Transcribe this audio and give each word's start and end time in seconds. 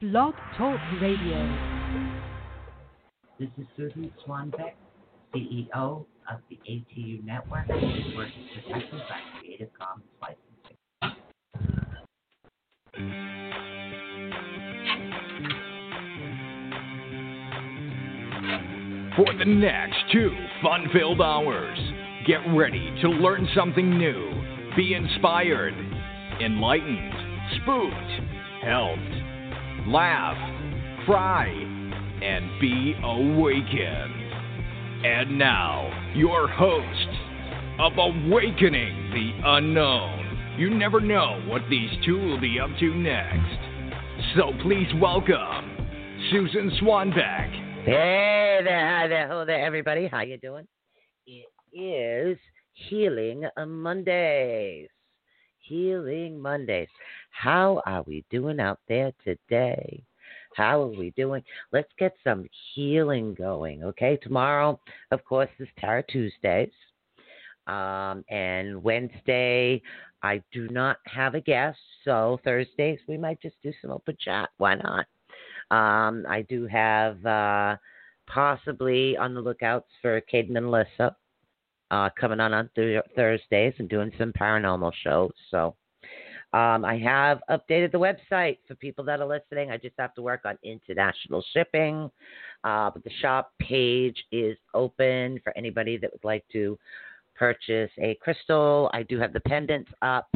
Blog 0.00 0.32
Talk 0.56 0.80
Radio. 1.02 1.58
This 3.38 3.50
is 3.58 3.66
Susan 3.76 4.10
Swanbeck, 4.26 4.72
CEO 5.34 6.06
of 6.32 6.40
the 6.48 6.58
ATU 6.66 7.22
Network, 7.22 7.68
work 7.68 8.28
is 8.28 8.62
protected 8.64 8.98
by 8.98 9.20
Creative 9.38 9.68
Commons 9.78 10.08
licensing. 10.22 10.78
For 19.16 19.38
the 19.38 19.44
next 19.44 19.98
two 20.10 20.34
fun 20.62 20.86
filled 20.94 21.20
hours, 21.20 21.78
get 22.26 22.40
ready 22.56 22.90
to 23.02 23.10
learn 23.10 23.46
something 23.54 23.98
new, 23.98 24.32
be 24.78 24.94
inspired, 24.94 25.74
enlightened, 26.40 27.12
spooked, 27.60 28.62
helped, 28.62 29.29
laugh, 29.90 30.36
cry, 31.04 31.48
and 32.22 32.60
be 32.60 32.94
awakened. 33.02 34.20
And 35.04 35.36
now, 35.36 36.12
your 36.14 36.46
host 36.46 37.08
of 37.80 37.92
Awakening 37.98 39.10
the 39.10 39.48
Unknown. 39.56 40.56
You 40.58 40.70
never 40.70 41.00
know 41.00 41.42
what 41.48 41.62
these 41.68 41.90
two 42.04 42.18
will 42.18 42.40
be 42.40 42.60
up 42.60 42.70
to 42.78 42.94
next. 42.94 44.36
So 44.36 44.52
please 44.62 44.86
welcome 45.00 45.76
Susan 46.30 46.70
Swanbeck. 46.80 47.50
Hey 47.84 48.60
there, 48.62 48.98
hi 48.98 49.08
there, 49.08 49.26
hello 49.26 49.44
there, 49.44 49.64
everybody. 49.64 50.06
How 50.06 50.20
you 50.20 50.36
doing? 50.36 50.68
It 51.26 51.48
is 51.72 52.38
Healing 52.74 53.44
Mondays. 53.66 54.88
Healing 55.70 56.36
Mondays. 56.40 56.88
How 57.30 57.80
are 57.86 58.02
we 58.02 58.24
doing 58.28 58.58
out 58.58 58.80
there 58.88 59.12
today? 59.22 60.02
How 60.56 60.82
are 60.82 60.88
we 60.88 61.10
doing? 61.16 61.44
Let's 61.70 61.92
get 61.96 62.12
some 62.24 62.44
healing 62.74 63.34
going, 63.34 63.84
okay? 63.84 64.18
Tomorrow, 64.20 64.80
of 65.12 65.24
course, 65.24 65.48
is 65.60 65.68
Tarot 65.78 66.02
Tuesdays. 66.08 66.72
Um, 67.68 68.24
and 68.28 68.82
Wednesday, 68.82 69.80
I 70.24 70.42
do 70.50 70.66
not 70.70 70.96
have 71.06 71.36
a 71.36 71.40
guest. 71.40 71.78
So 72.04 72.40
Thursdays, 72.42 72.98
we 73.06 73.16
might 73.16 73.40
just 73.40 73.54
do 73.62 73.72
some 73.80 73.92
open 73.92 74.16
chat. 74.18 74.50
Why 74.58 74.74
not? 74.74 75.06
Um, 75.70 76.26
I 76.28 76.44
do 76.48 76.66
have 76.66 77.24
uh, 77.24 77.76
possibly 78.26 79.16
on 79.16 79.34
the 79.34 79.40
lookouts 79.40 79.86
for 80.02 80.20
Caden 80.22 80.56
and 80.56 80.66
Alyssa 80.66 81.14
uh, 81.90 82.10
coming 82.18 82.40
on 82.40 82.52
on 82.52 82.70
th- 82.74 83.02
Thursdays 83.16 83.74
and 83.78 83.88
doing 83.88 84.12
some 84.18 84.32
paranormal 84.32 84.92
shows. 85.02 85.32
So 85.50 85.74
um, 86.52 86.84
I 86.84 86.98
have 86.98 87.40
updated 87.48 87.92
the 87.92 87.98
website 87.98 88.58
for 88.66 88.74
people 88.74 89.04
that 89.04 89.20
are 89.20 89.26
listening. 89.26 89.70
I 89.70 89.76
just 89.76 89.94
have 89.98 90.14
to 90.14 90.22
work 90.22 90.42
on 90.44 90.58
international 90.64 91.44
shipping. 91.52 92.10
Uh, 92.64 92.90
but 92.90 93.04
the 93.04 93.10
shop 93.20 93.52
page 93.60 94.16
is 94.32 94.56
open 94.74 95.40
for 95.44 95.56
anybody 95.56 95.96
that 95.96 96.12
would 96.12 96.24
like 96.24 96.44
to 96.52 96.78
purchase 97.36 97.90
a 97.98 98.16
crystal. 98.20 98.90
I 98.92 99.04
do 99.04 99.18
have 99.18 99.32
the 99.32 99.40
pendants 99.40 99.90
up. 100.02 100.28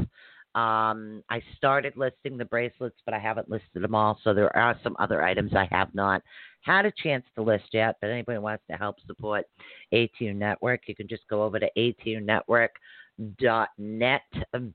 Um, 0.54 1.24
I 1.28 1.42
started 1.56 1.96
listing 1.96 2.38
the 2.38 2.44
bracelets, 2.44 2.96
but 3.04 3.12
I 3.12 3.18
haven't 3.18 3.50
listed 3.50 3.82
them 3.82 3.94
all. 3.94 4.18
So 4.22 4.32
there 4.32 4.56
are 4.56 4.78
some 4.84 4.94
other 5.00 5.20
items 5.22 5.52
I 5.52 5.68
have 5.72 5.92
not 5.94 6.22
had 6.64 6.86
a 6.86 6.92
chance 7.02 7.24
to 7.34 7.42
list 7.42 7.64
yet. 7.72 7.96
But 8.00 8.10
anybody 8.10 8.38
wants 8.38 8.62
to 8.70 8.76
help 8.76 8.96
support 9.06 9.46
ATU 9.92 10.32
Network, 10.34 10.82
you 10.86 10.94
can 10.94 11.08
just 11.08 11.28
go 11.28 11.42
over 11.42 11.58
to 11.58 11.68
ATUNetwork.net 11.76 14.22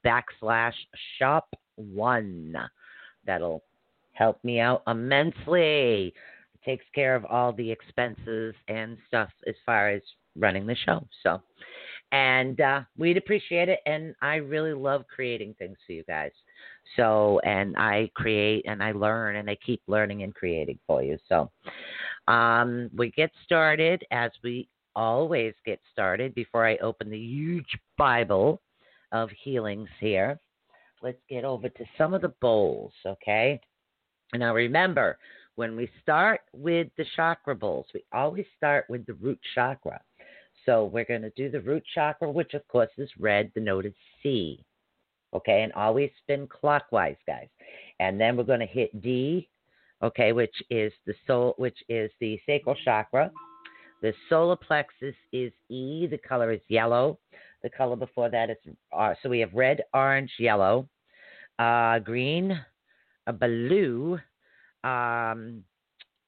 backslash 0.06 0.74
shop 1.18 1.48
one. 1.76 2.56
That'll 3.26 3.64
help 4.14 4.44
me 4.44 4.60
out 4.60 4.84
immensely. 4.88 6.14
It 6.54 6.62
takes 6.66 6.86
care 6.94 7.16
of 7.16 7.26
all 7.26 7.54
the 7.54 7.72
expenses 7.72 8.54
and 8.68 8.98
stuff 9.08 9.30
as 9.48 9.56
far 9.66 9.90
as 9.90 10.02
running 10.36 10.68
the 10.68 10.76
show. 10.76 11.08
So 11.24 11.42
and 12.12 12.60
uh, 12.60 12.82
we'd 12.98 13.18
appreciate 13.18 13.70
it. 13.70 13.80
And 13.86 14.16
I 14.22 14.36
really 14.36 14.74
love 14.74 15.06
creating 15.14 15.56
things 15.58 15.78
for 15.86 15.94
you 15.94 16.04
guys. 16.04 16.32
So, 16.96 17.40
and 17.44 17.76
I 17.78 18.10
create 18.16 18.66
and 18.68 18.82
I 18.84 18.92
learn 18.92 19.36
and 19.38 19.50
I 19.50 19.58
keep 19.66 19.82
learning 19.88 20.24
and 20.24 20.34
creating 20.34 20.80
for 20.88 21.04
you. 21.04 21.18
So, 21.28 21.52
um, 22.28 22.90
we 22.96 23.12
get 23.12 23.32
started 23.46 24.04
as 24.12 24.32
we 24.44 24.68
always 24.96 25.54
get 25.66 25.80
started 25.92 26.34
before 26.36 26.66
I 26.68 26.78
open 26.78 27.10
the 27.10 27.18
huge 27.18 27.78
Bible 27.98 28.62
of 29.12 29.30
healings 29.44 29.90
here. 30.00 30.40
Let's 31.02 31.22
get 31.30 31.46
over 31.46 31.70
to 31.70 31.86
some 31.98 32.14
of 32.14 32.22
the 32.22 32.34
bowls, 32.42 32.92
okay? 33.06 33.62
Now, 34.34 34.54
remember, 34.54 35.18
when 35.56 35.76
we 35.76 35.90
start 36.02 36.42
with 36.54 36.88
the 36.98 37.06
chakra 37.16 37.56
bowls, 37.56 37.86
we 37.94 38.04
always 38.14 38.46
start 38.58 38.86
with 38.90 39.06
the 39.06 39.14
root 39.14 39.40
chakra. 39.56 40.02
So 40.66 40.86
we're 40.86 41.06
going 41.06 41.22
to 41.22 41.32
do 41.32 41.50
the 41.50 41.62
root 41.62 41.84
chakra, 41.96 42.30
which 42.30 42.54
of 42.54 42.68
course 42.68 42.92
is 42.98 43.10
red. 43.18 43.52
The 43.56 43.62
note 43.62 43.86
is 43.86 43.94
C. 44.22 44.64
Okay, 45.34 45.62
and 45.62 45.72
always 45.74 46.10
spin 46.24 46.48
clockwise, 46.48 47.18
guys. 47.28 47.48
And 48.00 48.20
then 48.20 48.36
we're 48.36 48.44
going 48.44 48.62
to 48.62 48.66
hit 48.66 49.02
D, 49.02 49.48
okay, 50.02 50.32
which 50.32 50.56
is 50.70 50.92
the 51.06 51.14
soul, 51.28 51.54
which 51.58 51.78
is 51.88 52.10
the 52.20 52.40
sacral 52.46 52.76
chakra. 52.84 53.32
The 54.02 54.14
solar 54.30 54.56
plexus 54.56 55.16
is 55.32 55.52
E. 55.70 56.08
The 56.08 56.18
color 56.18 56.52
is 56.52 56.62
yellow. 56.68 57.20
The 57.62 57.70
color 57.70 57.96
before 57.96 58.30
that 58.30 58.50
is 58.50 58.58
uh, 58.98 59.14
so 59.22 59.30
we 59.30 59.40
have 59.40 59.54
red, 59.54 59.84
orange, 59.94 60.32
yellow, 60.40 60.88
uh, 61.60 62.00
green, 62.00 62.58
blue, 63.40 64.18
um, 64.84 65.64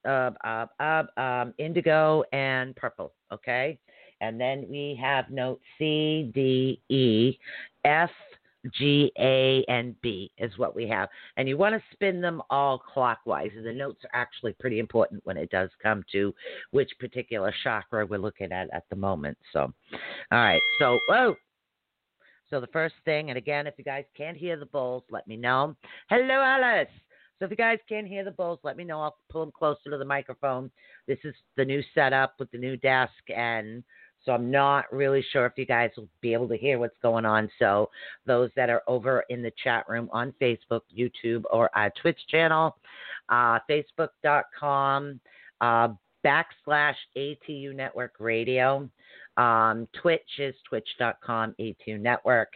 um, 0.06 1.54
indigo, 1.58 2.24
and 2.34 2.76
purple. 2.76 3.14
Okay. 3.32 3.80
And 4.20 4.40
then 4.40 4.68
we 4.70 5.00
have 5.02 5.30
note 5.32 5.62
C, 5.80 6.30
D, 6.36 6.82
E, 6.90 7.38
F, 7.86 8.12
G, 8.78 9.12
A, 9.20 9.64
and 9.68 10.00
B 10.02 10.32
is 10.38 10.58
what 10.58 10.76
we 10.76 10.88
have. 10.88 11.10
And 11.38 11.48
you 11.48 11.58
want 11.58 11.76
to 11.76 11.82
spin 11.94 12.22
them 12.22 12.42
all 12.50 12.78
clockwise. 12.78 13.52
And 13.56 13.66
the 13.66 13.74
notes 13.74 14.04
are 14.04 14.20
actually 14.20 14.54
pretty 14.54 14.80
important 14.80 15.26
when 15.26 15.38
it 15.38 15.50
does 15.50 15.70
come 15.82 16.04
to 16.12 16.34
which 16.72 16.92
particular 17.00 17.54
chakra 17.64 18.06
we're 18.06 18.20
looking 18.20 18.52
at 18.52 18.70
at 18.74 18.84
the 18.90 18.96
moment. 18.96 19.38
So, 19.54 19.62
all 19.62 19.74
right. 20.32 20.62
So, 20.80 21.00
whoa. 21.10 21.36
So 22.50 22.60
the 22.60 22.68
first 22.68 22.96
thing, 23.06 23.30
and 23.30 23.38
again, 23.38 23.66
if 23.66 23.76
you 23.78 23.84
guys 23.84 24.04
can't 24.16 24.36
hear 24.36 24.58
the 24.58 24.66
bowls, 24.66 25.04
let 25.10 25.26
me 25.26 25.38
know. 25.38 25.76
Hello, 26.10 26.42
Alice. 26.42 26.90
So 27.40 27.46
if 27.46 27.52
you 27.52 27.58
guys 27.58 27.80
can't 27.90 28.08
hear 28.08 28.24
the 28.24 28.32
bowls, 28.32 28.60
let 28.62 28.78
me 28.78 28.84
know. 28.84 29.02
I'll 29.02 29.18
pull 29.32 29.42
them 29.42 29.54
closer 29.58 29.90
to 29.90 29.98
the 29.98 30.06
microphone. 30.06 30.70
This 31.08 31.18
is 31.24 31.34
the 31.58 31.66
new 31.66 31.82
setup 31.96 32.36
with 32.38 32.52
the 32.52 32.58
new 32.60 32.78
desk 32.78 33.14
and 33.36 33.84
so 34.26 34.32
I'm 34.32 34.52
not 34.52 34.92
really 34.92 35.24
sure 35.32 35.46
if 35.46 35.54
you 35.56 35.66
guys 35.66 35.92
will 35.98 36.08
be 36.22 36.34
able 36.34 36.48
to 36.50 36.58
hear 36.58 36.80
what's 36.80 36.98
going 37.02 37.26
on. 37.26 37.50
So 37.60 37.90
those 38.26 38.50
that 38.56 38.70
are 38.70 38.84
over 38.88 39.24
in 39.30 39.42
the 39.42 39.52
chat 39.64 39.88
room 39.90 40.10
on 40.12 40.34
Facebook, 40.42 40.82
YouTube, 40.96 41.44
or 41.52 41.70
our 41.76 41.92
Twitch 42.02 42.20
channel, 42.30 42.78
uh, 43.30 43.60
facebook.com 43.70 45.20
uh, 45.62 45.90
backslash 46.26 46.96
ATU 47.18 47.76
Network 47.76 48.14
Radio. 48.20 48.90
Um, 49.38 49.88
Twitch 50.00 50.28
is 50.40 50.54
twitch.com 50.68 51.56
ATU 51.60 52.00
Network, 52.00 52.50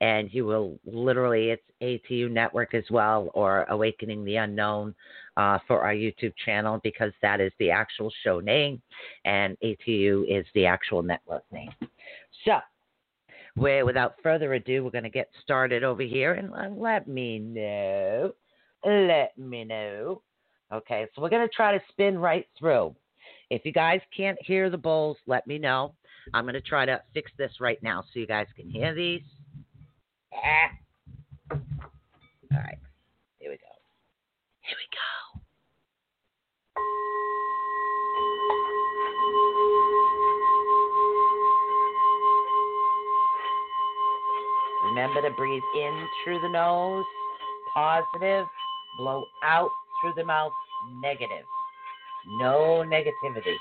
and 0.00 0.32
you 0.32 0.46
will 0.46 0.78
literally, 0.84 1.50
it's 1.50 1.62
ATU 1.82 2.30
Network 2.30 2.74
as 2.74 2.84
well, 2.90 3.30
or 3.34 3.64
Awakening 3.64 4.24
the 4.24 4.36
Unknown 4.36 4.94
uh, 5.36 5.58
for 5.66 5.82
our 5.82 5.94
YouTube 5.94 6.34
channel 6.44 6.80
because 6.82 7.12
that 7.22 7.40
is 7.40 7.52
the 7.58 7.70
actual 7.70 8.12
show 8.22 8.40
name, 8.40 8.80
and 9.24 9.56
ATU 9.62 10.24
is 10.28 10.46
the 10.54 10.66
actual 10.66 11.02
network 11.02 11.44
name. 11.50 11.70
So, 12.44 12.58
without 13.56 14.16
further 14.22 14.54
ado, 14.54 14.84
we're 14.84 14.90
going 14.90 15.04
to 15.04 15.10
get 15.10 15.30
started 15.42 15.84
over 15.84 16.02
here, 16.02 16.34
and 16.34 16.52
uh, 16.52 16.68
let 16.74 17.08
me 17.08 17.38
know. 17.38 18.32
Let 18.84 19.36
me 19.38 19.64
know. 19.64 20.22
Okay, 20.72 21.06
so 21.14 21.22
we're 21.22 21.28
going 21.28 21.46
to 21.46 21.54
try 21.54 21.76
to 21.76 21.84
spin 21.90 22.18
right 22.18 22.46
through. 22.58 22.94
If 23.50 23.64
you 23.64 23.72
guys 23.72 24.00
can't 24.16 24.38
hear 24.40 24.70
the 24.70 24.78
bowls, 24.78 25.18
let 25.26 25.46
me 25.46 25.58
know. 25.58 25.94
I'm 26.32 26.44
going 26.44 26.54
to 26.54 26.60
try 26.60 26.86
to 26.86 27.02
fix 27.12 27.30
this 27.36 27.52
right 27.60 27.82
now 27.82 28.02
so 28.02 28.20
you 28.20 28.26
guys 28.26 28.46
can 28.56 28.68
hear 28.68 28.94
these. 28.94 29.22
Ah. 30.34 30.70
All 31.50 31.58
right. 32.58 32.78
Remember 44.84 45.22
to 45.22 45.30
breathe 45.30 45.62
in 45.76 46.08
through 46.24 46.40
the 46.40 46.48
nose, 46.48 47.04
positive, 47.72 48.46
blow 48.98 49.24
out 49.44 49.70
through 50.00 50.12
the 50.16 50.24
mouth, 50.24 50.52
negative. 51.00 51.46
No 52.38 52.84
negativity. 52.86 53.56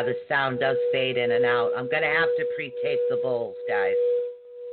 Yeah, 0.00 0.06
the 0.06 0.16
sound 0.32 0.60
does 0.60 0.78
fade 0.92 1.18
in 1.18 1.30
and 1.32 1.44
out. 1.44 1.72
I'm 1.76 1.86
going 1.86 2.00
to 2.00 2.08
have 2.08 2.32
to 2.38 2.44
pre 2.56 2.72
tape 2.82 3.00
the 3.10 3.20
bowls, 3.22 3.56
guys. 3.68 3.92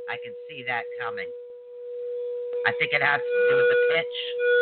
I 0.08 0.16
can 0.24 0.32
see 0.48 0.64
that 0.66 0.84
coming. 0.98 1.28
I 2.64 2.72
think 2.78 2.92
it 2.94 3.02
has 3.02 3.20
to 3.20 3.50
do 3.50 3.56
with 3.56 3.68
the 3.68 3.94
pitch. 3.94 4.57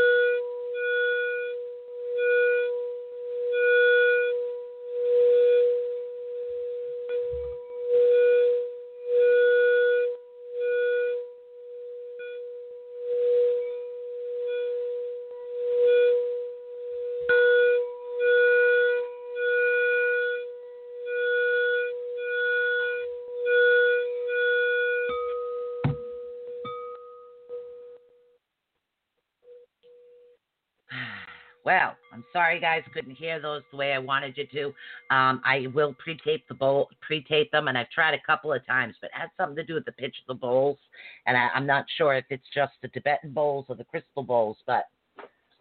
Sorry, 32.60 32.80
guys, 32.80 32.90
couldn't 32.92 33.14
hear 33.14 33.40
those 33.40 33.62
the 33.70 33.76
way 33.76 33.92
I 33.92 33.98
wanted 33.98 34.36
you 34.36 34.46
to. 34.46 34.66
Um, 35.14 35.40
I 35.44 35.66
will 35.74 35.94
pre-tape 35.98 36.46
the 36.48 36.54
bowl, 36.54 36.88
pre-tape 37.00 37.50
them, 37.50 37.68
and 37.68 37.76
I've 37.76 37.90
tried 37.90 38.14
a 38.14 38.20
couple 38.26 38.52
of 38.52 38.64
times, 38.66 38.94
but 39.00 39.08
it 39.08 39.18
has 39.18 39.30
something 39.36 39.56
to 39.56 39.64
do 39.64 39.74
with 39.74 39.84
the 39.84 39.92
pitch 39.92 40.14
of 40.26 40.36
the 40.36 40.40
bowls, 40.40 40.78
and 41.26 41.36
I, 41.36 41.48
I'm 41.54 41.66
not 41.66 41.84
sure 41.96 42.14
if 42.14 42.24
it's 42.30 42.46
just 42.54 42.72
the 42.82 42.88
Tibetan 42.88 43.32
bowls 43.32 43.66
or 43.68 43.76
the 43.76 43.84
crystal 43.84 44.22
bowls, 44.22 44.56
but 44.66 44.84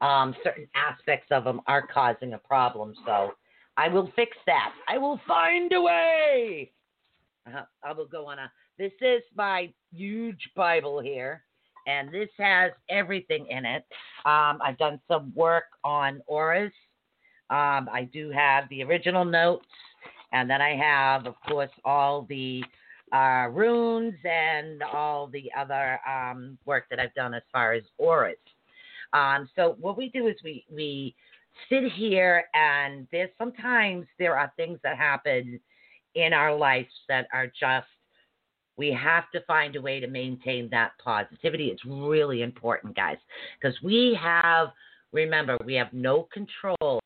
um, 0.01 0.35
certain 0.43 0.67
aspects 0.75 1.27
of 1.31 1.43
them 1.43 1.61
are 1.67 1.85
causing 1.87 2.33
a 2.33 2.37
problem. 2.37 2.93
So 3.05 3.33
I 3.77 3.87
will 3.87 4.11
fix 4.15 4.37
that. 4.45 4.73
I 4.87 4.97
will 4.97 5.19
find 5.27 5.71
a 5.73 5.81
way. 5.81 6.71
Uh, 7.47 7.63
I 7.83 7.93
will 7.93 8.07
go 8.07 8.27
on 8.27 8.39
a. 8.39 8.51
This 8.77 8.91
is 9.01 9.21
my 9.35 9.71
huge 9.93 10.49
Bible 10.55 10.99
here 10.99 11.43
and 11.87 12.11
this 12.11 12.29
has 12.37 12.71
everything 12.89 13.47
in 13.49 13.65
it. 13.65 13.85
Um, 14.25 14.59
I've 14.63 14.77
done 14.77 14.99
some 15.07 15.31
work 15.35 15.65
on 15.83 16.21
auras. 16.27 16.71
Um, 17.49 17.89
I 17.91 18.09
do 18.11 18.31
have 18.31 18.67
the 18.69 18.83
original 18.83 19.25
notes, 19.25 19.65
and 20.31 20.49
then 20.49 20.61
I 20.61 20.75
have, 20.75 21.27
of 21.27 21.35
course, 21.47 21.69
all 21.83 22.25
the 22.27 22.63
uh, 23.13 23.47
runes 23.51 24.15
and 24.23 24.81
all 24.81 25.27
the 25.27 25.51
other 25.57 25.99
um, 26.07 26.57
work 26.65 26.85
that 26.89 26.99
I've 26.99 27.13
done 27.13 27.33
as 27.33 27.43
far 27.51 27.73
as 27.73 27.83
auras. 27.97 28.37
Um, 29.13 29.47
so 29.55 29.75
what 29.79 29.97
we 29.97 30.09
do 30.09 30.27
is 30.27 30.35
we 30.43 30.65
we 30.71 31.15
sit 31.69 31.83
here, 31.93 32.45
and 32.53 33.07
there's 33.11 33.29
sometimes 33.37 34.07
there 34.17 34.37
are 34.37 34.51
things 34.57 34.79
that 34.83 34.97
happen 34.97 35.59
in 36.15 36.33
our 36.33 36.55
lives 36.55 36.89
that 37.07 37.27
are 37.31 37.47
just 37.47 37.87
we 38.77 38.91
have 38.91 39.29
to 39.31 39.41
find 39.41 39.75
a 39.75 39.81
way 39.81 39.99
to 39.99 40.07
maintain 40.07 40.67
that 40.71 40.91
positivity. 41.01 41.67
It's 41.67 41.85
really 41.85 42.41
important, 42.41 42.95
guys, 42.95 43.17
because 43.59 43.77
we 43.81 44.17
have, 44.21 44.69
remember, 45.13 45.57
we 45.65 45.75
have 45.75 45.93
no 45.93 46.27
control 46.33 46.99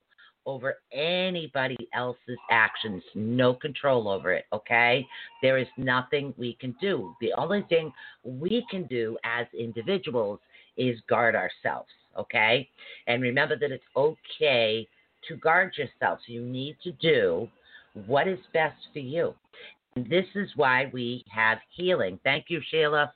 over 0.50 0.78
anybody 0.92 1.78
else's 1.94 2.40
actions, 2.50 3.04
no 3.14 3.54
control 3.54 4.08
over 4.08 4.34
it, 4.34 4.46
okay? 4.52 5.06
There 5.44 5.60
is 5.60 5.68
nothing 5.78 6.34
we 6.38 6.58
can 6.60 6.76
do. 6.82 7.14
The 7.22 7.34
only 7.38 7.64
thing 7.70 7.94
we 8.24 8.66
can 8.72 8.86
do 8.88 9.16
as 9.24 9.46
individuals 9.58 10.40
is 10.76 11.00
guard 11.08 11.36
ourselves, 11.36 11.90
okay? 12.18 12.68
And 13.06 13.22
remember 13.22 13.58
that 13.60 13.72
it's 13.72 13.84
okay 13.96 14.88
to 15.28 15.36
guard 15.36 15.74
yourself. 15.78 16.20
You 16.26 16.42
need 16.42 16.78
to 16.84 16.92
do 16.94 17.48
what 18.08 18.28
is 18.28 18.40
best 18.52 18.78
for 18.92 19.00
you. 19.00 19.36
This 19.96 20.26
is 20.34 20.50
why 20.56 20.90
we 20.92 21.24
have 21.30 21.60
healing. 21.76 22.20
Thank 22.24 22.46
you, 22.48 22.60
Sheila. 22.72 23.14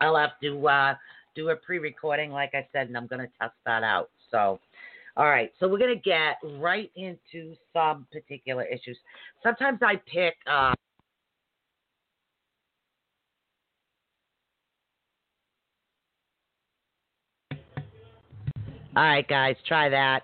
I'll 0.00 0.16
have 0.16 0.38
to 0.42 0.68
uh, 0.68 0.94
do 1.34 1.48
a 1.50 1.56
pre 1.56 1.78
recording, 1.78 2.30
like 2.30 2.50
I 2.54 2.66
said, 2.72 2.88
and 2.88 2.96
I'm 2.96 3.06
going 3.06 3.20
to 3.20 3.32
test 3.40 3.54
that 3.64 3.82
out. 3.82 4.10
So, 4.30 4.60
all 5.16 5.26
right, 5.26 5.50
so 5.58 5.68
we're 5.68 5.78
going 5.78 5.94
to 5.94 6.00
get 6.00 6.36
right 6.58 6.90
into 6.96 7.54
some 7.72 8.06
particular 8.12 8.64
issues. 8.64 8.96
Sometimes 9.42 9.80
I 9.82 9.96
pick. 10.12 10.36
Uh, 10.46 10.74
all 18.96 19.02
right, 19.02 19.26
guys, 19.28 19.56
try 19.66 19.88
that. 19.88 20.22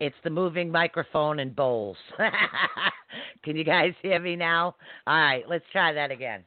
It's 0.00 0.16
the 0.22 0.30
moving 0.30 0.70
microphone 0.70 1.40
and 1.40 1.54
bowls. 1.54 1.96
Can 3.44 3.56
you 3.56 3.64
guys 3.64 3.92
hear 4.02 4.20
me 4.20 4.36
now? 4.36 4.76
All 5.06 5.16
right, 5.20 5.42
let's 5.48 5.64
try 5.72 5.92
that 5.92 6.12
again. 6.12 6.44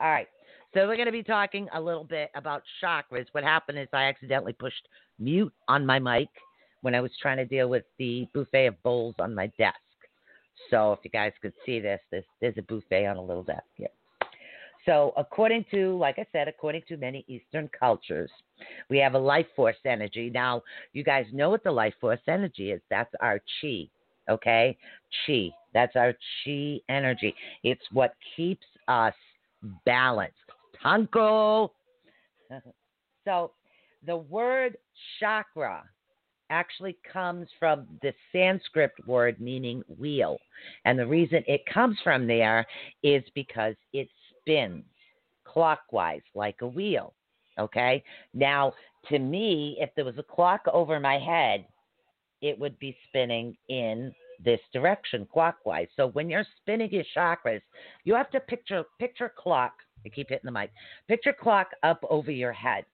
All 0.00 0.08
right. 0.08 0.28
So 0.74 0.86
we're 0.86 0.96
going 0.96 1.06
to 1.06 1.12
be 1.12 1.22
talking 1.22 1.68
a 1.74 1.80
little 1.80 2.04
bit 2.04 2.30
about 2.34 2.62
chakras. 2.82 3.26
What 3.32 3.44
happened 3.44 3.78
is 3.78 3.88
I 3.92 4.04
accidentally 4.04 4.52
pushed 4.52 4.88
mute 5.18 5.52
on 5.68 5.86
my 5.86 5.98
mic 5.98 6.28
when 6.82 6.94
I 6.94 7.00
was 7.00 7.10
trying 7.20 7.38
to 7.38 7.44
deal 7.44 7.68
with 7.68 7.84
the 7.98 8.28
buffet 8.32 8.66
of 8.66 8.82
bowls 8.82 9.14
on 9.18 9.34
my 9.34 9.46
desk. 9.58 9.76
So 10.70 10.92
if 10.92 11.00
you 11.04 11.10
guys 11.10 11.32
could 11.42 11.52
see 11.64 11.80
this, 11.80 12.00
this 12.10 12.24
there's 12.40 12.58
a 12.58 12.62
buffet 12.62 13.06
on 13.06 13.16
a 13.16 13.22
little 13.22 13.42
desk 13.42 13.64
here. 13.74 13.88
So, 14.86 15.12
according 15.16 15.64
to, 15.72 15.98
like 15.98 16.20
I 16.20 16.26
said, 16.30 16.46
according 16.46 16.82
to 16.88 16.96
many 16.96 17.24
Eastern 17.26 17.68
cultures, 17.78 18.30
we 18.88 18.98
have 18.98 19.14
a 19.14 19.18
life 19.18 19.46
force 19.56 19.76
energy. 19.84 20.30
Now, 20.32 20.62
you 20.92 21.02
guys 21.02 21.26
know 21.32 21.50
what 21.50 21.64
the 21.64 21.72
life 21.72 21.94
force 22.00 22.20
energy 22.28 22.70
is. 22.70 22.80
That's 22.88 23.12
our 23.20 23.40
chi, 23.60 23.88
okay? 24.30 24.78
Chi. 25.26 25.48
That's 25.74 25.96
our 25.96 26.12
chi 26.44 26.78
energy. 26.88 27.34
It's 27.64 27.82
what 27.92 28.14
keeps 28.36 28.66
us 28.86 29.14
balanced. 29.84 30.36
Tanko. 30.84 31.70
so, 33.24 33.50
the 34.06 34.16
word 34.16 34.76
chakra 35.18 35.82
actually 36.50 36.96
comes 37.12 37.48
from 37.58 37.86
the 38.02 38.12
Sanskrit 38.32 38.92
word 39.06 39.40
meaning 39.40 39.82
wheel. 39.98 40.38
And 40.84 40.98
the 40.98 41.06
reason 41.06 41.42
it 41.46 41.62
comes 41.72 41.98
from 42.02 42.26
there 42.26 42.66
is 43.02 43.22
because 43.34 43.74
it 43.92 44.08
spins 44.40 44.84
clockwise 45.44 46.22
like 46.34 46.56
a 46.62 46.66
wheel. 46.66 47.14
Okay. 47.58 48.02
Now, 48.34 48.72
to 49.08 49.18
me, 49.18 49.76
if 49.80 49.90
there 49.94 50.04
was 50.04 50.18
a 50.18 50.22
clock 50.22 50.62
over 50.72 51.00
my 51.00 51.18
head, 51.18 51.66
it 52.42 52.58
would 52.58 52.78
be 52.78 52.96
spinning 53.08 53.56
in 53.68 54.12
this 54.44 54.60
direction 54.72 55.26
clockwise. 55.32 55.88
So 55.96 56.08
when 56.08 56.28
you're 56.28 56.46
spinning 56.60 56.90
your 56.92 57.04
chakras, 57.16 57.62
you 58.04 58.14
have 58.14 58.30
to 58.32 58.40
picture 58.40 58.84
picture 58.98 59.32
clock. 59.36 59.72
I 60.04 60.10
keep 60.10 60.28
hitting 60.28 60.44
the 60.44 60.52
mic. 60.52 60.70
Picture 61.08 61.32
clock 61.32 61.68
up 61.82 62.04
over 62.10 62.30
your 62.30 62.52
head 62.52 62.84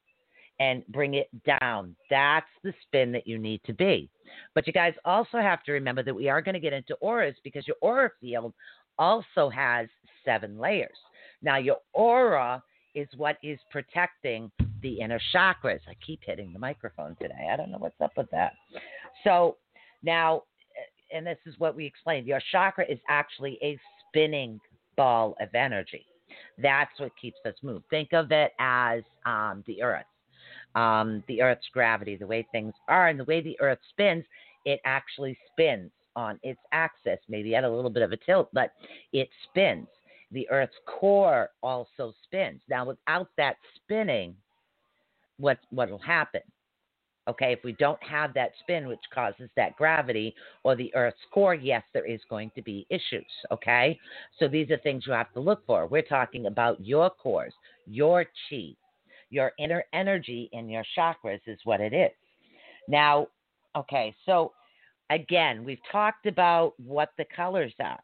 and 0.62 0.87
bring 0.87 1.14
it 1.14 1.28
down. 1.45 1.97
That's 2.09 2.47
the 2.62 2.73
spin 2.83 3.11
that 3.11 3.26
you 3.26 3.37
need 3.37 3.61
to 3.64 3.73
be. 3.73 4.09
But 4.54 4.64
you 4.69 4.73
guys 4.73 4.95
also 5.04 5.38
have 5.38 5.64
to 5.64 5.73
remember 5.73 6.04
that 6.04 6.14
we 6.14 6.28
are 6.28 6.40
going 6.40 6.54
to 6.54 6.61
get 6.61 6.73
into 6.73 6.95
auras 7.00 7.35
because 7.42 7.66
your 7.66 7.76
aura 7.81 8.11
field 8.21 8.54
also 8.97 9.50
has 9.50 9.88
seven 10.25 10.59
layers. 10.59 10.97
Now, 11.42 11.57
your 11.57 11.78
aura 11.95 12.62
is 12.95 13.09
what 13.16 13.38
is 13.42 13.59
protecting 13.73 14.52
the 14.83 15.00
inner 15.00 15.21
chakras. 15.35 15.81
I 15.88 15.95
keep 16.07 16.21
hitting 16.25 16.52
the 16.52 16.61
microphone 16.61 17.16
today. 17.21 17.49
I 17.52 17.57
don't 17.57 17.73
know 17.73 17.78
what's 17.78 18.00
up 18.00 18.12
with 18.16 18.31
that. 18.31 18.52
So 19.25 19.57
now, 20.04 20.45
and 21.12 21.26
this 21.26 21.38
is 21.45 21.54
what 21.59 21.75
we 21.75 21.85
explained 21.85 22.28
your 22.28 22.40
chakra 22.52 22.85
is 22.88 23.00
actually 23.09 23.59
a 23.62 23.76
spinning 24.07 24.61
ball 24.97 25.35
of 25.40 25.49
energy. 25.57 26.07
That's 26.59 26.92
what 27.00 27.11
keeps 27.21 27.38
us 27.45 27.54
moved. 27.62 27.85
Think 27.90 28.12
of 28.12 28.31
it 28.31 28.52
as 28.61 29.02
um, 29.26 29.64
the 29.66 29.83
earth, 29.83 30.04
um, 30.75 31.23
the 31.29 31.43
earth's 31.43 31.69
gravity, 31.73 32.17
the 32.17 32.26
way 32.26 32.47
things 32.52 32.75
are, 32.88 33.09
and 33.09 33.19
the 33.19 33.25
way 33.25 33.41
the 33.41 33.59
earth 33.61 33.79
spins, 33.91 34.25
it 34.64 34.81
actually 34.85 35.37
spins 35.50 35.91
on 36.17 36.38
its 36.43 36.61
axis, 36.73 37.19
maybe 37.29 37.55
at 37.55 37.64
a 37.64 37.71
little 37.71 37.91
bit 37.91 38.02
of 38.02 38.12
a 38.12 38.17
tilt, 38.17 38.49
but 38.52 38.73
it 39.12 39.29
spins 39.49 39.87
the 40.33 40.49
Earth's 40.50 40.76
core 40.87 41.50
also 41.62 42.12
spins. 42.25 42.61
Now, 42.69 42.87
without 42.87 43.29
that 43.37 43.57
spinning, 43.76 44.35
what 45.38 45.59
what'll 45.71 45.99
happen? 45.99 46.41
Okay, 47.29 47.52
if 47.52 47.61
we 47.62 47.73
don't 47.75 48.02
have 48.02 48.35
that 48.35 48.50
spin, 48.61 48.88
which 48.88 48.99
causes 49.14 49.49
that 49.57 49.76
gravity 49.76 50.35
or 50.64 50.75
the 50.75 50.93
Earth's 50.95 51.21
core, 51.33 51.55
yes, 51.55 51.85
there 51.93 52.05
is 52.05 52.21
going 52.29 52.50
to 52.57 52.62
be 52.62 52.85
issues. 52.91 53.26
Okay, 53.52 53.99
so 54.41 54.49
these 54.49 54.71
are 54.71 54.79
things 54.79 55.05
you 55.07 55.12
have 55.12 55.33
to 55.35 55.41
look 55.41 55.64
for. 55.64 55.87
We're 55.87 56.02
talking 56.02 56.47
about 56.47 56.85
your 56.85 57.11
cores, 57.11 57.55
your 57.87 58.25
chi, 58.25 58.75
your 59.33 59.53
inner 59.59 59.83
energy 59.95 60.51
in 60.53 60.69
your 60.69 60.85
chakras 60.97 61.41
is 61.47 61.59
what 61.65 61.81
it 61.81 61.95
is. 61.95 62.11
Now, 62.87 63.29
okay, 63.75 64.15
so 64.27 64.53
again, 65.11 65.65
we've 65.65 65.81
talked 65.91 66.27
about 66.27 66.75
what 66.79 67.11
the 67.17 67.25
colors 67.35 67.73
are. 67.81 68.01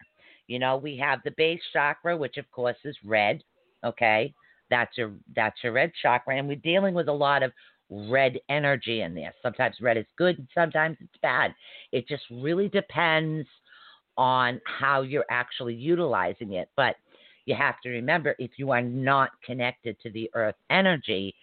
You 0.46 0.58
know, 0.58 0.78
we 0.78 0.96
have 0.96 1.20
the 1.24 1.34
base 1.36 1.60
chakra, 1.72 2.16
which 2.16 2.38
of 2.38 2.50
course 2.50 2.78
is 2.84 2.96
red. 3.04 3.42
Okay, 3.84 4.34
that's 4.70 4.96
your 4.96 5.12
that's 5.36 5.62
your 5.62 5.72
red 5.72 5.92
chakra, 6.02 6.36
and 6.36 6.48
we're 6.48 6.56
dealing 6.56 6.94
with 6.94 7.08
a 7.08 7.12
lot 7.12 7.42
of 7.42 7.52
red 7.90 8.38
energy 8.48 9.02
in 9.02 9.14
there. 9.14 9.34
Sometimes 9.42 9.76
red 9.82 9.98
is 9.98 10.06
good, 10.16 10.38
and 10.38 10.48
sometimes 10.54 10.96
it's 11.00 11.20
bad. 11.20 11.54
It 11.92 12.08
just 12.08 12.24
really 12.30 12.68
depends 12.68 13.46
on 14.16 14.60
how 14.64 15.02
you're 15.02 15.26
actually 15.30 15.74
utilizing 15.74 16.54
it. 16.54 16.70
But 16.76 16.96
you 17.48 17.54
have 17.54 17.80
to 17.80 17.88
remember 17.88 18.36
if 18.38 18.50
you 18.58 18.70
are 18.72 18.82
not 18.82 19.30
connected 19.44 19.98
to 20.02 20.10
the 20.10 20.30
earth 20.34 20.54
energy, 20.70 21.34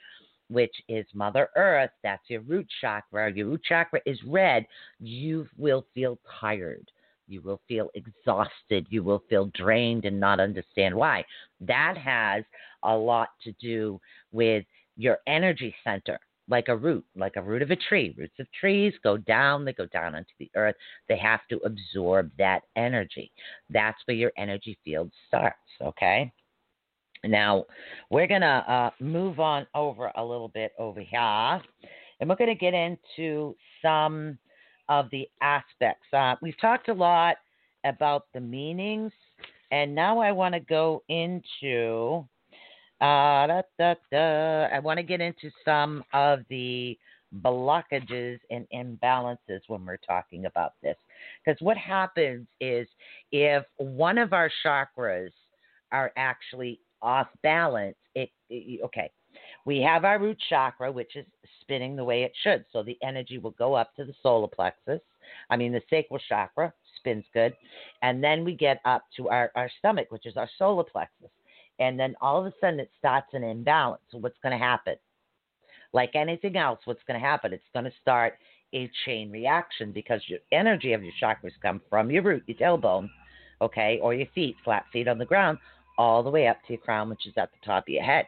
which 0.50 0.76
is 0.88 1.06
Mother 1.16 1.50
Earth, 1.56 1.90
that's 2.04 2.30
your 2.30 2.42
root 2.42 2.68
chakra. 2.80 3.34
Your 3.34 3.48
root 3.48 3.64
chakra 3.64 4.00
is 4.06 4.20
red, 4.28 4.68
you 5.00 5.48
will 5.58 5.84
feel 5.96 6.20
tired. 6.40 6.86
You 7.28 7.42
will 7.42 7.60
feel 7.68 7.90
exhausted. 7.96 8.86
You 8.92 9.02
will 9.02 9.24
feel 9.28 9.50
drained 9.56 10.06
and 10.06 10.20
not 10.20 10.40
understand 10.40 10.94
why. 10.94 11.26
That 11.60 11.98
has 11.98 12.44
a 12.84 12.96
lot 12.96 13.30
to 13.44 13.52
do 13.54 14.00
with 14.32 14.64
your 14.96 15.18
energy 15.26 15.74
center 15.84 16.20
like 16.48 16.68
a 16.68 16.76
root, 16.76 17.06
like 17.16 17.36
a 17.36 17.42
root 17.42 17.62
of 17.62 17.72
a 17.72 17.76
tree. 17.76 18.14
Roots 18.18 18.40
of 18.40 18.48
trees 18.60 18.94
go 19.04 19.18
down, 19.18 19.66
they 19.66 19.74
go 19.74 19.88
down 19.88 20.16
into 20.16 20.32
the 20.40 20.50
earth. 20.56 20.76
They 21.10 21.18
have 21.18 21.42
to 21.50 21.60
absorb 21.66 22.32
that 22.38 22.62
energy. 22.76 23.32
That's 23.70 23.98
where 24.06 24.18
your 24.18 24.32
energy 24.38 24.78
field 24.84 25.12
starts, 25.28 25.58
okay? 25.82 26.32
Now, 27.24 27.66
we're 28.10 28.28
going 28.28 28.42
to 28.42 28.48
uh, 28.48 28.92
move 29.00 29.40
on 29.40 29.66
over 29.74 30.12
a 30.16 30.24
little 30.24 30.50
bit 30.50 30.74
over 30.78 31.02
here, 31.02 31.62
and 32.20 32.30
we're 32.30 32.36
going 32.36 32.50
to 32.50 32.56
get 32.56 32.74
into 32.74 33.56
some 33.82 34.38
of 34.90 35.10
the 35.12 35.28
aspects. 35.42 36.06
Uh, 36.14 36.36
we've 36.42 36.60
talked 36.60 36.90
a 36.90 36.94
lot 36.94 37.38
about 37.84 38.28
the 38.34 38.40
meanings, 38.40 39.12
and 39.72 39.96
now 39.96 40.20
I 40.20 40.32
want 40.32 40.54
to 40.54 40.60
go 40.60 41.02
into 41.10 42.28
uh, 43.02 43.48
da, 43.48 43.62
da, 43.78 43.94
da. 44.12 44.64
I 44.74 44.80
want 44.80 44.98
to 44.98 45.04
get 45.04 45.22
into 45.22 45.52
some 45.64 46.04
of 46.14 46.40
the 46.50 46.98
blockages 47.44 48.40
and 48.50 48.66
imbalances 48.74 49.62
when 49.68 49.86
we're 49.86 49.98
talking 49.98 50.46
about 50.46 50.74
this. 50.82 50.96
Because 51.44 51.60
what 51.62 51.78
happens 51.78 52.48
is 52.62 52.88
if 53.32 53.64
one 53.78 54.18
of 54.18 54.34
our 54.34 54.50
chakras 54.66 55.32
are 55.92 56.12
actually 56.16 56.80
off 57.02 57.28
balance, 57.44 57.98
it, 58.16 58.30
it, 58.50 58.82
okay. 58.84 59.12
We 59.66 59.82
have 59.82 60.06
our 60.06 60.20
root 60.20 60.38
chakra, 60.50 60.92
which 60.92 61.16
is 61.16 61.26
spinning 61.62 61.96
the 61.96 62.04
way 62.04 62.24
it 62.24 62.32
should. 62.44 62.64
So 62.72 62.84
the 62.84 62.98
energy 63.04 63.38
will 63.38 63.52
go 63.52 63.74
up 63.74 63.94
to 63.96 64.06
the 64.06 64.14
solar 64.24 64.48
plexus. 64.48 65.02
I 65.50 65.58
mean, 65.58 65.74
the 65.74 65.82
sacral 65.90 66.22
chakra 66.30 66.72
spins 66.98 67.26
good. 67.34 67.54
And 68.02 68.24
then 68.24 68.46
we 68.46 68.54
get 68.54 68.80
up 68.86 69.04
to 69.18 69.28
our, 69.28 69.52
our 69.56 69.70
stomach, 69.80 70.08
which 70.12 70.26
is 70.26 70.38
our 70.38 70.50
solar 70.58 70.84
plexus 70.84 71.30
and 71.80 72.00
then 72.00 72.16
all 72.22 72.40
of 72.40 72.46
a 72.46 72.54
sudden 72.62 72.80
it 72.80 72.90
starts 72.98 73.28
an 73.34 73.44
imbalance. 73.44 74.02
So 74.12 74.18
what's 74.18 74.38
going 74.42 74.58
to 74.58 74.64
happen? 74.64 74.96
Like 75.94 76.12
anything 76.16 76.58
else, 76.58 76.80
what's 76.86 77.04
going 77.08 77.20
to 77.20 77.26
happen? 77.26 77.54
It's 77.54 77.64
going 77.74 77.86
to 77.86 77.92
start 78.02 78.34
a 78.74 78.90
chain 79.06 79.32
reaction 79.32 79.92
because 79.92 80.22
your 80.28 80.40
energy 80.52 80.94
of 80.94 81.04
your 81.04 81.14
chakras 81.22 81.52
come 81.62 81.82
from 81.90 82.12
your 82.12 82.24
root, 82.24 82.44
your 82.48 82.58
tailbone, 82.58 83.10
okay, 83.62 84.00
or 84.02 84.14
your 84.14 84.28
feet, 84.36 84.56
flat 84.64 84.86
feet 84.92 85.08
on 85.08 85.18
the 85.18 85.26
ground, 85.26 85.58
all 85.98 86.22
the 86.24 86.30
way 86.30 86.48
up 86.48 86.58
to 86.68 86.74
your 86.74 86.82
crown, 86.82 87.10
which 87.10 87.26
is 87.26 87.34
at 87.38 87.52
the 87.52 87.66
top 87.66 87.84
of 87.84 87.90
your 87.90 88.04
head. 88.04 88.26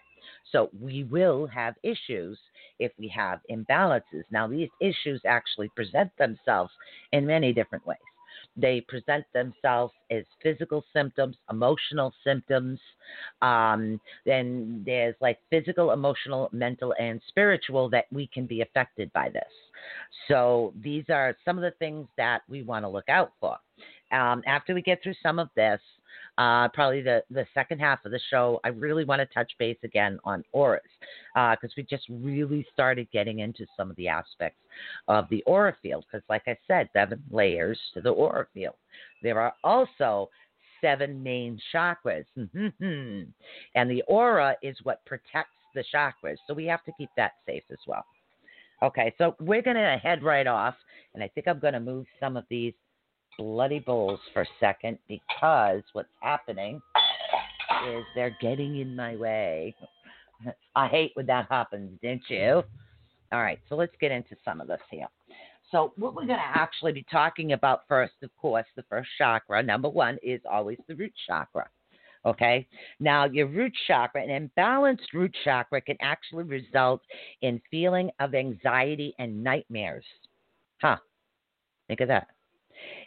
So 0.52 0.70
we 0.80 1.04
will 1.04 1.48
have 1.48 1.76
issues 1.84 2.40
if 2.80 2.92
we 2.98 3.08
have 3.10 3.40
imbalances. 3.52 4.24
Now, 4.32 4.48
these 4.48 4.70
issues 4.80 5.22
actually 5.26 5.70
present 5.76 6.12
themselves 6.18 6.72
in 7.12 7.26
many 7.26 7.52
different 7.52 7.86
ways. 7.86 7.98
They 8.58 8.82
present 8.82 9.24
themselves 9.34 9.94
as 10.10 10.24
physical 10.42 10.84
symptoms, 10.92 11.38
emotional 11.52 12.14
symptoms. 12.24 12.80
Um, 13.42 14.02
then 14.26 14.84
there's 14.86 15.16
like 15.22 15.38
physical, 15.50 15.92
emotional, 15.92 16.50
mental, 16.52 16.94
and 17.00 17.22
spiritual 17.28 17.90
that 17.92 18.06
we 18.12 18.28
can 18.28 18.48
be 18.48 18.62
affected 18.62 19.14
by 19.14 19.30
this. 19.30 19.44
So 20.28 20.74
these 20.82 21.06
are 21.10 21.38
some 21.46 21.58
of 21.58 21.62
the 21.62 21.78
things 21.78 22.08
that 22.18 22.42
we 22.50 22.64
want 22.64 22.84
to 22.84 22.90
look 22.90 23.10
out 23.10 23.34
for. 23.40 23.58
Um, 24.12 24.42
after 24.48 24.74
we 24.74 24.82
get 24.82 25.04
through 25.04 25.16
some 25.22 25.38
of 25.38 25.50
this, 25.56 25.80
uh, 26.38 26.68
probably 26.70 27.02
the, 27.02 27.24
the 27.32 27.46
second 27.54 27.80
half 27.80 28.06
of 28.06 28.12
the 28.12 28.20
show, 28.30 28.60
I 28.64 28.70
really 28.70 29.06
want 29.06 29.20
to 29.20 29.26
touch 29.34 29.52
base 29.58 29.78
again 29.84 30.20
on 30.24 30.44
auras 30.52 30.82
because 31.34 31.58
uh, 31.72 31.78
we 31.78 31.84
just 31.84 32.06
really 32.10 32.66
started 32.74 33.08
getting 33.12 33.40
into 33.40 33.66
some 33.76 33.90
of 33.90 33.96
the 33.96 34.08
aspects 34.08 34.60
of 35.08 35.28
the 35.30 35.44
aura 35.44 35.76
field. 35.82 36.06
Because, 36.12 36.24
like 36.30 36.44
I 36.48 36.58
said, 36.68 36.90
seven 36.94 37.24
layers 37.32 37.80
to 37.94 38.02
the 38.02 38.10
aura 38.10 38.48
field. 38.54 38.76
There 39.24 39.40
are 39.40 39.54
also 39.64 40.30
seven 40.82 41.22
main 41.24 41.60
chakras. 41.74 42.26
and 42.36 43.34
the 43.76 44.04
aura 44.08 44.56
is 44.62 44.78
what 44.84 45.06
protects 45.06 45.52
the 45.74 45.84
chakras. 45.94 46.38
So 46.48 46.54
we 46.54 46.66
have 46.66 46.84
to 46.86 46.92
keep 46.98 47.10
that 47.18 47.34
safe 47.46 47.64
as 47.72 47.80
well. 47.88 48.06
Okay, 48.84 49.14
so 49.18 49.36
we're 49.40 49.64
going 49.64 49.76
to 49.76 49.98
head 50.02 50.22
right 50.22 50.46
off, 50.46 50.76
and 51.16 51.24
I 51.24 51.28
think 51.30 51.48
I'm 51.48 51.60
going 51.60 51.74
to 51.74 51.80
move 51.80 52.06
some 52.20 52.38
of 52.38 52.46
these 52.48 52.74
bloody 53.38 53.80
bulls 53.80 54.20
for 54.34 54.42
a 54.42 54.48
second 54.60 54.98
because 55.08 55.82
what's 55.94 56.10
happening 56.22 56.82
is 57.88 58.04
they're 58.16 58.38
getting 58.42 58.80
in 58.80 58.96
my 58.96 59.16
way. 59.16 59.76
I 60.76 60.88
hate 60.88 61.12
when 61.16 61.26
that 61.28 61.48
happens, 61.50 62.00
didn't 62.02 62.24
you? 62.30 62.64
All 63.32 63.42
right, 63.42 63.60
so 63.68 63.76
let's 63.76 63.96
get 64.00 64.12
into 64.12 64.36
some 64.46 64.62
of 64.62 64.68
this 64.68 64.80
here. 64.90 65.08
So, 65.72 65.92
what 65.98 66.16
we're 66.16 66.26
going 66.26 66.40
to 66.40 66.60
actually 66.60 66.94
be 66.94 67.06
talking 67.12 67.52
about 67.52 67.82
first, 67.90 68.14
of 68.24 68.30
course, 68.38 68.66
the 68.76 68.84
first 68.84 69.10
chakra, 69.18 69.62
number 69.62 69.90
one, 69.90 70.18
is 70.24 70.40
always 70.50 70.78
the 70.88 70.96
root 70.96 71.12
chakra. 71.28 71.68
Okay, 72.26 72.66
now 73.00 73.26
your 73.26 73.48
root 73.48 73.74
chakra, 73.86 74.22
an 74.24 74.50
imbalanced 74.50 75.14
root 75.14 75.36
chakra 75.44 75.82
can 75.82 75.98
actually 76.02 76.44
result 76.44 77.02
in 77.42 77.62
feeling 77.70 78.10
of 78.20 78.34
anxiety 78.34 79.14
and 79.20 79.44
nightmares. 79.44 80.06
Huh, 80.82 80.98
think 81.88 82.00
of 82.00 82.08
that. 82.08 82.28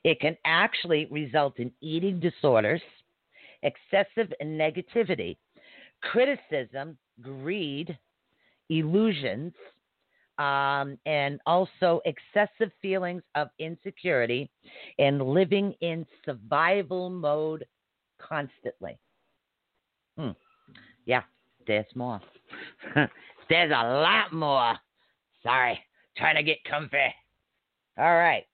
It 0.04 0.20
can 0.20 0.36
actually 0.44 1.06
result 1.10 1.58
in 1.58 1.72
eating 1.80 2.20
disorders, 2.20 2.82
excessive 3.62 4.32
negativity, 4.42 5.36
criticism, 6.02 6.96
greed, 7.20 7.96
illusions, 8.68 9.52
um, 10.38 10.96
and 11.04 11.38
also 11.44 12.00
excessive 12.06 12.72
feelings 12.80 13.22
of 13.34 13.48
insecurity 13.58 14.50
and 14.98 15.20
living 15.20 15.74
in 15.80 16.06
survival 16.24 17.10
mode 17.10 17.66
constantly. 18.18 18.98
Hmm. 20.16 20.30
Yeah, 21.04 21.22
there's 21.66 21.86
more. 21.94 22.20
there's 23.48 23.70
a 23.70 23.84
lot 23.84 24.32
more. 24.32 24.74
Sorry, 25.42 25.78
trying 26.16 26.36
to 26.36 26.42
get 26.42 26.58
comfy. 26.64 27.14
All 27.98 28.16
right. 28.16 28.44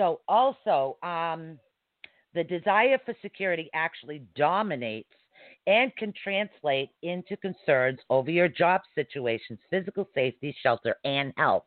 So, 0.00 0.22
also, 0.28 0.96
um, 1.02 1.58
the 2.32 2.42
desire 2.42 2.98
for 3.04 3.14
security 3.20 3.68
actually 3.74 4.22
dominates 4.34 5.12
and 5.66 5.94
can 5.96 6.14
translate 6.24 6.88
into 7.02 7.36
concerns 7.36 7.98
over 8.08 8.30
your 8.30 8.48
job 8.48 8.80
situations, 8.94 9.58
physical 9.68 10.08
safety, 10.14 10.56
shelter, 10.62 10.96
and 11.04 11.34
health. 11.36 11.64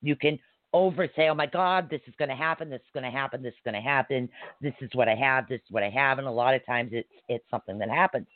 You 0.00 0.16
can 0.16 0.38
over 0.72 1.10
say, 1.14 1.28
oh 1.28 1.34
my 1.34 1.44
God, 1.44 1.90
this 1.90 2.00
is 2.06 2.14
going 2.18 2.30
to 2.30 2.34
happen, 2.34 2.70
this 2.70 2.80
is 2.80 2.90
going 2.94 3.04
to 3.04 3.10
happen, 3.10 3.42
this 3.42 3.52
is 3.52 3.60
going 3.64 3.74
to 3.74 3.86
happen, 3.86 4.30
this 4.62 4.72
is 4.80 4.88
what 4.94 5.10
I 5.10 5.14
have, 5.14 5.46
this 5.46 5.60
is 5.60 5.70
what 5.70 5.82
I 5.82 5.90
have. 5.90 6.18
And 6.18 6.26
a 6.26 6.30
lot 6.30 6.54
of 6.54 6.64
times 6.64 6.88
it's, 6.94 7.06
it's 7.28 7.44
something 7.50 7.78
that 7.80 7.90
happens. 7.90 8.28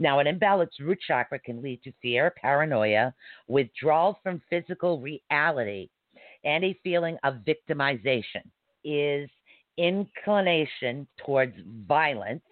Now, 0.00 0.20
an 0.20 0.26
imbalanced 0.26 0.80
root 0.80 0.98
chakra 1.06 1.38
can 1.40 1.62
lead 1.62 1.82
to 1.82 1.92
fear, 2.00 2.32
paranoia, 2.40 3.12
withdrawal 3.48 4.18
from 4.22 4.40
physical 4.48 4.98
reality, 4.98 5.90
and 6.42 6.64
a 6.64 6.80
feeling 6.82 7.18
of 7.22 7.44
victimization 7.46 8.44
is 8.84 9.28
inclination 9.76 11.06
towards 11.24 11.54
violence. 11.86 12.42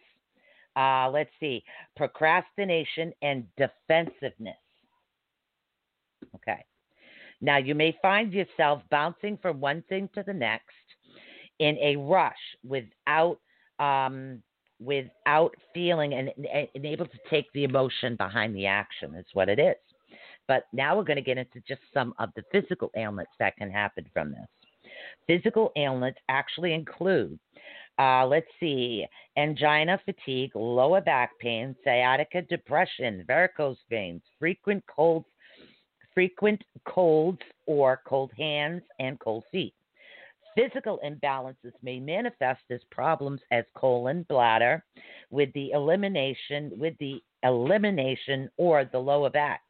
Uh, 0.75 1.11
let's 1.13 1.31
see, 1.39 1.63
procrastination 1.97 3.13
and 3.23 3.45
defensiveness. 3.57 4.57
Okay. 6.35 6.65
Now, 7.41 7.59
you 7.59 7.75
may 7.75 7.97
find 8.01 8.33
yourself 8.33 8.83
bouncing 8.91 9.37
from 9.43 9.61
one 9.61 9.83
thing 9.89 10.09
to 10.15 10.23
the 10.23 10.33
next 10.33 10.65
in 11.59 11.77
a 11.79 11.97
rush 11.97 12.35
without 12.65 13.39
um, 13.79 14.43
without 14.81 15.55
feeling 15.75 16.15
and, 16.15 16.31
and 16.75 16.85
able 16.85 17.07
to 17.07 17.19
take 17.31 17.47
the 17.53 17.65
emotion 17.65 18.17
behind 18.17 18.55
the 18.55 18.67
action 18.67 19.15
is 19.15 19.27
what 19.33 19.49
it 19.49 19.59
is. 19.59 19.77
But 20.49 20.65
now 20.73 20.97
we're 20.97 21.05
going 21.05 21.17
to 21.17 21.23
get 21.23 21.39
into 21.39 21.61
just 21.69 21.81
some 21.95 22.15
of 22.19 22.31
the 22.35 22.43
physical 22.51 22.91
ailments 22.97 23.33
that 23.39 23.57
can 23.57 23.71
happen 23.71 24.07
from 24.13 24.31
this. 24.31 24.49
Physical 25.27 25.73
ailments 25.77 26.19
actually 26.29 26.75
include, 26.75 27.39
uh, 27.99 28.27
let's 28.27 28.47
see, 28.59 29.07
angina, 29.37 30.01
fatigue, 30.05 30.53
lower 30.55 31.01
back 31.01 31.31
pain, 31.39 31.75
sciatica, 31.85 32.43
depression, 32.43 33.25
varicose 33.27 33.79
veins, 33.89 34.23
frequent 34.39 34.85
colds, 34.87 35.27
frequent 36.15 36.63
colds 36.87 37.41
or 37.67 38.01
cold 38.07 38.31
hands 38.37 38.83
and 38.99 39.19
cold 39.21 39.45
feet. 39.51 39.75
Physical 40.55 41.01
imbalances 41.05 41.73
may 41.83 41.99
manifest 41.99 42.61
as 42.71 42.81
problems 42.91 43.41
as 43.51 43.65
colon, 43.75 44.27
bladder, 44.29 44.85
with 45.31 45.51
the 45.55 45.71
elimination 45.71 46.73
with 46.77 46.95
the 46.99 47.23
elimination 47.43 48.51
or 48.59 48.85
the 48.85 48.99
lower 48.99 49.31
back 49.31 49.63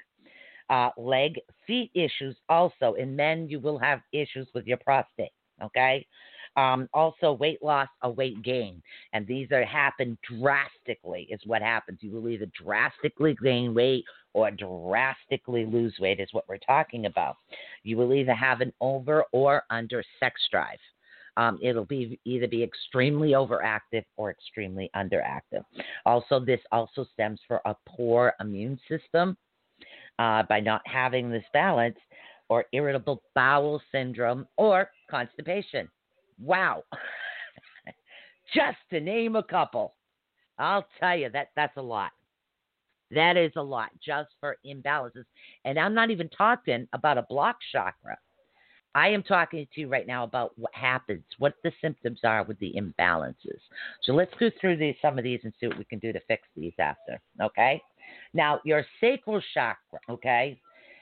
uh, 0.72 0.88
leg, 0.96 1.38
feet 1.66 1.90
issues 1.94 2.34
also. 2.48 2.94
In 2.94 3.14
men, 3.14 3.46
you 3.48 3.60
will 3.60 3.78
have 3.78 4.00
issues 4.12 4.48
with 4.54 4.66
your 4.66 4.78
prostate. 4.78 5.32
Okay. 5.62 6.06
Um, 6.56 6.88
also, 6.92 7.32
weight 7.32 7.62
loss 7.62 7.88
a 8.02 8.10
weight 8.10 8.42
gain, 8.42 8.82
and 9.12 9.26
these 9.26 9.50
are 9.52 9.64
happen 9.64 10.18
drastically. 10.38 11.26
Is 11.30 11.40
what 11.46 11.62
happens. 11.62 11.98
You 12.02 12.10
will 12.10 12.28
either 12.28 12.46
drastically 12.62 13.36
gain 13.42 13.74
weight 13.74 14.04
or 14.34 14.50
drastically 14.50 15.64
lose 15.64 15.94
weight. 15.98 16.20
Is 16.20 16.28
what 16.32 16.48
we're 16.48 16.58
talking 16.58 17.06
about. 17.06 17.36
You 17.84 17.96
will 17.96 18.12
either 18.12 18.34
have 18.34 18.60
an 18.60 18.72
over 18.80 19.24
or 19.32 19.62
under 19.70 20.02
sex 20.20 20.40
drive. 20.50 20.78
Um, 21.38 21.58
it'll 21.62 21.86
be 21.86 22.20
either 22.26 22.46
be 22.46 22.62
extremely 22.62 23.30
overactive 23.30 24.04
or 24.18 24.30
extremely 24.30 24.90
underactive. 24.94 25.64
Also, 26.04 26.38
this 26.38 26.60
also 26.70 27.06
stems 27.14 27.40
for 27.48 27.62
a 27.64 27.74
poor 27.86 28.34
immune 28.40 28.78
system 28.88 29.38
uh, 30.18 30.42
by 30.48 30.60
not 30.60 30.82
having 30.86 31.30
this 31.30 31.44
balance, 31.52 31.98
or 32.48 32.64
irritable 32.72 33.22
bowel 33.34 33.80
syndrome, 33.90 34.46
or 34.56 34.90
constipation. 35.10 35.88
Wow. 36.40 36.84
Just 38.54 38.78
to 38.90 39.00
name 39.00 39.36
a 39.36 39.42
couple. 39.42 39.94
I'll 40.58 40.86
tell 41.00 41.16
you 41.16 41.30
that 41.30 41.48
that's 41.56 41.76
a 41.76 41.82
lot. 41.82 42.12
That 43.10 43.36
is 43.36 43.52
a 43.56 43.62
lot 43.62 43.90
just 44.04 44.30
for 44.40 44.56
imbalances. 44.66 45.24
And 45.64 45.78
I'm 45.78 45.94
not 45.94 46.10
even 46.10 46.28
talking 46.30 46.88
about 46.92 47.18
a 47.18 47.26
block 47.28 47.56
chakra. 47.70 48.16
I 48.94 49.08
am 49.08 49.22
talking 49.22 49.66
to 49.74 49.80
you 49.80 49.88
right 49.88 50.06
now 50.06 50.24
about 50.24 50.52
what 50.58 50.74
happens, 50.74 51.24
what 51.38 51.54
the 51.64 51.72
symptoms 51.80 52.20
are 52.24 52.44
with 52.44 52.58
the 52.58 52.74
imbalances. 52.76 53.60
So 54.02 54.12
let's 54.12 54.32
go 54.38 54.50
through 54.60 54.76
these, 54.76 54.96
some 55.00 55.18
of 55.18 55.24
these 55.24 55.40
and 55.44 55.52
see 55.58 55.66
what 55.66 55.78
we 55.78 55.84
can 55.84 55.98
do 55.98 56.12
to 56.12 56.20
fix 56.28 56.42
these 56.54 56.74
after. 56.78 57.20
Okay? 57.40 57.80
Now, 58.34 58.60
your 58.64 58.84
sacral 59.00 59.42
chakra, 59.54 59.98
okay? 60.08 60.60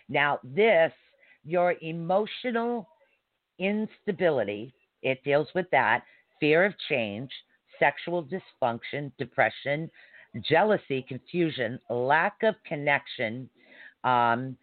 Now, 0.08 0.38
this, 0.42 0.92
your 1.44 1.74
emotional 1.82 2.88
instability, 3.58 4.72
it 5.02 5.22
deals 5.24 5.48
with 5.54 5.66
that, 5.70 6.02
fear 6.38 6.64
of 6.64 6.74
change, 6.88 7.30
sexual 7.78 8.24
dysfunction, 8.24 9.12
depression, 9.18 9.90
jealousy, 10.48 11.04
confusion, 11.08 11.78
lack 11.88 12.36
of 12.42 12.54
connection, 12.66 13.48
um, 14.04 14.56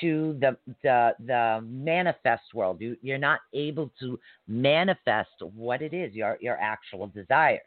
to 0.00 0.36
the 0.40 0.56
the 0.82 1.14
the 1.26 1.64
manifest 1.66 2.54
world. 2.54 2.80
You 2.80 2.96
you're 3.02 3.18
not 3.18 3.40
able 3.52 3.90
to 4.00 4.18
manifest 4.48 5.30
what 5.54 5.82
it 5.82 5.92
is, 5.92 6.14
your 6.14 6.38
your 6.40 6.58
actual 6.60 7.06
desires. 7.08 7.60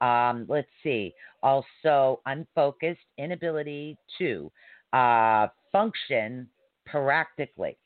Um, 0.00 0.46
let's 0.48 0.68
see. 0.82 1.14
Also, 1.42 2.20
unfocused, 2.26 3.00
inability 3.18 3.96
to 4.18 4.50
uh, 4.92 5.48
function 5.72 6.48
practically, 6.86 7.76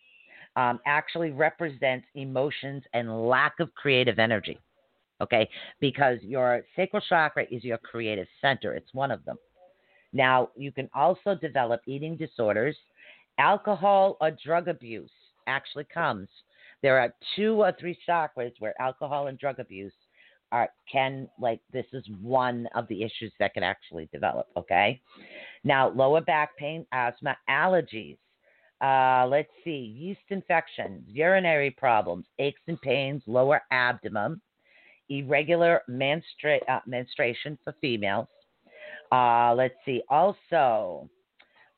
um, 0.57 0.81
actually 0.87 1.31
represents 1.31 2.07
emotions 2.15 2.83
and 2.93 3.29
lack 3.29 3.61
of 3.61 3.75
creative 3.75 4.19
energy. 4.19 4.59
Okay, 5.21 5.49
because 5.81 6.19
your 6.23 6.63
sacral 6.75 7.03
chakra 7.09 7.45
is 7.51 7.63
your 7.63 7.79
creative 7.79 8.27
center. 8.41 8.75
It's 8.75 8.93
one 8.93 9.11
of 9.11 9.25
them. 9.25 9.37
Now, 10.13 10.51
you 10.57 10.73
can 10.73 10.89
also 10.95 11.35
develop 11.35 11.81
eating 11.87 12.17
disorders, 12.17 12.77
alcohol 13.39 14.17
or 14.21 14.31
drug 14.45 14.69
abuse 14.69 15.11
actually 15.47 15.85
comes. 15.93 16.29
There 16.83 16.99
are 16.99 17.15
two 17.37 17.63
or 17.63 17.73
three 17.79 17.99
chakras 18.09 18.53
where 18.59 18.81
alcohol 18.81 19.29
and 19.29 19.39
drug 19.39 19.59
abuse 19.61 19.93
are 20.55 20.69
can 20.91 21.29
like 21.41 21.61
this 21.73 21.87
is 21.93 22.05
one 22.23 22.69
of 22.77 22.87
the 22.87 23.03
issues 23.03 23.33
that 23.41 23.53
can 23.55 23.65
actually 23.65 24.09
develop. 24.13 24.47
Okay, 24.57 25.01
now 25.65 25.89
lower 25.91 26.21
back 26.21 26.57
pain, 26.57 26.87
asthma, 26.93 27.37
allergies. 27.51 28.17
Uh, 28.81 29.27
let's 29.27 29.51
see, 29.65 29.95
yeast 29.99 30.21
infections, 30.29 31.03
urinary 31.09 31.71
problems, 31.71 32.27
aches 32.39 32.61
and 32.69 32.81
pains, 32.83 33.23
lower 33.27 33.63
abdomen, 33.73 34.41
irregular 35.09 35.81
uh, 35.89 36.81
menstruation 36.87 37.59
for 37.65 37.75
females. 37.81 38.29
Uh, 39.11 39.55
let's 39.57 39.75
see, 39.85 40.03
also 40.09 41.09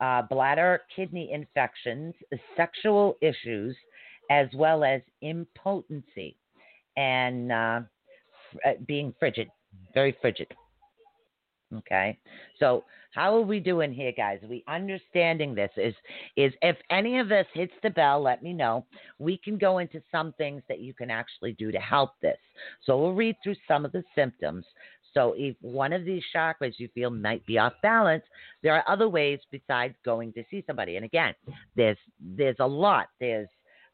uh, 0.01 0.23
bladder, 0.23 0.83
kidney 0.95 1.33
infections, 1.33 2.15
sexual 2.57 3.17
issues, 3.23 3.75
as 4.31 4.49
well 4.55 4.85
as 4.85 5.01
impotency 5.23 6.37
and 6.97 7.53
uh, 8.65 8.71
uh, 8.71 8.73
being 8.87 9.15
frigid, 9.19 9.49
very 9.95 10.17
frigid. 10.21 10.49
Okay, 11.75 12.17
so 12.61 12.85
how 13.13 13.35
are 13.35 13.43
we 13.43 13.59
doing 13.59 13.93
here, 13.93 14.13
guys? 14.17 14.39
Are 14.45 14.49
we 14.49 14.63
understanding 14.69 15.53
this? 15.53 15.71
Is 15.77 15.95
is 16.37 16.53
if 16.63 16.77
any 16.91 17.19
of 17.19 17.29
this 17.29 17.47
hits 17.55 17.73
the 17.83 17.91
bell, 17.91 18.23
let 18.23 18.41
me 18.41 18.53
know. 18.53 18.87
We 19.19 19.37
can 19.37 19.59
go 19.59 19.79
into 19.79 20.01
some 20.13 20.33
things 20.35 20.63
that 20.69 20.79
you 20.79 20.95
can 20.95 21.11
actually 21.11 21.55
do 21.55 21.73
to 21.73 21.79
help 21.79 22.13
this. 22.23 22.39
So 22.85 22.97
we'll 22.97 23.15
read 23.15 23.37
through 23.43 23.57
some 23.67 23.85
of 23.85 23.91
the 23.91 24.05
symptoms 24.15 24.65
so 25.17 25.35
if 25.35 25.57
one 25.63 25.95
of 25.95 26.05
these 26.05 26.23
chakras 26.35 26.75
you 26.77 26.89
feel 26.95 27.09
might 27.09 27.45
be 27.47 27.57
off 27.57 27.73
balance, 27.83 28.23
there 28.63 28.75
are 28.75 28.85
other 28.87 29.09
ways 29.09 29.41
besides 29.51 29.95
going 30.05 30.31
to 30.35 30.45
see 30.51 30.63
somebody. 30.67 30.97
And 30.97 31.07
again, 31.07 31.33
there's 31.75 31.97
there's 32.21 32.57
a 32.61 32.67
lot. 32.67 33.07
There's 33.19 33.49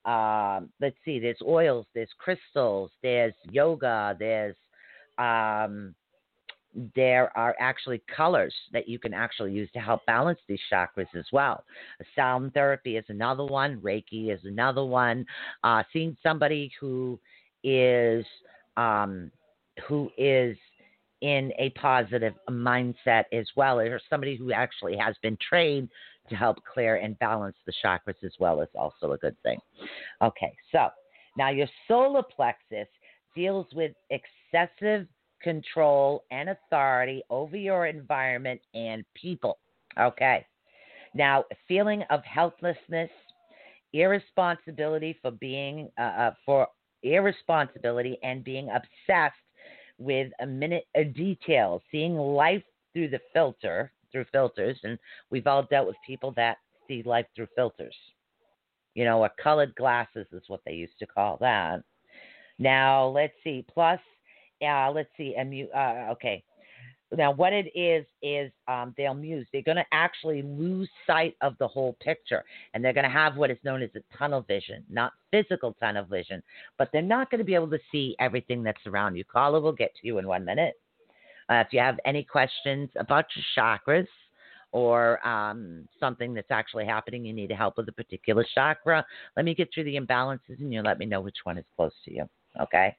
um, 0.05 0.71
let's 0.81 0.97
see, 1.05 1.19
there's 1.19 1.41
oils, 1.47 1.87
there's 1.95 2.11
crystals, 2.19 2.91
there's 3.03 3.35
yoga, 3.51 4.17
there's 4.19 4.57
um, 5.19 5.95
there 6.95 7.37
are 7.37 7.55
actually 7.61 8.03
colors 8.15 8.55
that 8.73 8.89
you 8.89 8.99
can 8.99 9.13
actually 9.13 9.53
use 9.53 9.69
to 9.73 9.79
help 9.79 10.05
balance 10.07 10.39
these 10.49 10.61
chakras 10.73 11.07
as 11.15 11.27
well. 11.33 11.65
Sound 12.17 12.55
therapy 12.55 12.97
is 12.97 13.05
another 13.09 13.45
one. 13.45 13.79
Reiki 13.81 14.33
is 14.33 14.41
another 14.45 14.85
one. 14.85 15.27
Uh, 15.63 15.83
seeing 15.93 16.17
somebody 16.23 16.71
who 16.81 17.21
is 17.63 18.25
um, 18.77 19.31
who 19.87 20.11
is 20.17 20.57
in 21.21 21.53
a 21.59 21.71
positive 21.71 22.35
mindset 22.51 23.25
as 23.33 23.47
well, 23.55 23.79
or 23.79 24.01
somebody 24.11 24.35
who 24.35 24.53
actually 24.53 24.97
has 24.97 25.15
been 25.23 25.39
trained 25.47 25.89
to 26.33 26.37
help 26.39 26.59
clear 26.65 26.97
and 26.97 27.19
balance 27.19 27.57
the 27.67 27.73
chakras 27.85 28.23
as 28.25 28.33
well 28.41 28.61
is 28.63 28.69
also 28.75 29.13
a 29.13 29.19
good 29.19 29.37
thing. 29.43 29.59
Okay, 30.23 30.53
so 30.73 30.89
now 31.37 31.51
your 31.51 31.69
solar 31.87 32.23
plexus 32.23 32.89
deals 33.37 33.67
with 33.75 33.93
excessive 34.11 35.07
control 35.43 36.25
and 36.31 36.49
authority 36.49 37.23
over 37.29 37.57
your 37.57 37.87
environment 37.87 38.61
and 38.75 39.05
people. 39.15 39.59
Okay, 40.01 40.47
now 41.15 41.45
feeling 41.69 42.03
of 42.11 42.25
helplessness, 42.25 43.11
irresponsibility 43.93 45.19
for 45.21 45.33
being 45.33 45.91
uh, 45.99 46.03
uh 46.03 46.35
for 46.47 46.67
irresponsibility 47.03 48.17
and 48.23 48.43
being 48.43 48.71
obsessed 48.71 49.37
with 49.99 50.33
a 50.41 50.47
minute 50.47 50.85
a 50.97 51.05
detail, 51.05 51.83
seeing 51.91 52.17
life 52.17 52.63
through 52.95 53.09
the 53.09 53.21
filter, 53.35 53.93
through 54.13 54.27
filters, 54.31 54.79
and 54.85 54.99
we've 55.31 55.47
all 55.47 55.65
dealt 55.65 55.87
with 55.87 55.97
people 56.07 56.33
that 56.37 56.59
see 56.87 57.03
life 57.05 57.27
through 57.35 57.49
filters. 57.57 57.97
You 58.95 59.05
know, 59.05 59.25
a 59.25 59.31
colored 59.43 59.75
glasses 59.75 60.27
is 60.33 60.43
what 60.49 60.61
they 60.65 60.75
used 60.75 60.99
to 60.99 61.07
call 61.07 61.39
that. 61.41 61.83
Now 62.59 63.07
let's 63.07 63.35
see. 63.43 63.65
Plus, 63.73 64.01
uh, 64.67 64.91
let's 64.93 65.11
see. 65.17 65.35
Uh, 65.75 66.13
okay, 66.13 66.45
now, 67.17 67.31
what 67.31 67.53
it 67.53 67.71
is 67.75 68.07
is 68.23 68.51
um, 68.69 68.95
they'll 68.97 69.15
muse. 69.15 69.47
They're 69.53 69.63
going 69.63 69.77
to 69.77 69.85
actually 69.93 70.43
lose 70.43 70.89
sight 71.07 71.37
of 71.43 71.57
the 71.59 71.69
whole 71.69 71.97
picture, 72.01 72.43
and 72.73 72.83
they're 72.83 72.93
going 72.93 73.05
to 73.05 73.11
have 73.11 73.37
what 73.37 73.51
is 73.51 73.59
known 73.65 73.83
as 73.83 73.91
a 73.95 74.17
tunnel 74.17 74.43
vision, 74.43 74.85
not 74.89 75.13
physical 75.31 75.75
tunnel 75.75 76.05
vision, 76.05 76.43
but 76.79 76.89
they're 76.93 77.03
not 77.03 77.31
going 77.31 77.41
to 77.41 77.45
be 77.45 77.55
able 77.55 77.71
to 77.71 77.79
see 77.91 78.17
everything 78.19 78.63
that's 78.63 78.87
around 78.87 79.17
you. 79.17 79.25
Caller 79.25 79.61
will 79.61 79.73
get 79.73 79.93
to 80.01 80.07
you 80.07 80.19
in 80.19 80.27
one 80.27 80.45
minute. 80.45 80.75
Uh, 81.53 81.61
if 81.61 81.69
you 81.71 81.81
have 81.81 81.99
any 82.07 82.23
questions 82.23 82.89
about 82.97 83.27
your 83.37 83.45
chakras 83.55 84.07
or 84.71 85.25
um, 85.27 85.87
something 86.01 86.33
that's 86.33 86.51
actually 86.51 86.87
happening, 86.87 87.27
you 87.27 87.33
need 87.35 87.53
help 87.53 87.77
with 87.77 87.87
a 87.91 87.93
particular 87.93 88.43
chakra, 88.55 89.05
let 89.37 89.45
me 89.45 89.55
get 89.55 89.69
through 89.73 89.85
the 89.85 89.97
imbalances 89.97 90.59
and 90.61 90.73
you 90.73 90.81
let 90.81 90.99
me 90.99 91.05
know 91.05 91.21
which 91.21 91.37
one 91.45 91.59
is 91.59 91.65
close 91.77 91.93
to 92.07 92.15
you. 92.15 92.25
Okay. 92.59 92.97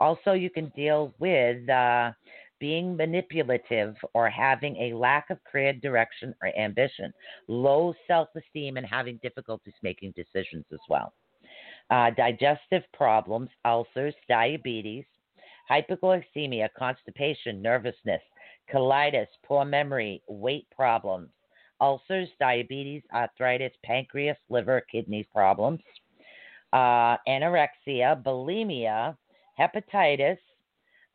Also, 0.00 0.32
you 0.32 0.48
can 0.48 0.68
deal 0.76 1.12
with 1.18 1.68
uh, 1.68 2.12
being 2.60 2.96
manipulative 2.96 3.96
or 4.14 4.30
having 4.30 4.76
a 4.76 4.92
lack 4.96 5.28
of 5.30 5.38
clear 5.50 5.72
direction 5.72 6.32
or 6.40 6.56
ambition, 6.56 7.12
low 7.48 7.92
self 8.06 8.28
esteem, 8.36 8.76
and 8.76 8.86
having 8.86 9.18
difficulties 9.24 9.74
making 9.82 10.14
decisions 10.14 10.64
as 10.72 10.80
well. 10.88 11.12
Uh, 11.90 12.10
digestive 12.16 12.82
problems, 12.92 13.48
ulcers, 13.64 14.14
diabetes, 14.28 15.04
hypoglycemia, 15.70 16.68
constipation, 16.76 17.60
nervousness, 17.62 18.22
colitis, 18.72 19.26
poor 19.44 19.64
memory, 19.64 20.22
weight 20.28 20.66
problems, 20.74 21.30
ulcers, 21.80 22.28
diabetes, 22.40 23.02
arthritis, 23.14 23.72
pancreas, 23.84 24.36
liver, 24.48 24.82
kidney 24.90 25.26
problems, 25.32 25.80
uh, 26.72 27.16
anorexia, 27.28 28.22
bulimia, 28.22 29.16
hepatitis, 29.58 30.38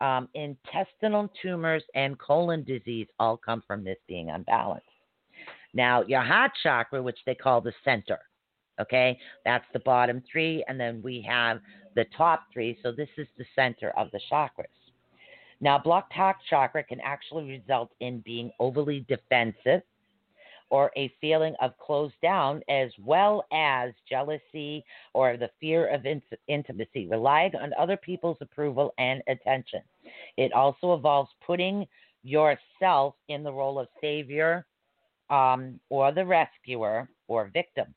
um, 0.01 0.27
intestinal 0.33 1.31
tumors 1.41 1.83
and 1.95 2.19
colon 2.19 2.63
disease 2.63 3.07
all 3.19 3.37
come 3.37 3.63
from 3.65 3.83
this 3.83 3.97
being 4.07 4.29
unbalanced. 4.29 4.85
Now, 5.73 6.03
your 6.03 6.21
heart 6.21 6.51
chakra, 6.61 7.01
which 7.01 7.19
they 7.25 7.35
call 7.35 7.61
the 7.61 7.73
center, 7.83 8.19
Okay, 8.79 9.17
that's 9.45 9.65
the 9.73 9.79
bottom 9.79 10.23
three, 10.31 10.63
and 10.67 10.79
then 10.79 11.01
we 11.03 11.21
have 11.27 11.59
the 11.95 12.05
top 12.17 12.45
three. 12.51 12.77
So 12.81 12.91
this 12.91 13.09
is 13.17 13.27
the 13.38 13.45
center 13.55 13.91
of 13.97 14.09
the 14.12 14.19
chakras. 14.31 14.65
Now, 15.62 15.77
blocked 15.77 16.12
heart 16.12 16.38
chakra 16.49 16.83
can 16.83 16.99
actually 17.01 17.49
result 17.49 17.91
in 17.99 18.19
being 18.21 18.51
overly 18.59 19.05
defensive 19.07 19.81
or 20.69 20.91
a 20.97 21.13
feeling 21.21 21.53
of 21.62 21.77
closed 21.77 22.15
down, 22.21 22.62
as 22.67 22.91
well 22.99 23.45
as 23.53 23.91
jealousy 24.09 24.83
or 25.13 25.38
the 25.38 25.49
fear 25.59 25.88
of 25.88 26.05
in- 26.07 26.21
intimacy, 26.47 27.07
relying 27.07 27.55
on 27.55 27.71
other 27.77 27.95
people's 27.95 28.38
approval 28.41 28.91
and 28.97 29.21
attention. 29.27 29.81
It 30.36 30.51
also 30.51 30.95
involves 30.95 31.29
putting 31.45 31.86
yourself 32.23 33.13
in 33.27 33.43
the 33.43 33.53
role 33.53 33.77
of 33.77 33.88
savior 34.01 34.65
um, 35.29 35.79
or 35.89 36.12
the 36.12 36.25
rescuer 36.25 37.07
or 37.27 37.51
victim. 37.53 37.93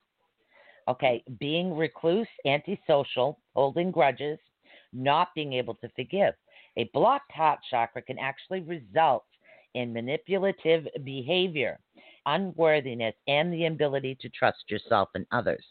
Okay, 0.89 1.25
being 1.41 1.75
recluse, 1.75 2.29
antisocial, 2.45 3.41
holding 3.55 3.91
grudges, 3.91 4.39
not 4.93 5.29
being 5.35 5.53
able 5.53 5.75
to 5.77 5.89
forgive. 5.97 6.35
A 6.77 6.85
blocked 6.93 7.33
heart 7.33 7.59
chakra 7.71 8.03
can 8.03 8.19
actually 8.19 8.61
result 8.61 9.25
in 9.75 9.93
manipulative 9.93 10.87
behavior, 11.05 11.81
unworthiness, 12.27 13.15
and 13.27 13.53
the 13.53 13.67
ability 13.67 14.17
to 14.21 14.29
trust 14.31 14.65
yourself 14.69 15.09
and 15.15 15.27
others. 15.33 15.65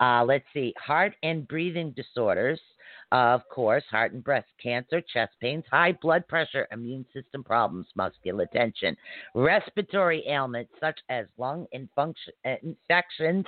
Uh, 0.00 0.24
let's 0.24 0.46
see, 0.54 0.72
heart 0.78 1.14
and 1.22 1.46
breathing 1.46 1.92
disorders, 1.92 2.60
of 3.12 3.48
course, 3.48 3.84
heart 3.90 4.12
and 4.12 4.22
breast 4.22 4.48
cancer, 4.62 5.00
chest 5.00 5.32
pains, 5.40 5.64
high 5.70 5.92
blood 6.00 6.26
pressure, 6.28 6.68
immune 6.70 7.04
system 7.12 7.42
problems, 7.42 7.86
muscular 7.96 8.46
tension, 8.46 8.96
respiratory 9.34 10.24
ailments 10.28 10.72
such 10.80 10.98
as 11.08 11.26
lung 11.36 11.66
infections, 11.72 13.46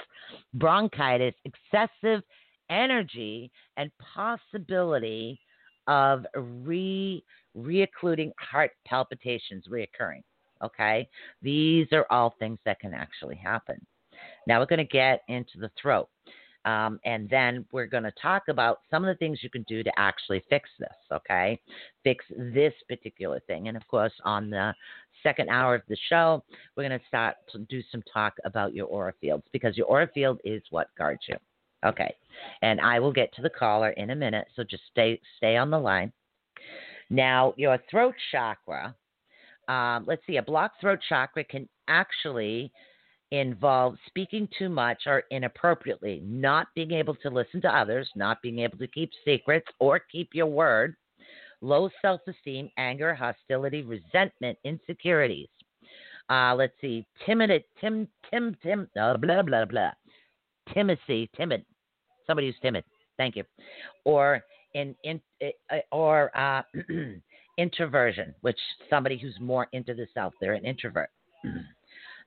bronchitis, 0.55 1.35
excessive 1.44 2.22
energy, 2.70 3.51
and 3.77 3.90
possibility 4.14 5.38
of 5.87 6.25
re 6.35 7.22
reoccluding 7.57 8.33
heart 8.38 8.70
palpitations 8.87 9.64
reoccurring. 9.70 10.22
Okay, 10.64 11.09
these 11.42 11.87
are 11.92 12.07
all 12.11 12.35
things 12.38 12.59
that 12.64 12.81
can 12.81 12.94
actually 12.94 13.37
happen. 13.37 13.85
Now 14.46 14.61
we're 14.61 14.66
going 14.66 14.79
to 14.79 14.85
get 14.85 15.22
into 15.29 15.59
the 15.59 15.70
throat. 15.81 16.09
Um, 16.64 17.01
and 17.05 17.29
then 17.29 17.64
we're 17.72 17.87
going 17.87 18.05
to 18.05 18.12
talk 18.20 18.44
about 18.48 18.81
some 18.90 19.05
of 19.05 19.09
the 19.09 19.18
things 19.18 19.40
you 19.42 19.51
can 19.51 19.64
do 19.64 19.83
to 19.83 19.90
actually 19.96 20.44
fix 20.48 20.68
this, 20.79 20.94
okay? 21.11 21.61
Fix 22.05 22.25
this 22.37 22.72
particular 22.88 23.40
thing. 23.46 23.68
And 23.68 23.77
of 23.77 23.87
course, 23.88 24.12
on 24.25 24.48
the 24.48 24.72
second 25.22 25.48
hour 25.48 25.75
of 25.75 25.83
the 25.88 25.96
show, 26.09 26.42
we're 26.77 26.88
going 26.88 26.98
to 26.98 27.07
start 27.07 27.37
to 27.53 27.59
do 27.59 27.83
some 27.90 28.03
talk 28.12 28.35
about 28.44 28.75
your 28.75 28.87
aura 28.87 29.12
fields 29.20 29.44
because 29.53 29.77
your 29.77 29.87
aura 29.87 30.09
field 30.14 30.40
is 30.44 30.62
what 30.70 30.88
guards 30.96 31.22
you. 31.29 31.37
Okay. 31.85 32.14
And 32.62 32.81
I 32.81 33.01
will 33.01 33.12
get 33.12 33.35
to 33.35 33.42
the 33.42 33.51
caller 33.51 33.90
in 33.90 34.11
a 34.11 34.14
minute, 34.14 34.46
so 34.55 34.62
just 34.62 34.85
stay 34.90 35.20
stay 35.37 35.57
on 35.57 35.70
the 35.70 35.79
line. 35.79 36.12
Now, 37.11 37.55
your 37.57 37.79
throat 37.90 38.14
chakra, 38.31 38.94
um, 39.68 40.05
let's 40.07 40.22
see, 40.27 40.37
a 40.37 40.42
blocked 40.42 40.81
throat 40.81 41.01
chakra 41.09 41.44
can 41.44 41.68
actually 41.88 42.72
involve 43.32 43.96
speaking 44.06 44.46
too 44.58 44.68
much 44.68 45.04
or 45.06 45.24
inappropriately, 45.30 46.20
not 46.22 46.68
being 46.74 46.92
able 46.92 47.14
to 47.16 47.30
listen 47.30 47.62
to 47.62 47.76
others, 47.76 48.08
not 48.14 48.42
being 48.42 48.58
able 48.58 48.76
to 48.76 48.86
keep 48.86 49.10
secrets 49.24 49.66
or 49.80 49.98
keep 49.98 50.28
your 50.34 50.46
word, 50.46 50.94
low 51.62 51.88
self 52.02 52.20
esteem, 52.28 52.68
anger, 52.76 53.14
hostility, 53.14 53.82
resentment, 53.82 54.58
insecurities. 54.64 55.48
Uh, 56.28 56.54
let's 56.54 56.74
see, 56.80 57.06
timid, 57.24 57.64
tim, 57.80 58.06
tim, 58.30 58.54
tim, 58.62 58.86
uh, 59.00 59.16
blah, 59.16 59.42
blah, 59.42 59.64
blah. 59.64 59.90
Timidity, 60.72 61.30
timid, 61.34 61.64
somebody 62.26 62.48
who's 62.48 62.56
timid. 62.60 62.84
Thank 63.16 63.34
you. 63.34 63.44
Or 64.04 64.42
in, 64.74 64.94
in 65.04 65.20
uh, 65.42 65.76
or 65.90 66.36
uh, 66.36 66.62
introversion, 67.58 68.34
which 68.42 68.58
somebody 68.90 69.16
who's 69.16 69.36
more 69.40 69.68
into 69.72 69.94
the 69.94 70.06
self, 70.12 70.34
they're 70.38 70.52
an 70.52 70.66
introvert. 70.66 71.08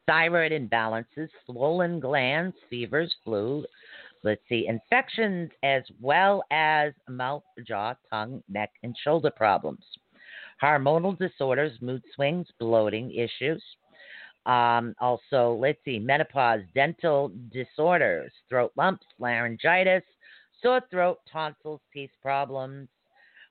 Thyroid 0.08 0.52
imbalances, 0.52 1.30
swollen 1.46 2.00
glands, 2.00 2.56
fevers, 2.70 3.14
flu. 3.24 3.66
Let's 4.24 4.42
see, 4.50 4.68
infections 4.68 5.52
as 5.64 5.84
well 6.02 6.44
as 6.52 6.94
mouth, 7.08 7.44
jaw, 7.66 7.94
tongue, 8.10 8.44
neck, 8.50 8.72
and 8.84 8.96
shoulder 9.04 9.32
problems. 9.32 9.84
Hormonal 10.62 11.18
disorders, 11.18 11.74
mood 11.82 12.02
swings, 12.16 12.48
bloating 12.60 13.12
issues. 13.12 13.64
Um, 14.46 14.96
also, 15.00 15.58
let's 15.60 15.80
see, 15.86 16.00
menopause, 16.00 16.62
dental 16.74 17.32
disorders, 17.52 18.32
throat 18.48 18.72
lumps, 18.76 19.06
laryngitis, 19.20 20.04
sore 20.62 20.82
throat, 20.92 21.20
tonsils, 21.32 21.82
teeth 21.92 22.12
problems, 22.22 22.88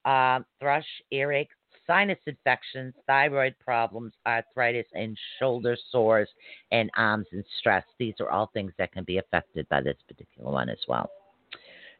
uh, 0.05 0.41
thrush, 0.61 0.87
earache, 1.11 1.51
sinus 1.87 2.19
infections, 2.27 2.95
thyroid 3.07 3.55
problems, 3.65 4.13
arthritis, 4.27 4.87
and 4.95 5.17
shoulder 5.39 5.77
sores, 5.91 6.29
and 6.73 6.91
arms 6.97 7.27
and 7.33 7.45
stress. 7.59 7.85
These 7.99 8.15
are 8.21 8.31
all 8.31 8.51
things 8.53 8.73
that 8.79 8.93
can 8.93 9.05
be 9.05 9.19
affected 9.19 9.69
by 9.69 9.81
this 9.81 9.97
particular 10.09 10.51
one 10.51 10.69
as 10.69 10.79
well. 10.89 11.11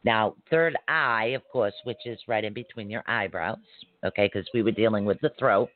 Now, 0.03 0.35
third 0.49 0.77
eye, 0.87 1.33
of 1.35 1.41
course, 1.51 1.73
which 1.83 2.05
is 2.05 2.19
right 2.27 2.43
in 2.43 2.53
between 2.53 2.89
your 2.89 3.03
eyebrows, 3.07 3.57
okay, 4.03 4.29
because 4.31 4.47
we 4.53 4.61
were 4.61 4.71
dealing 4.71 5.05
with 5.05 5.19
the 5.21 5.31
throat. 5.39 5.69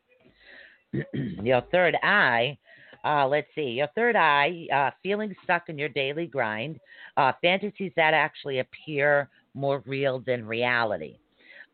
your 1.13 1.61
third 1.71 1.95
eye 2.03 2.57
uh, 3.03 3.27
let's 3.27 3.47
see. 3.55 3.61
Your 3.61 3.87
third 3.95 4.15
eye, 4.15 4.67
uh, 4.73 4.91
feeling 5.01 5.33
stuck 5.43 5.69
in 5.69 5.77
your 5.77 5.89
daily 5.89 6.27
grind, 6.27 6.79
uh, 7.17 7.31
fantasies 7.41 7.91
that 7.95 8.13
actually 8.13 8.59
appear 8.59 9.29
more 9.53 9.83
real 9.85 10.19
than 10.19 10.45
reality. 10.45 11.17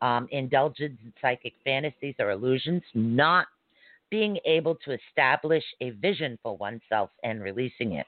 Um, 0.01 0.27
indulgence 0.31 0.99
in 1.03 1.13
psychic 1.21 1.53
fantasies 1.63 2.15
or 2.19 2.31
illusions, 2.31 2.84
not 2.93 3.47
being 4.12 4.38
able 4.45 4.75
to 4.75 4.91
establish 4.91 5.63
a 5.81 5.89
vision 5.91 6.38
for 6.43 6.55
oneself 6.58 7.10
and 7.23 7.41
releasing 7.41 7.93
it, 7.93 8.05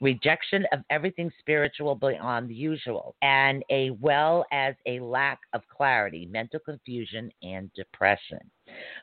rejection 0.00 0.64
of 0.72 0.80
everything 0.90 1.30
spiritual 1.38 1.94
beyond 1.94 2.48
the 2.48 2.54
usual, 2.54 3.14
and 3.22 3.62
a 3.70 3.90
well 4.00 4.44
as 4.52 4.74
a 4.86 5.00
lack 5.00 5.40
of 5.52 5.62
clarity, 5.68 6.26
mental 6.26 6.60
confusion, 6.60 7.30
and 7.42 7.70
depression. 7.74 8.40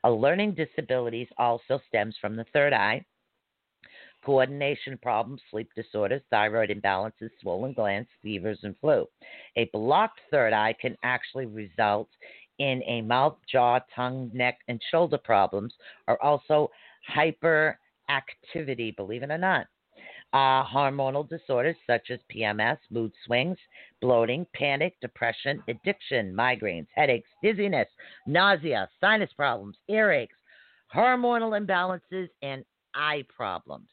A 0.03 0.11
learning 0.11 0.55
disabilities 0.55 1.27
also 1.37 1.79
stems 1.87 2.15
from 2.19 2.35
the 2.35 2.45
third 2.53 2.73
eye 2.73 3.05
coordination 4.23 4.97
problems, 5.01 5.41
sleep 5.49 5.69
disorders, 5.75 6.21
thyroid 6.29 6.69
imbalances, 6.69 7.29
swollen 7.41 7.73
glands, 7.73 8.09
fevers, 8.21 8.59
and 8.63 8.75
flu. 8.79 9.07
A 9.55 9.69
blocked 9.73 10.19
third 10.29 10.53
eye 10.53 10.75
can 10.79 10.95
actually 11.03 11.45
result 11.45 12.09
in 12.59 12.83
a 12.85 13.01
mouth, 13.01 13.37
jaw, 13.51 13.79
tongue, 13.95 14.29
neck, 14.33 14.59
and 14.67 14.79
shoulder 14.91 15.17
problems, 15.17 15.73
or 16.07 16.21
also 16.23 16.69
hyperactivity, 17.15 18.95
believe 18.95 19.23
it 19.23 19.31
or 19.31 19.37
not. 19.37 19.65
Uh, 20.33 20.63
hormonal 20.63 21.27
disorders 21.27 21.75
such 21.85 22.09
as 22.09 22.19
PMS, 22.33 22.77
mood 22.89 23.11
swings, 23.25 23.57
bloating, 23.99 24.45
panic, 24.53 24.95
depression, 25.01 25.61
addiction, 25.67 26.33
migraines, 26.33 26.87
headaches, 26.95 27.29
dizziness, 27.43 27.87
nausea, 28.27 28.87
sinus 29.01 29.31
problems, 29.35 29.75
earaches, 29.89 30.29
hormonal 30.95 31.59
imbalances, 31.59 32.29
and 32.41 32.63
eye 32.95 33.25
problems. 33.35 33.89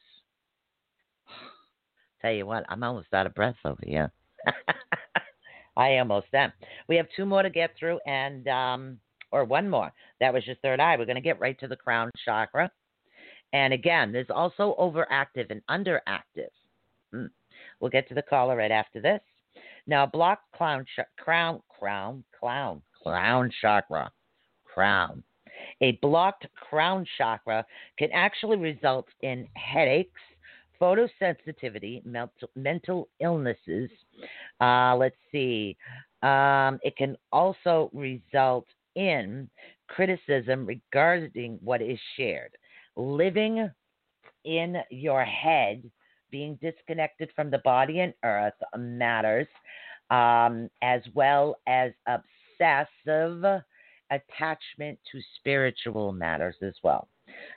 Tell 2.21 2.31
you 2.31 2.45
what, 2.45 2.65
I'm 2.69 2.83
almost 2.83 3.13
out 3.13 3.25
of 3.25 3.35
breath 3.35 3.55
over 3.65 3.81
here. 3.85 4.11
I 5.77 5.97
almost 5.97 6.27
am. 6.33 6.51
We 6.87 6.97
have 6.97 7.07
two 7.15 7.25
more 7.25 7.43
to 7.43 7.49
get 7.49 7.71
through, 7.79 7.99
and 8.05 8.47
um, 8.47 8.99
or 9.31 9.45
one 9.45 9.69
more. 9.69 9.91
That 10.19 10.33
was 10.33 10.45
your 10.45 10.57
third 10.57 10.79
eye. 10.79 10.97
We're 10.97 11.05
going 11.05 11.15
to 11.15 11.21
get 11.21 11.39
right 11.39 11.59
to 11.59 11.67
the 11.67 11.75
crown 11.75 12.11
chakra. 12.25 12.69
And 13.53 13.73
again, 13.73 14.11
there's 14.11 14.29
also 14.29 14.75
overactive 14.79 15.49
and 15.49 15.61
underactive. 15.69 16.49
Hmm. 17.13 17.25
We'll 17.79 17.91
get 17.91 18.07
to 18.09 18.13
the 18.13 18.21
caller 18.21 18.55
right 18.55 18.71
after 18.71 19.01
this. 19.01 19.21
Now, 19.87 20.05
block 20.05 20.41
clown 20.55 20.85
sh- 20.95 21.01
crown 21.17 21.61
crown 21.79 22.23
clown 22.39 22.81
crown 23.01 23.49
chakra 23.61 24.11
crown. 24.65 25.23
A 25.81 25.93
blocked 26.01 26.47
crown 26.55 27.05
chakra 27.17 27.65
can 27.97 28.09
actually 28.13 28.57
result 28.57 29.07
in 29.21 29.47
headaches, 29.55 30.21
photosensitivity, 30.81 32.03
mental, 32.55 33.09
illnesses. 33.19 33.89
Uh, 34.61 34.95
let's 34.95 35.15
see. 35.31 35.77
Um, 36.21 36.79
it 36.83 36.95
can 36.97 37.15
also 37.31 37.89
result 37.93 38.65
in 38.95 39.49
criticism 39.87 40.65
regarding 40.65 41.59
what 41.61 41.81
is 41.81 41.99
shared. 42.17 42.51
Living 42.95 43.69
in 44.45 44.77
your 44.89 45.23
head, 45.23 45.89
being 46.31 46.57
disconnected 46.61 47.29
from 47.35 47.49
the 47.49 47.59
body 47.59 48.01
and 48.01 48.13
earth 48.23 48.53
matters, 48.77 49.47
um, 50.09 50.69
as 50.81 51.01
well 51.13 51.55
as 51.67 51.91
obsessive 52.07 53.63
attachment 54.11 54.99
to 55.11 55.19
spiritual 55.35 56.11
matters 56.11 56.55
as 56.61 56.73
well. 56.83 57.07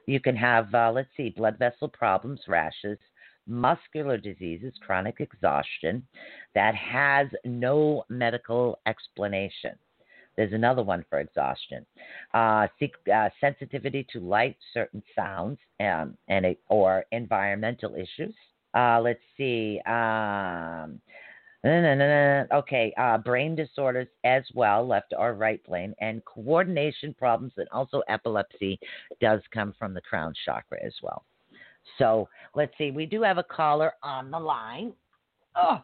You 0.07 0.21
can 0.21 0.37
have, 0.37 0.75
uh, 0.75 0.93
let's 0.93 1.09
see, 1.17 1.31
blood 1.31 1.59
vessel 1.59 1.89
problems, 1.89 2.41
rashes, 2.47 2.99
muscular 3.47 4.17
diseases, 4.17 4.73
chronic 4.85 5.17
exhaustion, 5.21 6.07
that 6.55 6.75
has 6.75 7.29
no 7.45 8.05
medical 8.09 8.79
explanation. 8.87 9.73
There's 10.37 10.53
another 10.53 10.83
one 10.83 11.05
for 11.11 11.21
exhaustion. 11.21 11.85
Uh, 12.33 12.67
uh, 13.13 13.29
sensitivity 13.41 14.07
to 14.13 14.21
light, 14.21 14.57
certain 14.73 15.03
sounds, 15.15 15.59
um, 15.81 16.17
and 16.29 16.47
it, 16.47 16.61
or 16.69 17.05
environmental 17.13 17.95
issues. 17.95 18.35
Uh, 18.75 19.01
let's 19.01 19.21
see. 19.37 19.81
Um, 19.87 21.01
Okay, 21.65 22.93
uh, 22.99 23.19
brain 23.19 23.55
disorders 23.55 24.09
as 24.25 24.43
well, 24.53 24.85
left 24.85 25.15
or 25.17 25.35
right 25.35 25.63
brain, 25.65 25.95
and 26.01 26.25
coordination 26.25 27.15
problems, 27.15 27.53
and 27.57 27.69
also 27.71 28.03
epilepsy 28.09 28.81
does 29.21 29.41
come 29.55 29.73
from 29.79 29.95
the 29.95 30.01
crown 30.01 30.35
chakra 30.45 30.79
as 30.85 30.95
well. 31.05 31.25
So 31.99 32.29
let's 32.55 32.73
see, 32.79 32.91
we 32.91 33.07
do 33.07 33.23
have 33.23 33.39
a 33.39 33.45
caller 33.45 33.93
on 34.03 34.31
the 34.31 34.39
line. 34.39 34.93
Oh, 35.55 35.83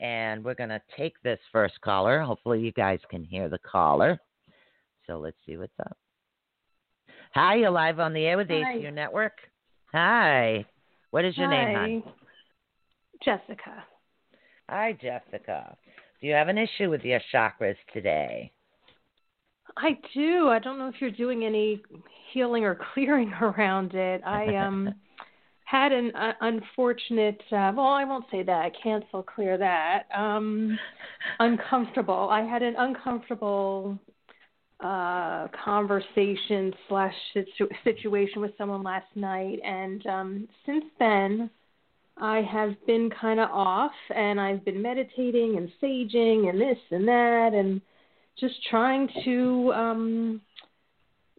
and 0.00 0.44
we're 0.44 0.54
going 0.54 0.70
to 0.70 0.82
take 0.96 1.14
this 1.22 1.38
first 1.52 1.80
caller. 1.80 2.20
Hopefully, 2.20 2.60
you 2.60 2.72
guys 2.72 2.98
can 3.10 3.24
hear 3.24 3.48
the 3.48 3.58
caller. 3.58 4.18
So 5.06 5.18
let's 5.18 5.36
see 5.46 5.56
what's 5.56 5.72
up. 5.80 5.96
Hi, 7.34 7.56
you're 7.56 7.70
live 7.70 8.00
on 8.00 8.12
the 8.12 8.24
air 8.24 8.36
with 8.36 8.48
Hi. 8.48 8.76
ATU 8.76 8.92
Network. 8.92 9.32
Hi. 9.92 10.64
What 11.10 11.24
is 11.24 11.36
your 11.36 11.48
Hi. 11.48 11.64
name, 11.64 12.02
hon? 12.02 12.12
Jessica. 13.24 13.84
Hi, 14.68 14.92
Jessica. 14.92 15.76
Do 16.20 16.26
you 16.26 16.34
have 16.34 16.48
an 16.48 16.58
issue 16.58 16.90
with 16.90 17.02
your 17.02 17.20
chakras 17.32 17.76
today? 17.92 18.50
I 19.76 19.98
do. 20.14 20.48
I 20.48 20.58
don't 20.58 20.78
know 20.78 20.88
if 20.88 20.94
you're 21.00 21.10
doing 21.10 21.44
any 21.44 21.82
healing 22.32 22.64
or 22.64 22.78
clearing 22.94 23.32
around 23.40 23.94
it. 23.94 24.22
I 24.24 24.56
um 24.56 24.94
had 25.64 25.92
an 25.92 26.14
uh, 26.14 26.32
unfortunate 26.42 27.40
uh, 27.50 27.72
well, 27.74 27.86
I 27.86 28.04
won't 28.04 28.26
say 28.30 28.42
that. 28.42 28.72
Cancel 28.82 29.22
clear 29.22 29.58
that. 29.58 30.04
Um 30.14 30.78
uncomfortable. 31.40 32.28
I 32.30 32.42
had 32.42 32.62
an 32.62 32.74
uncomfortable 32.78 33.98
uh 34.80 35.48
conversation 35.64 36.72
slash 36.88 37.14
situ- 37.32 37.68
situation 37.84 38.40
with 38.40 38.52
someone 38.58 38.82
last 38.82 39.06
night 39.14 39.60
and 39.64 40.06
um 40.06 40.48
since 40.66 40.84
then 40.98 41.50
I 42.16 42.42
have 42.42 42.74
been 42.86 43.10
kind 43.10 43.40
of 43.40 43.50
off 43.50 43.92
and 44.14 44.40
I've 44.40 44.64
been 44.64 44.80
meditating 44.80 45.56
and 45.56 45.68
saging 45.82 46.48
and 46.48 46.60
this 46.60 46.78
and 46.90 47.08
that 47.08 47.50
and 47.54 47.80
just 48.38 48.54
trying 48.70 49.08
to 49.24 49.72
um 49.74 50.40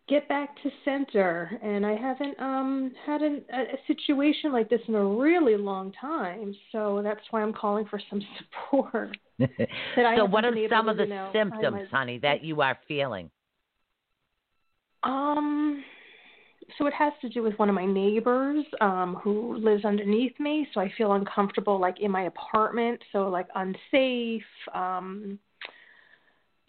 get 0.08 0.28
back 0.30 0.56
to 0.62 0.70
center 0.84 1.60
and 1.64 1.86
I 1.86 1.96
haven't 1.96 2.40
um 2.40 2.92
had 3.06 3.22
an, 3.22 3.44
a, 3.54 3.78
situation 3.88 4.52
like 4.52 4.70
this 4.70 4.82
in 4.88 4.96
a 4.96 5.06
really 5.06 5.58
long 5.58 5.92
time 6.00 6.56
so 6.72 7.02
that's 7.04 7.22
why 7.32 7.42
I'm 7.42 7.54
calling 7.54 7.86
for 7.86 8.00
some 8.10 8.22
support. 8.72 9.18
So, 9.96 10.26
what 10.26 10.46
are 10.46 10.56
some 10.70 10.88
of 10.88 10.96
the 10.96 11.06
know, 11.08 11.30
symptoms, 11.34 11.90
my- 11.92 11.98
honey, 11.98 12.20
that 12.20 12.44
you 12.44 12.62
are 12.62 12.78
feeling? 12.88 13.30
Um, 15.04 15.84
so 16.78 16.88
it 16.88 16.94
has 16.94 17.14
to 17.22 17.30
do 17.30 17.44
with 17.44 17.58
one 17.58 17.70
of 17.70 17.76
my 17.76 17.86
neighbors 17.86 18.66
um, 18.82 19.20
who 19.24 19.58
lives 19.58 19.86
underneath 19.86 20.38
me. 20.40 20.68
So 20.74 20.82
I 20.82 20.92
feel 20.98 21.14
uncomfortable, 21.14 21.80
like 21.80 22.00
in 22.02 22.12
my 22.12 22.24
apartment. 22.24 23.02
So 23.12 23.30
like 23.30 23.48
unsafe, 23.56 24.44
um, 24.74 25.40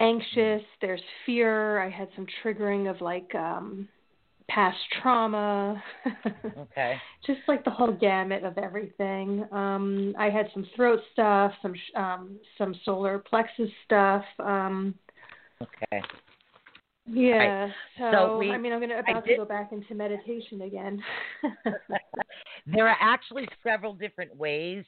anxious. 0.00 0.62
There's 0.80 1.00
fear. 1.24 1.80
I 1.80 1.88
had 1.90 2.08
some 2.16 2.26
triggering 2.42 2.90
of 2.90 3.00
like 3.00 3.34
um, 3.34 3.88
past 4.48 4.78
trauma. 5.00 5.82
Okay. 6.58 6.96
Just 7.26 7.40
like 7.48 7.64
the 7.64 7.70
whole 7.70 7.92
gamut 7.92 8.44
of 8.44 8.58
everything. 8.58 9.46
Um, 9.52 10.14
I 10.18 10.30
had 10.30 10.48
some 10.54 10.66
throat 10.76 11.00
stuff, 11.12 11.52
some 11.62 11.74
sh- 11.74 11.96
um, 11.96 12.36
some 12.58 12.74
solar 12.84 13.18
plexus 13.18 13.70
stuff. 13.84 14.24
Um, 14.38 14.94
Okay. 15.62 16.02
yeah. 17.06 17.68
So, 17.96 18.10
So 18.12 18.38
we- 18.38 18.50
I 18.50 18.58
mean, 18.58 18.74
I'm 18.74 18.80
gonna 18.80 18.98
about 18.98 19.24
did- 19.24 19.32
to 19.32 19.36
go 19.38 19.44
back 19.46 19.72
into 19.72 19.94
meditation 19.94 20.60
again. 20.62 21.02
there 22.66 22.86
are 22.86 22.96
actually 23.00 23.48
several 23.62 23.94
different 23.94 24.36
ways 24.36 24.84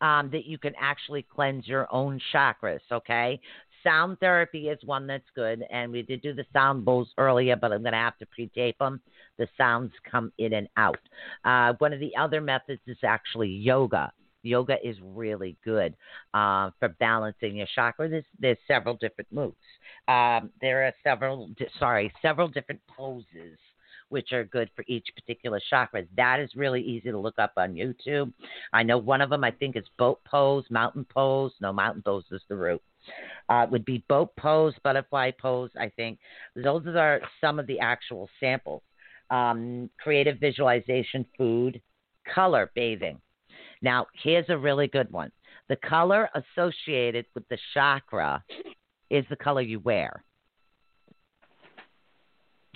um, 0.00 0.30
that 0.30 0.46
you 0.46 0.56
can 0.58 0.72
actually 0.80 1.22
cleanse 1.22 1.66
your 1.68 1.86
own 1.92 2.18
chakras, 2.32 2.80
okay? 2.90 3.40
Sound 3.84 4.18
therapy 4.18 4.68
is 4.68 4.78
one 4.84 5.06
that's 5.06 5.28
good, 5.36 5.62
and 5.70 5.92
we 5.92 6.02
did 6.02 6.22
do 6.22 6.32
the 6.32 6.46
sound 6.52 6.84
bowls 6.84 7.08
earlier, 7.18 7.54
but 7.54 7.72
I'm 7.72 7.82
going 7.82 7.92
to 7.92 7.98
have 7.98 8.18
to 8.18 8.26
pre 8.26 8.48
tape 8.48 8.78
them. 8.78 9.00
The 9.38 9.46
sounds 9.56 9.92
come 10.10 10.32
in 10.38 10.54
and 10.54 10.68
out. 10.76 10.98
Uh, 11.44 11.74
one 11.78 11.92
of 11.92 12.00
the 12.00 12.16
other 12.16 12.40
methods 12.40 12.80
is 12.86 12.96
actually 13.04 13.48
yoga. 13.48 14.10
Yoga 14.42 14.76
is 14.82 14.96
really 15.02 15.56
good 15.64 15.94
uh, 16.34 16.70
for 16.78 16.88
balancing 17.00 17.56
your 17.56 17.66
chakra. 17.74 18.08
There's, 18.08 18.24
there's 18.38 18.58
several 18.66 18.94
different 18.94 19.32
moves. 19.32 19.56
Um, 20.08 20.50
there 20.60 20.84
are 20.86 20.92
several, 21.02 21.50
sorry, 21.78 22.12
several 22.22 22.48
different 22.48 22.80
poses 22.86 23.58
which 24.10 24.32
are 24.32 24.44
good 24.44 24.70
for 24.76 24.84
each 24.86 25.06
particular 25.16 25.60
chakra. 25.70 26.02
That 26.16 26.38
is 26.38 26.50
really 26.54 26.82
easy 26.82 27.10
to 27.10 27.18
look 27.18 27.38
up 27.38 27.52
on 27.56 27.74
YouTube. 27.74 28.32
I 28.72 28.82
know 28.82 28.98
one 28.98 29.20
of 29.20 29.30
them, 29.30 29.42
I 29.44 29.50
think, 29.50 29.76
is 29.76 29.84
boat 29.98 30.20
pose, 30.24 30.64
mountain 30.70 31.04
pose. 31.12 31.52
No, 31.60 31.72
mountain 31.72 32.02
pose 32.02 32.24
is 32.30 32.42
the 32.48 32.54
root. 32.54 32.82
Uh, 33.48 33.64
it 33.66 33.70
would 33.70 33.84
be 33.84 34.04
boat 34.08 34.34
pose, 34.36 34.74
butterfly 34.82 35.30
pose, 35.40 35.70
I 35.78 35.90
think. 35.96 36.18
Those 36.56 36.86
are 36.86 37.20
some 37.40 37.58
of 37.58 37.66
the 37.66 37.78
actual 37.80 38.28
samples. 38.40 38.82
Um, 39.30 39.90
creative 39.98 40.38
visualization, 40.38 41.24
food, 41.36 41.80
color 42.34 42.70
bathing. 42.74 43.20
Now, 43.82 44.06
here's 44.22 44.48
a 44.48 44.56
really 44.56 44.86
good 44.86 45.10
one. 45.10 45.30
The 45.68 45.76
color 45.76 46.28
associated 46.34 47.26
with 47.34 47.48
the 47.48 47.58
chakra 47.72 48.44
is 49.10 49.24
the 49.30 49.36
color 49.36 49.62
you 49.62 49.80
wear. 49.80 50.24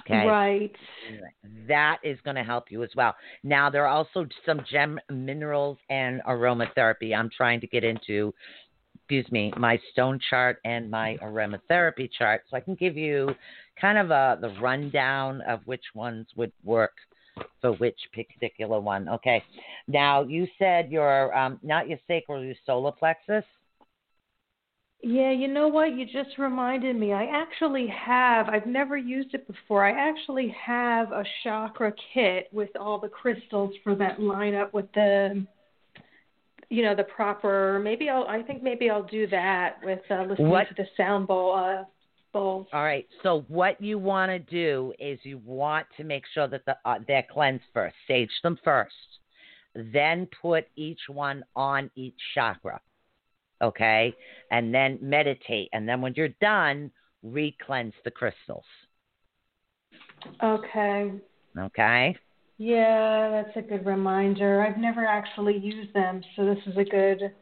Okay. 0.03 0.27
Right. 0.27 0.73
That 1.67 1.99
is 2.03 2.19
going 2.25 2.37
to 2.37 2.43
help 2.43 2.71
you 2.71 2.83
as 2.83 2.89
well. 2.97 3.15
Now, 3.43 3.69
there 3.69 3.85
are 3.85 3.89
also 3.89 4.27
some 4.47 4.63
gem 4.71 4.99
minerals 5.11 5.77
and 5.91 6.23
aromatherapy. 6.23 7.15
I'm 7.15 7.29
trying 7.37 7.61
to 7.61 7.67
get 7.67 7.85
into, 7.85 8.33
excuse 8.99 9.31
me, 9.33 9.53
my 9.57 9.79
stone 9.93 10.21
chart 10.31 10.59
and 10.65 10.91
my 10.91 11.17
aromatherapy 11.23 12.11
chart, 12.17 12.43
so 12.51 12.57
I 12.57 12.61
can 12.61 12.75
give 12.75 12.97
you 12.97 13.31
kind 13.81 13.99
of 13.99 14.11
a 14.11 14.39
the 14.41 14.55
rundown 14.61 15.41
of 15.43 15.61
which 15.65 15.85
ones 15.95 16.27
would 16.37 16.53
work 16.65 16.93
for 17.61 17.73
which 17.75 17.99
particular 18.13 18.81
one. 18.81 19.09
Okay. 19.09 19.43
Now, 19.87 20.23
you 20.23 20.47
said 20.59 20.91
your 20.91 21.37
um, 21.37 21.59
not 21.63 21.89
your 21.89 21.99
sacral, 22.07 22.45
your 22.45 22.55
solar 22.67 22.93
plexus. 22.93 23.45
Yeah, 25.01 25.31
you 25.31 25.47
know 25.47 25.69
what? 25.69 25.97
You 25.97 26.07
just 26.07 26.39
reminded 26.39 26.97
me. 26.97 27.13
I 27.13 27.27
actually 27.27 27.87
have, 27.87 28.49
I've 28.49 28.67
never 28.67 28.97
used 28.97 29.33
it 29.33 29.47
before. 29.47 29.85
I 29.85 29.93
actually 29.93 30.53
have 30.61 31.13
a 31.13 31.23
chakra 31.45 31.93
kit 32.13 32.49
with 32.53 32.71
all 32.79 32.99
the 32.99 33.09
crystals 33.09 33.73
for 33.85 33.95
that 33.95 34.21
line 34.21 34.57
up 34.57 34.75
with 34.75 34.91
the, 34.95 35.47
you 36.71 36.83
know, 36.83 36.95
the 36.95 37.05
proper. 37.05 37.81
Maybe 37.83 38.09
I'll, 38.09 38.27
I 38.29 38.43
think 38.43 38.63
maybe 38.63 38.91
I'll 38.91 39.03
do 39.03 39.27
that 39.29 39.77
with 39.83 40.01
uh, 40.11 40.23
listening 40.23 40.51
What- 40.51 40.69
to 40.69 40.75
the 40.75 40.87
sound 40.97 41.27
bowl, 41.27 41.55
uh, 41.55 41.85
bowls. 42.33 42.67
All 42.73 42.83
right. 42.85 43.07
So 43.23 43.45
what 43.49 43.81
you 43.81 43.99
want 43.99 44.31
to 44.31 44.39
do 44.39 44.93
is 44.99 45.19
you 45.23 45.39
want 45.45 45.87
to 45.97 46.05
make 46.05 46.25
sure 46.35 46.47
that 46.49 46.65
the, 46.67 46.77
uh, 46.85 46.99
they're 47.07 47.27
cleansed 47.31 47.65
first. 47.73 47.97
Sage 48.07 48.31
them 48.43 48.59
first, 48.63 48.93
then 49.75 50.29
put 50.43 50.67
each 50.77 51.01
one 51.09 51.43
on 51.57 51.91
each 51.95 52.19
chakra. 52.35 52.81
Okay, 53.61 54.15
and 54.53 54.73
then 54.73 55.01
meditate, 55.03 55.69
and 55.73 55.89
then 55.89 56.01
when 56.01 56.15
you're 56.15 56.29
done, 56.41 56.93
re-cleanse 57.25 57.95
the 58.05 58.11
crystals. 58.11 58.63
Okay. 60.41 61.11
Okay. 61.59 62.17
Yeah, 62.59 63.31
that's 63.31 63.57
a 63.57 63.63
good 63.69 63.87
reminder. 63.87 64.63
I've 64.63 64.79
never 64.79 65.07
actually 65.07 65.57
used 65.59 65.95
them, 65.95 66.23
so 66.35 66.45
this 66.45 66.59
is 66.67 66.77
a 66.77 66.85
good. 66.85 67.33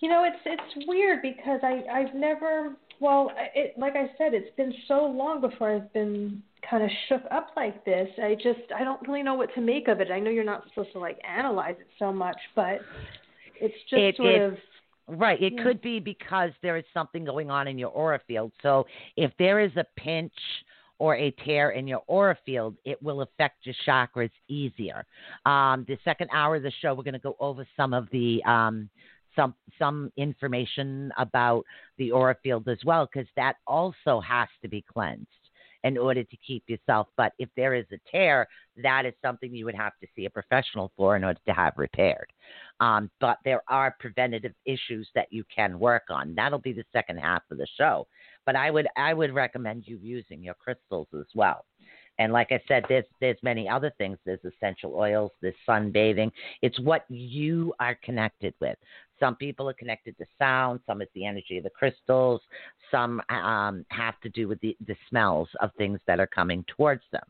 You 0.00 0.08
know, 0.08 0.24
it's 0.24 0.40
it's 0.44 0.86
weird 0.88 1.20
because 1.22 1.60
I 1.62 1.82
I've 1.92 2.14
never 2.14 2.74
well, 3.00 3.30
it 3.54 3.74
like 3.78 3.94
I 3.96 4.06
said, 4.16 4.32
it's 4.32 4.54
been 4.56 4.72
so 4.88 5.04
long 5.06 5.40
before 5.42 5.74
I've 5.76 5.92
been 5.92 6.42
kind 6.68 6.82
of 6.82 6.90
shook 7.08 7.22
up 7.30 7.48
like 7.54 7.84
this. 7.84 8.08
I 8.18 8.34
just 8.34 8.60
I 8.74 8.82
don't 8.82 9.06
really 9.06 9.22
know 9.22 9.34
what 9.34 9.54
to 9.54 9.60
make 9.60 9.88
of 9.88 10.00
it. 10.00 10.10
I 10.10 10.20
know 10.20 10.30
you're 10.30 10.42
not 10.42 10.64
supposed 10.70 10.92
to 10.92 10.98
like 10.98 11.18
analyze 11.28 11.76
it 11.78 11.86
so 11.98 12.10
much, 12.12 12.38
but 12.56 12.80
it's 13.60 13.74
just 13.90 14.00
It- 14.00 14.16
sort 14.16 14.34
it- 14.34 14.42
of 14.42 14.58
Right. 15.06 15.38
It 15.42 15.52
Yeah. 15.52 15.62
could 15.64 15.82
be 15.82 16.00
because 16.00 16.52
there 16.62 16.78
is 16.78 16.84
something 16.94 17.26
going 17.26 17.50
on 17.50 17.68
in 17.68 17.78
your 17.78 17.90
aura 17.90 18.18
field. 18.20 18.52
So 18.62 18.86
if 19.16 19.36
there 19.36 19.60
is 19.60 19.76
a 19.76 19.84
pinch 19.96 20.32
or 20.98 21.16
a 21.16 21.30
tear 21.44 21.70
in 21.70 21.86
your 21.86 22.02
aura 22.06 22.36
field, 22.46 22.76
it 22.84 23.02
will 23.02 23.22
affect 23.22 23.66
your 23.66 23.74
chakras 23.86 24.30
easier. 24.48 25.04
Um, 25.44 25.84
the 25.88 25.98
second 26.04 26.30
hour 26.32 26.56
of 26.56 26.62
the 26.62 26.72
show, 26.80 26.94
we're 26.94 27.02
going 27.02 27.14
to 27.14 27.18
go 27.18 27.36
over 27.40 27.66
some 27.76 27.92
of 27.92 28.08
the 28.12 28.42
um, 28.44 28.88
some 29.36 29.54
some 29.78 30.12
information 30.16 31.10
about 31.18 31.64
the 31.98 32.12
aura 32.12 32.36
field 32.42 32.68
as 32.68 32.78
well, 32.84 33.08
because 33.12 33.28
that 33.36 33.56
also 33.66 34.20
has 34.20 34.48
to 34.62 34.68
be 34.68 34.84
cleansed. 34.92 35.26
in 35.84 35.98
order 35.98 36.24
to 36.24 36.36
keep 36.38 36.64
yourself. 36.66 37.06
But 37.16 37.32
if 37.38 37.48
there 37.56 37.74
is 37.74 37.84
a 37.92 37.98
tear, 38.10 38.48
that 38.82 39.04
is 39.06 39.12
something 39.22 39.54
you 39.54 39.66
would 39.66 39.74
have 39.74 39.92
to 40.00 40.08
see 40.16 40.24
a 40.24 40.30
professional 40.30 40.90
for 40.96 41.14
in 41.14 41.22
order 41.22 41.38
to 41.46 41.52
have 41.52 41.74
repaired. 41.76 42.32
Um, 42.80 43.10
but 43.20 43.38
there 43.44 43.62
are 43.68 43.94
preventative 44.00 44.54
issues 44.64 45.08
that 45.14 45.28
you 45.30 45.44
can 45.54 45.78
work 45.78 46.04
on. 46.10 46.34
That'll 46.34 46.58
be 46.58 46.72
the 46.72 46.84
second 46.92 47.18
half 47.18 47.42
of 47.50 47.58
the 47.58 47.68
show. 47.78 48.06
But 48.46 48.56
I 48.56 48.70
would 48.70 48.86
I 48.96 49.14
would 49.14 49.34
recommend 49.34 49.84
you 49.86 49.98
using 50.02 50.42
your 50.42 50.54
crystals 50.54 51.08
as 51.18 51.26
well. 51.34 51.64
And 52.18 52.32
like 52.32 52.52
I 52.52 52.60
said, 52.68 52.84
there's 52.88 53.04
there's 53.20 53.38
many 53.42 53.68
other 53.68 53.92
things. 53.98 54.18
There's 54.24 54.44
essential 54.44 54.94
oils. 54.94 55.32
There's 55.40 55.54
sunbathing. 55.68 56.30
It's 56.62 56.78
what 56.80 57.04
you 57.08 57.74
are 57.80 57.96
connected 58.04 58.54
with. 58.60 58.78
Some 59.20 59.36
people 59.36 59.68
are 59.68 59.74
connected 59.74 60.16
to 60.18 60.24
sound. 60.38 60.80
Some 60.86 61.02
is 61.02 61.08
the 61.14 61.24
energy 61.24 61.58
of 61.58 61.64
the 61.64 61.70
crystals. 61.70 62.40
Some 62.90 63.20
um, 63.30 63.84
have 63.90 64.20
to 64.20 64.28
do 64.28 64.48
with 64.48 64.60
the, 64.60 64.76
the 64.86 64.96
smells 65.08 65.48
of 65.60 65.70
things 65.78 66.00
that 66.06 66.20
are 66.20 66.26
coming 66.26 66.64
towards 66.76 67.02
them. 67.12 67.24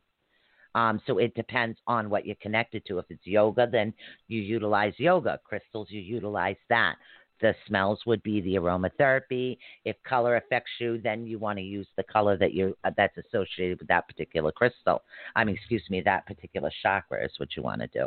Um, 0.75 1.01
so 1.07 1.19
it 1.19 1.35
depends 1.35 1.79
on 1.87 2.11
what 2.11 2.27
you're 2.27 2.37
connected 2.43 2.85
to. 2.87 2.99
If 2.99 3.07
it's 3.09 3.27
yoga, 3.27 3.69
then 3.71 3.95
you 4.29 4.41
utilize 4.41 4.95
yoga. 4.97 5.39
Crystals, 5.45 5.89
you 5.91 6.01
utilize 6.01 6.57
that. 6.69 6.97
The 7.41 7.55
smells 7.67 8.01
would 8.07 8.23
be 8.23 8.41
the 8.41 8.55
aromatherapy. 8.55 9.59
If 9.85 9.97
color 10.05 10.37
affects 10.37 10.71
you, 10.79 11.01
then 11.03 11.27
you 11.27 11.39
want 11.39 11.59
to 11.59 11.65
use 11.65 11.89
the 11.97 12.05
color 12.05 12.37
that 12.37 12.53
you 12.55 12.77
uh, 12.85 12.91
that's 12.97 13.17
associated 13.19 13.81
with 13.81 13.89
that 13.89 14.07
particular 14.09 14.53
crystal. 14.53 15.03
I 15.35 15.45
mean, 15.45 15.57
excuse 15.57 15.83
me, 15.91 16.01
that 16.03 16.27
particular 16.27 16.71
chakra 16.83 17.25
is 17.25 17.33
what 17.39 17.57
you 17.57 17.63
want 17.63 17.81
to 17.81 17.89
do. 17.89 18.07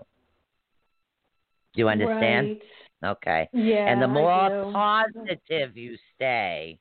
Do 1.73 1.81
you 1.81 1.89
understand? 1.89 2.47
Right. 2.47 2.61
Okay. 3.03 3.49
Yeah. 3.53 3.91
and 3.91 4.01
the 4.01 4.07
more 4.07 4.71
positive 4.73 5.77
you 5.77 5.97
stay, 6.15 6.79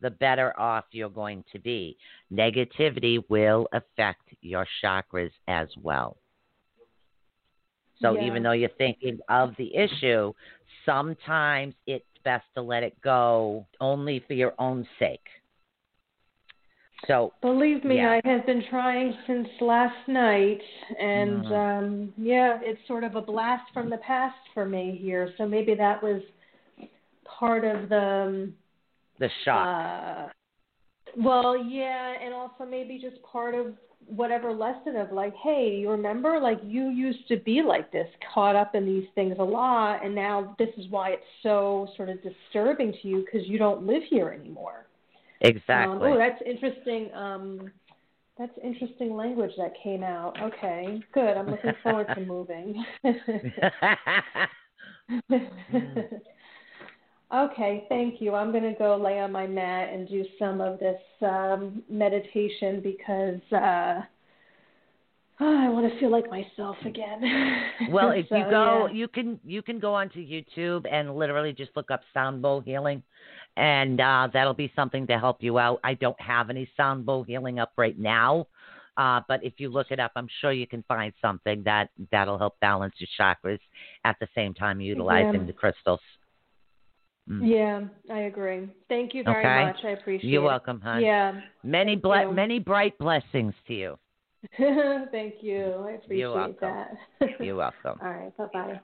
the 0.00 0.10
better 0.10 0.58
off 0.58 0.84
you're 0.90 1.08
going 1.08 1.44
to 1.52 1.58
be. 1.58 1.96
Negativity 2.32 3.22
will 3.28 3.68
affect 3.72 4.22
your 4.40 4.66
chakras 4.82 5.30
as 5.46 5.68
well. 5.80 6.16
So 8.00 8.14
Yeah. 8.14 8.24
even 8.24 8.42
though 8.42 8.52
you're 8.52 8.68
thinking 8.70 9.20
of 9.28 9.54
the 9.56 9.74
issue, 9.74 10.32
sometimes 10.86 11.74
it's 11.86 12.04
best 12.24 12.44
to 12.54 12.62
let 12.62 12.82
it 12.82 12.98
go 13.02 13.66
only 13.80 14.24
for 14.26 14.32
your 14.32 14.54
own 14.58 14.86
sake. 14.98 15.26
So 17.06 17.34
Believe 17.42 17.84
me, 17.84 17.96
Yeah. 17.96 18.18
I 18.24 18.28
have 18.28 18.46
been 18.46 18.64
trying 18.70 19.16
since 19.26 19.48
last 19.60 20.08
night, 20.08 20.62
and 20.98 21.44
Mhm. 21.44 21.52
um, 21.52 22.14
yeah, 22.16 22.58
it's 22.62 22.84
sort 22.86 23.04
of 23.04 23.14
a 23.14 23.20
blast 23.20 23.70
from 23.72 23.90
the 23.90 23.98
past 23.98 24.38
for 24.54 24.64
me 24.64 24.96
here. 24.96 25.32
So 25.36 25.46
maybe 25.46 25.74
that 25.74 26.02
was 26.02 26.22
part 27.24 27.64
of 27.64 27.88
the. 27.90 28.02
um, 28.02 28.56
the 29.18 29.28
shock. 29.44 29.66
Uh, 29.68 30.28
well, 31.16 31.56
yeah, 31.56 32.14
and 32.20 32.34
also 32.34 32.64
maybe 32.64 32.98
just 32.98 33.22
part 33.22 33.54
of 33.54 33.76
whatever 34.08 34.52
lesson 34.52 34.96
of 34.96 35.12
like, 35.12 35.34
hey, 35.42 35.76
you 35.80 35.90
remember, 35.90 36.38
like 36.40 36.58
you 36.64 36.90
used 36.90 37.26
to 37.28 37.36
be 37.38 37.62
like 37.62 37.90
this, 37.92 38.08
caught 38.32 38.56
up 38.56 38.74
in 38.74 38.86
these 38.86 39.06
things 39.14 39.36
a 39.38 39.44
lot, 39.44 40.04
and 40.04 40.14
now 40.14 40.54
this 40.58 40.68
is 40.76 40.86
why 40.90 41.10
it's 41.10 41.24
so 41.42 41.88
sort 41.96 42.08
of 42.08 42.18
disturbing 42.22 42.92
to 43.02 43.08
you 43.08 43.24
because 43.24 43.46
you 43.48 43.58
don't 43.58 43.86
live 43.86 44.02
here 44.08 44.30
anymore. 44.30 44.86
exactly. 45.40 46.10
Um, 46.10 46.14
oh, 46.14 46.18
that's 46.18 46.42
interesting. 46.44 47.12
Um, 47.14 47.70
that's 48.38 48.52
interesting 48.62 49.16
language 49.16 49.52
that 49.56 49.72
came 49.82 50.02
out. 50.02 50.36
Okay, 50.40 51.02
good. 51.12 51.36
I'm 51.36 51.50
looking 51.50 51.72
forward 51.82 52.06
to 52.14 52.20
moving. 52.26 52.84
okay, 57.34 57.84
thank 57.88 58.20
you. 58.20 58.34
I'm 58.34 58.50
going 58.50 58.64
to 58.64 58.74
go 58.78 58.96
lay 58.96 59.18
on 59.18 59.32
my 59.32 59.46
mat 59.46 59.92
and 59.92 60.08
do 60.08 60.24
some 60.38 60.60
of 60.60 60.78
this 60.78 61.00
um, 61.22 61.82
meditation 61.88 62.80
because 62.82 63.40
uh, 63.52 64.02
I 65.38 65.68
want 65.68 65.92
to 65.92 66.00
feel 66.00 66.10
like 66.10 66.30
myself 66.30 66.76
again. 66.84 67.20
well, 67.90 68.10
if 68.10 68.26
you 68.30 68.44
go, 68.50 68.86
yeah. 68.86 68.94
you 68.94 69.08
can 69.08 69.38
you 69.44 69.60
can 69.60 69.78
go 69.78 69.94
onto 69.94 70.20
YouTube 70.20 70.86
and 70.90 71.14
literally 71.14 71.52
just 71.52 71.70
look 71.76 71.90
up 71.90 72.00
sound 72.14 72.40
bowl 72.40 72.60
healing, 72.60 73.02
and 73.56 74.00
uh, 74.00 74.28
that'll 74.32 74.54
be 74.54 74.72
something 74.74 75.06
to 75.08 75.18
help 75.18 75.42
you 75.42 75.58
out. 75.58 75.80
I 75.84 75.94
don't 75.94 76.20
have 76.20 76.48
any 76.48 76.68
sound 76.76 77.04
bowl 77.04 77.22
healing 77.22 77.58
up 77.58 77.72
right 77.76 77.98
now, 77.98 78.46
uh, 78.96 79.20
but 79.28 79.44
if 79.44 79.54
you 79.58 79.68
look 79.68 79.90
it 79.90 80.00
up, 80.00 80.12
I'm 80.16 80.28
sure 80.40 80.52
you 80.52 80.66
can 80.66 80.82
find 80.88 81.12
something 81.20 81.62
that 81.64 81.90
that'll 82.10 82.38
help 82.38 82.58
balance 82.60 82.94
your 82.98 83.08
chakras 83.20 83.60
at 84.04 84.16
the 84.20 84.28
same 84.34 84.54
time 84.54 84.80
utilizing 84.80 85.40
Yeah. 85.40 85.46
the 85.46 85.52
crystals. 85.52 86.00
Mm. 87.28 87.40
Yeah, 87.42 88.14
I 88.14 88.20
agree. 88.20 88.68
Thank 88.88 89.12
you 89.14 89.24
very 89.24 89.38
Okay. 89.44 89.64
much. 89.66 89.84
I 89.84 89.90
appreciate 90.00 90.28
it. 90.28 90.32
You're 90.32 90.42
it. 90.42 90.46
welcome, 90.46 90.80
hon. 90.80 91.02
Yeah. 91.02 91.40
Many 91.64 91.96
ble- 91.96 92.32
many 92.32 92.58
bright 92.60 92.96
blessings 92.98 93.52
to 93.66 93.74
you. 93.74 93.98
Thank 94.58 95.34
you. 95.42 95.84
I 95.84 95.92
appreciate 95.92 96.18
You're 96.18 96.34
welcome. 96.34 96.56
that. 96.60 97.30
You're 97.40 97.56
welcome. 97.66 97.98
All 98.00 98.08
right. 98.10 98.36
Bye 98.36 98.46
bye. 98.52 98.80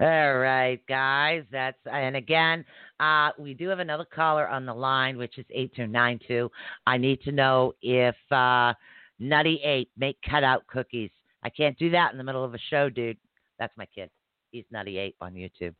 All 0.00 0.38
right, 0.38 0.80
guys. 0.88 1.44
That's 1.52 1.76
and 1.90 2.16
again, 2.16 2.64
uh, 3.00 3.30
we 3.38 3.52
do 3.52 3.68
have 3.68 3.80
another 3.80 4.06
caller 4.06 4.48
on 4.48 4.64
the 4.64 4.72
line, 4.72 5.18
which 5.18 5.36
is 5.38 5.44
eight 5.50 5.74
two 5.74 5.86
nine 5.86 6.18
two. 6.26 6.50
I 6.86 6.96
need 6.96 7.20
to 7.22 7.32
know 7.32 7.74
if 7.82 8.14
uh, 8.30 8.72
Nutty 9.18 9.60
Eight 9.62 9.90
make 9.98 10.16
cutout 10.28 10.66
cookies. 10.68 11.10
I 11.42 11.50
can't 11.50 11.76
do 11.78 11.90
that 11.90 12.12
in 12.12 12.18
the 12.18 12.24
middle 12.24 12.44
of 12.44 12.54
a 12.54 12.58
show, 12.70 12.88
dude. 12.88 13.18
That's 13.58 13.76
my 13.76 13.86
kid. 13.86 14.08
He's 14.52 14.64
Nutty 14.70 14.96
Eight 14.98 15.16
on 15.20 15.34
YouTube. 15.34 15.74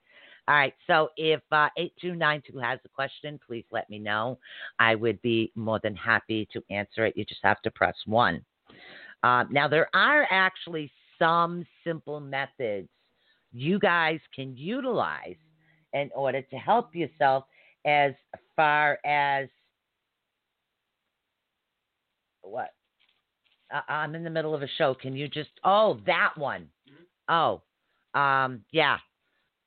All 0.48 0.54
right. 0.56 0.74
So 0.86 1.10
if 1.16 1.40
uh, 1.52 1.68
eight 1.76 1.92
two 2.00 2.14
nine 2.14 2.42
two 2.50 2.58
has 2.58 2.78
a 2.84 2.88
question, 2.88 3.38
please 3.46 3.64
let 3.70 3.88
me 3.90 3.98
know. 3.98 4.38
I 4.78 4.94
would 4.94 5.20
be 5.22 5.52
more 5.54 5.80
than 5.82 5.94
happy 5.94 6.48
to 6.52 6.62
answer 6.70 7.06
it. 7.06 7.16
You 7.16 7.24
just 7.24 7.40
have 7.42 7.60
to 7.62 7.70
press 7.70 7.94
one. 8.06 8.44
Uh, 9.22 9.44
now 9.50 9.68
there 9.68 9.88
are 9.94 10.26
actually 10.30 10.90
some 11.18 11.66
simple 11.84 12.20
methods 12.20 12.88
you 13.52 13.78
guys 13.78 14.20
can 14.34 14.56
utilize 14.56 15.36
in 15.92 16.10
order 16.14 16.40
to 16.40 16.56
help 16.56 16.94
yourself 16.94 17.44
as 17.84 18.12
far 18.56 18.98
as 19.04 19.48
what 22.42 22.70
I- 23.70 23.82
I'm 23.88 24.14
in 24.14 24.24
the 24.24 24.30
middle 24.30 24.54
of 24.54 24.62
a 24.62 24.68
show. 24.78 24.94
Can 24.94 25.14
you 25.14 25.28
just 25.28 25.50
oh 25.64 26.00
that 26.06 26.36
one? 26.36 26.70
Oh, 27.28 27.62
um, 28.14 28.64
yeah. 28.72 28.98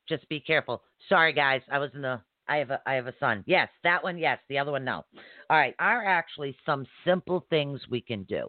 Just 0.08 0.28
be 0.28 0.40
careful. 0.40 0.82
Sorry, 1.08 1.32
guys. 1.32 1.62
I 1.70 1.78
was 1.78 1.90
in 1.94 2.02
the. 2.02 2.20
I 2.48 2.56
have 2.56 2.70
a. 2.70 2.80
I 2.86 2.94
have 2.94 3.06
a 3.06 3.14
son. 3.18 3.42
Yes, 3.46 3.68
that 3.84 4.02
one. 4.02 4.18
Yes, 4.18 4.38
the 4.48 4.58
other 4.58 4.72
one. 4.72 4.84
No. 4.84 5.04
All 5.50 5.56
right. 5.56 5.74
Are 5.78 6.04
actually 6.04 6.56
some 6.66 6.86
simple 7.04 7.46
things 7.50 7.80
we 7.90 8.00
can 8.00 8.24
do 8.24 8.46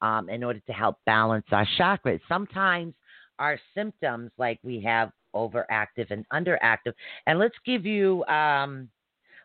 um, 0.00 0.28
in 0.28 0.42
order 0.42 0.60
to 0.60 0.72
help 0.72 0.96
balance 1.06 1.46
our 1.52 1.66
chakras. 1.78 2.20
Sometimes 2.28 2.94
our 3.38 3.58
symptoms, 3.74 4.30
like 4.38 4.58
we 4.62 4.80
have 4.80 5.10
overactive 5.34 6.10
and 6.10 6.24
underactive, 6.32 6.94
and 7.26 7.38
let's 7.38 7.56
give 7.66 7.84
you. 7.84 8.24
Um, 8.26 8.88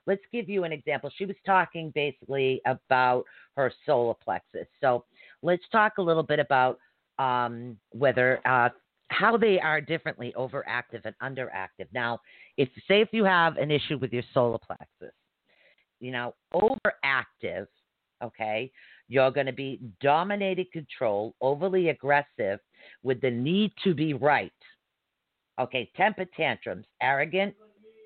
let's 0.06 0.24
give 0.32 0.50
you 0.50 0.64
an 0.64 0.72
example. 0.72 1.12
She 1.18 1.26
was 1.26 1.36
talking 1.46 1.92
basically 1.94 2.62
about 2.66 3.26
her 3.56 3.72
solar 3.86 4.16
plexus. 4.16 4.66
So 4.82 5.06
let's 5.44 5.62
talk 5.72 6.00
a 6.00 6.02
little 6.02 6.24
bit 6.24 6.40
about 6.40 6.80
um, 7.20 7.78
whether 7.92 8.40
uh, 8.48 8.70
how 9.10 9.38
they 9.38 9.60
are 9.60 9.82
differently 9.82 10.34
overactive 10.38 11.06
and 11.06 11.16
underactive. 11.22 11.88
Now, 11.94 12.20
if 12.58 12.70
say 12.88 13.02
if 13.02 13.10
you 13.12 13.24
have 13.26 13.58
an 13.58 13.72
issue 13.72 13.98
with 13.98 14.14
your 14.14 14.24
solar 14.34 14.60
plexus, 14.60 15.16
you 16.00 16.12
know, 16.12 16.36
overactive, 16.54 17.68
okay, 18.24 18.72
you're 19.08 19.32
going 19.32 19.48
to 19.48 19.54
be 19.54 19.80
dominated 20.02 20.72
control, 20.72 21.36
overly 21.42 21.90
aggressive 21.90 22.60
with 23.04 23.20
the 23.22 23.32
need 23.32 23.72
to 23.84 23.94
be 23.94 24.14
right. 24.14 24.52
Okay, 25.60 25.90
temper 25.98 26.26
tantrums, 26.38 26.86
arrogant, 27.02 27.54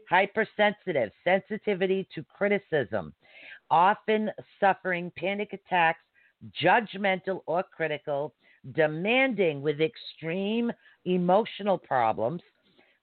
hypersensitive, 0.10 1.12
sensitivity 1.24 2.08
to 2.16 2.24
criticism, 2.24 3.14
often 3.70 4.32
suffering 4.60 5.12
panic 5.18 5.54
attacks, 5.54 6.02
judgmental 6.64 7.42
or 7.46 7.64
critical, 7.64 8.34
demanding 8.72 9.62
with 9.62 9.82
extreme 9.82 10.72
emotional 11.06 11.78
problems, 11.78 12.42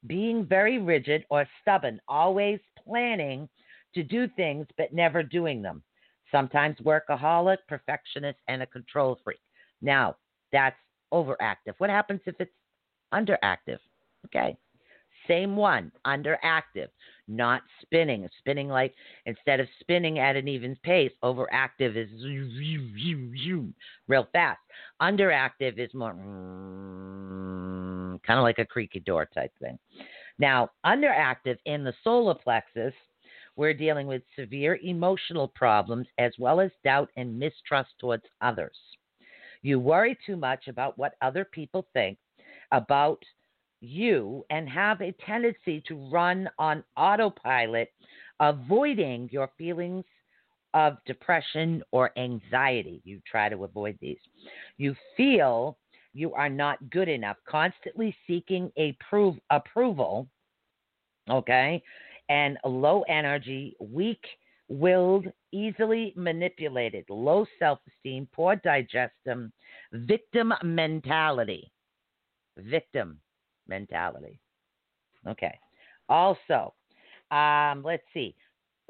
being 0.06 0.46
very 0.46 0.78
rigid 0.78 1.24
or 1.30 1.46
stubborn, 1.60 2.00
always 2.08 2.58
planning 2.82 3.48
to 3.94 4.02
do 4.02 4.26
things 4.36 4.66
but 4.78 4.92
never 4.92 5.22
doing 5.22 5.60
them. 5.60 5.82
Sometimes 6.30 6.76
workaholic, 6.78 7.58
perfectionist, 7.68 8.38
and 8.48 8.62
a 8.62 8.66
control 8.66 9.18
freak. 9.22 9.40
Now, 9.82 10.16
that's 10.52 10.76
overactive. 11.12 11.74
What 11.78 11.90
happens 11.90 12.20
if 12.26 12.36
it's 12.38 12.52
underactive? 13.12 13.78
Okay. 14.26 14.56
Same 15.28 15.56
one, 15.56 15.92
underactive, 16.06 16.88
not 17.30 17.62
spinning. 17.82 18.28
Spinning 18.38 18.68
like 18.68 18.94
instead 19.26 19.60
of 19.60 19.68
spinning 19.80 20.18
at 20.18 20.36
an 20.36 20.48
even 20.48 20.76
pace, 20.82 21.12
overactive 21.22 21.96
is 21.96 22.10
real 24.08 24.28
fast. 24.32 24.60
Underactive 25.00 25.78
is 25.78 25.94
more 25.94 26.12
kind 28.26 28.38
of 28.38 28.42
like 28.42 28.58
a 28.58 28.66
creaky 28.66 29.00
door 29.00 29.28
type 29.32 29.52
thing. 29.60 29.78
Now, 30.38 30.70
underactive 30.84 31.56
in 31.64 31.84
the 31.84 31.94
solar 32.04 32.34
plexus 32.34 32.94
we're 33.56 33.74
dealing 33.74 34.06
with 34.06 34.22
severe 34.38 34.78
emotional 34.82 35.48
problems 35.48 36.06
as 36.18 36.32
well 36.38 36.60
as 36.60 36.70
doubt 36.82 37.10
and 37.16 37.38
mistrust 37.38 37.90
towards 37.98 38.24
others. 38.40 38.76
You 39.62 39.78
worry 39.78 40.16
too 40.24 40.36
much 40.36 40.68
about 40.68 40.96
what 40.96 41.14
other 41.20 41.44
people 41.44 41.86
think 41.92 42.16
about 42.72 43.22
you 43.80 44.44
and 44.50 44.68
have 44.68 45.00
a 45.00 45.14
tendency 45.26 45.82
to 45.88 45.96
run 46.10 46.48
on 46.58 46.84
autopilot, 46.96 47.92
avoiding 48.40 49.28
your 49.32 49.50
feelings 49.56 50.04
of 50.74 50.98
depression 51.06 51.82
or 51.90 52.16
anxiety. 52.18 53.00
You 53.04 53.20
try 53.26 53.48
to 53.48 53.64
avoid 53.64 53.98
these. 54.00 54.18
You 54.76 54.94
feel 55.16 55.78
you 56.12 56.32
are 56.34 56.48
not 56.48 56.90
good 56.90 57.08
enough, 57.08 57.36
constantly 57.48 58.14
seeking 58.26 58.70
a 58.78 58.96
approval, 59.50 60.28
okay, 61.28 61.82
and 62.28 62.58
low 62.64 63.02
energy, 63.08 63.76
weak 63.80 64.24
willed, 64.68 65.26
easily 65.52 66.12
manipulated, 66.16 67.04
low 67.08 67.44
self 67.58 67.80
esteem, 67.88 68.28
poor 68.32 68.56
digestion, 68.56 69.52
victim 69.92 70.52
mentality. 70.62 71.70
Victim 72.58 73.18
mentality. 73.70 74.38
Okay. 75.26 75.58
Also, 76.08 76.74
um, 77.30 77.82
let's 77.84 78.02
see. 78.12 78.34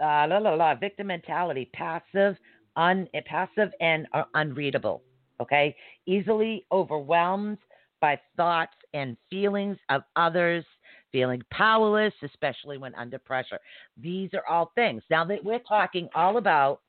Uh, 0.03 0.27
la, 0.29 0.39
la, 0.39 0.55
la, 0.55 0.75
victim 0.75 1.09
mentality, 1.09 1.69
passive, 1.75 2.37
un, 2.77 3.07
passive 3.27 3.71
and 3.81 4.07
uh, 4.15 4.25
unreadable. 4.35 5.03
Okay. 5.41 5.77
Easily 6.07 6.67
overwhelmed 6.73 7.59
by 8.01 8.19
thoughts 8.37 8.75
and 8.95 9.17
feelings 9.29 9.77
of 9.91 10.03
others, 10.17 10.65
feeling 11.13 11.43
powerless, 11.53 12.15
especially 12.23 12.79
when 12.79 12.95
under 12.95 13.19
pressure. 13.19 13.59
These 13.99 14.31
are 14.33 14.47
all 14.49 14.73
things. 14.75 15.03
Now 15.11 15.25
that 15.27 15.45
we're 15.45 15.59
talking 15.61 16.09
all 16.15 16.39
about 16.39 16.81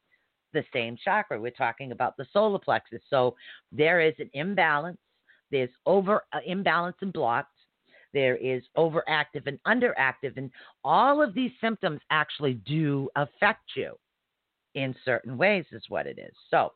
the 0.53 0.63
same 0.73 0.97
chakra, 1.03 1.39
we're 1.39 1.51
talking 1.51 1.91
about 1.91 2.15
the 2.17 2.25
solar 2.31 2.59
plexus. 2.59 3.01
So 3.09 3.35
there 3.71 3.99
is 3.99 4.13
an 4.19 4.29
imbalance. 4.33 4.99
There's 5.49 5.69
over 5.85 6.23
uh, 6.31 6.39
imbalance 6.45 6.97
and 7.01 7.11
blocked 7.11 7.51
there 8.14 8.36
is 8.36 8.64
overactive 8.78 9.45
and 9.45 9.59
underactive, 9.68 10.38
and 10.38 10.51
all 10.84 11.22
of 11.22 11.34
these 11.34 11.51
symptoms 11.62 11.99
actually 12.09 12.55
do 12.66 13.09
affect 13.16 13.72
you 13.76 13.97
in 14.76 14.95
certain 15.03 15.38
ways, 15.38 15.66
is 15.72 15.84
what 15.89 16.07
it 16.07 16.18
is. 16.18 16.34
So 16.49 16.72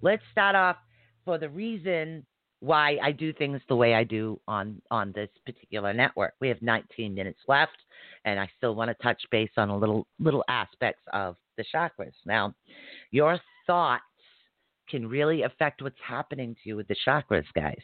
let's 0.00 0.22
start 0.32 0.54
off 0.54 0.76
for 1.24 1.38
the 1.38 1.48
reason 1.48 2.24
why 2.60 2.98
I 3.02 3.12
do 3.12 3.32
things 3.32 3.60
the 3.68 3.76
way 3.76 3.94
I 3.94 4.04
do 4.04 4.40
on 4.48 4.80
on 4.90 5.12
this 5.12 5.28
particular 5.44 5.92
network. 5.92 6.34
We 6.40 6.48
have 6.48 6.62
19 6.62 7.14
minutes 7.14 7.40
left, 7.48 7.76
and 8.24 8.40
I 8.40 8.48
still 8.56 8.74
want 8.74 8.88
to 8.88 9.02
touch 9.02 9.22
base 9.30 9.50
on 9.56 9.68
a 9.68 9.76
little 9.76 10.06
little 10.18 10.44
aspects 10.48 11.02
of 11.12 11.36
the 11.58 11.64
chakras. 11.74 12.14
Now, 12.24 12.54
your 13.10 13.38
thoughts 13.66 14.02
can 14.88 15.06
really 15.06 15.42
affect 15.42 15.82
what's 15.82 15.96
happening 16.06 16.54
to 16.54 16.68
you 16.70 16.76
with 16.76 16.88
the 16.88 16.96
chakras, 17.06 17.44
guys. 17.54 17.82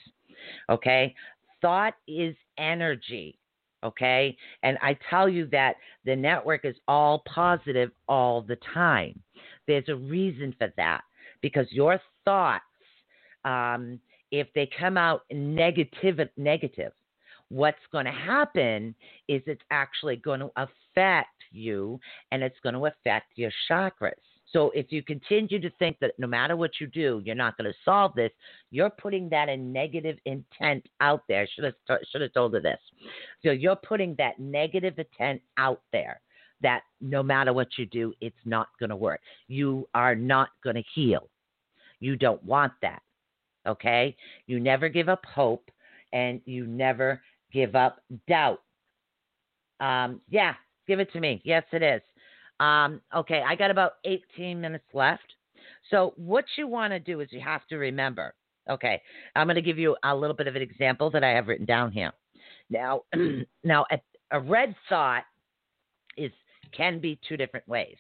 Okay, 0.71 1.15
thought 1.61 1.95
is 2.09 2.35
energy. 2.59 3.39
Okay. 3.85 4.37
And 4.63 4.79
I 4.81 4.97
tell 5.11 5.29
you 5.29 5.47
that 5.51 5.77
the 6.05 6.15
network 6.15 6.65
is 6.65 6.77
all 6.87 7.23
positive 7.33 7.91
all 8.09 8.43
the 8.43 8.59
time. 8.73 9.21
There's 9.67 9.89
a 9.89 9.97
reason 9.97 10.55
for 10.59 10.73
that 10.77 11.03
because 11.41 11.67
your 11.71 12.01
thoughts, 12.25 12.65
um, 13.45 13.99
if 14.31 14.47
they 14.55 14.71
come 14.79 14.97
out 14.97 15.23
negative, 15.33 16.29
negative, 16.37 16.93
what's 17.49 17.77
going 17.91 18.07
to 18.07 18.13
happen 18.13 18.95
is 19.29 19.43
it's 19.47 19.63
actually 19.71 20.17
going 20.17 20.41
to 20.41 20.51
affect 20.57 21.29
you 21.51 22.01
and 22.31 22.43
it's 22.43 22.59
going 22.63 22.75
to 22.75 22.87
affect 22.87 23.27
your 23.37 23.51
chakras. 23.71 24.13
So 24.53 24.71
if 24.75 24.87
you 24.91 25.03
continue 25.03 25.61
to 25.61 25.71
think 25.79 25.97
that 26.01 26.13
no 26.19 26.27
matter 26.27 26.57
what 26.57 26.73
you 26.81 26.87
do, 26.87 27.23
you're 27.25 27.35
not 27.35 27.57
going 27.57 27.71
to 27.71 27.79
solve 27.85 28.15
this, 28.15 28.31
you're 28.71 28.91
putting 28.91 29.29
that 29.31 29.49
in 29.49 29.73
negative 29.73 30.19
intent 30.27 30.87
out 31.01 31.23
there. 31.29 31.49
Should 31.55 31.65
have 31.65 31.99
should 32.11 32.21
have 32.21 32.33
told 32.33 32.55
her 32.55 32.61
this. 32.61 32.81
So 33.43 33.51
you're 33.51 33.77
putting 33.77 34.15
that 34.19 34.39
negative 34.39 34.99
intent 34.99 35.41
out 35.57 35.81
there 35.93 36.21
that 36.63 36.83
no 37.01 37.23
matter 37.23 37.53
what 37.53 37.69
you 37.77 37.87
do, 37.87 38.13
it's 38.21 38.37
not 38.45 38.69
going 38.79 38.91
to 38.91 38.97
work. 38.97 39.21
You 39.49 39.89
are 39.95 40.15
not 40.15 40.51
going 40.63 40.77
to 40.77 40.85
heal. 40.95 41.29
You 42.01 42.17
don't 42.17 42.43
want 42.45 42.73
that. 42.83 43.03
Okay? 43.67 44.17
You 44.47 44.61
never 44.61 44.89
give 44.89 45.09
up 45.09 45.25
hope 45.27 45.71
and 46.13 46.41
you 46.45 46.67
never 46.67 47.21
give 47.53 47.75
up 47.75 48.01
doubt. 48.29 48.61
Um, 49.81 50.21
yeah, 50.31 50.55
give 50.87 51.01
it 51.01 51.13
to 51.13 51.21
me. 51.21 51.43
Yes, 51.45 51.65
it 51.73 51.83
is. 51.83 52.01
Um, 52.63 53.01
okay, 53.13 53.43
I 53.45 53.57
got 53.57 53.73
about 53.73 53.95
18 54.05 54.61
minutes 54.61 54.85
left. 54.95 55.35
So, 55.91 56.13
what 56.17 56.45
you 56.57 56.69
want 56.69 56.93
to 56.93 57.01
do 57.01 57.21
is 57.21 57.29
you 57.33 57.41
have 57.41 57.67
to 57.69 57.77
remember. 57.77 58.35
Okay, 58.71 59.03
I'm 59.35 59.49
going 59.49 59.57
to 59.57 59.63
give 59.63 59.79
you 59.79 59.97
a 60.05 60.15
little 60.15 60.37
bit 60.37 60.47
of 60.47 60.55
an 60.55 60.63
example 60.63 61.11
that 61.11 61.25
I 61.25 61.31
have 61.31 61.49
written 61.49 61.67
down 61.67 61.91
here. 61.91 62.13
Now, 62.71 63.03
now 63.65 63.85
a, 63.91 64.01
a 64.31 64.39
red 64.39 64.77
thought 64.89 65.25
is 66.17 66.31
can 66.71 67.01
be 67.01 67.19
two 67.29 67.37
different 67.37 67.67
ways. 67.67 67.97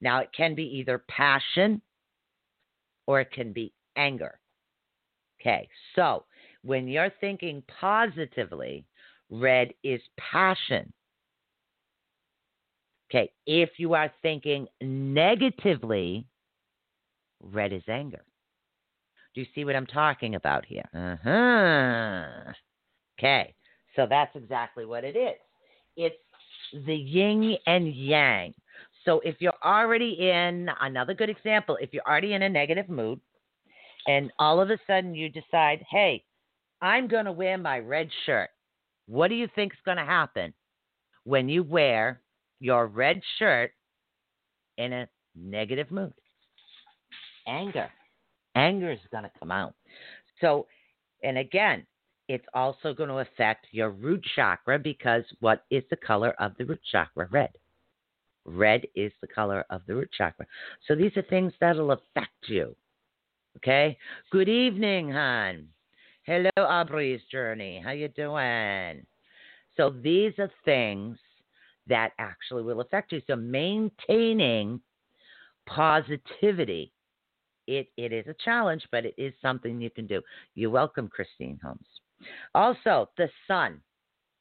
Now, 0.00 0.18
it 0.18 0.30
can 0.36 0.56
be 0.56 0.64
either 0.64 1.04
passion 1.08 1.80
or 3.06 3.20
it 3.20 3.30
can 3.30 3.52
be 3.52 3.72
anger. 3.96 4.40
Okay, 5.40 5.68
so 5.94 6.24
when 6.62 6.88
you're 6.88 7.12
thinking 7.20 7.62
positively, 7.80 8.84
red 9.30 9.72
is 9.84 10.00
passion. 10.18 10.92
Okay, 13.10 13.30
if 13.46 13.70
you 13.78 13.94
are 13.94 14.12
thinking 14.22 14.68
negatively, 14.80 16.26
red 17.42 17.72
is 17.72 17.82
anger. 17.88 18.22
Do 19.34 19.40
you 19.40 19.46
see 19.54 19.64
what 19.64 19.74
I'm 19.74 19.86
talking 19.86 20.36
about 20.36 20.64
here? 20.64 20.88
Uh-huh. 20.94 22.52
Okay, 23.18 23.54
so 23.96 24.06
that's 24.08 24.34
exactly 24.36 24.86
what 24.86 25.02
it 25.04 25.16
is. 25.16 25.36
It's 25.96 26.16
the 26.86 26.94
yin 26.94 27.56
and 27.66 27.92
yang. 27.94 28.54
So 29.04 29.20
if 29.24 29.36
you're 29.40 29.52
already 29.64 30.16
in, 30.20 30.68
another 30.80 31.14
good 31.14 31.30
example, 31.30 31.78
if 31.80 31.92
you're 31.92 32.06
already 32.06 32.34
in 32.34 32.42
a 32.42 32.48
negative 32.48 32.88
mood 32.88 33.20
and 34.06 34.30
all 34.38 34.60
of 34.60 34.70
a 34.70 34.78
sudden 34.86 35.14
you 35.14 35.28
decide, 35.28 35.84
hey, 35.90 36.22
I'm 36.80 37.08
going 37.08 37.24
to 37.24 37.32
wear 37.32 37.58
my 37.58 37.78
red 37.78 38.08
shirt, 38.24 38.50
what 39.06 39.28
do 39.28 39.34
you 39.34 39.48
think 39.54 39.72
is 39.72 39.78
going 39.84 39.96
to 39.96 40.04
happen 40.04 40.54
when 41.24 41.48
you 41.48 41.62
wear 41.62 42.20
your 42.60 42.86
red 42.86 43.20
shirt 43.38 43.72
in 44.78 44.92
a 44.92 45.08
negative 45.34 45.90
mood. 45.90 46.12
Anger. 47.46 47.88
Anger 48.54 48.92
is 48.92 49.00
going 49.10 49.24
to 49.24 49.30
come 49.38 49.50
out. 49.50 49.74
So, 50.40 50.66
and 51.22 51.38
again, 51.38 51.86
it's 52.28 52.46
also 52.54 52.94
going 52.94 53.08
to 53.08 53.18
affect 53.18 53.66
your 53.72 53.90
root 53.90 54.24
chakra 54.36 54.78
because 54.78 55.24
what 55.40 55.64
is 55.70 55.82
the 55.90 55.96
color 55.96 56.34
of 56.38 56.52
the 56.58 56.64
root 56.64 56.80
chakra? 56.90 57.28
Red. 57.30 57.50
Red 58.44 58.86
is 58.94 59.12
the 59.20 59.26
color 59.26 59.64
of 59.70 59.82
the 59.86 59.94
root 59.94 60.10
chakra. 60.16 60.46
So 60.86 60.94
these 60.94 61.16
are 61.16 61.22
things 61.22 61.52
that'll 61.60 61.92
affect 61.92 62.48
you. 62.48 62.74
Okay. 63.56 63.98
Good 64.30 64.48
evening, 64.48 65.10
hon. 65.10 65.68
Hello, 66.22 66.50
Aubrey's 66.56 67.20
journey. 67.30 67.82
How 67.84 67.90
you 67.90 68.08
doing? 68.08 69.04
So 69.76 69.90
these 69.90 70.32
are 70.38 70.50
things 70.64 71.18
that 71.86 72.12
actually 72.18 72.62
will 72.62 72.80
affect 72.80 73.12
you. 73.12 73.20
So 73.26 73.36
maintaining 73.36 74.80
positivity, 75.66 76.92
it, 77.66 77.88
it 77.96 78.12
is 78.12 78.26
a 78.26 78.34
challenge, 78.44 78.86
but 78.90 79.04
it 79.04 79.14
is 79.16 79.32
something 79.40 79.80
you 79.80 79.90
can 79.90 80.06
do. 80.06 80.20
You're 80.54 80.70
welcome, 80.70 81.08
Christine 81.08 81.58
Holmes. 81.62 81.86
Also, 82.54 83.08
the 83.16 83.28
sun. 83.46 83.80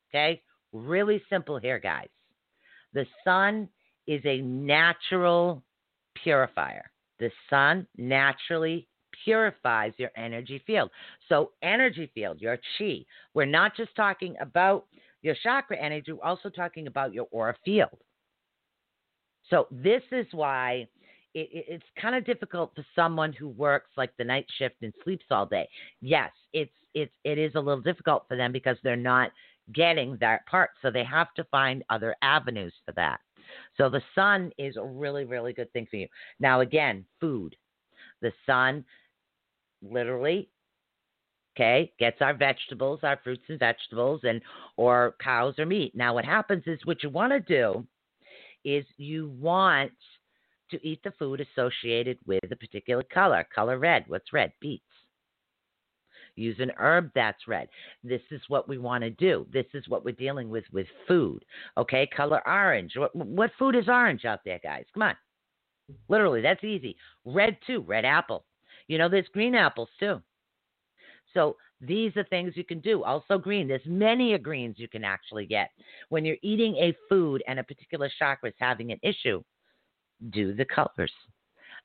Okay, 0.10 0.42
really 0.74 1.22
simple 1.30 1.60
here, 1.60 1.80
guys. 1.80 2.08
The 2.94 3.06
sun 3.24 3.70
is 4.08 4.22
a 4.26 4.42
natural 4.42 5.64
purifier. 6.24 6.90
The 7.20 7.30
sun 7.50 7.86
naturally 7.98 8.88
purifies 9.24 9.94
your 9.98 10.10
energy 10.16 10.62
field. 10.66 10.90
So, 11.28 11.52
energy 11.62 12.10
field, 12.14 12.42
your 12.42 12.58
chi. 12.78 13.06
We're 13.34 13.46
not 13.46 13.76
just 13.76 13.96
talking 13.96 14.36
about 14.42 14.86
your 15.22 15.36
chakra 15.44 15.78
energy, 15.78 16.12
we're 16.12 16.24
also 16.24 16.50
talking 16.50 16.88
about 16.88 17.14
your 17.14 17.28
aura 17.32 17.56
field. 17.66 17.98
So 19.50 19.68
this 19.72 20.04
is 20.12 20.28
why 20.32 20.88
it, 21.34 21.50
it, 21.52 21.66
it's 21.68 21.86
kind 22.02 22.16
of 22.16 22.26
difficult 22.26 22.72
for 22.76 22.86
someone 22.96 23.34
who 23.34 23.50
works 23.50 23.90
like 23.98 24.12
the 24.18 24.24
night 24.24 24.46
shift 24.58 24.76
and 24.82 24.94
sleeps 25.04 25.26
all 25.32 25.46
day. 25.46 25.68
Yes, 26.02 26.32
it's 26.54 26.72
it's 26.94 27.14
it 27.24 27.38
is 27.38 27.54
a 27.56 27.60
little 27.60 27.82
difficult 27.82 28.26
for 28.28 28.36
them 28.36 28.52
because 28.52 28.78
they're 28.84 28.96
not 28.96 29.32
getting 29.74 30.18
that 30.20 30.46
part, 30.48 30.72
so 30.82 30.90
they 30.90 31.04
have 31.04 31.34
to 31.36 31.44
find 31.46 31.84
other 31.90 32.16
avenues 32.22 32.74
for 32.86 32.92
that. 32.94 33.20
So 33.78 33.90
the 33.90 34.02
sun 34.16 34.52
is 34.58 34.78
a 34.78 34.84
really 34.84 35.26
really 35.26 35.54
good 35.54 35.72
thing 35.74 35.88
for 35.90 35.98
you. 35.98 36.08
Now 36.40 36.62
again, 36.62 37.06
food. 37.20 37.56
The 38.22 38.32
sun 38.46 38.84
literally 39.82 40.50
okay, 41.60 41.92
gets 42.00 42.18
our 42.22 42.34
vegetables, 42.34 43.00
our 43.04 43.20
fruits 43.24 43.44
and 43.50 43.60
vegetables, 43.60 44.22
and 44.24 44.42
or 44.78 45.16
cows 45.22 45.56
or 45.58 45.66
meat. 45.66 45.96
Now, 45.96 46.14
what 46.14 46.26
happens 46.26 46.64
is 46.66 46.80
what 46.86 47.04
you 47.04 47.10
want 47.10 47.34
to 47.34 47.40
do 47.40 47.86
is 48.64 48.86
you 48.98 49.30
want 49.40 49.92
to 50.72 50.88
eat 50.88 51.02
the 51.04 51.12
food 51.18 51.42
associated 51.42 52.18
with 52.26 52.44
a 52.52 52.56
particular 52.56 53.04
color. 53.04 53.46
Color 53.54 53.80
red. 53.80 54.06
What's 54.08 54.34
red? 54.34 54.52
Beets. 54.62 54.84
Use 56.36 56.58
an 56.60 56.72
herb 56.78 57.12
that's 57.16 57.48
red. 57.48 57.68
This 58.04 58.22
is 58.32 58.42
what 58.48 58.70
we 58.70 58.78
want 58.78 59.04
to 59.04 59.10
do. 59.10 59.46
This 59.52 59.66
is 59.74 59.88
what 59.90 60.06
we're 60.06 60.14
dealing 60.14 60.50
with 60.50 60.64
with 60.72 60.88
food. 61.08 61.44
Okay, 61.78 62.08
color 62.16 62.42
orange. 62.48 62.94
What, 62.96 63.14
what 63.16 63.52
food 63.60 63.76
is 63.76 63.90
orange 63.90 64.26
out 64.26 64.40
there, 64.46 64.60
guys? 64.64 64.86
Come 64.94 65.04
on. 65.04 65.16
Literally, 66.08 66.42
that's 66.42 66.64
easy. 66.64 66.96
Red 67.26 67.58
too. 67.66 67.82
Red 67.82 68.06
apple. 68.06 68.46
You 68.88 68.98
know, 68.98 69.10
there's 69.10 69.28
green 69.34 69.56
apples 69.56 69.90
too. 70.00 70.22
So 71.34 71.56
these 71.82 72.16
are 72.18 72.24
things 72.26 72.54
you 72.56 72.66
can 72.66 72.80
do. 72.80 73.04
Also, 73.04 73.38
green. 73.38 73.68
There's 73.68 73.82
many 73.86 74.38
greens 74.38 74.76
you 74.78 74.88
can 74.88 75.04
actually 75.04 75.46
get 75.46 75.70
when 76.10 76.26
you're 76.26 76.38
eating 76.42 76.76
a 76.76 76.96
food 77.08 77.42
and 77.48 77.60
a 77.60 77.64
particular 77.64 78.10
chakra 78.20 78.50
is 78.50 78.56
having 78.60 78.92
an 78.92 79.00
issue. 79.02 79.42
Do 80.32 80.54
the 80.54 80.66
colors. 80.66 81.12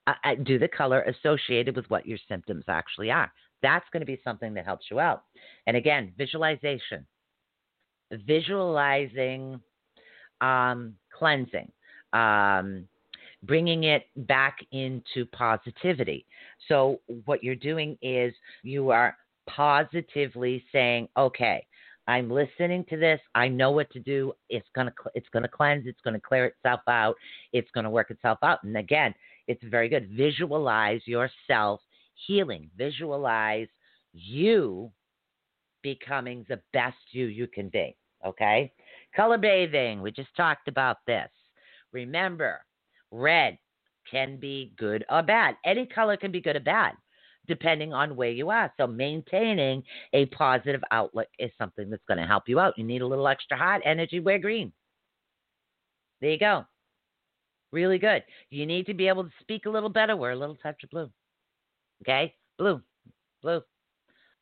Uh, 0.06 0.12
uh, 0.24 0.34
do 0.42 0.58
the 0.58 0.68
color 0.68 1.02
associated 1.02 1.76
with 1.76 1.88
what 1.88 2.06
your 2.06 2.18
symptoms 2.28 2.64
actually 2.68 3.10
are. 3.10 3.32
That's 3.62 3.86
going 3.92 4.00
to 4.00 4.06
be 4.06 4.20
something 4.22 4.52
that 4.54 4.66
helps 4.66 4.86
you 4.90 5.00
out. 5.00 5.22
And 5.66 5.76
again, 5.76 6.12
visualization, 6.18 7.06
visualizing, 8.12 9.60
um, 10.40 10.94
cleansing, 11.16 11.72
um, 12.12 12.86
bringing 13.44 13.84
it 13.84 14.04
back 14.16 14.58
into 14.72 15.24
positivity. 15.32 16.26
So, 16.68 17.00
what 17.24 17.42
you're 17.42 17.54
doing 17.54 17.96
is 18.02 18.34
you 18.62 18.90
are 18.90 19.16
positively 19.46 20.64
saying, 20.72 21.08
okay, 21.16 21.66
I'm 22.06 22.30
listening 22.30 22.84
to 22.90 22.96
this. 22.96 23.20
I 23.34 23.48
know 23.48 23.70
what 23.70 23.90
to 23.92 24.00
do. 24.00 24.32
It's 24.50 24.68
gonna 24.74 24.92
it's 25.14 25.28
gonna 25.32 25.48
cleanse. 25.48 25.86
It's 25.86 26.00
gonna 26.04 26.20
clear 26.20 26.46
itself 26.46 26.80
out. 26.88 27.16
It's 27.52 27.70
gonna 27.74 27.90
work 27.90 28.10
itself 28.10 28.38
out. 28.42 28.62
And 28.62 28.76
again, 28.76 29.14
it's 29.48 29.62
very 29.64 29.88
good. 29.88 30.10
Visualize 30.10 31.00
yourself 31.06 31.80
healing. 32.26 32.70
Visualize 32.76 33.68
you 34.12 34.90
becoming 35.82 36.44
the 36.48 36.60
best 36.72 36.96
you 37.12 37.26
you 37.26 37.46
can 37.46 37.68
be. 37.70 37.96
Okay? 38.24 38.72
Color 39.16 39.38
bathing. 39.38 40.02
We 40.02 40.10
just 40.10 40.34
talked 40.36 40.68
about 40.68 40.98
this. 41.06 41.30
Remember, 41.92 42.64
red 43.10 43.58
can 44.10 44.38
be 44.38 44.74
good 44.76 45.04
or 45.10 45.22
bad. 45.22 45.56
Any 45.64 45.86
color 45.86 46.16
can 46.16 46.32
be 46.32 46.40
good 46.40 46.56
or 46.56 46.60
bad 46.60 46.94
depending 47.46 47.92
on 47.92 48.16
where 48.16 48.30
you 48.30 48.50
are. 48.50 48.72
So 48.76 48.86
maintaining 48.86 49.82
a 50.12 50.26
positive 50.26 50.82
outlook 50.90 51.28
is 51.38 51.50
something 51.58 51.90
that's 51.90 52.04
going 52.08 52.18
to 52.18 52.26
help 52.26 52.48
you 52.48 52.60
out. 52.60 52.78
You 52.78 52.84
need 52.84 53.02
a 53.02 53.06
little 53.06 53.28
extra 53.28 53.56
hot 53.56 53.80
energy, 53.84 54.20
wear 54.20 54.38
green. 54.38 54.72
There 56.20 56.30
you 56.30 56.38
go. 56.38 56.64
Really 57.72 57.98
good. 57.98 58.22
You 58.50 58.66
need 58.66 58.86
to 58.86 58.94
be 58.94 59.08
able 59.08 59.24
to 59.24 59.30
speak 59.40 59.66
a 59.66 59.70
little 59.70 59.88
better, 59.88 60.16
wear 60.16 60.30
a 60.30 60.36
little 60.36 60.56
touch 60.56 60.82
of 60.84 60.90
blue. 60.90 61.10
Okay? 62.02 62.34
Blue. 62.58 62.80
Blue. 63.42 63.60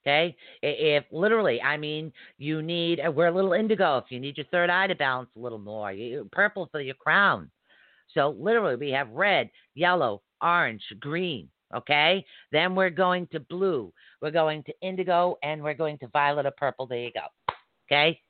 Okay? 0.02 0.36
If 0.62 1.04
literally, 1.10 1.62
I 1.62 1.76
mean, 1.76 2.12
you 2.38 2.60
need, 2.60 3.00
uh, 3.00 3.10
wear 3.10 3.28
a 3.28 3.34
little 3.34 3.52
indigo 3.52 3.98
if 3.98 4.10
you 4.10 4.20
need 4.20 4.36
your 4.36 4.46
third 4.52 4.68
eye 4.68 4.86
to 4.86 4.94
balance 4.94 5.30
a 5.36 5.40
little 5.40 5.58
more. 5.58 5.92
You, 5.92 6.28
purple 6.30 6.68
for 6.70 6.80
your 6.80 6.94
crown. 6.96 7.50
So 8.14 8.36
literally, 8.38 8.76
we 8.76 8.90
have 8.90 9.08
red, 9.10 9.50
yellow, 9.74 10.22
orange, 10.42 10.84
green. 11.00 11.48
Okay? 11.74 12.24
Then 12.50 12.74
we're 12.74 12.90
going 12.90 13.26
to 13.32 13.40
blue. 13.40 13.92
We're 14.20 14.30
going 14.30 14.62
to 14.64 14.72
indigo, 14.82 15.36
and 15.42 15.62
we're 15.62 15.74
going 15.74 15.98
to 15.98 16.08
violet 16.08 16.46
or 16.46 16.52
purple. 16.56 16.86
There 16.86 16.98
you 16.98 17.12
go. 17.12 17.54
Okay? 17.90 18.20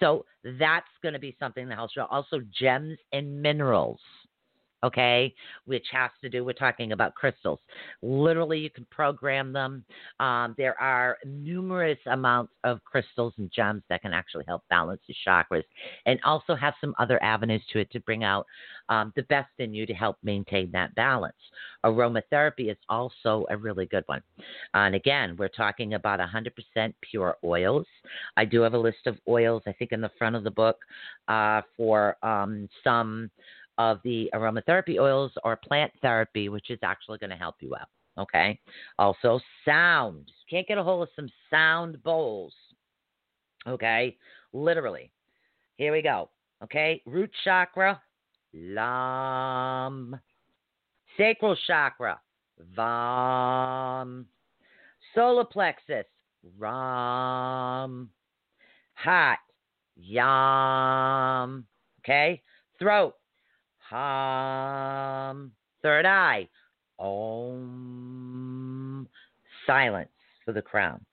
So 0.00 0.24
that's 0.58 0.86
going 1.02 1.12
to 1.12 1.20
be 1.20 1.36
something 1.38 1.68
that 1.68 1.74
helps 1.76 1.94
you. 1.96 2.02
Also, 2.10 2.40
gems 2.58 2.98
and 3.12 3.40
minerals 3.40 4.00
okay, 4.84 5.34
which 5.64 5.86
has 5.92 6.10
to 6.20 6.28
do 6.28 6.44
with 6.44 6.58
talking 6.58 6.92
about 6.92 7.14
crystals. 7.14 7.60
Literally, 8.02 8.58
you 8.58 8.70
can 8.70 8.86
program 8.90 9.52
them. 9.52 9.84
Um, 10.20 10.54
there 10.58 10.80
are 10.80 11.18
numerous 11.24 11.98
amounts 12.06 12.52
of 12.64 12.82
crystals 12.84 13.34
and 13.38 13.50
gems 13.54 13.82
that 13.88 14.02
can 14.02 14.12
actually 14.12 14.44
help 14.46 14.62
balance 14.70 15.00
the 15.06 15.14
chakras 15.26 15.64
and 16.06 16.18
also 16.24 16.54
have 16.54 16.74
some 16.80 16.94
other 16.98 17.22
avenues 17.22 17.62
to 17.72 17.78
it 17.80 17.90
to 17.92 18.00
bring 18.00 18.24
out 18.24 18.46
um, 18.88 19.12
the 19.16 19.22
best 19.24 19.50
in 19.58 19.72
you 19.72 19.86
to 19.86 19.94
help 19.94 20.16
maintain 20.22 20.70
that 20.72 20.94
balance. 20.94 21.34
Aromatherapy 21.84 22.70
is 22.70 22.76
also 22.88 23.46
a 23.50 23.56
really 23.56 23.86
good 23.86 24.04
one. 24.06 24.22
And 24.74 24.94
again, 24.94 25.36
we're 25.38 25.48
talking 25.48 25.94
about 25.94 26.20
100% 26.20 26.94
pure 27.00 27.36
oils. 27.44 27.86
I 28.36 28.44
do 28.44 28.60
have 28.62 28.74
a 28.74 28.78
list 28.78 29.06
of 29.06 29.16
oils, 29.28 29.62
I 29.66 29.72
think, 29.72 29.92
in 29.92 30.00
the 30.00 30.10
front 30.18 30.36
of 30.36 30.44
the 30.44 30.50
book 30.50 30.76
uh, 31.28 31.62
for 31.76 32.16
um, 32.22 32.68
some 32.84 33.30
of 33.82 34.00
the 34.04 34.30
aromatherapy 34.34 34.98
oils 34.98 35.32
or 35.44 35.56
plant 35.56 35.92
therapy, 36.00 36.48
which 36.48 36.70
is 36.70 36.78
actually 36.82 37.18
going 37.18 37.30
to 37.30 37.36
help 37.36 37.56
you 37.60 37.74
out. 37.74 37.88
Okay. 38.18 38.60
Also, 38.98 39.40
sound. 39.64 40.30
Can't 40.48 40.66
get 40.68 40.78
a 40.78 40.82
hold 40.82 41.02
of 41.02 41.08
some 41.16 41.28
sound 41.50 42.02
bowls. 42.02 42.54
Okay. 43.66 44.16
Literally. 44.52 45.10
Here 45.76 45.92
we 45.92 46.02
go. 46.02 46.30
Okay. 46.62 47.02
Root 47.06 47.30
chakra, 47.44 48.00
lam. 48.54 50.20
Sacral 51.16 51.56
chakra, 51.66 52.20
vam. 52.76 54.24
Solar 55.14 55.44
plexus, 55.44 56.06
ram. 56.58 58.08
Heart, 58.94 59.38
yam. 59.96 61.66
Okay. 62.00 62.42
Throat, 62.78 63.14
Third 65.82 66.06
eye. 66.06 66.48
Om. 66.98 68.26
Silence 69.66 70.08
for 70.44 70.52
the 70.52 70.62
crown. 70.62 71.04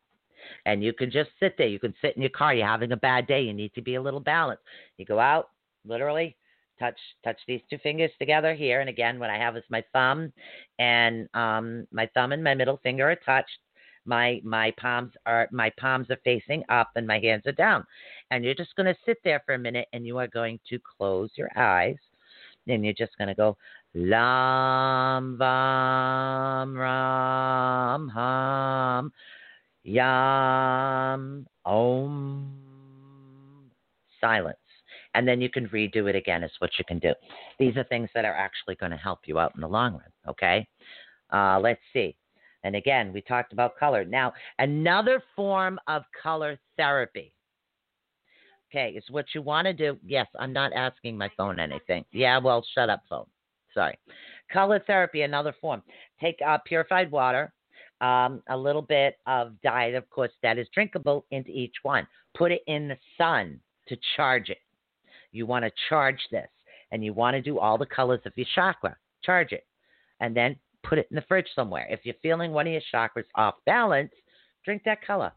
And 0.65 0.83
you 0.83 0.93
can 0.93 1.11
just 1.11 1.29
sit 1.39 1.55
there. 1.57 1.67
You 1.67 1.79
can 1.79 1.93
sit 2.01 2.15
in 2.15 2.21
your 2.21 2.31
car. 2.31 2.53
You're 2.53 2.65
having 2.67 2.93
a 2.93 2.97
bad 2.97 3.27
day. 3.27 3.41
You 3.41 3.53
need 3.53 3.73
to 3.75 3.81
be 3.81 3.95
a 3.95 4.01
little 4.01 4.21
balanced. 4.21 4.63
You 4.97 5.05
go 5.05 5.19
out, 5.19 5.49
literally, 5.85 6.37
touch 6.79 6.97
touch 7.23 7.37
these 7.47 7.61
two 7.69 7.77
fingers 7.79 8.11
together 8.17 8.53
here. 8.53 8.79
And 8.79 8.89
again, 8.89 9.19
what 9.19 9.29
I 9.29 9.37
have 9.37 9.57
is 9.57 9.63
my 9.69 9.83
thumb 9.93 10.31
and 10.79 11.27
um, 11.33 11.85
my 11.91 12.09
thumb 12.13 12.31
and 12.31 12.43
my 12.43 12.55
middle 12.55 12.79
finger 12.81 13.11
are 13.11 13.15
touched. 13.17 13.59
My 14.05 14.39
my 14.43 14.71
palms 14.79 15.11
are 15.25 15.49
my 15.51 15.69
palms 15.77 16.09
are 16.09 16.19
facing 16.23 16.63
up 16.69 16.89
and 16.95 17.05
my 17.05 17.19
hands 17.19 17.45
are 17.45 17.51
down. 17.51 17.85
And 18.31 18.45
you're 18.45 18.55
just 18.55 18.75
going 18.75 18.87
to 18.87 18.95
sit 19.05 19.17
there 19.23 19.43
for 19.45 19.55
a 19.55 19.59
minute 19.59 19.87
and 19.93 20.05
you 20.05 20.17
are 20.17 20.27
going 20.27 20.59
to 20.69 20.79
close 20.97 21.29
your 21.35 21.49
eyes 21.57 21.97
and 22.69 22.83
you're 22.83 22.93
just 22.93 23.17
going 23.17 23.27
to 23.27 23.35
go 23.35 23.57
Lam 23.93 25.37
Vam 25.39 26.77
Ram 26.77 28.09
Ham 28.09 29.11
Yam 29.83 31.47
Om 31.65 33.71
Silence. 34.21 34.57
And 35.15 35.27
then 35.27 35.41
you 35.41 35.49
can 35.49 35.67
redo 35.69 36.07
it 36.07 36.15
again, 36.15 36.43
is 36.43 36.51
what 36.59 36.71
you 36.77 36.85
can 36.85 36.99
do. 36.99 37.13
These 37.57 37.77
are 37.77 37.83
things 37.85 38.09
that 38.13 38.25
are 38.25 38.33
actually 38.33 38.75
going 38.75 38.91
to 38.91 38.97
help 38.97 39.21
you 39.25 39.39
out 39.39 39.53
in 39.55 39.61
the 39.61 39.67
long 39.67 39.93
run. 39.93 40.11
Okay? 40.27 40.67
Uh, 41.33 41.59
let's 41.59 41.81
see. 41.93 42.15
And 42.63 42.75
again, 42.75 43.11
we 43.13 43.21
talked 43.21 43.53
about 43.53 43.77
color. 43.77 44.05
Now, 44.05 44.33
another 44.59 45.23
form 45.35 45.79
of 45.87 46.03
color 46.21 46.59
therapy 46.77 47.33
Okay, 48.71 48.93
it's 48.95 49.09
what 49.09 49.25
you 49.33 49.41
want 49.41 49.65
to 49.65 49.73
do. 49.73 49.97
Yes, 50.05 50.27
I'm 50.39 50.53
not 50.53 50.73
asking 50.73 51.17
my 51.17 51.29
phone 51.35 51.59
anything. 51.59 52.05
Yeah, 52.11 52.37
well, 52.37 52.63
shut 52.75 52.89
up, 52.89 53.01
phone. 53.09 53.25
Sorry. 53.73 53.97
Color 54.51 54.83
therapy, 54.85 55.23
another 55.23 55.55
form. 55.59 55.81
Take 56.21 56.37
uh, 56.45 56.59
purified 56.65 57.09
water, 57.09 57.51
um, 58.01 58.43
a 58.49 58.57
little 58.57 58.81
bit 58.81 59.17
of 59.25 59.59
diet, 59.61 59.95
of 59.95 60.07
course, 60.09 60.31
that 60.43 60.57
is 60.59 60.67
drinkable 60.73 61.25
into 61.31 61.49
each 61.49 61.75
one. 61.81 62.07
Put 62.37 62.51
it 62.51 62.61
in 62.67 62.89
the 62.89 62.97
sun 63.17 63.59
to 63.87 63.97
charge 64.15 64.49
it. 64.49 64.59
You 65.31 65.47
want 65.47 65.65
to 65.65 65.71
charge 65.89 66.19
this, 66.31 66.49
and 66.91 67.03
you 67.03 67.13
want 67.13 67.35
to 67.35 67.41
do 67.41 67.59
all 67.59 67.77
the 67.77 67.85
colors 67.85 68.21
of 68.25 68.33
your 68.35 68.47
chakra. 68.53 68.95
Charge 69.23 69.51
it, 69.51 69.65
and 70.19 70.35
then 70.35 70.55
put 70.83 70.99
it 70.99 71.07
in 71.09 71.15
the 71.15 71.23
fridge 71.27 71.47
somewhere. 71.55 71.87
If 71.89 72.01
you're 72.03 72.15
feeling 72.21 72.51
one 72.51 72.67
of 72.67 72.73
your 72.73 72.81
chakras 72.93 73.25
off 73.35 73.55
balance, 73.65 74.11
drink 74.63 74.83
that 74.85 75.05
color 75.05 75.31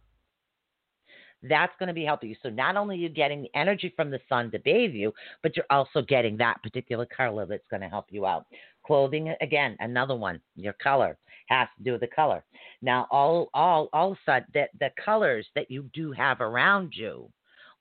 that's 1.43 1.73
going 1.79 1.89
to 1.89 1.95
be 1.95 2.05
helping 2.05 2.31
you. 2.31 2.37
So 2.43 2.49
not 2.49 2.77
only 2.77 2.97
are 2.97 2.99
you 2.99 3.09
getting 3.09 3.43
the 3.43 3.51
energy 3.55 3.93
from 3.97 4.11
the 4.11 4.21
sun 4.29 4.51
to 4.53 4.59
bathe 4.59 4.93
you, 4.93 5.13
but 5.43 5.57
you're 5.57 5.67
also 5.71 6.03
getting 6.03 6.37
that 6.39 6.63
particular 6.63 7.07
color 7.07 7.47
that's 7.47 7.67
going 7.71 7.83
to 7.83 7.89
help 7.89 8.07
you 8.11 8.27
out. 8.27 8.47
Clothing, 8.85 9.35
again, 9.41 9.77
another 9.81 10.17
one. 10.17 10.41
Your 10.57 10.75
color 10.75 11.17
has 11.49 11.69
to 11.77 11.85
do 11.85 11.93
with 11.93 12.01
the 12.01 12.07
color. 12.09 12.45
Now, 12.81 13.07
all 13.11 13.49
all 13.55 13.89
all 13.93 14.13
of 14.13 14.19
a 14.19 14.31
sudden, 14.31 14.49
that 14.55 14.71
the 14.81 14.91
colors 15.05 15.47
that 15.55 15.71
you 15.71 15.89
do 15.93 16.13
have 16.13 16.41
around 16.41 16.93
you 16.97 17.31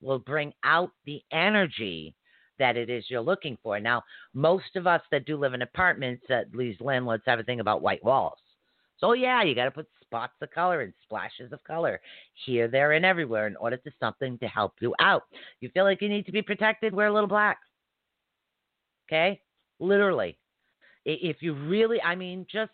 will 0.02 0.20
bring 0.20 0.54
out 0.64 0.92
the 1.06 1.22
energy 1.32 2.14
that 2.60 2.78
it 2.78 2.90
is 2.90 3.06
you're 3.10 3.22
looking 3.22 3.58
for. 3.64 3.80
Now, 3.80 4.04
most 4.34 4.76
of 4.76 4.86
us 4.86 5.02
that 5.12 5.26
do 5.26 5.38
live 5.38 5.54
in 5.54 5.64
apartments, 5.64 6.24
at 6.30 6.54
least 6.54 6.82
landlords 6.82 7.24
have 7.26 7.40
a 7.40 7.44
thing 7.44 7.60
about 7.60 7.82
white 7.82 8.04
walls. 8.04 8.38
So 9.00 9.14
yeah, 9.14 9.42
you 9.44 9.56
got 9.56 9.66
to 9.66 9.72
put 9.72 9.88
spots 10.12 10.34
of 10.42 10.52
color 10.52 10.82
and 10.82 10.94
splashes 11.04 11.54
of 11.54 11.64
color 11.64 12.02
here, 12.46 12.68
there, 12.68 12.92
and 12.92 13.06
everywhere 13.06 13.48
in 13.48 13.56
order 13.56 13.78
to 13.78 13.92
something 13.98 14.38
to 14.40 14.48
help 14.48 14.74
you 14.82 14.94
out. 15.00 15.24
You 15.62 15.70
feel 15.70 15.86
like 15.86 16.02
you 16.02 16.10
need 16.10 16.26
to 16.26 16.34
be 16.34 16.42
protected, 16.42 16.94
wear 16.94 17.08
a 17.08 17.14
little 17.14 17.30
black. 17.30 17.58
Okay, 19.08 19.40
literally. 19.80 20.38
If 21.06 21.38
you 21.42 21.54
really, 21.54 22.02
I 22.02 22.16
mean, 22.16 22.46
just 22.52 22.72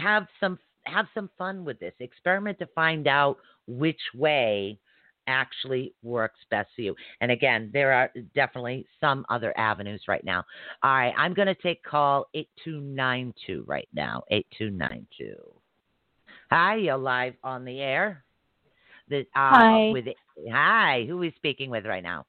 have 0.00 0.26
some 0.40 0.58
have 0.86 1.06
some 1.14 1.28
fun 1.36 1.64
with 1.64 1.80
this. 1.80 1.92
Experiment 1.98 2.58
to 2.60 2.66
find 2.74 3.08
out 3.08 3.38
which 3.66 4.00
way 4.14 4.78
actually 5.26 5.92
works 6.04 6.38
best 6.50 6.68
for 6.76 6.82
you. 6.82 6.94
And 7.20 7.32
again, 7.32 7.70
there 7.72 7.92
are 7.92 8.10
definitely 8.36 8.86
some 9.00 9.26
other 9.28 9.52
avenues 9.58 10.02
right 10.06 10.24
now. 10.24 10.44
All 10.84 10.92
right, 10.92 11.12
I'm 11.18 11.34
going 11.34 11.48
to 11.48 11.56
take 11.56 11.82
call 11.82 12.26
8292 12.34 13.64
right 13.66 13.88
now. 13.92 14.22
8292. 14.30 15.34
Hi, 16.50 16.76
you're 16.76 16.96
live 16.96 17.34
on 17.42 17.64
the 17.64 17.80
air. 17.80 18.24
The, 19.08 19.20
uh, 19.20 19.24
hi. 19.34 19.90
With, 19.92 20.04
hi, 20.50 21.04
who 21.08 21.16
are 21.16 21.20
we 21.20 21.32
speaking 21.36 21.70
with 21.70 21.84
right 21.84 22.02
now? 22.02 22.24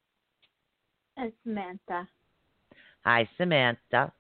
It's 1.18 1.36
Samantha. 1.44 2.08
Hi, 3.06 3.30
Samantha. 3.38 4.12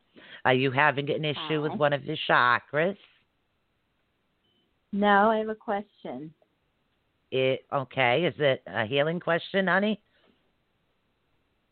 Are 0.45 0.53
you 0.53 0.71
having 0.71 1.09
an 1.09 1.25
issue 1.25 1.35
hi. 1.35 1.57
with 1.57 1.73
one 1.73 1.93
of 1.93 2.05
your 2.05 2.17
chakras? 2.29 2.97
No, 4.91 5.31
I 5.31 5.37
have 5.37 5.49
a 5.49 5.55
question. 5.55 6.33
It 7.31 7.65
okay? 7.73 8.25
Is 8.25 8.35
it 8.39 8.63
a 8.67 8.85
healing 8.85 9.19
question, 9.19 9.67
honey? 9.67 9.99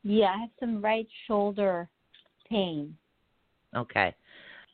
Yeah, 0.03 0.34
I 0.36 0.41
have 0.41 0.49
some 0.59 0.82
right 0.82 1.07
shoulder 1.28 1.88
pain. 2.49 2.97
Okay. 3.76 4.13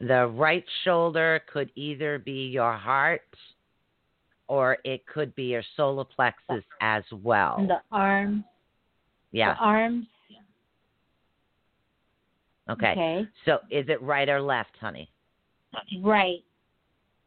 The 0.08 0.28
right 0.28 0.66
shoulder 0.84 1.42
could 1.52 1.70
either 1.76 2.20
be 2.20 2.48
your 2.48 2.74
heart 2.74 3.22
or 4.48 4.78
it 4.84 5.06
could 5.06 5.34
be 5.36 5.44
your 5.44 5.64
solar 5.78 6.04
plexus 6.04 6.64
as 6.82 7.04
well. 7.24 7.56
And 7.60 7.70
the 7.70 7.82
arms. 7.92 8.44
yeah. 9.32 9.54
The 9.54 9.60
arms. 9.60 10.06
Okay. 12.70 12.92
Okay. 12.92 13.28
So 13.46 13.60
is 13.70 13.86
it 13.90 14.02
right 14.02 14.28
or 14.28 14.42
left, 14.42 14.78
honey? 14.80 15.10
Right. 16.02 16.44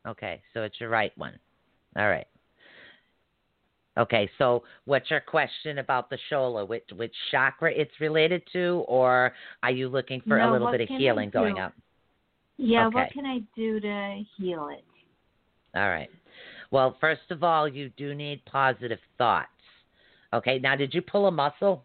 Okay. 0.06 0.40
So 0.52 0.62
it's 0.62 0.80
your 0.80 0.90
right 0.90 1.12
one. 1.16 1.38
All 1.96 2.08
right. 2.08 2.26
Okay, 3.96 4.28
so 4.38 4.64
what's 4.86 5.08
your 5.08 5.20
question 5.20 5.78
about 5.78 6.10
the 6.10 6.18
shola? 6.30 6.66
Which 6.66 6.82
which 6.96 7.14
chakra 7.30 7.72
it's 7.72 7.92
related 8.00 8.42
to, 8.52 8.84
or 8.88 9.32
are 9.62 9.70
you 9.70 9.88
looking 9.88 10.20
for 10.26 10.38
No, 10.38 10.50
a 10.50 10.52
little 10.52 10.70
bit 10.72 10.80
of 10.80 10.88
healing 10.88 11.30
going 11.30 11.60
up? 11.60 11.72
Yeah, 12.56 12.86
Okay. 12.86 12.94
what 12.94 13.12
can 13.12 13.26
I 13.26 13.40
do 13.56 13.80
to 13.80 14.22
heal 14.36 14.68
it? 14.68 14.84
All 15.74 15.88
right. 15.88 16.10
Well, 16.70 16.96
first 17.00 17.30
of 17.30 17.42
all, 17.42 17.68
you 17.68 17.90
do 17.90 18.14
need 18.14 18.44
positive 18.44 19.00
thoughts. 19.18 19.48
Okay. 20.32 20.58
Now, 20.58 20.76
did 20.76 20.94
you 20.94 21.02
pull 21.02 21.26
a 21.26 21.30
muscle? 21.30 21.84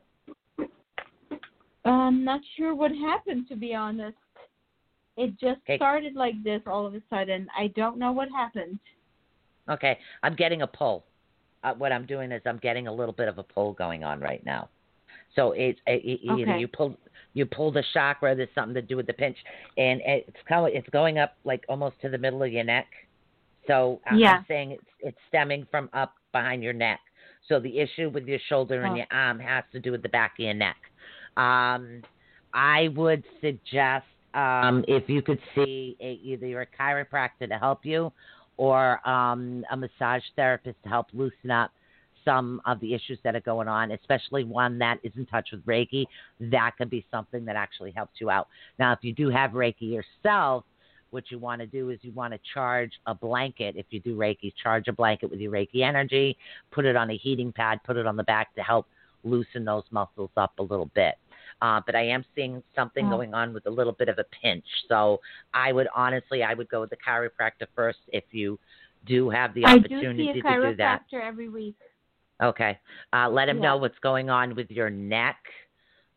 I'm 1.86 2.24
not 2.24 2.42
sure 2.56 2.76
what 2.76 2.92
happened 2.92 3.48
to 3.50 3.56
be 3.56 3.74
honest. 3.74 4.18
It 5.18 5.32
just 5.40 5.60
Okay. 5.62 5.76
started 5.76 6.16
like 6.16 6.42
this 6.44 6.62
all 6.66 6.86
of 6.86 6.94
a 6.94 7.02
sudden. 7.10 7.48
I 7.58 7.68
don't 7.68 7.98
know 7.98 8.12
what 8.12 8.30
happened. 8.30 8.80
Okay, 9.70 10.00
I'm 10.24 10.36
getting 10.36 10.62
a 10.62 10.68
pull. 10.68 11.06
Uh, 11.64 11.74
what 11.74 11.92
I'm 11.92 12.06
doing 12.06 12.32
is 12.32 12.42
I'm 12.46 12.58
getting 12.58 12.88
a 12.88 12.94
little 12.94 13.14
bit 13.14 13.28
of 13.28 13.38
a 13.38 13.44
pull 13.44 13.74
going 13.74 14.04
on 14.04 14.20
right 14.20 14.44
now. 14.46 14.70
So 15.36 15.52
it's 15.52 15.80
it, 15.88 16.20
it, 16.24 16.30
Okay. 16.30 16.60
you 16.60 16.68
pull 16.68 16.98
you 17.34 17.46
pull 17.46 17.72
the 17.72 17.84
chakra. 17.94 18.36
There's 18.36 18.50
something 18.56 18.74
to 18.74 18.82
do 18.82 18.96
with 18.98 19.08
the 19.08 19.14
pinch, 19.14 19.38
and 19.78 20.02
it's 20.06 20.38
kind 20.48 20.66
of, 20.68 20.74
it's 20.74 20.90
going 20.90 21.20
up 21.20 21.36
like 21.44 21.64
almost 21.70 22.00
to 22.02 22.10
the 22.10 22.18
middle 22.18 22.42
of 22.44 22.52
your 22.52 22.64
neck. 22.64 22.88
So 23.68 24.02
I- 24.06 24.16
Yeah. 24.16 24.38
I'm 24.38 24.46
saying 24.48 24.72
it's 24.72 24.86
it's 25.00 25.18
stemming 25.28 25.66
from 25.70 25.90
up 25.94 26.16
behind 26.32 26.64
your 26.64 26.74
neck. 26.74 27.00
So 27.48 27.60
the 27.60 27.80
issue 27.80 28.10
with 28.10 28.28
your 28.28 28.40
shoulder 28.48 28.82
and 28.82 28.94
Oh. 28.94 28.98
your 28.98 29.08
arm 29.12 29.40
has 29.40 29.64
to 29.72 29.80
do 29.80 29.92
with 29.92 30.02
the 30.04 30.10
back 30.10 30.34
of 30.40 30.46
your 30.46 30.54
neck. 30.54 30.78
Um, 31.38 32.02
I 32.54 32.90
would 32.96 33.24
suggest 33.42 34.06
um, 34.34 34.86
if 34.88 35.10
you 35.10 35.22
could 35.22 35.40
see 35.56 35.96
a, 36.00 36.14
either 36.24 36.62
a 36.62 36.66
chiropractor 36.68 37.48
to 37.48 37.58
help 37.58 37.86
you 37.86 38.12
or 38.58 39.08
um, 39.10 39.66
a 39.72 39.78
massage 39.78 40.24
therapist 40.36 40.82
to 40.84 40.90
help 40.90 41.08
loosen 41.14 41.50
up 41.50 41.72
some 42.30 42.62
of 42.66 42.80
the 42.80 42.94
issues 42.94 43.18
that 43.24 43.36
are 43.36 43.40
going 43.42 43.68
on, 43.68 43.92
especially 43.92 44.44
one 44.44 44.78
that 44.78 45.00
is 45.04 45.12
in 45.16 45.26
touch 45.26 45.50
with 45.52 45.66
Reiki. 45.66 46.06
That 46.40 46.72
could 46.78 46.90
be 46.90 47.04
something 47.10 47.44
that 47.46 47.56
actually 47.56 47.92
helps 47.92 48.22
you 48.22 48.30
out. 48.30 48.48
Now, 48.78 48.92
if 48.94 49.00
you 49.02 49.14
do 49.14 49.30
have 49.30 49.52
Reiki 49.52 49.92
yourself, 49.92 50.64
what 51.10 51.32
you 51.32 51.40
want 51.40 51.60
to 51.62 51.66
do 51.66 51.90
is 51.90 51.98
you 52.04 52.12
want 52.12 52.34
to 52.34 52.40
charge 52.54 52.92
a 53.08 53.16
blanket. 53.16 53.76
If 53.76 53.88
you 53.90 54.00
do 54.00 54.16
Reiki, 54.16 54.54
charge 54.62 54.88
a 54.88 54.94
blanket 54.94 55.32
with 55.32 55.40
your 55.40 55.52
Reiki 55.52 55.82
energy, 55.82 56.38
put 56.72 56.86
it 56.86 56.96
on 56.96 57.10
a 57.10 57.18
heating 57.18 57.52
pad, 57.52 57.80
put 57.84 57.98
it 57.98 58.06
on 58.06 58.16
the 58.16 58.24
back 58.24 58.54
to 58.56 58.62
help 58.62 58.86
loosen 59.24 59.66
those 59.66 59.84
muscles 59.90 60.30
up 60.38 60.54
a 60.60 60.64
little 60.64 60.92
bit. 60.94 61.16
Uh, 61.64 61.82
but 61.86 61.96
I 61.96 62.04
am 62.08 62.24
seeing 62.36 62.62
something 62.76 63.08
Oh. 63.08 63.10
going 63.10 63.34
on 63.34 63.54
with 63.54 63.66
a 63.66 63.72
little 63.72 63.92
bit 63.94 64.08
of 64.08 64.20
a 64.20 64.24
pinch. 64.26 64.64
So 64.88 65.20
I 65.54 65.72
would 65.74 65.88
honestly, 65.96 66.44
I 66.44 66.54
would 66.54 66.70
go 66.70 66.82
with 66.82 66.92
the 66.92 66.98
chiropractor 66.98 67.68
first 67.76 68.00
if 68.14 68.24
you 68.32 68.60
do 69.08 69.30
have 69.32 69.54
the 69.56 69.66
I 69.66 69.78
do 69.80 69.80
opportunity 69.96 70.26
see 70.26 70.30
a 70.30 70.34
to 70.34 70.42
do 70.42 70.76
that. 70.76 71.02
chiropractor 71.12 71.22
every 71.24 71.50
week. 71.50 71.76
Okay. 72.42 72.80
Uh, 73.14 73.30
let 73.30 73.50
him 73.50 73.58
Yeah. 73.58 73.64
know 73.64 73.78
what's 73.78 74.00
going 74.00 74.30
on 74.30 74.56
with 74.56 74.72
your 74.72 74.90
neck. 74.90 75.38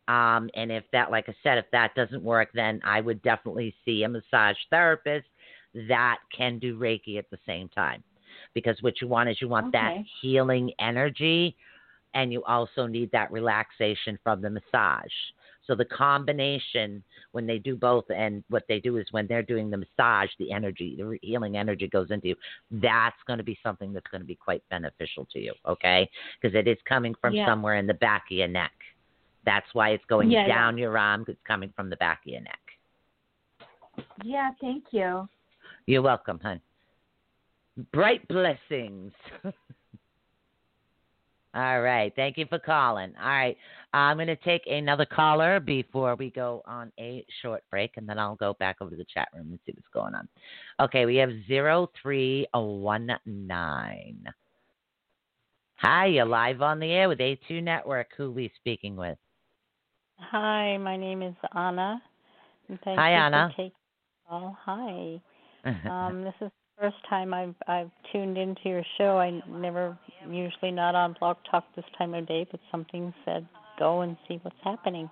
Um, 0.08 0.50
and 0.54 0.70
if 0.72 0.88
that, 0.90 1.10
like 1.10 1.28
I 1.28 1.34
said, 1.42 1.58
if 1.58 1.70
that 1.70 1.94
doesn't 1.94 2.22
work, 2.22 2.50
then 2.52 2.80
I 2.84 3.00
would 3.00 3.22
definitely 3.22 3.74
see 3.84 4.02
a 4.02 4.08
massage 4.08 4.56
therapist 4.70 5.28
that 5.74 6.18
can 6.32 6.58
do 6.58 6.78
Reiki 6.78 7.18
at 7.18 7.30
the 7.30 7.38
same 7.46 7.68
time. 7.68 8.02
Because 8.54 8.80
what 8.82 9.00
you 9.00 9.08
want 9.08 9.28
is 9.28 9.40
you 9.40 9.48
want 9.48 9.72
that 9.72 9.92
healing 10.20 10.72
energy 10.78 11.56
and 12.14 12.32
you 12.32 12.42
also 12.44 12.86
need 12.86 13.10
that 13.12 13.30
relaxation 13.32 14.18
from 14.22 14.42
the 14.42 14.50
massage. 14.50 15.12
So 15.66 15.74
the 15.74 15.84
combination 15.84 17.02
when 17.30 17.46
they 17.46 17.58
do 17.58 17.76
both, 17.76 18.04
and 18.10 18.42
what 18.48 18.64
they 18.68 18.80
do 18.80 18.96
is 18.96 19.06
when 19.12 19.26
they're 19.26 19.42
doing 19.42 19.70
the 19.70 19.76
massage, 19.76 20.30
the 20.38 20.52
energy, 20.52 20.96
the 20.96 21.18
healing 21.22 21.56
energy 21.56 21.86
goes 21.86 22.10
into 22.10 22.28
you. 22.28 22.36
That's 22.70 23.16
going 23.26 23.38
to 23.38 23.44
be 23.44 23.58
something 23.62 23.92
that's 23.92 24.06
going 24.10 24.22
to 24.22 24.26
be 24.26 24.34
quite 24.34 24.62
beneficial 24.70 25.26
to 25.32 25.38
you, 25.38 25.54
okay? 25.66 26.10
Because 26.40 26.54
it 26.56 26.66
is 26.66 26.78
coming 26.84 27.14
from 27.20 27.34
Yeah. 27.34 27.46
somewhere 27.46 27.76
in 27.76 27.86
the 27.86 27.94
back 27.94 28.24
of 28.30 28.36
your 28.36 28.48
neck. 28.48 28.72
That's 29.44 29.66
why 29.72 29.90
it's 29.90 30.04
going 30.06 30.30
Yeah, 30.30 30.46
yeah. 30.46 30.54
down 30.54 30.78
your 30.78 30.98
arm. 30.98 31.24
It's 31.28 31.40
coming 31.46 31.72
from 31.76 31.90
the 31.90 31.96
back 31.96 32.20
of 32.26 32.32
your 32.32 32.42
neck. 32.42 32.58
Yeah, 34.24 34.50
thank 34.60 34.84
you. 34.92 35.28
You're 35.86 36.02
welcome, 36.02 36.40
hon. 36.42 36.60
Bright 37.92 38.26
blessings. 38.28 39.12
All 41.54 41.82
right. 41.82 42.10
Thank 42.16 42.38
you 42.38 42.46
for 42.46 42.58
calling. 42.58 43.12
All 43.20 43.28
right. 43.28 43.58
I'm 43.92 44.16
going 44.16 44.28
to 44.28 44.36
take 44.36 44.66
another 44.66 45.04
caller 45.04 45.60
before 45.60 46.14
we 46.14 46.30
go 46.30 46.62
on 46.66 46.90
a 46.98 47.26
short 47.42 47.62
break, 47.70 47.92
and 47.96 48.08
then 48.08 48.18
I'll 48.18 48.36
go 48.36 48.54
back 48.58 48.76
over 48.80 48.90
to 48.90 48.96
the 48.96 49.04
chat 49.12 49.28
room 49.34 49.48
and 49.50 49.58
see 49.66 49.74
what's 49.74 49.86
going 49.92 50.14
on. 50.14 50.26
Okay. 50.80 51.04
We 51.04 51.16
have 51.16 51.30
0319. 51.48 54.24
Hi. 55.76 56.06
You're 56.06 56.24
live 56.24 56.62
on 56.62 56.80
the 56.80 56.90
air 56.90 57.06
with 57.08 57.18
ATU 57.18 57.62
Network. 57.62 58.08
Who 58.16 58.28
are 58.28 58.30
we 58.30 58.50
speaking 58.56 58.96
with? 58.96 59.18
Hi, 60.30 60.78
my 60.78 60.96
name 60.96 61.20
is 61.22 61.34
Anna. 61.54 62.00
Hi, 62.86 63.10
you 63.10 63.16
Anna. 63.16 63.48
For 63.50 63.56
taking 63.56 63.72
the 64.24 64.28
call. 64.28 64.56
Hi. 64.64 65.20
Um, 65.88 66.24
this 66.24 66.34
is 66.40 66.50
first 66.82 66.96
time 67.08 67.32
I've 67.32 67.54
I've 67.68 67.90
tuned 68.12 68.36
into 68.36 68.62
your 68.64 68.82
show. 68.98 69.18
I 69.18 69.40
never 69.48 69.96
usually 70.28 70.72
not 70.72 70.94
on 70.94 71.14
Blog 71.20 71.36
Talk 71.50 71.64
this 71.76 71.84
time 71.96 72.14
of 72.14 72.26
day, 72.26 72.46
but 72.50 72.60
something 72.70 73.14
said 73.24 73.46
go 73.78 74.00
and 74.00 74.16
see 74.26 74.38
what's 74.42 74.56
happening. 74.64 75.08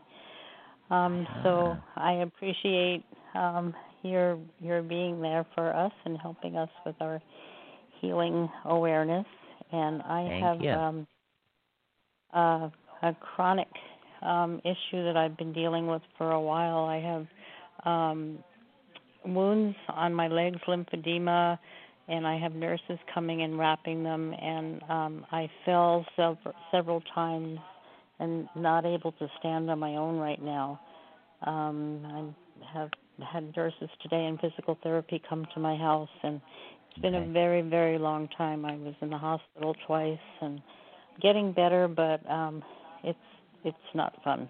Um, 0.90 1.26
so. 1.44 1.76
I 1.96 2.12
appreciate 2.14 3.04
um, 3.34 3.74
your 4.02 4.38
your 4.60 4.82
being 4.82 5.20
there 5.20 5.46
for 5.54 5.74
us 5.74 5.92
and 6.04 6.18
helping 6.18 6.56
us 6.56 6.70
with 6.84 6.96
our 7.00 7.20
healing 8.00 8.48
awareness. 8.64 9.26
And 9.72 10.02
I 10.02 10.26
Thank 10.28 10.42
have 10.42 10.60
you. 10.60 10.70
um, 10.70 11.06
uh, 12.34 12.70
a 13.02 13.14
chronic 13.20 13.68
um, 14.22 14.60
issue 14.64 15.04
that 15.04 15.16
I've 15.16 15.36
been 15.36 15.52
dealing 15.52 15.86
with 15.86 16.02
for 16.18 16.32
a 16.32 16.40
while. 16.40 16.84
I 16.84 17.00
have 17.00 17.26
um, 17.84 18.38
wounds 19.24 19.76
on 19.88 20.14
my 20.14 20.28
legs, 20.28 20.58
lymphedema, 20.66 21.58
and 22.08 22.26
I 22.26 22.38
have 22.38 22.54
nurses 22.54 22.98
coming 23.14 23.42
and 23.42 23.58
wrapping 23.58 24.02
them. 24.02 24.34
And 24.34 24.82
um, 24.88 25.26
I 25.30 25.48
fell 25.64 26.04
several 26.16 26.54
several 26.70 27.00
times 27.14 27.58
and 28.18 28.48
not 28.54 28.84
able 28.84 29.12
to 29.12 29.28
stand 29.38 29.70
on 29.70 29.78
my 29.78 29.96
own 29.96 30.18
right 30.18 30.42
now. 30.42 30.80
Um, 31.46 32.34
I 32.62 32.78
have 32.78 32.90
had 33.32 33.54
nurses 33.56 33.88
today 34.02 34.26
and 34.26 34.38
physical 34.40 34.78
therapy 34.82 35.22
come 35.28 35.46
to 35.54 35.60
my 35.60 35.76
house, 35.76 36.08
and 36.22 36.40
it's 36.90 37.00
been 37.00 37.14
Okay. 37.14 37.28
a 37.28 37.32
very 37.32 37.62
very 37.62 37.98
long 37.98 38.28
time. 38.36 38.64
I 38.64 38.76
was 38.76 38.94
in 39.00 39.10
the 39.10 39.18
hospital 39.18 39.74
twice 39.86 40.18
and 40.40 40.60
getting 41.22 41.52
better, 41.52 41.88
but 41.88 42.28
um, 42.30 42.62
it's 43.04 43.18
it's 43.64 43.76
not 43.94 44.22
fun. 44.24 44.48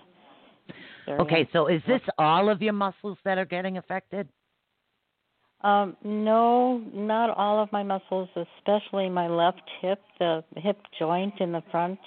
Very 1.06 1.20
Okay. 1.20 1.48
So 1.52 1.66
is 1.66 1.82
this 1.86 2.00
all 2.18 2.48
of 2.48 2.62
your 2.62 2.72
muscles 2.72 3.18
that 3.24 3.38
are 3.38 3.44
getting 3.44 3.76
affected? 3.78 4.28
Um, 5.62 5.96
no, 6.02 6.78
not 6.94 7.30
all 7.36 7.62
of 7.62 7.70
my 7.72 7.82
muscles, 7.82 8.28
especially 8.36 9.08
my 9.10 9.28
left 9.28 9.62
hip, 9.80 10.00
the 10.18 10.42
hip 10.56 10.78
joint 10.98 11.34
in 11.40 11.52
the 11.52 11.62
front. 11.70 11.98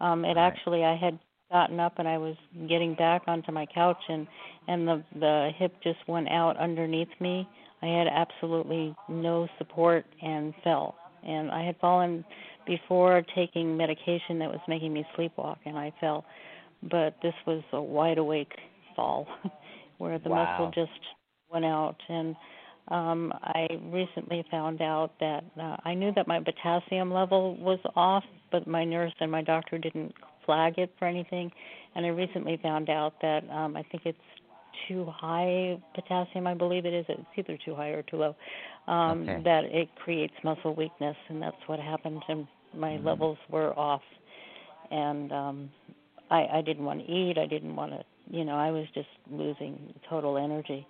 Um, 0.00 0.24
it 0.24 0.36
Right. 0.36 0.38
actually, 0.38 0.84
I 0.84 0.96
had 0.96 1.18
gotten 1.50 1.80
up 1.80 1.94
and 1.98 2.06
I 2.08 2.18
was 2.18 2.36
getting 2.68 2.94
back 2.94 3.22
onto 3.26 3.52
my 3.52 3.66
couch 3.66 4.00
and 4.08 4.26
and 4.68 4.86
the 4.86 5.02
the 5.18 5.50
hip 5.56 5.72
just 5.82 5.98
went 6.08 6.28
out 6.28 6.56
underneath 6.58 7.08
me. 7.20 7.48
I 7.82 7.86
had 7.86 8.06
absolutely 8.08 8.96
no 9.08 9.48
support 9.58 10.04
and 10.22 10.54
fell. 10.62 10.94
And 11.22 11.50
I 11.50 11.64
had 11.64 11.76
fallen 11.80 12.24
before 12.66 13.22
taking 13.34 13.76
medication 13.76 14.38
that 14.38 14.50
was 14.50 14.60
making 14.68 14.92
me 14.92 15.04
sleepwalk 15.16 15.56
and 15.64 15.76
I 15.78 15.92
fell. 16.00 16.24
But 16.82 17.16
this 17.22 17.34
was 17.46 17.62
a 17.72 17.80
wide 17.82 18.18
awake 18.18 18.52
fall 18.96 19.26
where 19.98 20.18
the 20.18 20.28
Wow. 20.28 20.30
muscle 20.30 20.66
just 20.68 20.90
went 21.50 21.64
out 21.64 21.96
and 22.08 22.36
um 22.88 23.32
I 23.42 23.66
recently 23.90 24.44
found 24.50 24.80
out 24.82 25.12
that 25.20 25.44
uh, 25.60 25.76
I 25.84 25.94
knew 25.94 26.12
that 26.14 26.26
my 26.26 26.40
potassium 26.40 27.12
level 27.12 27.56
was 27.56 27.78
off, 27.96 28.24
but 28.50 28.66
my 28.66 28.84
nurse 28.84 29.12
and 29.20 29.30
my 29.30 29.42
doctor 29.42 29.78
didn't 29.78 30.14
flag 30.46 30.78
it 30.78 30.92
for 30.98 31.06
anything. 31.06 31.50
And 31.94 32.04
I 32.06 32.08
recently 32.10 32.58
found 32.62 32.88
out 32.90 33.14
that 33.22 33.48
um 33.50 33.76
I 33.76 33.82
think 33.90 34.04
it's 34.06 34.18
too 34.88 35.04
high 35.14 35.78
potassium, 35.94 36.46
I 36.46 36.54
believe 36.54 36.86
it 36.86 36.94
is. 36.94 37.04
It's 37.08 37.26
either 37.36 37.58
too 37.64 37.74
high 37.74 37.88
or 37.90 38.02
too 38.02 38.16
low. 38.16 38.34
Um 38.86 39.22
Okay. 39.22 39.42
that 39.44 39.64
it 39.64 39.88
creates 39.96 40.34
muscle 40.42 40.74
weakness 40.74 41.16
and 41.28 41.40
that's 41.42 41.56
what 41.66 41.78
happened 41.78 42.22
and 42.28 42.46
my 42.74 42.98
Mhm. 42.98 43.04
levels 43.04 43.38
were 43.50 43.78
off. 43.78 44.02
And 44.90 45.32
um 45.32 45.70
I 46.30 46.46
I 46.58 46.62
didn't 46.62 46.84
want 46.84 47.04
to 47.06 47.12
eat, 47.12 47.38
I 47.38 47.46
didn't 47.46 47.76
want 47.76 47.92
to, 47.92 48.04
you 48.30 48.44
know, 48.44 48.56
I 48.56 48.70
was 48.70 48.86
just 48.94 49.08
losing 49.30 49.92
total 50.08 50.36
energy. 50.36 50.86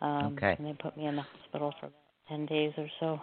Um 0.00 0.34
Okay. 0.36 0.56
and 0.58 0.66
they 0.66 0.74
put 0.74 0.96
me 0.96 1.06
in 1.06 1.16
the 1.16 1.22
hospital 1.22 1.72
for 1.80 1.86
about 1.86 1.98
10 2.28 2.46
days 2.46 2.72
or 2.76 2.88
so. 3.00 3.20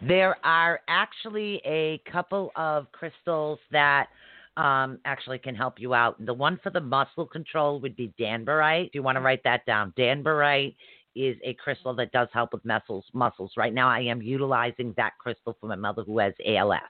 There 0.00 0.36
are 0.44 0.80
actually 0.88 1.60
a 1.64 2.00
couple 2.10 2.50
of 2.56 2.90
crystals 2.92 3.58
that 3.70 4.08
um, 4.56 4.98
actually 5.04 5.38
can 5.38 5.54
help 5.54 5.78
you 5.78 5.94
out. 5.94 6.24
The 6.24 6.34
one 6.34 6.58
for 6.62 6.70
the 6.70 6.80
muscle 6.80 7.26
control 7.26 7.80
would 7.80 7.96
be 7.96 8.12
Danburite. 8.18 8.88
If 8.88 8.94
you 8.94 9.02
want 9.02 9.16
to 9.16 9.20
write 9.20 9.42
that 9.44 9.64
down, 9.66 9.92
Danburite 9.96 10.74
is 11.14 11.36
a 11.44 11.54
crystal 11.54 11.94
that 11.94 12.12
does 12.12 12.28
help 12.32 12.52
with 12.52 12.64
muscles. 12.64 13.04
Muscles. 13.12 13.52
Right 13.56 13.74
now, 13.74 13.88
I 13.88 14.00
am 14.00 14.22
utilizing 14.22 14.94
that 14.96 15.12
crystal 15.18 15.56
for 15.60 15.66
my 15.66 15.76
mother 15.76 16.02
who 16.02 16.18
has 16.18 16.34
ALS. 16.46 16.80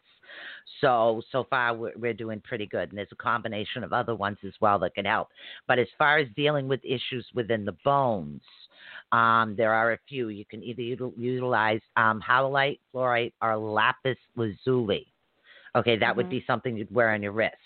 So 0.80 1.22
so 1.32 1.44
far 1.50 1.74
we're, 1.74 1.92
we're 1.96 2.14
doing 2.14 2.40
pretty 2.40 2.66
good, 2.66 2.90
and 2.90 2.98
there's 2.98 3.08
a 3.12 3.16
combination 3.16 3.82
of 3.82 3.92
other 3.92 4.14
ones 4.14 4.38
as 4.46 4.52
well 4.60 4.78
that 4.80 4.94
can 4.94 5.04
help. 5.04 5.28
But 5.66 5.78
as 5.78 5.88
far 5.98 6.18
as 6.18 6.28
dealing 6.36 6.68
with 6.68 6.80
issues 6.84 7.26
within 7.34 7.64
the 7.64 7.76
bones, 7.84 8.42
um, 9.12 9.54
there 9.56 9.72
are 9.72 9.92
a 9.92 9.98
few. 10.08 10.28
You 10.28 10.44
can 10.44 10.62
either 10.62 10.82
util- 10.82 11.16
utilize 11.16 11.80
um, 11.96 12.20
howlite, 12.20 12.78
fluorite, 12.94 13.32
or 13.42 13.56
lapis 13.56 14.18
lazuli. 14.36 15.06
Okay, 15.76 15.96
that 15.96 16.16
would 16.16 16.26
Mhm. 16.26 16.30
be 16.30 16.44
something 16.46 16.76
you'd 16.76 16.92
wear 16.94 17.10
on 17.10 17.22
your 17.22 17.32
wrist. 17.32 17.56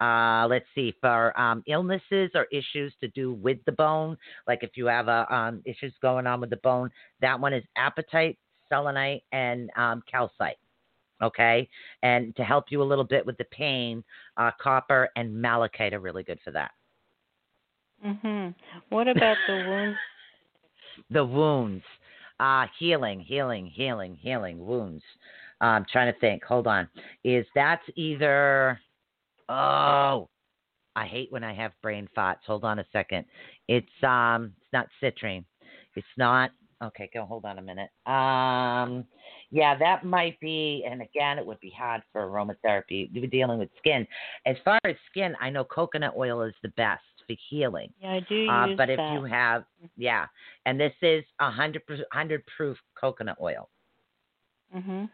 Uh, 0.00 0.46
let's 0.48 0.66
see 0.74 0.92
for 1.00 1.38
um, 1.38 1.62
illnesses 1.66 2.30
or 2.34 2.46
issues 2.50 2.94
to 3.00 3.08
do 3.08 3.32
with 3.34 3.58
the 3.66 3.72
bone, 3.72 4.16
like 4.46 4.62
if 4.62 4.76
you 4.76 4.86
have 4.86 5.08
a, 5.08 5.32
um, 5.34 5.62
issues 5.64 5.92
going 6.00 6.26
on 6.26 6.40
with 6.40 6.50
the 6.50 6.56
bone, 6.56 6.90
that 7.20 7.38
one 7.38 7.52
is 7.52 7.64
apatite, 7.76 8.36
selenite, 8.68 9.22
and 9.32 9.70
um, 9.76 10.02
calcite. 10.10 10.56
Okay, 11.22 11.68
and 12.02 12.34
to 12.36 12.42
help 12.44 12.66
you 12.70 12.82
a 12.82 12.84
little 12.84 13.04
bit 13.04 13.24
with 13.26 13.36
the 13.36 13.44
pain, 13.44 14.02
uh, 14.38 14.50
copper 14.58 15.10
and 15.16 15.40
malachite 15.40 15.92
are 15.92 16.00
really 16.00 16.22
good 16.22 16.38
for 16.42 16.50
that. 16.50 16.72
Mhm. 18.04 18.54
What 18.88 19.08
about 19.08 19.36
the 19.46 19.56
wounds? 19.56 19.98
The 21.10 21.24
wounds, 21.24 21.84
uh, 22.38 22.66
healing, 22.78 23.20
healing, 23.20 23.66
healing, 23.66 24.16
healing 24.20 24.64
wounds. 24.64 25.02
I'm 25.60 25.84
trying 25.90 26.12
to 26.12 26.18
think. 26.20 26.42
Hold 26.44 26.66
on. 26.66 26.88
Is 27.24 27.46
that 27.54 27.80
either? 27.96 28.80
Oh, 29.48 30.28
I 30.96 31.06
hate 31.06 31.30
when 31.30 31.44
I 31.44 31.54
have 31.54 31.72
brain 31.82 32.08
farts. 32.16 32.44
Hold 32.46 32.64
on 32.64 32.78
a 32.78 32.84
second. 32.92 33.24
It's 33.68 33.86
um, 34.02 34.52
it's 34.60 34.72
not 34.72 34.86
citrine. 35.02 35.44
It's 35.96 36.06
not. 36.16 36.50
Okay, 36.82 37.10
go. 37.12 37.26
Hold 37.26 37.44
on 37.44 37.58
a 37.58 37.62
minute. 37.62 37.90
Um, 38.06 39.04
yeah, 39.50 39.76
that 39.78 40.04
might 40.04 40.40
be. 40.40 40.84
And 40.90 41.02
again, 41.02 41.38
it 41.38 41.44
would 41.44 41.60
be 41.60 41.72
hard 41.76 42.02
for 42.10 42.26
aromatherapy. 42.26 43.10
You're 43.12 43.26
dealing 43.26 43.58
with 43.58 43.68
skin. 43.76 44.06
As 44.46 44.56
far 44.64 44.78
as 44.86 44.96
skin, 45.10 45.34
I 45.40 45.50
know 45.50 45.62
coconut 45.62 46.14
oil 46.16 46.40
is 46.42 46.54
the 46.62 46.70
best 46.70 47.02
for 47.30 47.36
healing. 47.48 47.92
Yeah, 48.00 48.12
I 48.12 48.20
do 48.20 48.48
Uh, 48.48 48.68
but 48.76 48.90
if 48.90 48.96
that. 48.98 49.12
you 49.12 49.24
have, 49.24 49.64
yeah, 49.96 50.26
and 50.66 50.80
this 50.80 50.94
is 51.02 51.24
a 51.38 51.50
hundred 51.50 51.82
hundred 52.12 52.44
proof 52.56 52.78
coconut 52.94 53.36
oil. 53.40 53.68
Mhm. 54.74 55.08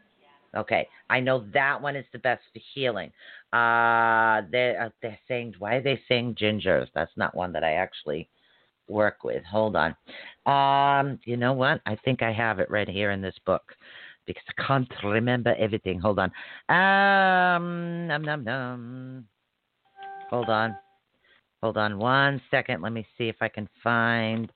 Okay, 0.54 0.88
I 1.10 1.20
know 1.20 1.40
that 1.52 1.80
one 1.80 1.96
is 1.96 2.06
the 2.12 2.18
best 2.18 2.42
for 2.52 2.60
healing. 2.74 3.12
Uh, 3.52 4.42
they're 4.50 4.80
uh, 4.80 4.90
they're 5.02 5.18
saying 5.28 5.54
why 5.58 5.74
are 5.74 5.82
they 5.82 6.00
saying 6.08 6.36
gingers? 6.36 6.88
That's 6.94 7.14
not 7.16 7.34
one 7.34 7.52
that 7.52 7.64
I 7.64 7.72
actually 7.74 8.28
work 8.88 9.24
with. 9.24 9.44
Hold 9.44 9.76
on. 9.76 9.94
Um, 10.46 11.18
you 11.24 11.36
know 11.36 11.52
what? 11.52 11.82
I 11.84 11.96
think 11.96 12.22
I 12.22 12.32
have 12.32 12.60
it 12.60 12.70
right 12.70 12.88
here 12.88 13.10
in 13.10 13.20
this 13.20 13.38
book 13.44 13.74
because 14.26 14.44
I 14.48 14.62
can't 14.62 15.04
remember 15.04 15.54
everything. 15.58 15.98
Hold 16.00 16.18
on. 16.20 16.30
Um, 16.70 18.06
num 18.06 18.22
num 18.22 18.44
num. 18.44 19.28
Hold 20.30 20.48
on. 20.48 20.76
Hold 21.62 21.76
on 21.76 21.98
one 21.98 22.40
second. 22.50 22.82
Let 22.82 22.92
me 22.92 23.06
see 23.16 23.28
if 23.28 23.36
I 23.40 23.48
can 23.48 23.68
find 23.82 24.52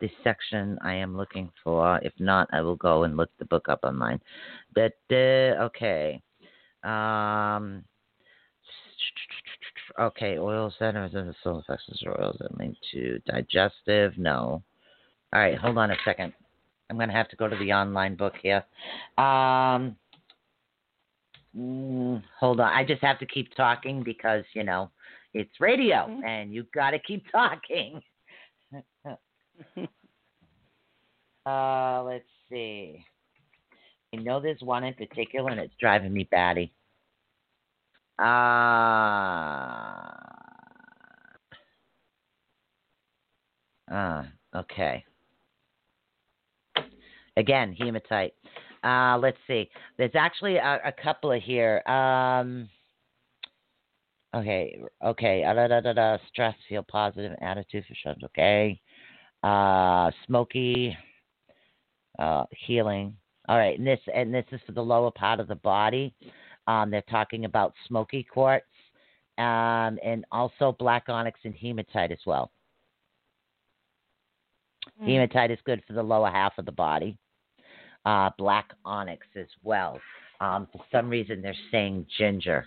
the 0.00 0.10
section 0.24 0.78
I 0.82 0.94
am 0.94 1.16
looking 1.16 1.50
for. 1.62 2.00
If 2.02 2.12
not, 2.18 2.48
I 2.52 2.62
will 2.62 2.76
go 2.76 3.04
and 3.04 3.16
look 3.16 3.30
the 3.38 3.44
book 3.44 3.68
up 3.68 3.80
online. 3.84 4.20
But 4.74 4.94
uh, 5.10 5.68
okay. 5.68 6.22
Um. 6.82 7.84
Okay, 9.98 10.38
oil 10.38 10.72
centers 10.78 11.14
and 11.14 11.28
the 11.28 11.34
soul 11.42 11.58
effects 11.58 11.84
or 12.06 12.20
oils 12.20 12.36
that 12.40 12.56
link 12.58 12.76
to 12.92 13.18
digestive. 13.26 14.16
No. 14.16 14.62
All 15.32 15.40
right, 15.40 15.58
hold 15.58 15.78
on 15.78 15.90
a 15.90 15.96
second. 16.04 16.32
I'm 16.88 16.98
gonna 16.98 17.12
have 17.12 17.28
to 17.28 17.36
go 17.36 17.48
to 17.48 17.56
the 17.56 17.72
online 17.72 18.16
book 18.16 18.34
here. 18.42 18.64
Um. 19.18 19.96
mm, 21.56 22.22
hold 22.38 22.60
on. 22.60 22.72
I 22.72 22.84
just 22.84 23.02
have 23.02 23.18
to 23.18 23.26
keep 23.26 23.54
talking 23.54 24.02
because 24.02 24.44
you 24.54 24.64
know 24.64 24.90
it's 25.34 25.60
radio, 25.60 26.06
Mhm. 26.08 26.24
and 26.24 26.52
you 26.54 26.64
got 26.74 26.90
to 26.90 26.98
keep 26.98 27.24
talking. 27.32 28.00
Uh, 31.46 32.02
let's 32.04 32.28
see. 32.50 33.04
I 34.14 34.18
know 34.18 34.40
there's 34.40 34.60
one 34.60 34.84
in 34.84 34.92
particular, 34.94 35.50
and 35.50 35.58
it's 35.58 35.74
driving 35.80 36.12
me 36.12 36.24
batty. 36.30 36.70
Uh, 38.18 38.24
uh, 43.90 44.22
okay. 44.54 45.04
Again, 47.36 47.72
hematite. 47.78 48.34
Uh, 48.84 49.18
let's 49.20 49.38
see. 49.46 49.70
There's 49.96 50.14
actually 50.14 50.56
a, 50.56 50.80
a 50.84 50.92
couple 51.02 51.32
of 51.32 51.42
here. 51.42 51.82
Um, 51.88 52.68
okay, 54.34 54.80
okay. 55.04 55.44
Uh, 55.44 55.54
da, 55.54 55.68
da, 55.68 55.80
da, 55.80 55.92
da. 55.92 56.18
Stress, 56.28 56.54
feel 56.68 56.82
positive, 56.82 57.36
attitude 57.40 57.84
for 57.86 57.94
sure. 57.94 58.14
Okay. 58.24 58.80
Uh, 59.42 60.10
smoky 60.26 60.96
uh, 62.18 62.44
healing. 62.66 63.16
All 63.48 63.58
right, 63.58 63.76
and 63.78 63.86
this 63.86 64.00
and 64.14 64.32
this 64.32 64.44
is 64.52 64.60
for 64.66 64.72
the 64.72 64.82
lower 64.82 65.10
part 65.10 65.40
of 65.40 65.48
the 65.48 65.56
body. 65.56 66.14
Um, 66.66 66.90
they're 66.90 67.02
talking 67.10 67.46
about 67.46 67.74
smoky 67.88 68.22
quartz, 68.22 68.66
um, 69.38 69.98
and 70.04 70.24
also 70.30 70.76
black 70.78 71.04
onyx 71.08 71.40
and 71.44 71.54
hematite 71.54 72.12
as 72.12 72.18
well. 72.26 72.52
Mm. 75.02 75.08
Hematite 75.08 75.50
is 75.50 75.58
good 75.64 75.82
for 75.86 75.94
the 75.94 76.02
lower 76.02 76.30
half 76.30 76.52
of 76.58 76.66
the 76.66 76.72
body. 76.72 77.16
Uh, 78.04 78.30
black 78.38 78.70
onyx 78.84 79.26
as 79.36 79.48
well. 79.62 79.98
Um, 80.40 80.68
for 80.72 80.82
some 80.92 81.10
reason, 81.10 81.42
they're 81.42 81.54
saying 81.70 82.06
ginger 82.18 82.66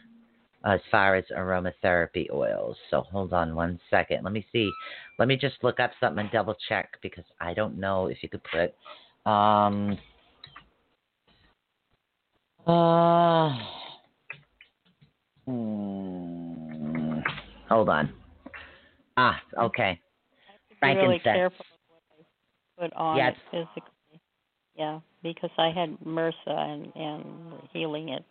as 0.65 0.79
far 0.89 1.15
as 1.15 1.25
aromatherapy 1.35 2.31
oils. 2.31 2.77
So 2.89 3.01
hold 3.01 3.33
on 3.33 3.55
one 3.55 3.79
second. 3.89 4.23
Let 4.23 4.33
me 4.33 4.45
see. 4.51 4.71
Let 5.19 5.27
me 5.27 5.35
just 5.35 5.55
look 5.61 5.79
up 5.79 5.91
something 5.99 6.23
and 6.23 6.31
double 6.31 6.55
check 6.69 6.97
because 7.01 7.25
I 7.39 7.53
don't 7.53 7.77
know 7.77 8.07
if 8.07 8.17
you 8.21 8.29
could 8.29 8.41
put. 8.43 8.73
Um, 9.29 9.97
uh, 12.65 13.57
hmm, 15.45 17.19
hold 17.67 17.89
on. 17.89 18.13
Ah, 19.17 19.41
okay. 19.57 19.99
Be 20.81 20.95
really 20.95 21.19
careful 21.19 21.65
what 22.77 22.85
I 22.85 22.87
put 22.87 22.93
on 22.95 23.17
Yeah, 23.17 23.29
it 23.29 23.37
physically. 23.51 24.21
Yeah, 24.75 24.99
because 25.21 25.51
I 25.57 25.69
had 25.69 25.97
MRSA 26.05 26.33
and 26.47 26.91
and 26.95 27.23
healing 27.71 28.09
it 28.09 28.23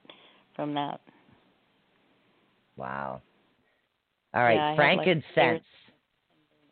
from 0.56 0.74
that. 0.74 1.00
Wow. 2.76 3.20
All 4.34 4.42
right, 4.42 4.54
Yeah, 4.54 4.68
had, 4.70 4.76
like, 4.76 4.76
frankincense 4.76 5.64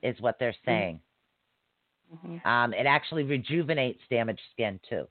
is 0.02 0.20
what 0.20 0.38
they're 0.38 0.54
saying. 0.64 1.00
hmm 2.22 2.38
Um, 2.44 2.72
it 2.72 2.86
actually 2.86 3.22
rejuvenates 3.24 4.00
damaged 4.08 4.40
skin 4.52 4.80
too. 4.88 5.06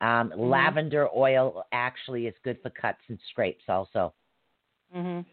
Um, 0.00 0.30
Mhm. 0.30 0.50
Lavender 0.50 1.08
oil 1.16 1.64
actually 1.72 2.26
is 2.26 2.34
good 2.44 2.60
for 2.62 2.70
cuts 2.70 3.00
and 3.08 3.18
scrapes 3.30 3.64
also. 3.68 4.14
Mhm. 4.94 5.24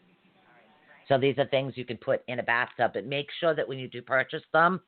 So 1.07 1.17
these 1.17 1.37
are 1.37 1.45
things 1.45 1.77
you 1.77 1.85
can 1.85 1.97
put 1.97 2.23
in 2.27 2.39
a 2.39 2.43
bathtub, 2.43 2.93
but 2.93 3.05
make 3.05 3.29
sure 3.39 3.53
that 3.53 3.67
when 3.67 3.77
you 3.77 3.87
do 3.89 4.01
purchase 4.01 4.43
them, 4.53 4.81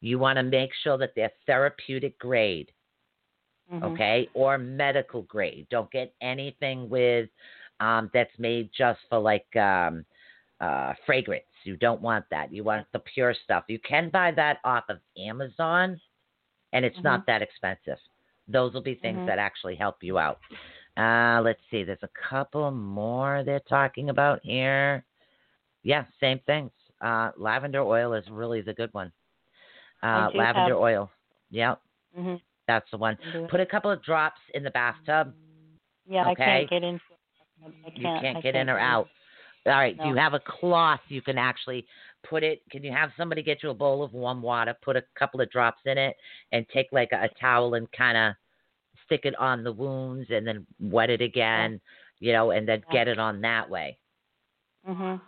you 0.00 0.18
want 0.18 0.36
to 0.38 0.42
make 0.42 0.72
sure 0.82 0.96
that 0.96 1.14
they're 1.14 1.32
therapeutic 1.46 2.18
grade, 2.18 2.72
Mhm. 3.70 3.82
okay, 3.84 4.28
or 4.32 4.56
medical 4.56 5.22
grade. 5.22 5.68
Don't 5.68 5.90
get 5.90 6.14
anything 6.22 6.88
with 6.88 7.28
um, 7.80 8.10
that's 8.12 8.36
made 8.38 8.70
just 8.76 9.00
for 9.08 9.18
like 9.18 9.54
um, 9.56 10.04
uh, 10.60 10.92
fragrance. 11.06 11.44
You 11.64 11.76
don't 11.76 12.00
want 12.00 12.24
that. 12.30 12.52
You 12.52 12.64
want 12.64 12.86
the 12.92 13.00
pure 13.00 13.34
stuff. 13.44 13.64
You 13.68 13.78
can 13.80 14.10
buy 14.10 14.30
that 14.32 14.58
off 14.64 14.84
of 14.88 14.98
Amazon, 15.18 16.00
and 16.72 16.84
it's 16.84 17.02
not 17.02 17.26
that 17.26 17.42
expensive. 17.42 17.98
Those 18.48 18.72
will 18.74 18.82
be 18.82 18.94
things 18.94 19.18
Mhm. 19.18 19.26
that 19.26 19.38
actually 19.38 19.76
help 19.76 20.02
you 20.02 20.18
out. 20.18 20.40
Uh, 20.96 21.40
let's 21.44 21.60
see. 21.70 21.84
There's 21.84 22.02
a 22.02 22.08
couple 22.28 22.70
more 22.70 23.42
they're 23.44 23.60
talking 23.60 24.10
about 24.10 24.40
here. 24.42 25.04
Yeah, 25.82 26.04
same 26.18 26.40
things. 26.40 26.72
Uh, 27.00 27.30
lavender 27.36 27.80
oil 27.82 28.12
is 28.12 28.28
really 28.30 28.60
the 28.60 28.74
good 28.74 28.92
one. 28.92 29.12
Uh, 30.02 30.30
lavender 30.34 30.74
have- 30.74 30.82
oil. 30.82 31.10
Yep, 31.50 31.80
Mhm. 32.18 32.40
that's 32.66 32.90
the 32.90 32.96
one. 32.98 33.16
Put 33.48 33.60
a 33.60 33.66
couple 33.66 33.90
of 33.90 34.02
drops 34.02 34.40
in 34.54 34.62
the 34.62 34.70
bathtub. 34.70 35.34
Yeah, 36.06 36.26
I 36.26 36.32
okay. 36.32 36.44
can't 36.44 36.70
get 36.70 36.82
into. 36.82 37.04
it. 37.10 37.19
I 37.64 37.90
can't. 37.90 37.96
You 37.96 38.02
can't 38.20 38.38
I 38.38 38.40
get 38.40 38.54
in 38.54 38.68
or 38.68 38.78
out. 38.78 39.08
All 39.66 39.72
right. 39.72 39.98
Do 39.98 40.08
you 40.08 40.16
have 40.16 40.34
a 40.34 40.40
cloth 40.40 41.00
you 41.08 41.20
can 41.20 41.38
actually 41.38 41.86
put 42.28 42.42
it? 42.42 42.62
Can 42.70 42.82
you 42.82 42.92
have 42.92 43.10
somebody 43.16 43.42
get 43.42 43.62
you 43.62 43.70
a 43.70 43.74
bowl 43.74 44.02
of 44.02 44.12
warm 44.12 44.42
water, 44.42 44.74
put 44.82 44.96
a 44.96 45.04
couple 45.18 45.40
of 45.40 45.50
drops 45.50 45.80
in 45.84 45.98
it, 45.98 46.16
and 46.52 46.66
take 46.72 46.86
like 46.92 47.10
a, 47.12 47.24
a 47.24 47.28
towel 47.40 47.74
and 47.74 47.90
kind 47.92 48.16
of 48.16 48.34
stick 49.04 49.20
it 49.24 49.36
on 49.36 49.62
the 49.64 49.72
wounds 49.72 50.28
and 50.30 50.46
then 50.46 50.66
wet 50.78 51.10
it 51.10 51.20
again, 51.20 51.80
you 52.20 52.32
know, 52.32 52.52
and 52.52 52.66
then 52.66 52.82
get 52.90 53.08
it 53.08 53.18
on 53.18 53.40
that 53.40 53.68
way. 53.68 53.98
Mhm. 54.88 55.20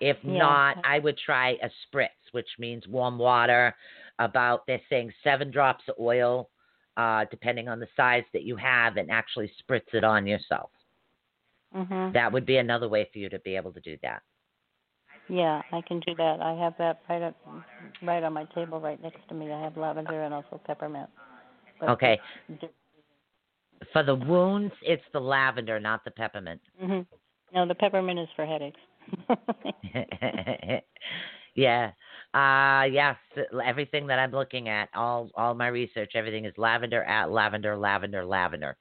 If 0.00 0.22
Yeah. 0.22 0.38
not, 0.38 0.76
I 0.84 0.98
would 0.98 1.16
try 1.18 1.58
a 1.62 1.70
spritz, 1.86 2.32
which 2.32 2.58
means 2.58 2.86
warm 2.86 3.18
water, 3.18 3.74
about 4.18 4.66
they're 4.66 4.80
saying 4.88 5.12
seven 5.22 5.50
drops 5.50 5.88
of 5.88 5.94
oil, 5.98 6.50
uh, 6.96 7.24
depending 7.30 7.68
on 7.68 7.80
the 7.80 7.88
size 7.96 8.24
that 8.32 8.42
you 8.42 8.56
have, 8.56 8.96
and 8.96 9.10
actually 9.10 9.48
spritz 9.48 9.94
it 9.94 10.04
on 10.04 10.26
yourself. 10.26 10.70
Mhm. 11.74 12.12
That 12.12 12.32
would 12.32 12.46
be 12.46 12.56
another 12.56 12.88
way 12.88 13.08
for 13.12 13.18
you 13.18 13.28
to 13.28 13.38
be 13.40 13.56
able 13.56 13.72
to 13.72 13.80
do 13.80 13.96
that. 14.02 14.22
Yeah, 15.28 15.62
I 15.72 15.82
can 15.82 16.00
do 16.00 16.14
that. 16.14 16.40
I 16.40 16.54
have 16.54 16.74
that 16.78 17.02
right 17.08 17.22
up, 17.22 17.36
right 18.02 18.22
on 18.22 18.32
my 18.32 18.44
table, 18.54 18.80
right 18.80 19.00
next 19.02 19.26
to 19.28 19.34
me. 19.34 19.52
I 19.52 19.60
have 19.60 19.76
lavender 19.76 20.22
and 20.22 20.32
also 20.32 20.60
peppermint. 20.66 21.10
But 21.80 21.90
Okay. 21.90 22.20
For 23.92 24.02
the 24.02 24.14
wounds, 24.14 24.74
it's 24.82 25.04
the 25.12 25.20
lavender, 25.20 25.78
not 25.78 26.04
the 26.04 26.10
peppermint. 26.10 26.60
Mhm. 26.82 27.06
No, 27.52 27.66
the 27.66 27.74
peppermint 27.74 28.18
is 28.18 28.28
for 28.34 28.44
headaches. 28.44 28.80
yeah. 31.54 31.92
Uh 32.34 32.84
yes, 32.90 33.16
everything 33.64 34.06
that 34.08 34.18
I'm 34.18 34.32
looking 34.32 34.68
at, 34.68 34.88
all 34.94 35.30
all 35.34 35.54
my 35.54 35.68
research, 35.68 36.12
everything 36.14 36.44
is 36.44 36.52
lavender 36.58 37.04
at 37.04 37.30
lavender, 37.30 37.76
lavender, 37.76 38.24
lavender. 38.24 38.76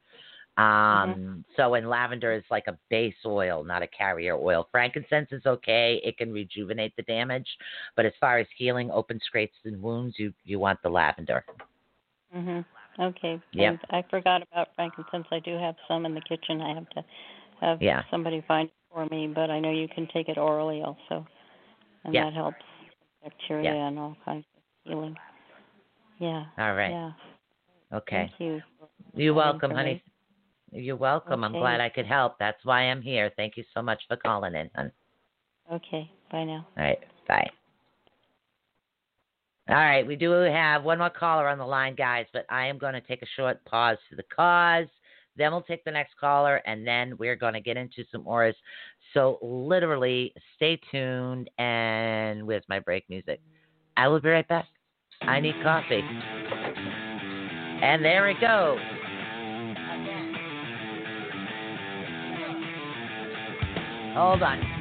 Um 0.58 1.45
so 1.55 1.76
and 1.76 1.88
lavender 1.89 2.34
is 2.34 2.43
like 2.49 2.66
a 2.68 2.78
base 2.89 3.16
oil, 3.26 3.64
not 3.64 3.84
a 3.84 3.88
carrier 3.88 4.36
oil. 4.36 4.68
Frankincense 4.72 5.30
is 5.32 5.45
okay, 5.45 6.01
it 6.03 6.18
can 6.18 6.32
rejuvenate 6.34 6.95
the 6.95 7.03
damage, 7.03 7.47
but 7.95 8.05
as 8.05 8.14
far 8.20 8.39
as 8.39 8.47
healing 8.58 8.89
open 8.91 9.20
scrapes 9.24 9.58
and 9.66 9.82
wounds, 9.82 10.16
you 10.18 10.34
you 10.43 10.60
want 10.60 10.82
the 10.84 10.89
lavender. 10.89 11.45
mhm. 12.36 12.66
Okay. 12.99 13.39
Yep. 13.51 13.74
And 13.74 13.80
I 13.91 14.03
forgot 14.10 14.41
about 14.51 14.70
frankincense. 14.76 15.28
I 15.32 15.39
do 15.39 15.55
have 15.55 15.76
some 15.88 16.05
in 16.08 16.16
the 16.16 16.22
kitchen. 16.22 16.62
I 16.62 16.74
have 16.74 16.89
to 16.89 17.05
have 17.62 17.82
Yeah. 17.82 18.03
somebody 18.10 18.41
find 18.47 18.70
it 18.70 18.74
for 18.91 19.05
me, 19.05 19.28
but 19.28 19.51
I 19.51 19.60
know 19.60 19.70
you 19.70 19.88
can 19.88 20.08
take 20.08 20.30
it 20.30 20.38
orally 20.39 20.82
also, 20.82 21.28
and 22.03 22.14
Yeah. 22.16 22.26
that 22.26 22.34
helps 22.34 22.66
bacteria 23.24 23.72
and 23.72 23.99
all 23.99 24.16
kinds 24.26 24.45
of 24.55 24.64
healing. 24.84 25.16
Yeah. 26.18 26.45
All 26.58 26.74
right. 26.74 26.89
Yeah. 26.89 27.12
Okay. 27.93 28.28
Thank 28.30 28.39
you. 28.39 28.64
You're 29.14 29.36
welcome, 29.36 29.72
honey. 29.72 30.01
You're 30.72 30.95
welcome. 30.95 31.43
I'm 31.43 31.53
glad 31.53 31.80
I 31.80 31.89
could 31.89 32.05
help. 32.05 32.38
That's 32.39 32.63
why 32.63 32.82
I'm 32.82 33.01
here. 33.01 33.32
Thank 33.36 33.57
you 33.57 33.63
so 33.74 33.82
much 33.82 34.01
for 34.07 34.18
calling 34.18 34.53
in, 34.53 34.70
hon. 34.76 34.91
Okay. 35.72 36.09
Bye 36.32 36.43
now. 36.43 36.68
All 36.78 36.84
right. 36.84 36.99
Bye. 37.28 37.49
All 39.70 39.76
right. 39.76 40.05
We 40.05 40.15
do 40.15 40.32
have 40.32 40.84
one 40.84 40.97
more 40.99 41.09
caller 41.09 41.47
on 41.47 41.57
the 41.57 41.65
line, 41.65 41.95
guys, 41.95 42.26
but 42.34 42.45
I 42.49 42.68
am 42.68 42.78
going 42.78 42.93
to 42.93 43.01
take 43.01 43.22
a 43.22 43.28
short 43.36 43.63
pause 43.65 43.97
for 44.09 44.15
the 44.15 44.24
cause. 44.24 44.88
Then 45.38 45.51
we'll 45.51 45.61
take 45.61 45.84
the 45.84 45.91
next 45.91 46.18
caller, 46.20 46.57
and 46.65 46.86
then 46.86 47.15
we're 47.18 47.36
going 47.36 47.53
to 47.53 47.61
get 47.61 47.78
into 47.78 48.03
some 48.11 48.28
auras. 48.28 48.55
So, 49.13 49.38
literally, 49.41 50.34
stay 50.55 50.80
tuned. 50.89 51.49
And 51.59 52.45
where's 52.45 52.63
my 52.68 52.80
break 52.80 53.09
music? 53.09 53.39
I 53.95 54.07
will 54.07 54.20
be 54.20 54.30
right 54.30 54.47
back. 54.47 54.65
I 55.22 55.39
need 55.39 55.55
coffee. 55.63 56.01
And 57.82 58.03
there 58.03 58.30
it 58.30 58.41
goes. 58.41 58.80
Hold 64.18 64.41
on. 64.41 64.76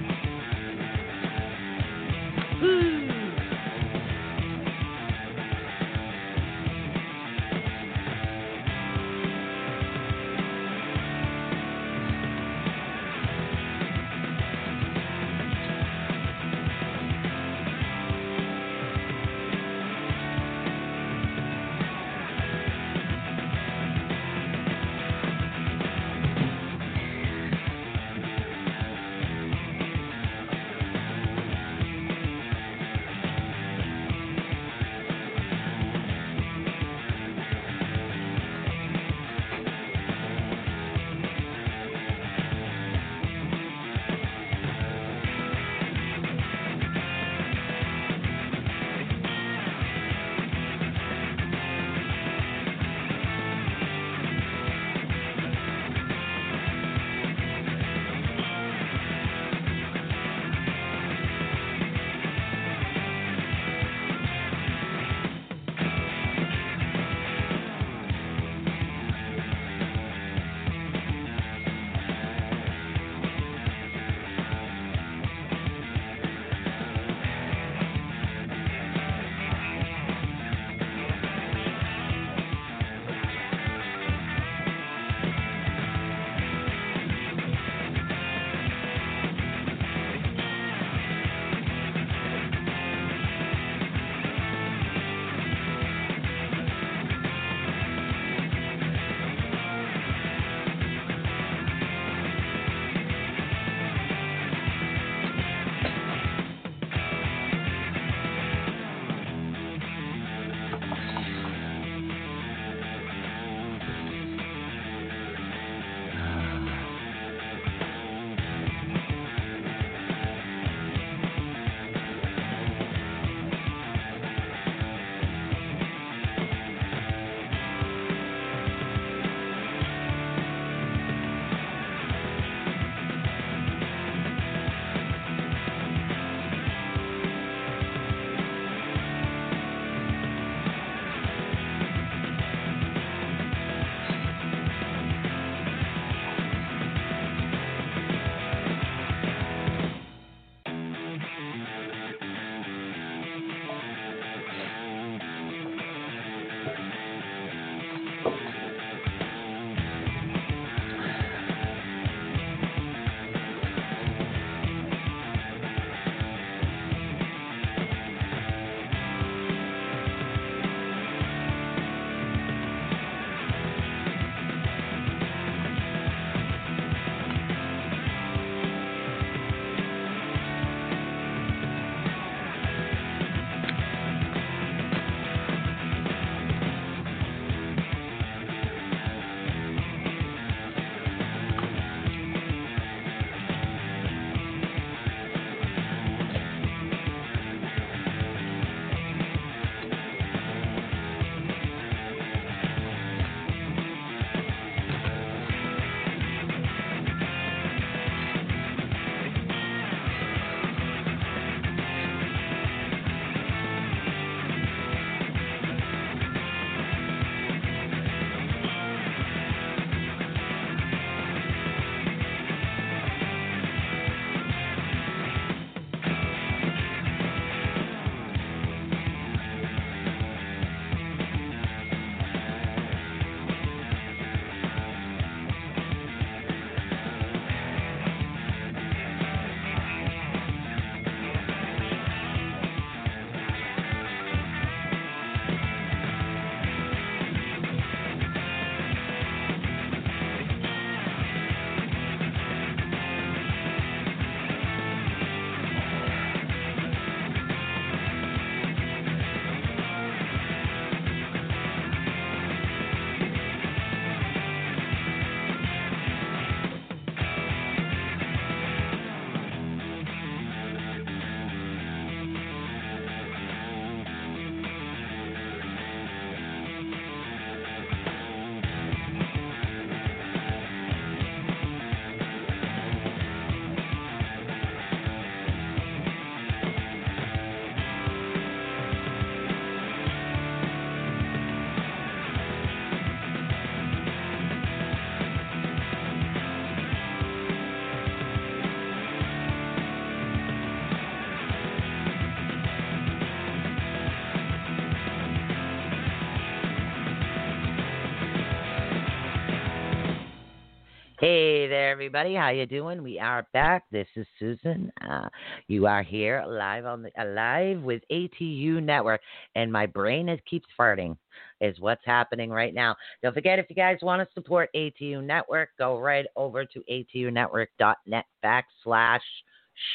Hey 311.26 311.66
there, 311.66 311.90
everybody. 311.90 312.36
How 312.36 312.50
you 312.50 312.66
doing? 312.66 313.02
We 313.02 313.18
are 313.18 313.44
back. 313.52 313.82
This 313.90 314.06
is 314.14 314.28
Susan. 314.38 314.92
Uh, 315.04 315.28
you 315.66 315.88
are 315.88 316.04
here 316.04 316.44
live 316.46 316.86
on 316.86 317.02
the 317.02 317.10
uh, 317.20 317.26
live 317.26 317.82
with 317.82 318.00
ATU 318.12 318.80
Network, 318.80 319.20
and 319.56 319.72
my 319.72 319.86
brain 319.86 320.28
is 320.28 320.38
keeps 320.48 320.68
farting. 320.78 321.16
Is 321.60 321.80
what's 321.80 322.04
happening 322.04 322.50
right 322.50 322.72
now. 322.72 322.94
Don't 323.24 323.34
forget, 323.34 323.58
if 323.58 323.66
you 323.68 323.74
guys 323.74 323.98
want 324.02 324.22
to 324.22 324.34
support 324.34 324.70
ATU 324.76 325.20
Network, 325.20 325.70
go 325.80 325.98
right 325.98 326.26
over 326.36 326.64
to 326.64 326.84
atunetwork.net 326.88 328.24
backslash 328.44 329.18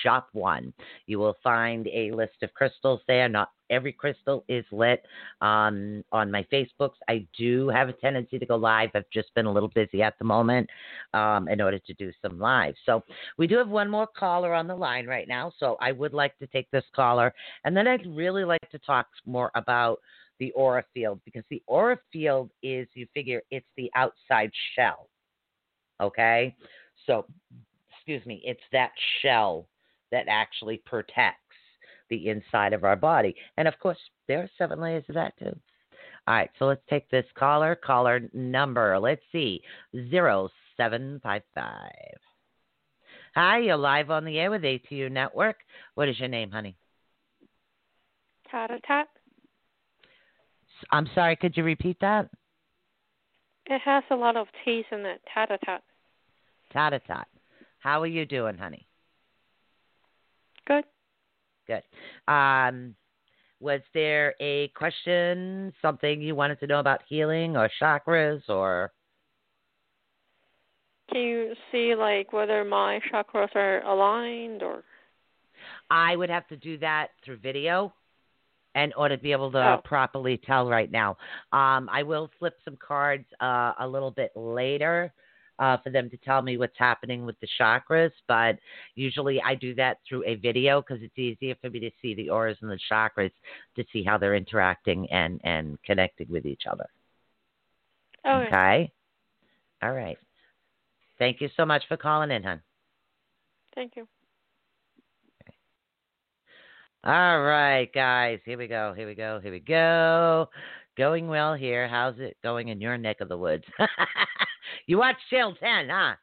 shop 0.03 0.29
one. 0.33 0.73
You 1.05 1.19
will 1.19 1.35
find 1.43 1.87
a 1.87 2.11
list 2.11 2.43
of 2.43 2.53
crystals 2.53 3.01
there. 3.07 3.27
Not 3.29 3.49
every 3.69 3.93
crystal 3.93 4.43
is 4.47 4.65
lit. 4.71 5.03
Um, 5.41 6.03
on 6.11 6.29
my 6.29 6.45
Facebooks, 6.51 6.97
I 7.07 7.25
do 7.37 7.69
have 7.69 7.89
a 7.89 7.93
tendency 7.93 8.37
to 8.37 8.45
go 8.45 8.57
live. 8.57 8.89
I've 8.93 9.09
just 9.11 9.33
been 9.33 9.45
a 9.45 9.51
little 9.51 9.69
busy 9.69 10.01
at 10.03 10.17
the 10.19 10.25
moment 10.25 10.69
um, 11.13 11.47
in 11.47 11.61
order 11.61 11.79
to 11.79 11.93
do 11.93 12.11
some 12.21 12.37
live. 12.39 12.75
So 12.85 13.03
we 13.37 13.47
do 13.47 13.57
have 13.57 13.69
one 13.69 13.89
more 13.89 14.07
caller 14.07 14.53
on 14.53 14.67
the 14.67 14.75
line 14.75 15.07
right 15.07 15.27
now. 15.27 15.51
So 15.57 15.77
I 15.81 15.91
would 15.91 16.13
like 16.13 16.37
to 16.39 16.47
take 16.47 16.69
this 16.71 16.85
caller, 16.95 17.33
and 17.63 17.75
then 17.75 17.87
I'd 17.87 18.05
really 18.05 18.43
like 18.43 18.69
to 18.71 18.79
talk 18.79 19.07
more 19.25 19.51
about 19.55 19.99
the 20.39 20.51
aura 20.51 20.83
field 20.93 21.21
because 21.23 21.43
the 21.49 21.61
aura 21.67 21.97
field 22.11 22.49
is 22.63 22.87
you 22.95 23.07
figure 23.13 23.41
it's 23.51 23.67
the 23.77 23.91
outside 23.95 24.51
shell. 24.75 25.07
Okay? 26.01 26.55
So 27.05 27.25
excuse 27.91 28.25
me, 28.25 28.41
it's 28.43 28.61
that 28.71 28.91
shell 29.21 29.67
that 30.11 30.25
actually 30.27 30.81
protects 30.85 31.37
the 32.09 32.29
inside 32.29 32.73
of 32.73 32.83
our 32.83 32.95
body. 32.95 33.35
And 33.57 33.67
of 33.67 33.79
course, 33.79 33.97
there 34.27 34.39
are 34.39 34.49
seven 34.57 34.79
layers 34.79 35.05
of 35.09 35.15
that 35.15 35.37
too. 35.39 35.55
All 36.27 36.35
right, 36.35 36.49
so 36.59 36.65
let's 36.65 36.81
take 36.89 37.09
this 37.09 37.25
caller. 37.35 37.75
Caller 37.75 38.29
number, 38.33 38.99
let's 38.99 39.23
see, 39.31 39.61
0755. 39.93 41.91
Hi, 43.33 43.59
you're 43.59 43.77
live 43.77 44.11
on 44.11 44.25
the 44.25 44.37
air 44.37 44.51
with 44.51 44.61
ATU 44.61 45.09
Network. 45.09 45.57
What 45.95 46.09
is 46.09 46.19
your 46.19 46.27
name, 46.27 46.51
honey? 46.51 46.75
Tata 48.51 48.79
tat. 48.85 49.07
I'm 50.91 51.07
sorry, 51.15 51.37
could 51.37 51.55
you 51.55 51.63
repeat 51.63 51.97
that? 52.01 52.29
It 53.67 53.81
has 53.85 54.03
a 54.11 54.15
lot 54.15 54.35
of 54.35 54.47
T's 54.65 54.85
in 54.91 55.05
it. 55.05 55.21
Tata 55.33 55.57
tat. 55.63 55.81
Tata 56.73 56.99
Tot. 56.99 57.27
How 57.79 58.01
are 58.01 58.07
you 58.07 58.25
doing, 58.25 58.57
honey? 58.57 58.87
Good. 61.71 62.33
Um, 62.33 62.95
was 63.59 63.81
there 63.93 64.33
a 64.41 64.67
question, 64.69 65.71
something 65.81 66.21
you 66.21 66.35
wanted 66.35 66.59
to 66.61 66.67
know 66.67 66.79
about 66.79 67.01
healing 67.07 67.55
or 67.55 67.69
chakras 67.81 68.41
or? 68.49 68.91
Can 71.11 71.21
you 71.21 71.53
see 71.71 71.93
like 71.95 72.33
whether 72.33 72.63
my 72.63 72.99
chakras 73.11 73.55
are 73.55 73.83
aligned 73.83 74.63
or? 74.63 74.83
I 75.89 76.15
would 76.15 76.29
have 76.29 76.47
to 76.47 76.57
do 76.57 76.77
that 76.79 77.09
through 77.23 77.37
video 77.37 77.93
in 78.75 78.93
order 78.93 79.17
to 79.17 79.21
be 79.21 79.33
able 79.33 79.51
to 79.51 79.77
Oh. 79.77 79.81
properly 79.83 80.37
tell 80.37 80.69
right 80.69 80.89
now. 80.89 81.17
Um, 81.51 81.89
I 81.91 82.03
will 82.03 82.29
flip 82.39 82.57
some 82.63 82.77
cards 82.77 83.25
uh, 83.41 83.73
a 83.79 83.87
little 83.87 84.11
bit 84.11 84.31
later 84.35 85.13
uh, 85.61 85.77
for 85.83 85.91
them 85.91 86.09
to 86.09 86.17
tell 86.17 86.41
me 86.41 86.57
what's 86.57 86.77
happening 86.77 87.23
with 87.23 87.39
the 87.39 87.47
chakras, 87.59 88.11
but 88.27 88.57
usually 88.95 89.39
I 89.41 89.53
do 89.53 89.75
that 89.75 89.97
through 90.09 90.25
a 90.25 90.35
video 90.35 90.81
because 90.81 91.03
it's 91.03 91.17
easier 91.17 91.55
for 91.61 91.69
me 91.69 91.79
to 91.81 91.91
see 92.01 92.15
the 92.15 92.31
auras 92.31 92.57
and 92.61 92.71
the 92.71 92.79
chakras 92.91 93.31
to 93.75 93.85
see 93.93 94.03
how 94.03 94.17
they're 94.17 94.35
interacting 94.35 95.09
and, 95.11 95.39
and 95.43 95.81
connected 95.83 96.29
with 96.31 96.47
each 96.47 96.63
other. 96.69 96.87
Okay. 98.25 98.47
Okay? 98.47 98.91
All 99.83 99.93
right. 99.93 100.17
Thank 101.19 101.41
you 101.41 101.49
so 101.55 101.63
much 101.63 101.83
for 101.87 101.95
calling 101.95 102.31
in, 102.31 102.41
hon. 102.41 102.61
Thank 103.75 103.95
you. 103.95 104.07
All 107.03 107.41
right, 107.41 107.91
guys. 107.93 108.39
Here 108.45 108.57
we 108.57 108.67
go. 108.67 108.93
Here 108.95 109.07
we 109.07 109.15
go. 109.15 109.39
Here 109.41 109.51
we 109.51 109.59
go. 109.59 110.49
Going 110.97 111.27
well 111.27 111.53
here. 111.53 111.87
How's 111.87 112.19
it 112.19 112.37
going 112.43 112.67
in 112.67 112.81
your 112.81 112.97
neck 112.97 113.21
of 113.21 113.29
the 113.29 113.37
woods? 113.37 113.63
you 114.87 114.97
watch 114.97 115.15
Channel 115.29 115.55
10, 115.59 115.89
huh? 115.89 116.15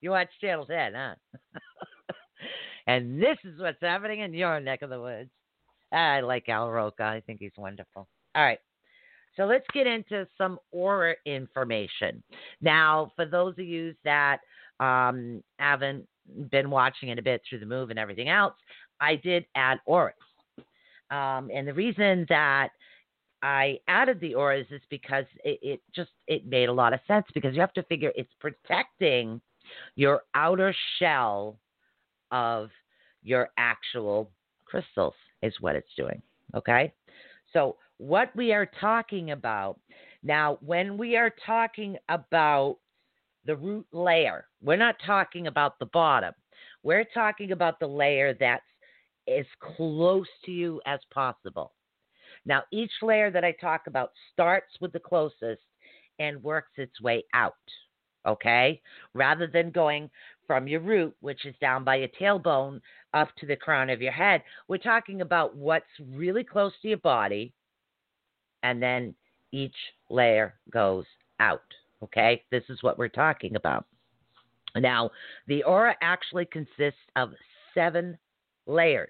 You 0.00 0.10
watch 0.10 0.28
Channel 0.40 0.66
10, 0.66 0.92
huh? 0.94 1.14
and 2.86 3.20
this 3.22 3.38
is 3.44 3.60
what's 3.60 3.80
happening 3.80 4.20
in 4.20 4.34
your 4.34 4.60
neck 4.60 4.82
of 4.82 4.90
the 4.90 5.00
woods. 5.00 5.30
I 5.92 6.20
like 6.20 6.48
Al 6.48 6.70
Roker. 6.70 7.04
I 7.04 7.20
think 7.20 7.38
he's 7.40 7.52
wonderful. 7.56 8.08
All 8.34 8.42
right. 8.42 8.58
So 9.36 9.44
let's 9.44 9.66
get 9.72 9.86
into 9.86 10.26
some 10.36 10.58
aura 10.72 11.14
information. 11.26 12.22
Now, 12.60 13.12
for 13.16 13.26
those 13.26 13.52
of 13.52 13.66
you 13.66 13.94
that 14.04 14.38
um, 14.80 15.42
haven't 15.58 16.06
been 16.50 16.70
watching 16.70 17.10
it 17.10 17.18
a 17.18 17.22
bit 17.22 17.42
through 17.48 17.60
the 17.60 17.66
move 17.66 17.90
and 17.90 17.98
everything 17.98 18.28
else, 18.28 18.54
I 19.00 19.16
did 19.16 19.44
add 19.54 19.78
auras. 19.86 20.14
Um, 21.10 21.50
and 21.54 21.68
the 21.68 21.74
reason 21.74 22.26
that 22.28 22.70
I 23.46 23.78
added 23.86 24.18
the 24.18 24.34
auras 24.34 24.66
is 24.72 24.82
because 24.90 25.24
it, 25.44 25.60
it 25.62 25.80
just 25.94 26.10
it 26.26 26.48
made 26.48 26.68
a 26.68 26.72
lot 26.72 26.92
of 26.92 26.98
sense 27.06 27.26
because 27.32 27.54
you 27.54 27.60
have 27.60 27.72
to 27.74 27.84
figure 27.84 28.10
it's 28.16 28.32
protecting 28.40 29.40
your 29.94 30.22
outer 30.34 30.74
shell 30.98 31.56
of 32.32 32.70
your 33.22 33.50
actual 33.56 34.32
crystals 34.64 35.14
is 35.42 35.54
what 35.60 35.76
it's 35.76 35.94
doing. 35.96 36.20
Okay? 36.56 36.92
So 37.52 37.76
what 37.98 38.34
we 38.34 38.52
are 38.52 38.68
talking 38.80 39.30
about 39.30 39.78
now 40.24 40.58
when 40.60 40.98
we 40.98 41.16
are 41.16 41.32
talking 41.46 41.96
about 42.08 42.78
the 43.44 43.54
root 43.54 43.86
layer, 43.92 44.48
we're 44.60 44.74
not 44.74 44.96
talking 45.06 45.46
about 45.46 45.78
the 45.78 45.86
bottom. 45.86 46.34
We're 46.82 47.06
talking 47.14 47.52
about 47.52 47.78
the 47.78 47.86
layer 47.86 48.34
that's 48.34 48.64
as 49.28 49.46
close 49.76 50.26
to 50.46 50.50
you 50.50 50.80
as 50.84 50.98
possible. 51.14 51.75
Now, 52.46 52.62
each 52.72 52.92
layer 53.02 53.30
that 53.30 53.44
I 53.44 53.52
talk 53.52 53.88
about 53.88 54.12
starts 54.32 54.72
with 54.80 54.92
the 54.92 55.00
closest 55.00 55.62
and 56.18 56.42
works 56.42 56.70
its 56.76 57.00
way 57.00 57.24
out, 57.34 57.54
okay? 58.26 58.80
Rather 59.14 59.46
than 59.46 59.70
going 59.70 60.08
from 60.46 60.68
your 60.68 60.80
root, 60.80 61.14
which 61.20 61.44
is 61.44 61.54
down 61.60 61.82
by 61.82 61.96
your 61.96 62.08
tailbone, 62.20 62.80
up 63.12 63.28
to 63.38 63.46
the 63.46 63.56
crown 63.56 63.90
of 63.90 64.00
your 64.00 64.12
head, 64.12 64.42
we're 64.68 64.78
talking 64.78 65.20
about 65.20 65.56
what's 65.56 65.84
really 66.12 66.44
close 66.44 66.72
to 66.82 66.88
your 66.88 66.98
body, 66.98 67.52
and 68.62 68.80
then 68.80 69.14
each 69.52 69.76
layer 70.08 70.54
goes 70.70 71.04
out, 71.40 71.62
okay? 72.02 72.42
This 72.50 72.64
is 72.68 72.82
what 72.82 72.96
we're 72.96 73.08
talking 73.08 73.56
about. 73.56 73.86
Now, 74.76 75.10
the 75.48 75.64
aura 75.64 75.96
actually 76.00 76.46
consists 76.46 77.00
of 77.16 77.30
seven 77.74 78.16
layers. 78.66 79.08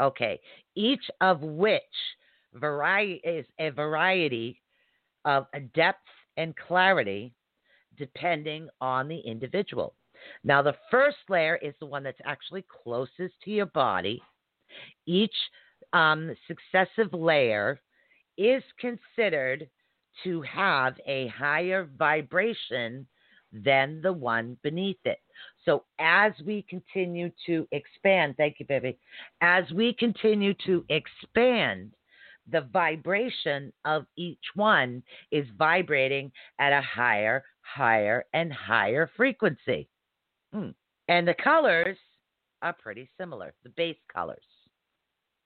Okay, 0.00 0.40
each 0.74 1.04
of 1.20 1.40
which 1.42 1.82
variety 2.54 3.20
is 3.24 3.46
a 3.58 3.70
variety 3.70 4.60
of 5.24 5.46
depth 5.74 6.06
and 6.36 6.54
clarity 6.56 7.32
depending 7.96 8.68
on 8.80 9.08
the 9.08 9.18
individual. 9.20 9.94
Now, 10.42 10.62
the 10.62 10.76
first 10.90 11.18
layer 11.28 11.56
is 11.56 11.74
the 11.80 11.86
one 11.86 12.02
that's 12.02 12.20
actually 12.24 12.64
closest 12.82 13.34
to 13.44 13.50
your 13.50 13.66
body. 13.66 14.22
Each 15.06 15.34
um, 15.92 16.34
successive 16.48 17.12
layer 17.12 17.80
is 18.36 18.62
considered 18.80 19.68
to 20.24 20.42
have 20.42 20.94
a 21.06 21.28
higher 21.28 21.88
vibration 21.96 23.06
than 23.54 24.00
the 24.02 24.12
one 24.12 24.56
beneath 24.62 24.98
it. 25.04 25.20
So 25.64 25.84
as 25.98 26.32
we 26.44 26.66
continue 26.68 27.30
to 27.46 27.66
expand, 27.72 28.36
thank 28.36 28.56
you, 28.58 28.66
baby, 28.66 28.98
as 29.40 29.64
we 29.72 29.94
continue 29.94 30.54
to 30.66 30.84
expand, 30.88 31.92
the 32.50 32.62
vibration 32.72 33.72
of 33.84 34.06
each 34.16 34.44
one 34.54 35.02
is 35.30 35.46
vibrating 35.56 36.30
at 36.58 36.72
a 36.72 36.82
higher, 36.82 37.44
higher, 37.62 38.24
and 38.34 38.52
higher 38.52 39.10
frequency. 39.16 39.88
Hmm. 40.52 40.70
And 41.08 41.26
the 41.26 41.34
colors 41.34 41.96
are 42.62 42.74
pretty 42.74 43.08
similar, 43.18 43.54
the 43.62 43.70
base 43.70 43.96
colors. 44.12 44.44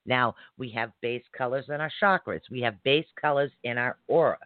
Now, 0.06 0.34
we 0.56 0.70
have 0.70 0.90
base 1.02 1.24
colors 1.36 1.66
in 1.68 1.74
our 1.74 1.90
chakras, 2.02 2.40
we 2.50 2.60
have 2.62 2.82
base 2.82 3.06
colors 3.20 3.52
in 3.64 3.76
our 3.76 3.98
aura. 4.08 4.38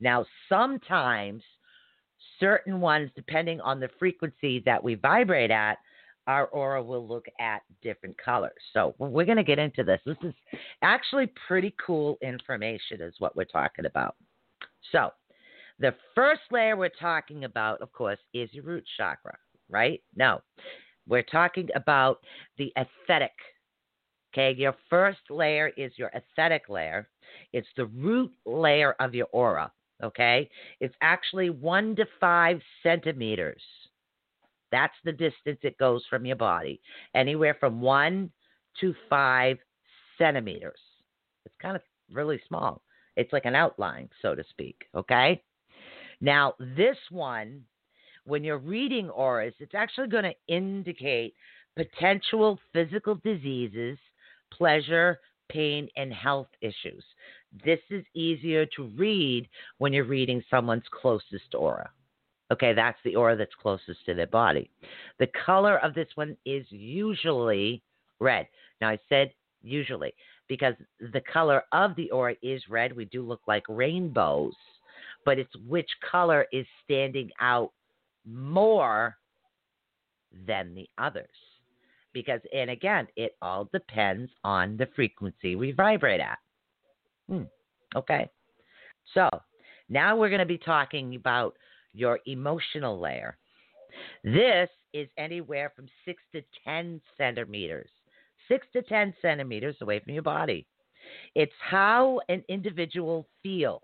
Now, 0.00 0.24
sometimes 0.48 1.42
certain 2.40 2.80
ones, 2.80 3.10
depending 3.14 3.60
on 3.60 3.78
the 3.78 3.90
frequency 3.98 4.62
that 4.66 4.82
we 4.82 4.96
vibrate 4.96 5.50
at, 5.50 5.78
our 6.26 6.46
aura 6.46 6.82
will 6.82 7.06
look 7.06 7.26
at 7.40 7.62
different 7.82 8.16
colors. 8.18 8.52
So 8.72 8.94
we're 8.98 9.24
going 9.24 9.36
to 9.36 9.44
get 9.44 9.58
into 9.58 9.84
this. 9.84 10.00
This 10.04 10.16
is 10.22 10.34
actually 10.82 11.32
pretty 11.46 11.74
cool 11.84 12.18
information, 12.22 13.00
is 13.00 13.14
what 13.18 13.36
we're 13.36 13.44
talking 13.44 13.86
about. 13.86 14.16
So, 14.92 15.10
the 15.78 15.94
first 16.14 16.42
layer 16.50 16.76
we're 16.76 16.90
talking 17.00 17.44
about, 17.44 17.80
of 17.80 17.90
course, 17.92 18.18
is 18.34 18.50
your 18.52 18.64
root 18.64 18.84
chakra, 18.98 19.36
right? 19.70 20.02
No, 20.14 20.42
we're 21.08 21.22
talking 21.22 21.68
about 21.74 22.18
the 22.58 22.70
etheric. 22.76 23.32
Okay, 24.32 24.54
your 24.56 24.76
first 24.90 25.20
layer 25.30 25.72
is 25.76 25.92
your 25.96 26.10
etheric 26.14 26.68
layer. 26.68 27.08
It's 27.52 27.66
the 27.76 27.86
root 27.86 28.30
layer 28.44 28.94
of 29.00 29.14
your 29.14 29.26
aura. 29.32 29.72
Okay, 30.02 30.48
it's 30.80 30.94
actually 31.00 31.50
one 31.50 31.94
to 31.96 32.06
five 32.18 32.60
centimeters. 32.82 33.62
That's 34.72 34.94
the 35.04 35.12
distance 35.12 35.58
it 35.62 35.78
goes 35.78 36.04
from 36.08 36.24
your 36.24 36.36
body, 36.36 36.80
anywhere 37.14 37.56
from 37.58 37.80
one 37.80 38.30
to 38.80 38.94
five 39.08 39.58
centimeters. 40.16 40.78
It's 41.44 41.54
kind 41.60 41.76
of 41.76 41.82
really 42.12 42.40
small. 42.46 42.82
It's 43.16 43.32
like 43.32 43.44
an 43.44 43.54
outline, 43.54 44.08
so 44.22 44.34
to 44.34 44.44
speak. 44.50 44.76
Okay. 44.94 45.42
Now, 46.20 46.54
this 46.58 46.96
one, 47.10 47.62
when 48.24 48.44
you're 48.44 48.58
reading 48.58 49.10
auras, 49.10 49.54
it's 49.58 49.74
actually 49.74 50.08
going 50.08 50.24
to 50.24 50.54
indicate 50.54 51.34
potential 51.76 52.58
physical 52.72 53.16
diseases, 53.16 53.98
pleasure, 54.52 55.18
pain, 55.50 55.88
and 55.96 56.12
health 56.12 56.48
issues. 56.60 57.04
This 57.64 57.80
is 57.90 58.04
easier 58.14 58.66
to 58.76 58.90
read 58.96 59.48
when 59.78 59.92
you're 59.92 60.04
reading 60.04 60.42
someone's 60.50 60.84
closest 60.90 61.54
aura. 61.54 61.90
Okay, 62.52 62.72
that's 62.72 62.98
the 63.04 63.16
aura 63.16 63.36
that's 63.36 63.54
closest 63.60 64.04
to 64.06 64.14
their 64.14 64.26
body. 64.26 64.70
The 65.18 65.28
color 65.44 65.78
of 65.78 65.94
this 65.94 66.08
one 66.14 66.36
is 66.44 66.64
usually 66.70 67.82
red. 68.18 68.46
Now, 68.80 68.88
I 68.88 68.98
said 69.08 69.32
usually 69.62 70.12
because 70.48 70.74
the 71.12 71.22
color 71.32 71.62
of 71.72 71.94
the 71.96 72.10
aura 72.10 72.34
is 72.42 72.62
red. 72.68 72.94
We 72.94 73.04
do 73.04 73.22
look 73.22 73.42
like 73.46 73.62
rainbows, 73.68 74.54
but 75.24 75.38
it's 75.38 75.54
which 75.68 75.88
color 76.10 76.46
is 76.52 76.66
standing 76.84 77.30
out 77.40 77.72
more 78.26 79.16
than 80.46 80.74
the 80.74 80.88
others. 80.98 81.28
Because, 82.12 82.40
and 82.52 82.70
again, 82.70 83.06
it 83.14 83.36
all 83.40 83.68
depends 83.72 84.30
on 84.42 84.76
the 84.76 84.88
frequency 84.96 85.54
we 85.54 85.70
vibrate 85.70 86.20
at. 86.20 86.38
Hmm. 87.30 87.44
Okay. 87.94 88.28
So 89.14 89.28
now 89.88 90.16
we're 90.16 90.28
going 90.28 90.40
to 90.40 90.46
be 90.46 90.58
talking 90.58 91.14
about 91.14 91.56
your 91.92 92.18
emotional 92.26 92.98
layer. 93.00 93.38
This 94.24 94.68
is 94.92 95.08
anywhere 95.16 95.72
from 95.74 95.86
6 96.04 96.22
to 96.32 96.42
10 96.64 97.00
centimeters, 97.16 97.90
6 98.48 98.66
to 98.72 98.82
10 98.82 99.14
centimeters 99.22 99.76
away 99.80 100.00
from 100.00 100.14
your 100.14 100.22
body. 100.22 100.66
It's 101.34 101.52
how 101.60 102.20
an 102.28 102.44
individual 102.48 103.28
feels, 103.42 103.82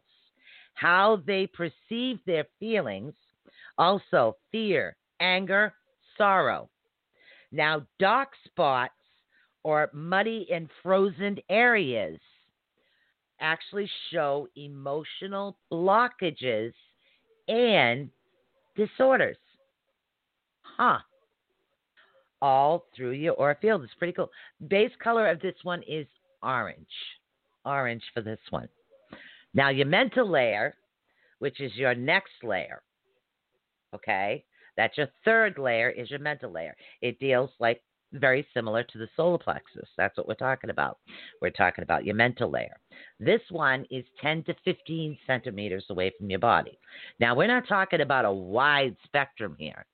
how 0.74 1.22
they 1.26 1.48
perceive 1.48 2.18
their 2.26 2.46
feelings, 2.58 3.14
also 3.78 4.36
fear, 4.50 4.96
anger, 5.20 5.72
sorrow. 6.18 6.68
Now, 7.52 7.86
dark 7.98 8.30
spots 8.44 8.92
or 9.62 9.90
muddy 9.92 10.48
and 10.52 10.68
frozen 10.82 11.38
areas 11.48 12.18
actually 13.40 13.88
show 14.12 14.48
emotional 14.56 15.56
blockages 15.72 16.72
and 17.48 18.10
disorders. 18.76 19.36
Huh. 20.62 20.98
All 22.42 22.86
through 22.94 23.12
your 23.12 23.34
aura 23.34 23.56
field. 23.60 23.82
It's 23.82 23.94
pretty 23.94 24.12
cool. 24.12 24.30
Base 24.68 24.92
color 25.02 25.28
of 25.28 25.40
this 25.40 25.54
one 25.62 25.82
is 25.88 26.06
orange. 26.42 26.86
Orange 27.64 28.02
for 28.12 28.20
this 28.20 28.38
one. 28.50 28.68
Now, 29.54 29.70
your 29.70 29.86
mental 29.86 30.28
layer, 30.28 30.76
which 31.38 31.60
is 31.60 31.74
your 31.76 31.94
next 31.94 32.32
layer, 32.42 32.82
okay? 33.94 34.44
That's 34.76 34.98
your 34.98 35.08
third 35.24 35.58
layer, 35.58 35.88
is 35.88 36.10
your 36.10 36.18
mental 36.18 36.52
layer. 36.52 36.76
It 37.00 37.18
deals 37.18 37.50
like 37.58 37.80
very 38.12 38.46
similar 38.54 38.82
to 38.82 38.98
the 38.98 39.08
solar 39.16 39.38
plexus. 39.38 39.88
That's 39.96 40.16
what 40.16 40.28
we're 40.28 40.34
talking 40.34 40.70
about. 40.70 40.98
We're 41.42 41.50
talking 41.50 41.82
about 41.82 42.04
your 42.04 42.14
mental 42.14 42.50
layer. 42.50 42.78
This 43.18 43.40
one 43.50 43.84
is 43.90 44.04
10 44.22 44.44
to 44.44 44.54
15 44.64 45.18
centimeters 45.26 45.84
away 45.90 46.12
from 46.18 46.30
your 46.30 46.38
body. 46.38 46.78
Now, 47.20 47.34
we're 47.34 47.46
not 47.46 47.68
talking 47.68 48.00
about 48.00 48.24
a 48.24 48.32
wide 48.32 48.96
spectrum 49.04 49.56
here. 49.58 49.86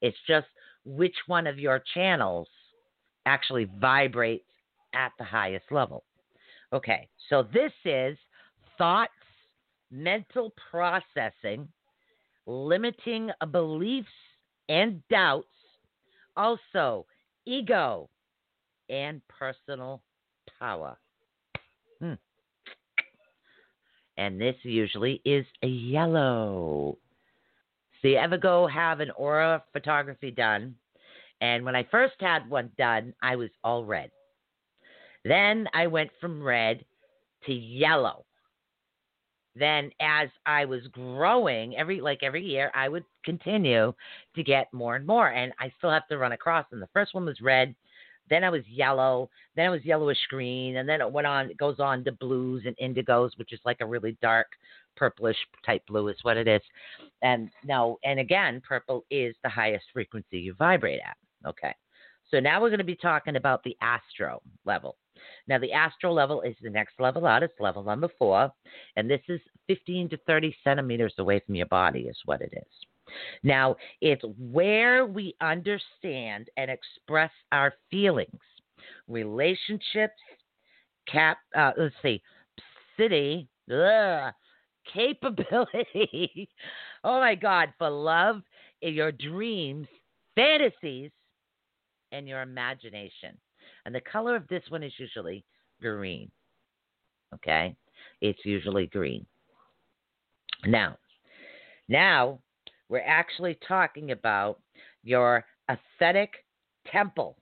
It's 0.00 0.16
just 0.26 0.46
which 0.84 1.14
one 1.26 1.46
of 1.46 1.58
your 1.58 1.82
channels 1.94 2.48
actually 3.26 3.68
vibrates 3.78 4.44
at 4.94 5.12
the 5.18 5.24
highest 5.24 5.70
level. 5.70 6.04
Okay, 6.72 7.08
so 7.28 7.42
this 7.52 7.72
is 7.84 8.16
thoughts, 8.76 9.12
mental 9.90 10.52
processing, 10.70 11.68
limiting 12.46 13.30
beliefs 13.50 14.08
and 14.68 15.02
doubts, 15.08 15.46
also 16.36 17.06
ego, 17.48 18.08
and 18.88 19.20
personal 19.28 20.02
power. 20.58 20.96
Hmm. 22.00 22.14
And 24.16 24.40
this 24.40 24.56
usually 24.62 25.20
is 25.24 25.46
a 25.62 25.66
yellow. 25.66 26.98
So 28.00 28.08
you 28.08 28.16
ever 28.16 28.36
go 28.36 28.66
have 28.66 29.00
an 29.00 29.10
aura 29.12 29.62
photography 29.72 30.30
done? 30.30 30.74
And 31.40 31.64
when 31.64 31.76
I 31.76 31.86
first 31.90 32.14
had 32.20 32.48
one 32.50 32.70
done, 32.76 33.14
I 33.22 33.36
was 33.36 33.50
all 33.64 33.84
red. 33.84 34.10
Then 35.24 35.66
I 35.72 35.86
went 35.86 36.10
from 36.20 36.42
red 36.42 36.84
to 37.46 37.52
yellow 37.52 38.24
then 39.58 39.90
as 40.00 40.28
I 40.46 40.64
was 40.64 40.86
growing, 40.88 41.76
every 41.76 42.00
like 42.00 42.22
every 42.22 42.44
year, 42.44 42.70
I 42.74 42.88
would 42.88 43.04
continue 43.28 43.92
to 44.34 44.42
get 44.42 44.72
more 44.72 44.96
and 44.96 45.06
more, 45.06 45.28
and 45.28 45.52
I 45.60 45.70
still 45.76 45.90
have 45.90 46.08
to 46.08 46.16
run 46.16 46.32
across. 46.32 46.64
And 46.72 46.80
the 46.80 46.88
first 46.94 47.12
one 47.12 47.26
was 47.26 47.40
red, 47.42 47.74
then 48.30 48.42
I 48.42 48.48
was 48.48 48.62
yellow, 48.66 49.28
then 49.54 49.66
it 49.66 49.70
was 49.70 49.84
yellowish 49.84 50.18
green, 50.30 50.76
and 50.76 50.88
then 50.88 51.02
it 51.02 51.12
went 51.12 51.26
on. 51.26 51.50
It 51.50 51.58
goes 51.58 51.78
on 51.78 52.04
to 52.04 52.12
blues 52.12 52.64
and 52.64 52.76
indigos, 52.78 53.30
which 53.36 53.52
is 53.52 53.60
like 53.66 53.78
a 53.80 53.86
really 53.86 54.16
dark 54.22 54.46
purplish 54.96 55.36
type 55.64 55.82
blue, 55.86 56.08
is 56.08 56.16
what 56.22 56.38
it 56.38 56.48
is. 56.48 56.62
And 57.22 57.50
now, 57.64 57.98
and 58.02 58.18
again, 58.18 58.62
purple 58.66 59.04
is 59.10 59.34
the 59.42 59.50
highest 59.50 59.84
frequency 59.92 60.38
you 60.38 60.54
vibrate 60.54 61.00
at. 61.04 61.16
Okay, 61.46 61.74
so 62.30 62.40
now 62.40 62.60
we're 62.60 62.70
going 62.70 62.78
to 62.78 62.84
be 62.84 62.96
talking 62.96 63.36
about 63.36 63.62
the 63.62 63.76
astro 63.82 64.42
level. 64.64 64.96
Now, 65.46 65.58
the 65.58 65.72
astral 65.72 66.14
level 66.14 66.42
is 66.42 66.54
the 66.62 66.70
next 66.70 66.94
level 66.98 67.26
out. 67.26 67.42
It's 67.42 67.54
level 67.60 67.82
number 67.82 68.08
four. 68.18 68.52
And 68.96 69.10
this 69.10 69.20
is 69.28 69.40
15 69.66 70.10
to 70.10 70.16
30 70.26 70.56
centimeters 70.64 71.14
away 71.18 71.40
from 71.44 71.54
your 71.56 71.66
body, 71.66 72.02
is 72.02 72.18
what 72.24 72.40
it 72.40 72.52
is. 72.52 72.72
Now, 73.42 73.76
it's 74.00 74.22
where 74.38 75.06
we 75.06 75.34
understand 75.40 76.48
and 76.56 76.70
express 76.70 77.30
our 77.52 77.72
feelings, 77.90 78.40
relationships, 79.06 80.14
cap, 81.06 81.38
uh, 81.56 81.72
let's 81.76 81.94
see, 82.02 82.22
city, 82.96 83.48
ugh, 83.72 84.32
capability. 84.92 86.48
oh 87.04 87.20
my 87.20 87.34
God, 87.34 87.72
for 87.78 87.90
love, 87.90 88.42
your 88.80 89.12
dreams, 89.12 89.88
fantasies, 90.34 91.10
and 92.12 92.28
your 92.28 92.42
imagination. 92.42 93.36
And 93.84 93.94
the 93.94 94.00
color 94.00 94.36
of 94.36 94.46
this 94.48 94.62
one 94.68 94.82
is 94.82 94.92
usually 94.98 95.44
green. 95.80 96.30
Okay? 97.34 97.74
It's 98.20 98.44
usually 98.44 98.86
green. 98.86 99.26
Now, 100.66 100.96
now 101.88 102.40
we're 102.88 103.04
actually 103.06 103.58
talking 103.66 104.10
about 104.10 104.60
your 105.02 105.44
etheric 105.68 106.30
temple. 106.90 107.36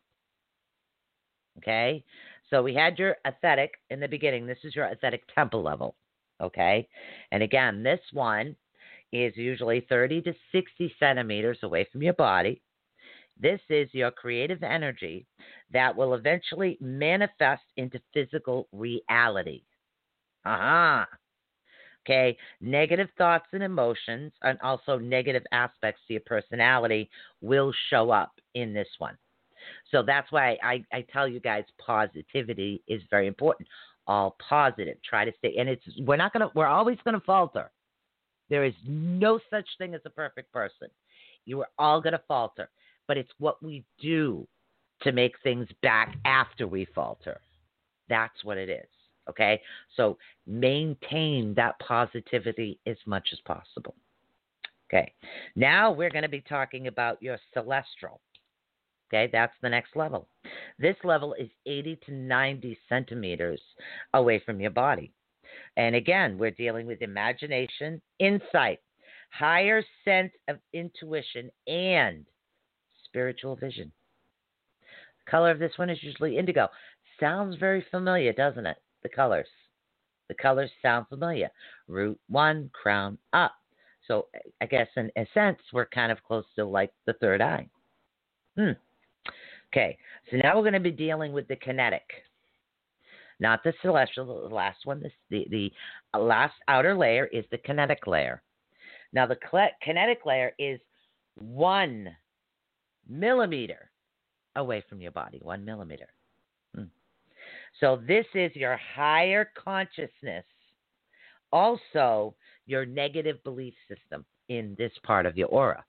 Okay? 1.58 2.04
So 2.50 2.62
we 2.62 2.74
had 2.74 2.98
your 2.98 3.16
etheric 3.24 3.72
in 3.90 4.00
the 4.00 4.08
beginning. 4.08 4.46
This 4.46 4.58
is 4.64 4.74
your 4.74 4.86
etheric 4.86 5.22
temple 5.34 5.62
level. 5.62 5.96
Okay? 6.40 6.88
And 7.32 7.42
again, 7.42 7.82
this 7.82 8.00
one 8.12 8.56
is 9.12 9.36
usually 9.36 9.86
30 9.88 10.22
to 10.22 10.34
60 10.52 10.94
centimeters 10.98 11.58
away 11.62 11.86
from 11.90 12.02
your 12.02 12.14
body. 12.14 12.62
This 13.38 13.60
is 13.68 13.88
your 13.92 14.10
creative 14.10 14.62
energy 14.62 15.26
that 15.72 15.94
will 15.94 16.14
eventually 16.14 16.78
manifest 16.80 17.62
into 17.76 18.00
physical 18.14 18.68
reality. 18.72 19.62
Uh-huh. 20.44 21.04
Okay, 22.06 22.36
negative 22.60 23.08
thoughts 23.18 23.46
and 23.52 23.64
emotions, 23.64 24.32
and 24.42 24.58
also 24.62 24.96
negative 24.96 25.42
aspects 25.50 26.00
to 26.06 26.14
your 26.14 26.22
personality 26.24 27.10
will 27.40 27.72
show 27.90 28.10
up 28.10 28.32
in 28.54 28.72
this 28.72 28.88
one. 28.98 29.18
So 29.90 30.04
that's 30.06 30.30
why 30.30 30.56
I, 30.62 30.84
I 30.92 31.04
tell 31.12 31.26
you 31.26 31.40
guys 31.40 31.64
positivity 31.84 32.82
is 32.86 33.02
very 33.10 33.26
important. 33.26 33.68
All 34.06 34.36
positive. 34.48 34.98
Try 35.02 35.24
to 35.24 35.32
stay, 35.38 35.56
and 35.58 35.68
it's 35.68 35.82
we're 35.98 36.16
not 36.16 36.32
gonna 36.32 36.50
we're 36.54 36.66
always 36.66 36.98
gonna 37.04 37.20
falter. 37.26 37.72
There 38.48 38.64
is 38.64 38.74
no 38.86 39.40
such 39.50 39.66
thing 39.78 39.94
as 39.94 40.00
a 40.04 40.10
perfect 40.10 40.52
person. 40.52 40.88
You 41.44 41.60
are 41.62 41.68
all 41.76 42.00
gonna 42.00 42.22
falter 42.28 42.70
but 43.06 43.16
it's 43.16 43.30
what 43.38 43.62
we 43.62 43.84
do 44.00 44.46
to 45.02 45.12
make 45.12 45.34
things 45.42 45.68
back 45.82 46.16
after 46.24 46.66
we 46.66 46.86
falter. 46.94 47.40
That's 48.08 48.44
what 48.44 48.58
it 48.58 48.70
is. 48.70 48.88
Okay? 49.28 49.60
So 49.96 50.18
maintain 50.46 51.54
that 51.54 51.78
positivity 51.78 52.78
as 52.86 52.96
much 53.06 53.28
as 53.32 53.38
possible. 53.40 53.94
Okay. 54.88 55.12
Now 55.56 55.90
we're 55.90 56.10
going 56.10 56.22
to 56.22 56.28
be 56.28 56.42
talking 56.42 56.86
about 56.86 57.22
your 57.22 57.38
celestial. 57.52 58.20
Okay, 59.08 59.30
that's 59.32 59.52
the 59.62 59.68
next 59.68 59.94
level. 59.94 60.28
This 60.78 60.96
level 61.04 61.34
is 61.34 61.48
80 61.64 62.00
to 62.06 62.12
90 62.12 62.76
centimeters 62.88 63.60
away 64.14 64.42
from 64.44 64.60
your 64.60 64.72
body. 64.72 65.12
And 65.76 65.94
again, 65.94 66.38
we're 66.38 66.50
dealing 66.50 66.86
with 66.86 67.02
imagination, 67.02 68.02
insight, 68.18 68.80
higher 69.30 69.82
sense 70.04 70.32
of 70.48 70.58
intuition, 70.72 71.50
and 71.68 72.26
spiritual 73.04 73.54
vision. 73.54 73.92
The 75.24 75.30
color 75.30 75.50
of 75.50 75.58
this 75.58 75.72
one 75.76 75.90
is 75.90 76.02
usually 76.02 76.36
indigo. 76.36 76.68
Sounds 77.20 77.56
very 77.56 77.84
familiar, 77.90 78.32
doesn't 78.32 78.66
it? 78.66 78.76
The 79.06 79.14
colors. 79.14 79.46
The 80.26 80.34
colors 80.34 80.70
sound 80.82 81.06
familiar. 81.08 81.48
Root 81.86 82.18
one, 82.28 82.68
crown 82.72 83.16
up. 83.32 83.54
So 84.08 84.26
I 84.60 84.66
guess 84.66 84.88
in 84.96 85.12
a 85.16 85.24
sense, 85.32 85.58
we're 85.72 85.86
kind 85.86 86.10
of 86.10 86.20
close 86.24 86.44
to 86.56 86.64
like 86.64 86.90
the 87.06 87.12
third 87.14 87.40
eye. 87.40 87.68
Hmm. 88.58 88.72
Okay, 89.72 89.96
so 90.28 90.38
now 90.38 90.56
we're 90.56 90.62
going 90.62 90.72
to 90.72 90.80
be 90.80 90.90
dealing 90.90 91.32
with 91.32 91.46
the 91.46 91.54
kinetic, 91.54 92.02
not 93.38 93.62
the 93.62 93.72
celestial. 93.80 94.48
The 94.48 94.52
last 94.52 94.78
one, 94.82 95.04
the 95.30 95.46
the 95.50 95.70
last 96.18 96.54
outer 96.66 96.96
layer 96.96 97.26
is 97.26 97.44
the 97.52 97.58
kinetic 97.58 98.08
layer. 98.08 98.42
Now 99.12 99.26
the 99.26 99.38
kinetic 99.84 100.26
layer 100.26 100.50
is 100.58 100.80
one 101.36 102.08
millimeter 103.08 103.92
away 104.56 104.82
from 104.88 105.00
your 105.00 105.12
body. 105.12 105.38
One 105.42 105.64
millimeter. 105.64 106.08
So 107.80 108.00
this 108.06 108.26
is 108.34 108.54
your 108.54 108.78
higher 108.94 109.50
consciousness. 109.62 110.44
Also, 111.52 112.34
your 112.66 112.84
negative 112.84 113.42
belief 113.44 113.74
system 113.88 114.24
in 114.48 114.74
this 114.78 114.92
part 115.04 115.26
of 115.26 115.36
your 115.36 115.48
aura. 115.48 115.84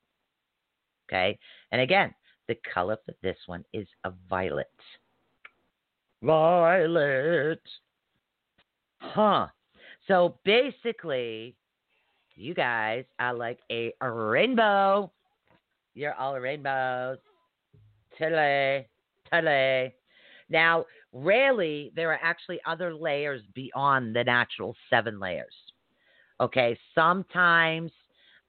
Okay? 1.08 1.38
And 1.72 1.82
again, 1.82 2.14
the 2.48 2.58
color 2.74 2.98
for 3.06 3.14
this 3.24 3.38
one 3.46 3.64
is 3.74 3.88
a 4.04 4.12
violet. 4.30 4.68
Violet. 6.22 7.62
Huh. 9.00 9.48
So 10.08 10.38
basically, 10.46 11.56
you 12.36 12.54
guys 12.54 13.06
are 13.20 13.34
like 13.34 13.60
a, 13.72 13.94
rainbow. 14.02 15.12
You're 15.94 16.14
all 16.14 16.40
rainbows. 16.40 17.18
Today. 18.18 18.88
Today. 19.32 19.94
Now, 20.50 20.86
rarely 21.14 21.92
there 21.96 22.12
are 22.12 22.20
actually 22.22 22.60
other 22.66 22.94
layers 22.94 23.42
beyond 23.54 24.16
the 24.16 24.24
natural 24.24 24.76
seven 24.90 25.20
layers. 25.20 25.54
Okay, 26.40 26.78
sometimes 26.94 27.92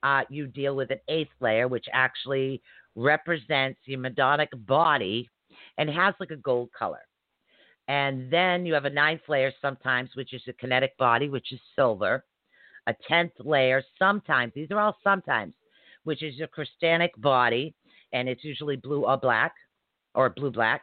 uh, 0.02 0.22
you 0.28 0.46
deal 0.46 0.76
with 0.76 0.90
an 0.90 1.00
eighth 1.08 1.32
layer, 1.40 1.68
which 1.68 1.86
actually 1.92 2.62
represents 2.94 3.80
your 3.84 4.00
Madonic 4.00 4.48
body 4.66 5.28
and 5.78 5.88
has 5.88 6.14
like 6.20 6.30
a 6.30 6.36
gold 6.36 6.70
color. 6.78 7.00
And 7.88 8.30
then 8.30 8.66
you 8.66 8.74
have 8.74 8.84
a 8.84 8.90
ninth 8.90 9.22
layer 9.28 9.52
sometimes, 9.62 10.10
which 10.14 10.34
is 10.34 10.42
a 10.46 10.52
kinetic 10.52 10.96
body, 10.98 11.30
which 11.30 11.52
is 11.52 11.60
silver. 11.74 12.24
A 12.86 12.94
tenth 13.08 13.32
layer 13.40 13.82
sometimes, 13.98 14.52
these 14.54 14.70
are 14.70 14.78
all 14.78 14.96
sometimes, 15.02 15.54
which 16.04 16.22
is 16.22 16.36
your 16.36 16.48
Christianic 16.48 17.12
body, 17.18 17.74
and 18.12 18.28
it's 18.28 18.44
usually 18.44 18.76
blue 18.76 19.06
or 19.06 19.16
black, 19.16 19.52
or 20.14 20.30
blue 20.30 20.50
black. 20.50 20.82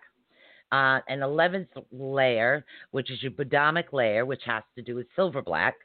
Uh, 0.71 0.99
an 1.07 1.19
11th 1.19 1.67
layer, 1.91 2.65
which 2.91 3.11
is 3.11 3.21
your 3.21 3.31
Budamic 3.31 3.93
layer, 3.93 4.25
which 4.25 4.41
has 4.45 4.63
to 4.75 4.81
do 4.81 4.95
with 4.95 5.07
silver 5.15 5.41
black. 5.41 5.75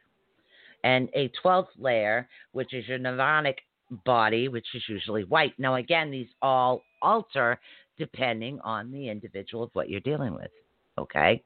And 0.83 1.09
a 1.15 1.31
12th 1.45 1.69
layer, 1.79 2.29
which 2.53 2.73
is 2.73 2.89
your 2.89 2.99
Nirvanic 2.99 3.57
body, 4.05 4.49
which 4.49 4.67
is 4.75 4.83
usually 4.89 5.25
white. 5.25 5.53
Now, 5.59 5.75
again, 5.75 6.11
these 6.11 6.29
all 6.41 6.83
alter 7.03 7.59
depending 7.99 8.59
on 8.61 8.91
the 8.91 9.09
individual 9.09 9.63
of 9.63 9.71
what 9.75 9.91
you're 9.91 10.01
dealing 10.01 10.35
with. 10.35 10.51
Okay? 10.99 11.43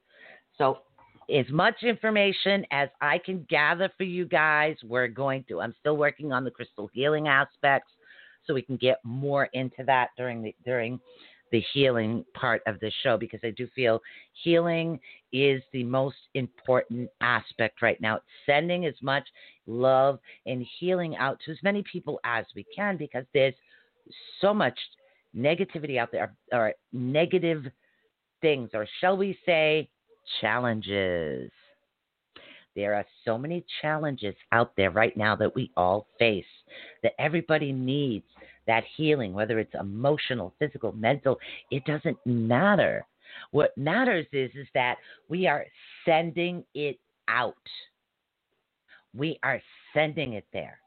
So, 0.57 0.79
as 1.35 1.47
much 1.51 1.83
information 1.83 2.67
as 2.71 2.91
I 3.01 3.19
can 3.19 3.47
gather 3.49 3.91
for 3.97 4.05
you 4.05 4.27
guys, 4.27 4.77
we're 4.85 5.09
going 5.09 5.45
to. 5.49 5.61
I'm 5.61 5.75
still 5.81 5.97
working 5.97 6.33
on 6.33 6.45
the 6.45 6.51
crystal 6.51 6.91
healing 6.93 7.29
aspects 7.29 7.91
so 8.47 8.53
we 8.53 8.63
can 8.63 8.77
get 8.77 8.99
more 9.05 9.49
into 9.55 9.85
that 9.87 10.11
during 10.17 10.43
the 10.43 10.55
during 10.65 11.01
the 11.55 11.63
healing 11.73 12.25
part 12.35 12.63
of 12.67 12.81
the 12.81 12.91
show 13.05 13.17
because 13.17 13.39
I 13.45 13.51
do 13.51 13.69
feel 13.77 14.03
healing 14.43 14.99
is 15.33 15.63
the 15.73 15.85
most 15.85 16.17
important 16.35 17.09
aspect 17.21 17.81
right 17.81 18.01
now. 18.01 18.19
Sending 18.45 18.87
as 18.87 18.97
much 19.01 19.23
love 19.69 20.19
and 20.47 20.67
healing 20.81 21.15
out 21.15 21.39
to 21.45 21.53
as 21.53 21.59
many 21.63 21.85
people 21.85 22.19
as 22.25 22.45
we 22.57 22.67
can 22.75 22.97
because 22.97 23.25
there's 23.33 23.55
so 24.41 24.53
much 24.53 24.77
negativity 25.37 25.97
out 25.97 26.11
there 26.11 26.35
or 26.51 26.73
negative 26.93 27.67
things, 28.41 28.71
or 28.75 28.85
shall 29.01 29.17
we 29.17 29.39
say, 29.47 29.89
challenges. 30.41 31.53
There 32.75 32.95
are 32.95 33.07
so 33.25 33.39
many 33.39 33.65
challenges 33.81 34.35
out 34.51 34.73
there 34.77 34.91
right 34.91 35.17
now 35.17 35.37
that 35.37 35.55
we 35.55 35.71
all 35.77 36.09
face 36.19 36.45
that 37.05 37.13
everybody 37.21 37.71
needs 37.71 38.27
that 38.67 38.85
healing, 38.97 39.33
whether 39.33 39.59
it's 39.59 39.75
emotional, 39.79 40.55
physical, 40.59 40.93
mental, 40.93 41.39
it 41.71 41.85
doesn't 41.85 42.19
matter. 42.25 43.07
What 43.51 43.77
matters 43.77 44.27
is 44.33 44.51
is 44.55 44.69
that 44.75 44.97
we 45.29 45.47
are 45.47 45.67
sending 46.05 46.65
it 46.75 46.99
out. 47.29 47.57
We 49.15 49.39
are 49.43 49.61
sending 49.93 50.35
it 50.35 50.47
there. 50.53 50.79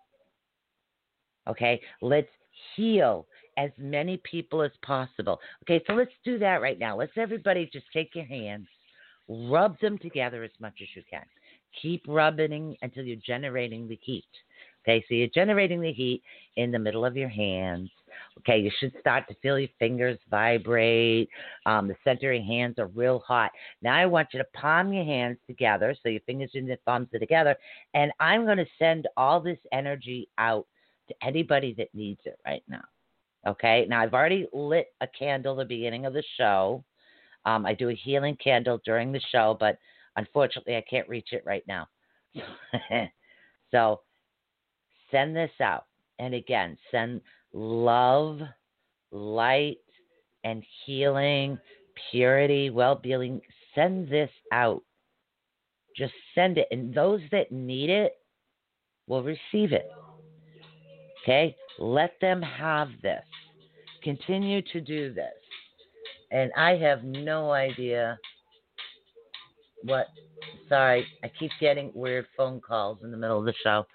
Okay, 1.47 1.79
let's 2.01 2.27
heal 2.75 3.25
as 3.57 3.71
many 3.77 4.17
people 4.29 4.61
as 4.61 4.71
possible. 4.81 5.39
Okay, 5.63 5.83
so 5.87 5.93
let's 5.93 6.11
do 6.23 6.37
that 6.39 6.61
right 6.61 6.77
now. 6.77 6.97
Let's 6.97 7.17
everybody 7.17 7.69
just 7.71 7.85
take 7.93 8.13
your 8.15 8.25
hands, 8.25 8.67
rub 9.27 9.79
them 9.79 9.97
together 9.97 10.43
as 10.43 10.51
much 10.59 10.75
as 10.81 10.87
you 10.93 11.03
can. 11.09 11.23
Keep 11.81 12.03
rubbing 12.07 12.75
until 12.81 13.03
you're 13.03 13.17
generating 13.17 13.87
the 13.87 13.99
heat. 14.01 14.25
Okay, 14.87 15.03
so 15.09 15.15
you're 15.15 15.27
generating 15.27 15.81
the 15.81 15.91
heat 15.91 16.23
in 16.55 16.71
the 16.71 16.79
middle 16.79 17.03
of 17.03 17.17
your 17.17 17.27
hands. 17.27 17.89
Okay, 18.39 18.57
you 18.57 18.71
should 18.79 18.93
start 19.01 19.27
to 19.27 19.35
feel 19.41 19.59
your 19.59 19.67
fingers 19.79 20.17
vibrate. 20.29 21.29
Um, 21.65 21.89
the 21.89 21.95
center 22.05 22.31
of 22.31 22.37
your 22.37 22.45
hands 22.45 22.79
are 22.79 22.87
real 22.87 23.19
hot. 23.19 23.51
Now 23.81 23.95
I 23.95 24.05
want 24.05 24.29
you 24.31 24.39
to 24.39 24.45
palm 24.53 24.93
your 24.93 25.03
hands 25.03 25.39
together, 25.45 25.93
so 26.01 26.07
your 26.07 26.21
fingers 26.21 26.51
and 26.53 26.67
your 26.67 26.77
thumbs 26.85 27.09
are 27.13 27.19
together, 27.19 27.57
and 27.95 28.13
I'm 28.21 28.45
going 28.45 28.59
to 28.59 28.65
send 28.79 29.09
all 29.17 29.41
this 29.41 29.59
energy 29.73 30.29
out 30.37 30.65
to 31.09 31.15
anybody 31.21 31.73
that 31.77 31.93
needs 31.93 32.21
it 32.23 32.39
right 32.45 32.63
now. 32.69 32.83
Okay, 33.45 33.85
now 33.89 34.01
I've 34.01 34.13
already 34.13 34.47
lit 34.53 34.87
a 35.01 35.07
candle 35.07 35.55
the 35.55 35.65
beginning 35.65 36.05
of 36.05 36.13
the 36.13 36.23
show. 36.37 36.83
Um, 37.45 37.65
I 37.65 37.73
do 37.73 37.89
a 37.89 37.93
healing 37.93 38.37
candle 38.41 38.79
during 38.85 39.11
the 39.11 39.21
show, 39.31 39.57
but 39.59 39.77
unfortunately 40.15 40.77
I 40.77 40.83
can't 40.89 41.09
reach 41.09 41.29
it 41.33 41.43
right 41.45 41.63
now. 41.67 41.87
so 43.71 44.01
Send 45.11 45.35
this 45.35 45.51
out. 45.61 45.85
And 46.19 46.33
again, 46.33 46.77
send 46.91 47.21
love, 47.53 48.39
light, 49.11 49.77
and 50.43 50.63
healing, 50.85 51.59
purity, 52.11 52.69
well 52.69 52.95
being. 52.95 53.41
Send 53.75 54.09
this 54.09 54.31
out. 54.51 54.81
Just 55.95 56.13
send 56.35 56.57
it. 56.57 56.67
And 56.71 56.93
those 56.93 57.21
that 57.31 57.51
need 57.51 57.89
it 57.89 58.13
will 59.07 59.23
receive 59.23 59.71
it. 59.71 59.89
Okay? 61.23 61.55
Let 61.79 62.13
them 62.21 62.41
have 62.41 62.89
this. 63.01 63.23
Continue 64.03 64.61
to 64.73 64.81
do 64.81 65.13
this. 65.13 65.33
And 66.31 66.51
I 66.57 66.71
have 66.77 67.03
no 67.03 67.51
idea 67.51 68.17
what. 69.83 70.07
Sorry, 70.69 71.05
I 71.23 71.31
keep 71.39 71.51
getting 71.61 71.91
weird 71.93 72.25
phone 72.35 72.59
calls 72.59 72.99
in 73.03 73.11
the 73.11 73.17
middle 73.17 73.39
of 73.39 73.45
the 73.45 73.53
show. 73.63 73.85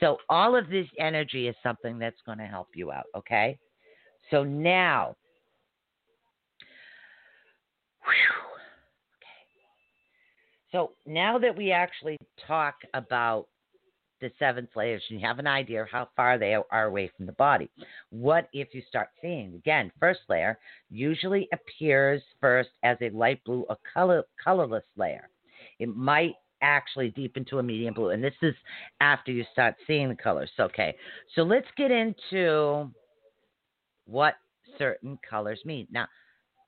So 0.00 0.16
all 0.28 0.56
of 0.56 0.68
this 0.68 0.86
energy 0.98 1.46
is 1.46 1.54
something 1.62 1.98
that's 1.98 2.20
going 2.24 2.38
to 2.38 2.46
help 2.46 2.68
you 2.74 2.90
out, 2.90 3.04
okay? 3.14 3.58
So 4.30 4.42
now, 4.42 5.14
whew, 8.04 8.40
okay. 9.18 10.72
So 10.72 10.92
now 11.06 11.38
that 11.38 11.54
we 11.54 11.70
actually 11.70 12.16
talk 12.46 12.76
about 12.94 13.46
the 14.20 14.30
seventh 14.38 14.70
layers 14.76 15.02
and 15.08 15.20
you 15.20 15.26
have 15.26 15.38
an 15.38 15.46
idea 15.46 15.82
of 15.82 15.88
how 15.90 16.08
far 16.14 16.38
they 16.38 16.54
are 16.54 16.84
away 16.84 17.10
from 17.16 17.26
the 17.26 17.32
body. 17.32 17.70
What 18.10 18.48
if 18.52 18.68
you 18.74 18.82
start 18.88 19.08
seeing 19.20 19.54
again? 19.54 19.90
First 19.98 20.20
layer 20.28 20.58
usually 20.90 21.48
appears 21.52 22.22
first 22.40 22.70
as 22.82 22.96
a 23.00 23.10
light 23.10 23.42
blue 23.44 23.64
or 23.68 23.78
color, 23.92 24.24
colorless 24.42 24.84
layer. 24.96 25.28
It 25.78 25.94
might 25.94 26.34
actually 26.62 27.10
deep 27.10 27.36
into 27.36 27.58
a 27.58 27.62
medium 27.62 27.94
blue. 27.94 28.10
And 28.10 28.22
this 28.22 28.34
is 28.42 28.54
after 29.00 29.32
you 29.32 29.44
start 29.52 29.74
seeing 29.86 30.08
the 30.08 30.14
colors. 30.14 30.50
Okay. 30.58 30.94
So 31.34 31.42
let's 31.42 31.68
get 31.76 31.90
into 31.90 32.90
what 34.06 34.34
certain 34.78 35.18
colors 35.28 35.60
mean. 35.64 35.86
Now, 35.90 36.06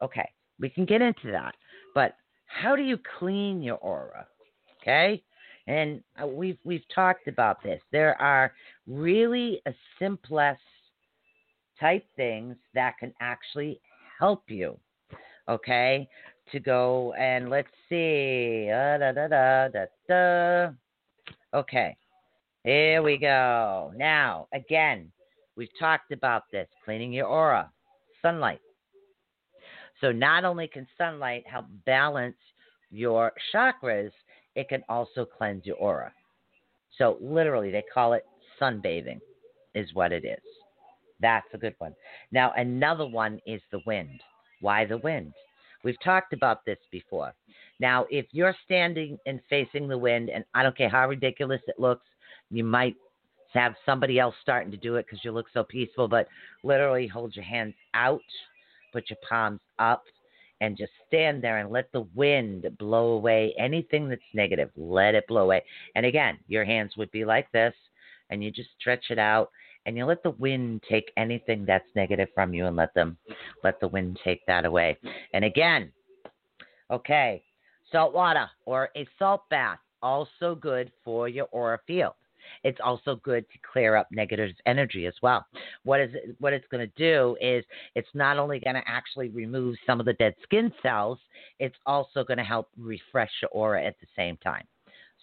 okay, 0.02 0.28
we 0.58 0.68
can 0.68 0.84
get 0.84 1.02
into 1.02 1.30
that. 1.32 1.54
But 1.94 2.16
how 2.46 2.76
do 2.76 2.82
you 2.82 2.98
clean 3.18 3.62
your 3.62 3.76
aura? 3.76 4.26
Okay? 4.80 5.22
And 5.66 6.02
uh, 6.22 6.26
we've 6.26 6.58
we've 6.64 6.84
talked 6.94 7.28
about 7.28 7.62
this. 7.62 7.80
There 7.92 8.20
are 8.20 8.52
really 8.86 9.60
a 9.66 9.72
simplest 9.98 10.60
type 11.78 12.04
things 12.16 12.56
that 12.74 12.98
can 12.98 13.12
actually 13.20 13.80
help 14.18 14.44
you. 14.48 14.78
Okay? 15.48 16.08
To 16.50 16.60
go 16.60 17.12
and 17.14 17.48
let's 17.48 17.68
see. 17.88 18.68
Uh, 18.70 18.98
da, 18.98 19.12
da, 19.12 19.28
da, 19.28 19.68
da, 19.68 19.84
da. 20.08 20.70
Okay, 21.54 21.96
here 22.64 23.02
we 23.02 23.18
go. 23.18 23.92
Now, 23.96 24.48
again, 24.52 25.12
we've 25.56 25.68
talked 25.78 26.12
about 26.12 26.44
this 26.50 26.68
cleaning 26.84 27.12
your 27.12 27.26
aura, 27.26 27.70
sunlight. 28.20 28.60
So 30.00 30.10
not 30.10 30.44
only 30.44 30.66
can 30.66 30.86
sunlight 30.98 31.44
help 31.46 31.66
balance 31.86 32.36
your 32.90 33.32
chakras, 33.54 34.10
it 34.54 34.68
can 34.68 34.82
also 34.88 35.24
cleanse 35.24 35.64
your 35.64 35.76
aura. 35.76 36.12
So 36.98 37.18
literally, 37.20 37.70
they 37.70 37.84
call 37.92 38.12
it 38.14 38.26
sunbathing, 38.60 39.20
is 39.74 39.88
what 39.94 40.12
it 40.12 40.24
is. 40.24 40.42
That's 41.20 41.46
a 41.54 41.58
good 41.58 41.74
one. 41.78 41.94
Now, 42.32 42.52
another 42.56 43.06
one 43.06 43.40
is 43.46 43.62
the 43.70 43.80
wind. 43.86 44.20
Why 44.60 44.84
the 44.84 44.98
wind? 44.98 45.32
We've 45.84 46.00
talked 46.02 46.32
about 46.32 46.64
this 46.64 46.78
before. 46.90 47.32
Now, 47.80 48.06
if 48.10 48.26
you're 48.30 48.54
standing 48.64 49.18
and 49.26 49.40
facing 49.50 49.88
the 49.88 49.98
wind, 49.98 50.30
and 50.30 50.44
I 50.54 50.62
don't 50.62 50.76
care 50.76 50.88
how 50.88 51.08
ridiculous 51.08 51.60
it 51.66 51.80
looks, 51.80 52.06
you 52.50 52.64
might 52.64 52.94
have 53.52 53.74
somebody 53.84 54.18
else 54.18 54.34
starting 54.40 54.70
to 54.70 54.76
do 54.76 54.96
it 54.96 55.06
because 55.06 55.24
you 55.24 55.32
look 55.32 55.46
so 55.52 55.64
peaceful, 55.64 56.08
but 56.08 56.28
literally 56.62 57.06
hold 57.06 57.34
your 57.34 57.44
hands 57.44 57.74
out, 57.94 58.20
put 58.92 59.10
your 59.10 59.18
palms 59.28 59.60
up, 59.78 60.04
and 60.60 60.76
just 60.76 60.92
stand 61.08 61.42
there 61.42 61.58
and 61.58 61.70
let 61.70 61.90
the 61.92 62.06
wind 62.14 62.66
blow 62.78 63.12
away 63.12 63.52
anything 63.58 64.08
that's 64.08 64.22
negative. 64.32 64.70
Let 64.76 65.14
it 65.14 65.26
blow 65.26 65.42
away. 65.42 65.62
And 65.96 66.06
again, 66.06 66.38
your 66.46 66.64
hands 66.64 66.92
would 66.96 67.10
be 67.10 67.24
like 67.24 67.50
this, 67.50 67.74
and 68.30 68.44
you 68.44 68.50
just 68.50 68.70
stretch 68.78 69.06
it 69.10 69.18
out 69.18 69.50
and 69.86 69.96
you 69.96 70.04
let 70.04 70.22
the 70.22 70.30
wind 70.30 70.82
take 70.88 71.12
anything 71.16 71.64
that's 71.66 71.88
negative 71.94 72.28
from 72.34 72.54
you 72.54 72.66
and 72.66 72.76
let 72.76 72.94
them 72.94 73.16
let 73.62 73.80
the 73.80 73.88
wind 73.88 74.18
take 74.24 74.44
that 74.46 74.64
away. 74.64 74.98
And 75.34 75.44
again, 75.44 75.92
okay, 76.90 77.42
salt 77.90 78.14
water 78.14 78.48
or 78.66 78.90
a 78.96 79.06
salt 79.18 79.42
bath 79.50 79.78
also 80.02 80.54
good 80.54 80.90
for 81.04 81.28
your 81.28 81.46
aura 81.52 81.78
field. 81.86 82.14
It's 82.64 82.78
also 82.82 83.16
good 83.22 83.44
to 83.50 83.58
clear 83.72 83.96
up 83.96 84.08
negative 84.10 84.50
energy 84.66 85.06
as 85.06 85.14
well. 85.22 85.46
What 85.84 86.00
is 86.00 86.10
what 86.38 86.52
it's 86.52 86.66
going 86.70 86.86
to 86.86 86.92
do 86.96 87.36
is 87.40 87.64
it's 87.94 88.08
not 88.14 88.38
only 88.38 88.60
going 88.60 88.74
to 88.74 88.82
actually 88.86 89.28
remove 89.28 89.76
some 89.86 90.00
of 90.00 90.06
the 90.06 90.12
dead 90.14 90.34
skin 90.42 90.72
cells, 90.82 91.18
it's 91.60 91.76
also 91.86 92.24
going 92.24 92.38
to 92.38 92.44
help 92.44 92.68
refresh 92.76 93.30
your 93.40 93.50
aura 93.52 93.84
at 93.84 93.98
the 94.00 94.06
same 94.16 94.36
time. 94.38 94.64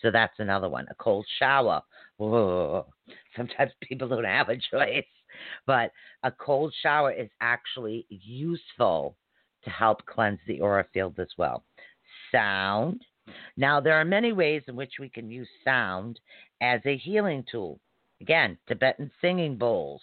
So 0.02 0.12
that's 0.12 0.40
another 0.40 0.70
one. 0.70 0.88
A 0.90 0.96
cold 0.96 1.26
shower. 1.40 1.82
Whoa. 2.18 2.86
Sometimes 3.36 3.72
people 3.82 4.08
don't 4.08 4.24
have 4.24 4.50
a 4.50 4.56
choice, 4.72 5.06
but 5.66 5.92
a 6.24 6.32
cold 6.32 6.74
shower 6.82 7.12
is 7.12 7.30
actually 7.42 8.06
useful 8.10 9.16
to 9.64 9.70
help 9.70 10.06
cleanse 10.06 10.40
the 10.48 10.62
aura 10.62 10.86
field 10.94 11.20
as 11.20 11.30
well. 11.38 11.64
Sound. 12.32 13.04
Now, 13.58 13.80
there 13.80 13.96
are 13.96 14.06
many 14.06 14.34
ways 14.34 14.64
in 14.68 14.76
which 14.76 14.94
we 15.00 15.10
can 15.10 15.30
use 15.30 15.50
sound 15.64 16.20
as 16.62 16.82
a 16.86 16.98
healing 16.98 17.44
tool. 17.52 17.80
Again, 18.22 18.58
Tibetan 18.68 19.12
singing 19.22 19.56
bowls, 19.56 20.02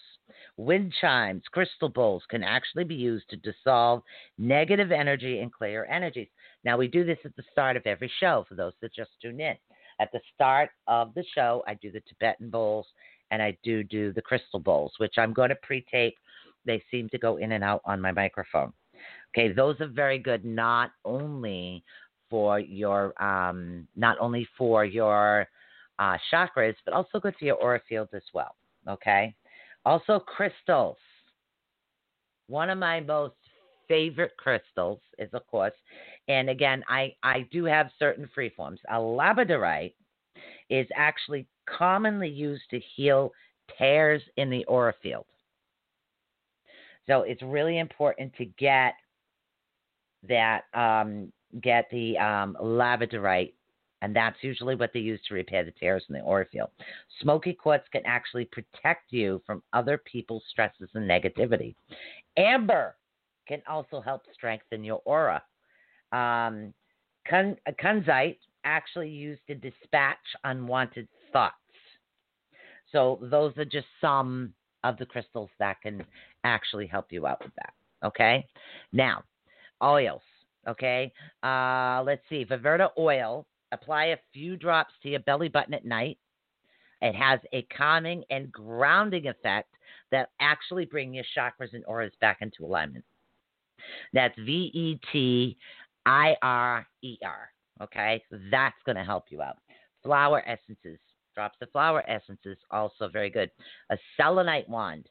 wind 0.56 0.94
chimes, 1.00 1.42
crystal 1.50 1.88
bowls 1.88 2.22
can 2.30 2.42
actually 2.42 2.84
be 2.84 2.94
used 2.94 3.28
to 3.28 3.36
dissolve 3.36 4.02
negative 4.38 4.90
energy 4.90 5.40
and 5.40 5.52
clear 5.52 5.84
energies. 5.84 6.28
Now, 6.64 6.78
we 6.78 6.88
do 6.88 7.04
this 7.04 7.18
at 7.24 7.36
the 7.36 7.42
start 7.52 7.76
of 7.76 7.86
every 7.86 8.10
show 8.20 8.46
for 8.48 8.54
those 8.54 8.72
that 8.80 8.94
just 8.94 9.10
tune 9.20 9.40
in. 9.40 9.56
At 10.00 10.12
the 10.12 10.20
start 10.34 10.70
of 10.86 11.14
the 11.14 11.24
show, 11.34 11.62
I 11.66 11.74
do 11.74 11.90
the 11.90 12.00
Tibetan 12.00 12.50
bowls 12.50 12.86
and 13.30 13.42
I 13.42 13.56
do 13.62 13.82
do 13.82 14.12
the 14.12 14.22
crystal 14.22 14.60
bowls, 14.60 14.92
which 14.98 15.14
I'm 15.18 15.32
going 15.32 15.50
to 15.50 15.56
pre 15.56 15.84
tape. 15.90 16.16
They 16.64 16.82
seem 16.90 17.08
to 17.10 17.18
go 17.18 17.36
in 17.36 17.52
and 17.52 17.62
out 17.62 17.80
on 17.84 18.00
my 18.00 18.12
microphone. 18.12 18.72
Okay, 19.36 19.52
those 19.52 19.80
are 19.80 19.88
very 19.88 20.18
good 20.18 20.44
not 20.44 20.90
only 21.04 21.84
for 22.30 22.58
your 22.58 23.20
um, 23.22 23.86
not 23.94 24.16
only 24.20 24.48
for 24.56 24.84
your 24.84 25.46
uh, 25.98 26.16
chakras, 26.32 26.74
but 26.84 26.94
also 26.94 27.20
good 27.20 27.34
for 27.38 27.44
your 27.44 27.56
aura 27.56 27.80
field 27.88 28.08
as 28.14 28.22
well. 28.34 28.54
Okay. 28.88 29.34
Also, 29.84 30.18
crystals. 30.18 30.96
One 32.48 32.70
of 32.70 32.78
my 32.78 33.00
most 33.00 33.34
favorite 33.88 34.32
crystals 34.36 35.00
is, 35.18 35.28
of 35.32 35.46
course, 35.46 35.72
and 36.28 36.50
again, 36.50 36.84
I, 36.88 37.14
I 37.22 37.46
do 37.52 37.64
have 37.64 37.90
certain 37.98 38.28
free 38.34 38.50
forms. 38.50 38.80
A 38.88 38.96
labradorite 38.96 39.94
is 40.70 40.86
actually 40.94 41.47
commonly 41.66 42.28
used 42.28 42.64
to 42.70 42.80
heal 42.94 43.32
tears 43.78 44.22
in 44.36 44.51
the 44.51 44.64
aura 44.64 44.94
field. 45.02 45.26
So 47.06 47.22
it's 47.22 47.43
really 47.43 47.78
important 47.78 48.32
to 48.36 48.44
get 48.44 48.94
that 50.28 50.62
um, 50.74 51.32
get 51.62 51.86
the 51.90 52.18
um, 52.18 52.56
labradorite 52.60 53.52
and 54.02 54.14
that's 54.14 54.36
usually 54.43 54.74
what 54.74 54.90
they 54.93 55.01
use 55.01 55.20
to 55.26 55.34
repair 55.34 55.64
the 55.64 55.70
tears 55.72 56.05
in 56.09 56.14
the 56.14 56.20
aura 56.20 56.47
field. 56.52 56.68
Smoky 57.22 57.55
quartz 57.55 57.86
can 57.90 58.02
actually 58.05 58.44
protect 58.47 59.10
you 59.10 59.43
from 59.47 59.62
other 59.72 59.98
people's 59.98 60.43
stresses 60.51 60.90
and 60.94 61.09
negativity. 61.09 61.74
Amber 62.36 62.97
can 63.48 63.62
also 63.68 64.01
help 64.01 64.22
strengthen 64.34 64.84
your 64.84 65.01
aura. 65.05 65.43
Um, 66.12 66.74
kun- 67.28 67.56
kunzite 67.82 68.38
actually 68.66 69.09
used 69.09 69.40
to 69.47 69.55
dispatch 69.55 70.18
unwanted 70.44 71.09
thoughts. 71.32 71.55
So 72.93 73.18
those 73.22 73.56
are 73.56 73.64
just 73.64 73.86
some 74.01 74.52
of 74.84 74.98
the 74.98 75.06
crystals 75.06 75.51
that 75.59 75.80
can 75.82 76.05
actually 76.44 76.86
help 76.86 77.06
you 77.10 77.26
out 77.26 77.43
with 77.43 77.55
that. 77.56 77.72
Okay. 78.06 78.47
Now, 78.93 79.22
oils. 79.82 80.22
Okay. 80.68 81.12
Uh, 81.43 82.02
let's 82.05 82.22
see. 82.28 82.44
Viverta 82.44 82.90
oil 82.98 83.47
Apply 83.72 84.06
a 84.06 84.16
few 84.32 84.56
drops 84.56 84.94
to 85.02 85.10
your 85.10 85.20
belly 85.20 85.48
button 85.48 85.74
at 85.74 85.84
night. 85.84 86.18
It 87.02 87.14
has 87.14 87.40
a 87.52 87.62
calming 87.76 88.24
and 88.30 88.51
grounding 88.51 89.26
effect 89.26 89.68
that 90.12 90.30
actually 90.40 90.86
bring 90.86 91.12
your 91.12 91.24
chakras 91.36 91.74
and 91.74 91.84
auras 91.86 92.12
back 92.20 92.38
into 92.40 92.64
alignment. 92.64 93.05
That's 94.12 94.36
V 94.38 94.70
E 94.72 95.01
T 95.12 95.56
I 96.06 96.36
R 96.43 96.86
E 97.02 97.18
R. 97.24 97.51
Okay, 97.82 98.22
that's 98.50 98.76
going 98.84 98.96
to 98.96 99.04
help 99.04 99.24
you 99.30 99.42
out. 99.42 99.56
Flower 100.02 100.42
essences, 100.48 100.98
drops 101.34 101.58
of 101.60 101.70
flower 101.70 102.08
essences, 102.08 102.56
also 102.70 103.08
very 103.08 103.30
good. 103.30 103.50
A 103.90 103.98
selenite 104.16 104.68
wand. 104.68 105.08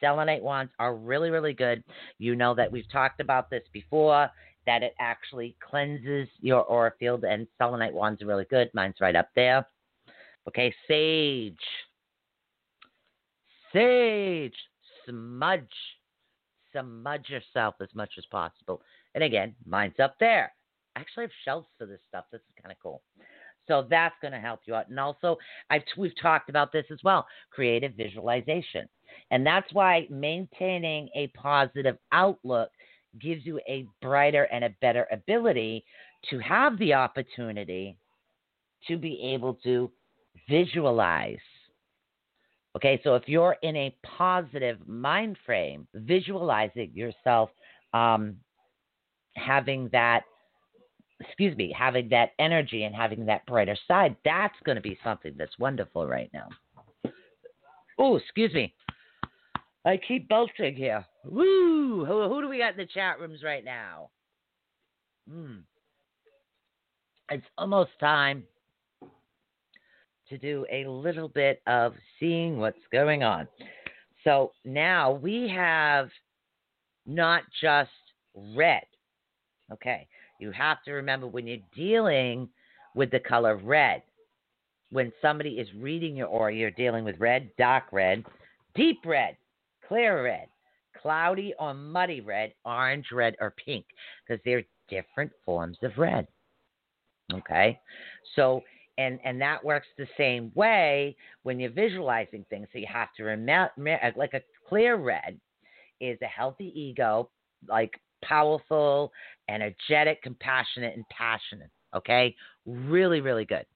Selenite 0.00 0.42
wands 0.42 0.72
are 0.78 0.94
really, 0.94 1.30
really 1.30 1.52
good. 1.54 1.82
You 2.18 2.34
know 2.34 2.54
that 2.54 2.70
we've 2.70 2.90
talked 2.90 3.20
about 3.20 3.50
this 3.50 3.62
before 3.72 4.30
that 4.66 4.82
it 4.82 4.94
actually 4.98 5.56
cleanses 5.60 6.28
your 6.40 6.62
aura 6.64 6.92
field, 6.98 7.24
and 7.24 7.46
selenite 7.56 7.94
wands 7.94 8.20
are 8.20 8.26
really 8.26 8.46
good. 8.50 8.68
Mine's 8.74 9.00
right 9.00 9.14
up 9.14 9.28
there. 9.36 9.66
Okay, 10.48 10.74
sage. 10.88 11.54
Sage. 13.72 14.56
Smudge. 15.08 15.62
Smudge 16.72 17.28
yourself 17.28 17.76
as 17.80 17.88
much 17.94 18.10
as 18.18 18.26
possible. 18.26 18.82
And 19.14 19.22
again, 19.22 19.54
mine's 19.64 19.98
up 20.02 20.16
there. 20.18 20.52
Actually 20.96 21.24
have 21.24 21.30
shelves 21.44 21.68
for 21.78 21.86
this 21.86 22.00
stuff. 22.08 22.24
This 22.32 22.40
is 22.40 22.62
kind 22.62 22.72
of 22.72 22.78
cool. 22.82 23.02
So 23.68 23.86
that's 23.88 24.14
going 24.22 24.32
to 24.32 24.38
help 24.38 24.60
you 24.66 24.74
out. 24.74 24.88
And 24.88 24.98
also, 24.98 25.36
I've, 25.70 25.82
we've 25.96 26.18
talked 26.20 26.48
about 26.48 26.72
this 26.72 26.86
as 26.90 26.98
well 27.04 27.26
creative 27.50 27.92
visualization. 27.94 28.88
And 29.30 29.46
that's 29.46 29.72
why 29.72 30.06
maintaining 30.10 31.08
a 31.14 31.28
positive 31.28 31.96
outlook 32.12 32.70
gives 33.20 33.44
you 33.46 33.60
a 33.68 33.86
brighter 34.02 34.44
and 34.44 34.64
a 34.64 34.74
better 34.80 35.06
ability 35.10 35.84
to 36.30 36.38
have 36.40 36.78
the 36.78 36.94
opportunity 36.94 37.96
to 38.88 38.96
be 38.96 39.32
able 39.34 39.54
to 39.64 39.90
visualize. 40.48 41.38
Okay, 42.76 43.00
so 43.02 43.14
if 43.14 43.22
you're 43.26 43.56
in 43.62 43.74
a 43.74 43.96
positive 44.04 44.78
mind 44.86 45.38
frame, 45.46 45.88
visualizing 45.94 46.90
yourself 46.92 47.50
um, 47.94 48.36
having 49.34 49.88
that, 49.92 50.24
excuse 51.20 51.56
me, 51.56 51.74
having 51.76 52.08
that 52.10 52.30
energy 52.38 52.84
and 52.84 52.94
having 52.94 53.26
that 53.26 53.46
brighter 53.46 53.76
side, 53.88 54.16
that's 54.24 54.56
going 54.64 54.76
to 54.76 54.82
be 54.82 54.98
something 55.02 55.34
that's 55.36 55.58
wonderful 55.58 56.06
right 56.06 56.30
now. 56.32 56.48
Oh, 57.98 58.16
excuse 58.16 58.52
me. 58.52 58.74
I 59.84 59.96
keep 59.96 60.28
belching 60.28 60.74
here. 60.74 61.04
Woo! 61.24 62.04
Who, 62.04 62.28
who 62.28 62.42
do 62.42 62.48
we 62.48 62.58
got 62.58 62.72
in 62.72 62.76
the 62.76 62.86
chat 62.86 63.20
rooms 63.20 63.42
right 63.42 63.64
now? 63.64 64.10
Hmm. 65.30 65.58
It's 67.30 67.46
almost 67.56 67.90
time 67.98 68.44
to 70.28 70.38
do 70.38 70.66
a 70.70 70.86
little 70.86 71.28
bit 71.28 71.62
of 71.66 71.94
seeing 72.18 72.58
what's 72.58 72.78
going 72.92 73.22
on. 73.22 73.48
So 74.24 74.52
now 74.64 75.12
we 75.12 75.48
have 75.54 76.08
not 77.06 77.42
just 77.60 77.90
red. 78.56 78.82
Okay. 79.72 80.06
You 80.38 80.50
have 80.52 80.82
to 80.84 80.92
remember 80.92 81.26
when 81.26 81.46
you're 81.46 81.58
dealing 81.74 82.48
with 82.94 83.10
the 83.10 83.20
color 83.20 83.56
red, 83.56 84.02
when 84.90 85.12
somebody 85.20 85.50
is 85.58 85.68
reading 85.76 86.16
your 86.16 86.28
aura, 86.28 86.54
you're 86.54 86.70
dealing 86.70 87.04
with 87.04 87.18
red, 87.18 87.50
dark 87.58 87.84
red, 87.92 88.24
deep 88.74 88.98
red, 89.04 89.36
clear 89.86 90.24
red, 90.24 90.46
cloudy 91.00 91.54
or 91.58 91.74
muddy 91.74 92.20
red, 92.20 92.52
orange, 92.64 93.06
red, 93.12 93.34
or 93.40 93.54
pink, 93.64 93.84
because 94.26 94.40
they're 94.44 94.64
different 94.88 95.32
forms 95.44 95.78
of 95.82 95.92
red. 95.98 96.26
Okay? 97.32 97.78
So, 98.34 98.62
and, 98.98 99.18
and 99.24 99.40
that 99.40 99.64
works 99.64 99.88
the 99.98 100.06
same 100.16 100.52
way 100.54 101.16
when 101.42 101.60
you're 101.60 101.70
visualizing 101.70 102.44
things. 102.48 102.68
So 102.72 102.78
you 102.78 102.86
have 102.90 103.12
to 103.16 103.24
remember, 103.24 103.72
like 104.16 104.34
a 104.34 104.40
clear 104.68 104.96
red 104.96 105.38
is 106.00 106.18
a 106.22 106.26
healthy 106.26 106.72
ego, 106.74 107.28
like 107.68 108.00
powerful, 108.22 109.12
energetic, 109.48 110.22
compassionate, 110.22 110.94
and 110.96 111.04
passionate. 111.08 111.70
Okay, 111.94 112.34
really, 112.66 113.20
really 113.20 113.44
good. 113.44 113.66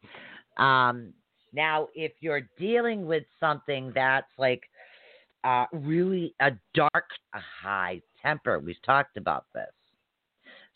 Um, 0.62 1.12
now, 1.53 1.89
if 1.95 2.12
you're 2.21 2.49
dealing 2.59 3.07
with 3.07 3.25
something 3.39 3.93
that's 3.95 4.31
like 4.39 4.62
uh, 5.45 5.67
really 5.73 6.35
a 6.41 6.53
dark, 6.75 7.09
a 7.35 7.41
high 7.62 8.01
temper, 8.23 8.59
we've 8.59 8.83
talked 8.85 9.17
about 9.17 9.47
this. 9.55 9.71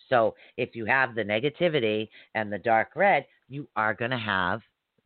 So 0.09 0.35
if 0.57 0.75
you 0.75 0.85
have 0.85 1.15
the 1.15 1.23
negativity 1.23 2.09
and 2.35 2.53
the 2.53 2.59
dark 2.59 2.91
red, 2.95 3.27
you 3.49 3.69
are 3.77 3.95
going 3.95 4.11
to 4.11 4.19
have 4.19 4.61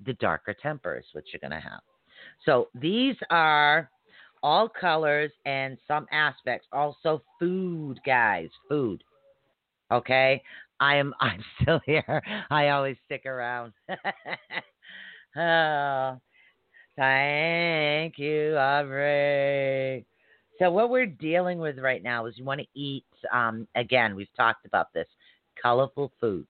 the 0.05 0.15
darker 0.15 0.55
tempers, 0.61 1.05
which 1.13 1.27
you're 1.33 1.41
going 1.41 1.61
to 1.61 1.69
have. 1.69 1.81
So 2.45 2.69
these 2.75 3.17
are 3.31 3.91
all 4.43 4.69
colors 4.69 5.33
and 5.45 5.79
some 5.87 6.07
aspects. 6.13 6.67
Also, 6.73 7.23
food, 7.39 8.01
guys, 8.05 8.49
food. 8.69 9.03
Okay, 9.91 10.43
I 10.81 10.97
am. 10.97 11.15
I'm 11.21 11.43
still 11.61 11.81
here. 11.85 12.23
I 12.51 12.69
always 12.71 12.97
stick 13.07 13.27
around. 13.27 13.73
oh, 15.37 16.21
thank 16.97 18.19
you, 18.19 18.57
Aubrey. 18.57 20.05
So 20.59 20.71
what 20.71 20.91
we're 20.91 21.07
dealing 21.07 21.59
with 21.59 21.79
right 21.79 22.03
now 22.03 22.27
is 22.27 22.37
you 22.37 22.45
want 22.45 22.61
to 22.61 22.67
eat. 22.75 23.05
Um, 23.33 23.67
again, 23.77 24.17
we've 24.17 24.35
talked 24.37 24.67
about 24.67 24.93
this. 24.93 25.07
Colorful 25.61 26.13
foods. 26.21 26.49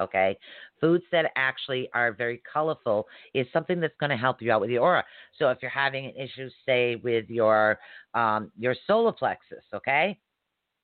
Okay, 0.00 0.38
foods 0.80 1.04
that 1.12 1.30
actually 1.36 1.88
are 1.94 2.12
very 2.12 2.42
colorful 2.50 3.06
is 3.34 3.46
something 3.52 3.80
that's 3.80 3.96
going 4.00 4.10
to 4.10 4.16
help 4.16 4.40
you 4.42 4.52
out 4.52 4.60
with 4.60 4.70
your 4.70 4.82
aura. 4.82 5.04
So 5.38 5.50
if 5.50 5.58
you're 5.62 5.70
having 5.70 6.06
an 6.06 6.14
issue, 6.16 6.48
say 6.66 6.96
with 6.96 7.28
your 7.28 7.78
um, 8.14 8.50
your 8.58 8.74
solar 8.86 9.12
plexus, 9.12 9.64
okay, 9.74 10.18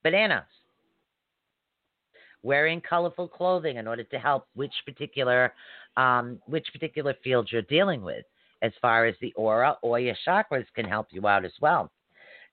bananas. 0.03 0.45
Wearing 2.43 2.83
colorful 2.83 3.27
clothing 3.27 3.79
in 3.79 3.89
order 3.89 4.05
to 4.05 4.19
help 4.19 4.49
which 4.55 4.75
particular 4.85 5.55
um, 5.97 6.39
which 6.47 6.67
particular 6.73 7.15
field 7.25 7.49
you're 7.51 7.63
dealing 7.63 8.03
with, 8.03 8.25
as 8.63 8.73
far 8.83 9.07
as 9.07 9.15
the 9.21 9.33
aura 9.35 9.77
or 9.83 9.99
your 9.99 10.17
chakras 10.27 10.67
can 10.75 10.85
help 10.85 11.09
you 11.11 11.27
out 11.27 11.45
as 11.45 11.53
well. 11.61 11.91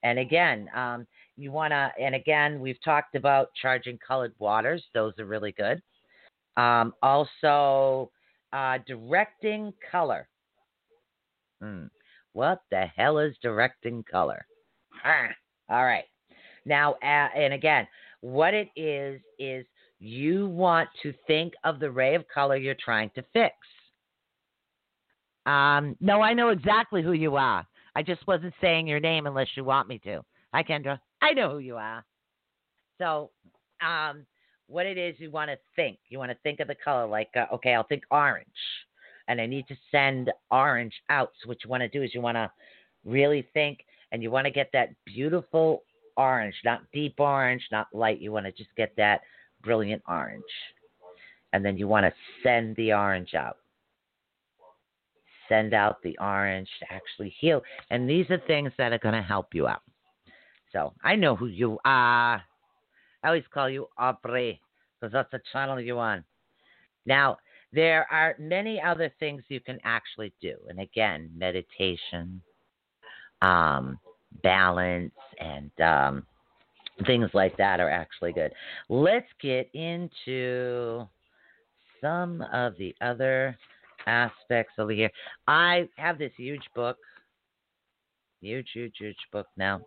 And 0.04 0.18
again, 0.20 0.70
um, 0.76 1.06
you 1.38 1.52
want 1.52 1.72
to, 1.72 1.92
and 2.00 2.16
again, 2.16 2.60
we've 2.60 2.82
talked 2.84 3.16
about 3.16 3.50
charging 3.60 3.98
colored 4.06 4.34
waters; 4.40 4.84
those 4.94 5.14
are 5.20 5.26
really 5.26 5.52
good. 5.52 5.82
Um, 6.57 6.94
also, 7.02 8.11
uh, 8.53 8.80
directing 8.86 9.73
color. 9.91 10.28
Hmm. 11.61 11.86
What 12.34 12.61
the 12.72 12.86
hell 12.95 13.19
is 13.19 13.36
directing 13.41 14.03
color? 14.10 14.45
Ah, 15.06 15.28
all 15.69 15.84
right. 15.84 16.06
Now, 16.65 16.94
uh, 16.94 17.30
and 17.36 17.53
again, 17.53 17.88
what 18.22 18.53
it 18.53 18.69
is, 18.76 19.19
is 19.40 19.65
you 19.99 20.48
want 20.48 20.90
to 21.03 21.14
think 21.28 21.53
of 21.64 21.80
the 21.80 21.91
ray 21.91 22.15
of 22.15 22.26
color 22.28 22.56
you're 22.56 22.76
trying 22.76 23.11
to 23.15 23.23
fix. 23.34 23.56
Um, 25.45 25.95
no, 25.99 26.22
I 26.22 26.34
know 26.34 26.49
exactly 26.49 27.02
who 27.02 27.14
you 27.14 27.36
are. 27.36 27.65
I 27.95 28.03
just 28.03 28.26
wasn't 28.28 28.53
saying 28.61 28.88
your 28.88 28.99
name 28.99 29.28
unless 29.28 29.48
you 29.56 29.64
want 29.64 29.88
me 29.88 29.99
to. 29.99 30.23
Hi, 30.53 30.64
Kendra. 30.64 30.99
I 31.22 31.34
know 31.34 31.52
who 31.52 31.60
you 31.60 31.76
are. 31.78 32.06
So, 32.99 33.32
um, 33.82 34.26
what 34.72 34.85
it 34.85 34.98
is 34.98 35.15
you 35.19 35.30
want 35.30 35.49
to 35.49 35.57
think. 35.76 35.99
You 36.10 36.18
want 36.18 36.31
to 36.31 36.38
think 36.43 36.60
of 36.60 36.68
the 36.68 36.76
color 36.76 37.06
like, 37.06 37.30
uh, 37.35 37.53
okay, 37.56 37.73
I'll 37.73 37.84
think 37.84 38.03
orange, 38.10 38.48
and 39.27 39.41
I 39.41 39.45
need 39.45 39.68
to 39.68 39.76
send 39.91 40.31
orange 40.49 40.93
out. 41.10 41.31
So 41.41 41.49
what 41.49 41.64
you 41.64 41.69
want 41.69 41.81
to 41.81 41.89
do 41.89 42.02
is 42.02 42.14
you 42.14 42.22
want 42.22 42.38
to 42.38 42.49
really 43.06 43.48
think, 43.53 43.80
and 44.11 44.23
you 44.23 44.31
want 44.31 44.45
to 44.45 44.52
get 44.52 44.69
that 44.73 44.89
beautiful 45.06 45.84
orange, 46.15 46.56
not 46.64 46.81
deep 46.93 47.15
orange, 47.19 47.64
not 47.72 47.88
light. 47.93 48.22
You 48.22 48.31
want 48.31 48.45
to 48.45 48.52
just 48.52 48.73
get 48.77 48.93
that 48.98 49.22
brilliant 49.64 50.02
orange, 50.07 50.43
and 51.53 51.65
then 51.65 51.77
you 51.77 51.88
want 51.88 52.06
to 52.06 52.14
send 52.41 52.76
the 52.77 52.93
orange 52.93 53.34
out. 53.34 53.57
Send 55.49 55.73
out 55.73 56.02
the 56.02 56.18
orange 56.19 56.69
to 56.80 56.93
actually 56.93 57.35
heal, 57.38 57.61
and 57.89 58.10
these 58.10 58.30
are 58.30 58.41
things 58.48 58.72
that 58.77 58.93
are 58.93 58.99
going 58.99 59.15
to 59.15 59.22
help 59.22 59.48
you 59.53 59.68
out. 59.68 59.81
So 60.72 60.93
I 61.03 61.18
know 61.18 61.35
who 61.35 61.48
you 61.48 61.77
are. 61.84 62.41
I 63.23 63.27
always 63.27 63.43
call 63.53 63.69
you 63.69 63.88
Aubrey 63.98 64.60
because 64.99 65.14
that's 65.14 65.31
the 65.31 65.41
channel 65.52 65.80
you're 65.80 65.99
on. 65.99 66.23
Now, 67.06 67.38
there 67.73 68.06
are 68.11 68.35
many 68.39 68.81
other 68.81 69.11
things 69.19 69.43
you 69.48 69.60
can 69.60 69.80
actually 69.84 70.34
do. 70.41 70.56
And 70.68 70.80
again, 70.80 71.30
meditation, 71.35 72.41
um, 73.41 73.99
balance, 74.43 75.14
and 75.39 75.72
um, 75.81 76.26
things 77.06 77.30
like 77.34 77.56
that 77.57 77.80
are 77.80 77.89
actually 77.89 78.34
good. 78.34 78.52
Let's 78.89 79.27
get 79.41 79.69
into 79.73 81.07
some 82.02 82.43
of 82.53 82.76
the 82.77 82.95
other 83.02 83.57
aspects 84.06 84.73
over 84.77 84.91
here. 84.91 85.11
I 85.48 85.88
have 85.95 86.18
this 86.18 86.34
huge 86.35 86.64
book, 86.76 86.98
huge, 88.41 88.69
huge, 88.73 88.95
huge 88.98 89.18
book 89.31 89.48
now 89.56 89.81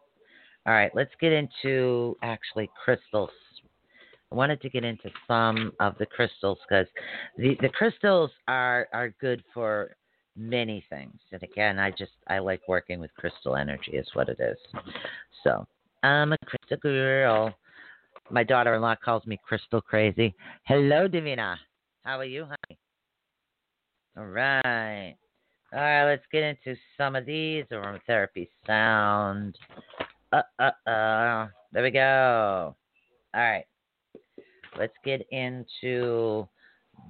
all 0.67 0.73
right, 0.73 0.91
let's 0.95 1.11
get 1.21 1.33
into 1.33 2.17
actually 2.23 2.71
crystals. 2.83 3.31
I 4.33 4.35
wanted 4.35 4.61
to 4.63 4.71
get 4.71 4.83
into 4.83 5.11
some 5.29 5.73
of 5.79 5.95
the 5.99 6.07
crystals 6.07 6.59
because 6.69 6.87
the, 7.37 7.57
the 7.61 7.69
crystals 7.69 8.31
are, 8.49 8.89
are 8.93 9.15
good 9.21 9.45
for 9.53 9.97
many 10.37 10.85
things. 10.89 11.19
And 11.33 11.43
again, 11.43 11.79
I 11.79 11.91
just 11.91 12.13
I 12.29 12.39
like 12.39 12.63
working 12.67 12.99
with 12.99 13.15
crystal 13.15 13.57
energy 13.57 13.93
is 13.93 14.09
what 14.15 14.29
it 14.29 14.39
is. 14.41 14.57
So 15.45 15.67
I'm 16.03 16.33
a 16.33 16.39
crystal 16.47 16.79
girl. 16.79 17.55
My 18.31 18.43
daughter-in-law 18.43 18.97
calls 19.05 19.27
me 19.27 19.39
crystal 19.47 19.83
crazy. 19.83 20.35
Hello, 20.65 21.07
Divina. 21.07 21.57
How 22.05 22.19
are 22.19 22.25
you, 22.25 22.45
honey? 22.45 22.79
All 24.17 24.27
right. 24.27 25.15
All 25.73 25.81
right, 25.81 26.05
let's 26.07 26.25
get 26.33 26.43
into 26.43 26.79
some 26.97 27.17
of 27.17 27.27
these 27.27 27.65
aromatherapy 27.71 28.49
sound 28.67 29.57
uh, 30.35 30.43
uh, 30.87 30.91
uh. 30.91 31.49
There 31.73 31.83
we 31.83 31.91
go. 31.91 32.75
All 33.35 33.41
right. 33.41 33.65
Let's 34.79 34.95
get 35.05 35.27
into 35.31 36.49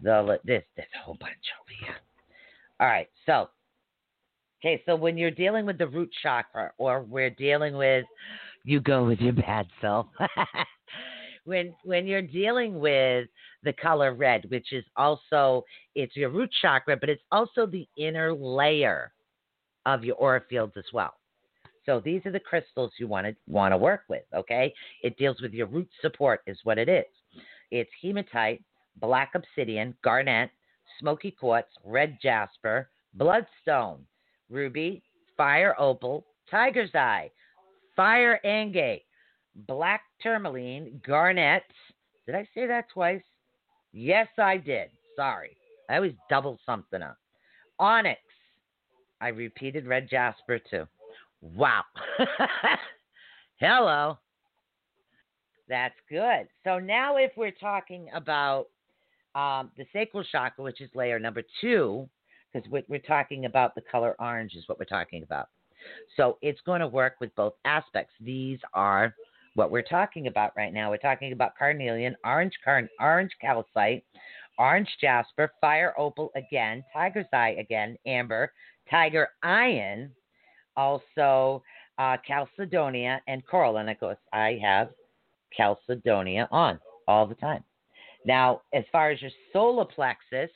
the 0.02 0.38
this. 0.44 0.62
A 0.78 0.82
whole 1.04 1.16
bunch 1.20 1.32
over 1.60 1.72
here. 1.84 1.96
All 2.80 2.86
right. 2.86 3.08
So, 3.26 3.48
okay. 4.60 4.82
So 4.86 4.96
when 4.96 5.16
you're 5.16 5.30
dealing 5.30 5.66
with 5.66 5.78
the 5.78 5.86
root 5.86 6.10
chakra, 6.22 6.72
or 6.78 7.02
we're 7.02 7.30
dealing 7.30 7.76
with, 7.76 8.04
you 8.64 8.80
go 8.80 9.04
with 9.04 9.20
your 9.20 9.32
bad 9.34 9.66
self. 9.80 10.06
when 11.44 11.74
when 11.84 12.06
you're 12.06 12.22
dealing 12.22 12.78
with 12.78 13.28
the 13.62 13.72
color 13.72 14.14
red, 14.14 14.44
which 14.50 14.72
is 14.72 14.84
also 14.96 15.64
it's 15.94 16.16
your 16.16 16.30
root 16.30 16.50
chakra, 16.62 16.96
but 16.96 17.08
it's 17.08 17.22
also 17.32 17.66
the 17.66 17.86
inner 17.96 18.32
layer 18.34 19.12
of 19.86 20.04
your 20.04 20.16
aura 20.16 20.42
fields 20.48 20.74
as 20.76 20.84
well. 20.92 21.14
So 21.86 22.00
these 22.00 22.22
are 22.24 22.32
the 22.32 22.40
crystals 22.40 22.92
you 22.98 23.06
want 23.06 23.26
to 23.26 23.36
want 23.46 23.72
to 23.72 23.78
work 23.78 24.02
with. 24.08 24.22
Okay, 24.34 24.72
it 25.02 25.18
deals 25.18 25.40
with 25.40 25.52
your 25.52 25.66
root 25.66 25.88
support, 26.00 26.40
is 26.46 26.58
what 26.64 26.78
it 26.78 26.88
is. 26.88 27.04
It's 27.70 27.90
hematite, 28.02 28.62
black 29.00 29.32
obsidian, 29.34 29.94
garnet, 30.02 30.50
smoky 30.98 31.30
quartz, 31.30 31.68
red 31.84 32.18
jasper, 32.22 32.88
bloodstone, 33.14 34.00
ruby, 34.50 35.02
fire 35.36 35.74
opal, 35.78 36.24
tiger's 36.50 36.94
eye, 36.94 37.30
fire 37.96 38.40
agate, 38.44 39.04
black 39.66 40.02
tourmaline, 40.22 41.00
garnet. 41.06 41.62
Did 42.26 42.34
I 42.34 42.48
say 42.54 42.66
that 42.66 42.86
twice? 42.92 43.22
Yes, 43.92 44.28
I 44.38 44.56
did. 44.56 44.88
Sorry. 45.16 45.56
I 45.88 45.96
always 45.96 46.14
double 46.30 46.58
something 46.64 47.02
up. 47.02 47.16
Onyx. 47.78 48.20
I 49.20 49.28
repeated 49.28 49.86
red 49.86 50.08
jasper 50.10 50.58
too. 50.58 50.86
Wow. 51.44 51.82
Hello. 53.60 54.18
That's 55.68 55.94
good. 56.08 56.48
So 56.64 56.78
now, 56.78 57.16
if 57.16 57.32
we're 57.36 57.50
talking 57.50 58.08
about 58.14 58.66
um, 59.34 59.70
the 59.76 59.84
sacral 59.92 60.24
chakra, 60.24 60.64
which 60.64 60.80
is 60.80 60.88
layer 60.94 61.18
number 61.18 61.42
two, 61.60 62.08
because 62.52 62.84
we're, 62.88 62.98
talking 62.98 63.44
about 63.44 63.74
the 63.74 63.82
color 63.82 64.16
orange, 64.18 64.54
is 64.54 64.64
what 64.68 64.78
we're 64.78 64.84
talking 64.86 65.22
about. 65.22 65.48
So 66.16 66.38
it's 66.40 66.60
going 66.64 66.80
to 66.80 66.88
work 66.88 67.16
with 67.20 67.34
both 67.34 67.54
aspects. 67.66 68.14
These 68.20 68.60
are 68.72 69.14
what 69.54 69.70
we're 69.70 69.82
talking 69.82 70.28
about 70.28 70.52
right 70.56 70.72
now. 70.72 70.90
We're 70.90 70.96
talking 70.96 71.32
about 71.32 71.58
carnelian, 71.58 72.16
orange 72.24 72.54
carn, 72.64 72.88
orange 73.00 73.32
calcite, 73.40 74.04
orange 74.58 74.88
jasper, 74.98 75.52
fire 75.60 75.92
opal 75.98 76.30
again, 76.36 76.84
tiger's 76.92 77.26
eye 77.34 77.56
again, 77.58 77.98
amber, 78.06 78.50
tiger 78.90 79.28
iron, 79.42 80.10
also 80.76 81.62
uh, 81.98 82.16
Chalcedonia 82.26 83.20
and 83.28 83.46
coral. 83.46 83.78
And 83.78 83.90
of 83.90 83.98
course, 83.98 84.18
I 84.32 84.58
have 84.62 84.90
Chalcedonia 85.56 86.48
on 86.50 86.80
all 87.06 87.26
the 87.26 87.34
time. 87.34 87.64
Now, 88.26 88.62
as 88.72 88.84
far 88.90 89.10
as 89.10 89.20
your 89.20 89.30
solar 89.52 89.84
plexus, 89.84 90.50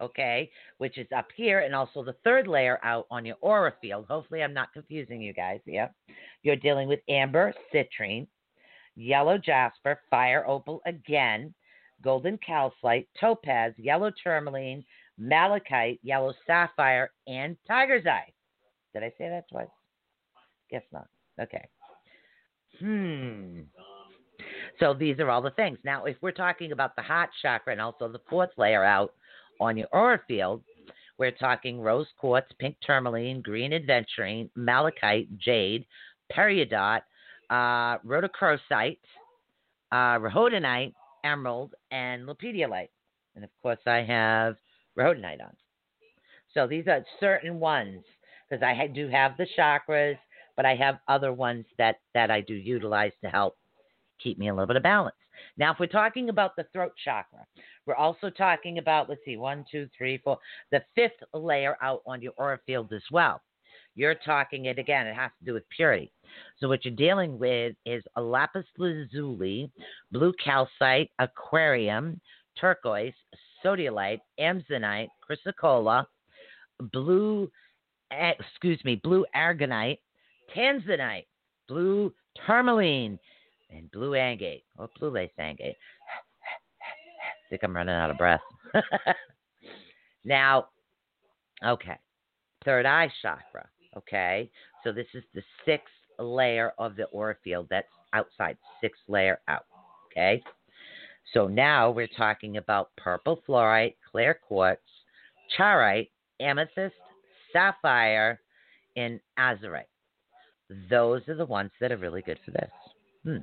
okay, 0.00 0.50
which 0.78 0.98
is 0.98 1.08
up 1.14 1.26
here, 1.34 1.60
and 1.60 1.74
also 1.74 2.04
the 2.04 2.16
third 2.24 2.46
layer 2.46 2.78
out 2.84 3.06
on 3.10 3.24
your 3.24 3.36
aura 3.40 3.74
field. 3.80 4.06
Hopefully, 4.08 4.42
I'm 4.42 4.54
not 4.54 4.72
confusing 4.72 5.20
you 5.20 5.32
guys. 5.32 5.60
Yeah. 5.66 5.88
You're 6.42 6.56
dealing 6.56 6.88
with 6.88 7.00
amber, 7.08 7.52
citrine, 7.74 8.28
yellow 8.94 9.38
jasper, 9.38 10.00
fire 10.10 10.46
opal 10.46 10.80
again, 10.86 11.52
golden 12.02 12.38
calcite, 12.38 13.08
topaz, 13.20 13.72
yellow 13.76 14.12
tourmaline, 14.22 14.84
malachite, 15.18 15.98
yellow 16.02 16.32
sapphire, 16.46 17.10
and 17.26 17.56
tiger's 17.66 18.06
eye. 18.06 18.32
Did 18.92 19.04
I 19.04 19.12
say 19.18 19.28
that 19.28 19.48
twice? 19.50 19.68
Guess 20.70 20.82
not. 20.92 21.06
Okay. 21.40 21.68
Hmm. 22.80 23.60
So 24.80 24.94
these 24.94 25.18
are 25.18 25.30
all 25.30 25.42
the 25.42 25.50
things. 25.50 25.78
Now, 25.84 26.04
if 26.04 26.16
we're 26.20 26.30
talking 26.30 26.72
about 26.72 26.94
the 26.96 27.02
heart 27.02 27.30
chakra 27.42 27.72
and 27.72 27.80
also 27.80 28.08
the 28.08 28.20
fourth 28.30 28.50
layer 28.56 28.84
out 28.84 29.14
on 29.60 29.76
your 29.76 29.88
aura 29.92 30.20
field, 30.28 30.62
we're 31.18 31.32
talking 31.32 31.80
rose 31.80 32.06
quartz, 32.16 32.50
pink 32.60 32.76
tourmaline, 32.80 33.42
green 33.42 33.72
aventurine, 33.72 34.48
malachite, 34.54 35.36
jade, 35.38 35.84
peridot, 36.32 37.00
uh, 37.50 37.98
rhodochrosite, 37.98 38.98
uh, 39.90 40.18
rhodonite, 40.18 40.94
emerald, 41.24 41.74
and 41.90 42.28
lepidolite. 42.28 42.90
And 43.34 43.44
of 43.44 43.50
course, 43.62 43.80
I 43.86 44.02
have 44.02 44.56
rhodonite 44.96 45.42
on. 45.42 45.56
So 46.54 46.66
these 46.66 46.86
are 46.86 47.04
certain 47.18 47.58
ones 47.58 48.04
because 48.48 48.62
I 48.62 48.86
do 48.86 49.08
have 49.08 49.36
the 49.36 49.46
chakras, 49.58 50.18
but 50.56 50.66
I 50.66 50.74
have 50.76 50.98
other 51.08 51.32
ones 51.32 51.64
that 51.78 52.00
that 52.14 52.30
I 52.30 52.40
do 52.40 52.54
utilize 52.54 53.12
to 53.22 53.28
help 53.28 53.56
keep 54.22 54.38
me 54.38 54.48
a 54.48 54.52
little 54.52 54.66
bit 54.66 54.76
of 54.76 54.82
balance. 54.82 55.14
Now, 55.56 55.72
if 55.72 55.78
we're 55.78 55.86
talking 55.86 56.28
about 56.28 56.56
the 56.56 56.66
throat 56.72 56.92
chakra, 57.04 57.46
we're 57.86 57.94
also 57.94 58.30
talking 58.30 58.78
about, 58.78 59.08
let's 59.08 59.20
see, 59.24 59.36
one, 59.36 59.64
two, 59.70 59.88
three, 59.96 60.18
four, 60.18 60.38
the 60.72 60.82
fifth 60.94 61.22
layer 61.32 61.76
out 61.80 62.02
on 62.06 62.20
your 62.20 62.32
aura 62.36 62.58
field 62.66 62.92
as 62.92 63.02
well. 63.10 63.40
You're 63.94 64.14
talking 64.14 64.66
it 64.66 64.78
again, 64.78 65.06
it 65.06 65.14
has 65.14 65.30
to 65.38 65.44
do 65.44 65.54
with 65.54 65.68
purity. 65.70 66.12
So, 66.58 66.68
what 66.68 66.84
you're 66.84 66.94
dealing 66.94 67.38
with 67.38 67.74
is 67.86 68.02
a 68.16 68.20
lapis 68.20 68.66
lazuli, 68.76 69.70
blue 70.12 70.32
calcite, 70.44 71.10
aquarium, 71.18 72.20
turquoise, 72.60 73.14
sodalite, 73.64 74.20
amazonite, 74.38 75.08
chrysocolla, 75.28 76.04
blue, 76.92 77.50
excuse 78.10 78.82
me, 78.84 79.00
blue 79.02 79.24
aragonite, 79.34 79.98
tanzanite, 80.56 81.26
blue 81.68 82.12
tourmaline, 82.46 83.18
and 83.70 83.90
blue 83.90 84.14
agate 84.14 84.64
or 84.76 84.88
blue 84.98 85.10
lace 85.10 85.30
agate. 85.38 85.76
I 86.82 87.50
think 87.50 87.62
I'm 87.62 87.76
running 87.76 87.94
out 87.94 88.10
of 88.10 88.18
breath. 88.18 88.40
now, 90.24 90.68
okay, 91.64 91.98
third 92.64 92.86
eye 92.86 93.10
chakra. 93.22 93.68
Okay, 93.96 94.50
so 94.84 94.92
this 94.92 95.06
is 95.14 95.24
the 95.34 95.42
sixth 95.64 95.86
layer 96.18 96.72
of 96.78 96.96
the 96.96 97.04
aura 97.06 97.36
field 97.42 97.66
that's 97.70 97.88
outside, 98.12 98.56
sixth 98.80 99.02
layer 99.08 99.40
out. 99.48 99.64
Okay, 100.10 100.42
so 101.34 101.46
now 101.46 101.90
we're 101.90 102.08
talking 102.08 102.56
about 102.56 102.90
purple 102.96 103.42
fluorite, 103.46 103.96
clear 104.10 104.38
quartz, 104.46 104.82
charoite, 105.56 106.10
amethyst, 106.40 106.94
sapphire, 107.52 108.40
and 108.96 109.20
azurite. 109.38 109.84
Those 110.90 111.22
are 111.28 111.34
the 111.34 111.46
ones 111.46 111.70
that 111.80 111.92
are 111.92 111.96
really 111.96 112.22
good 112.22 112.38
for 112.44 112.50
this. 112.50 112.70
Hmm. 113.24 113.38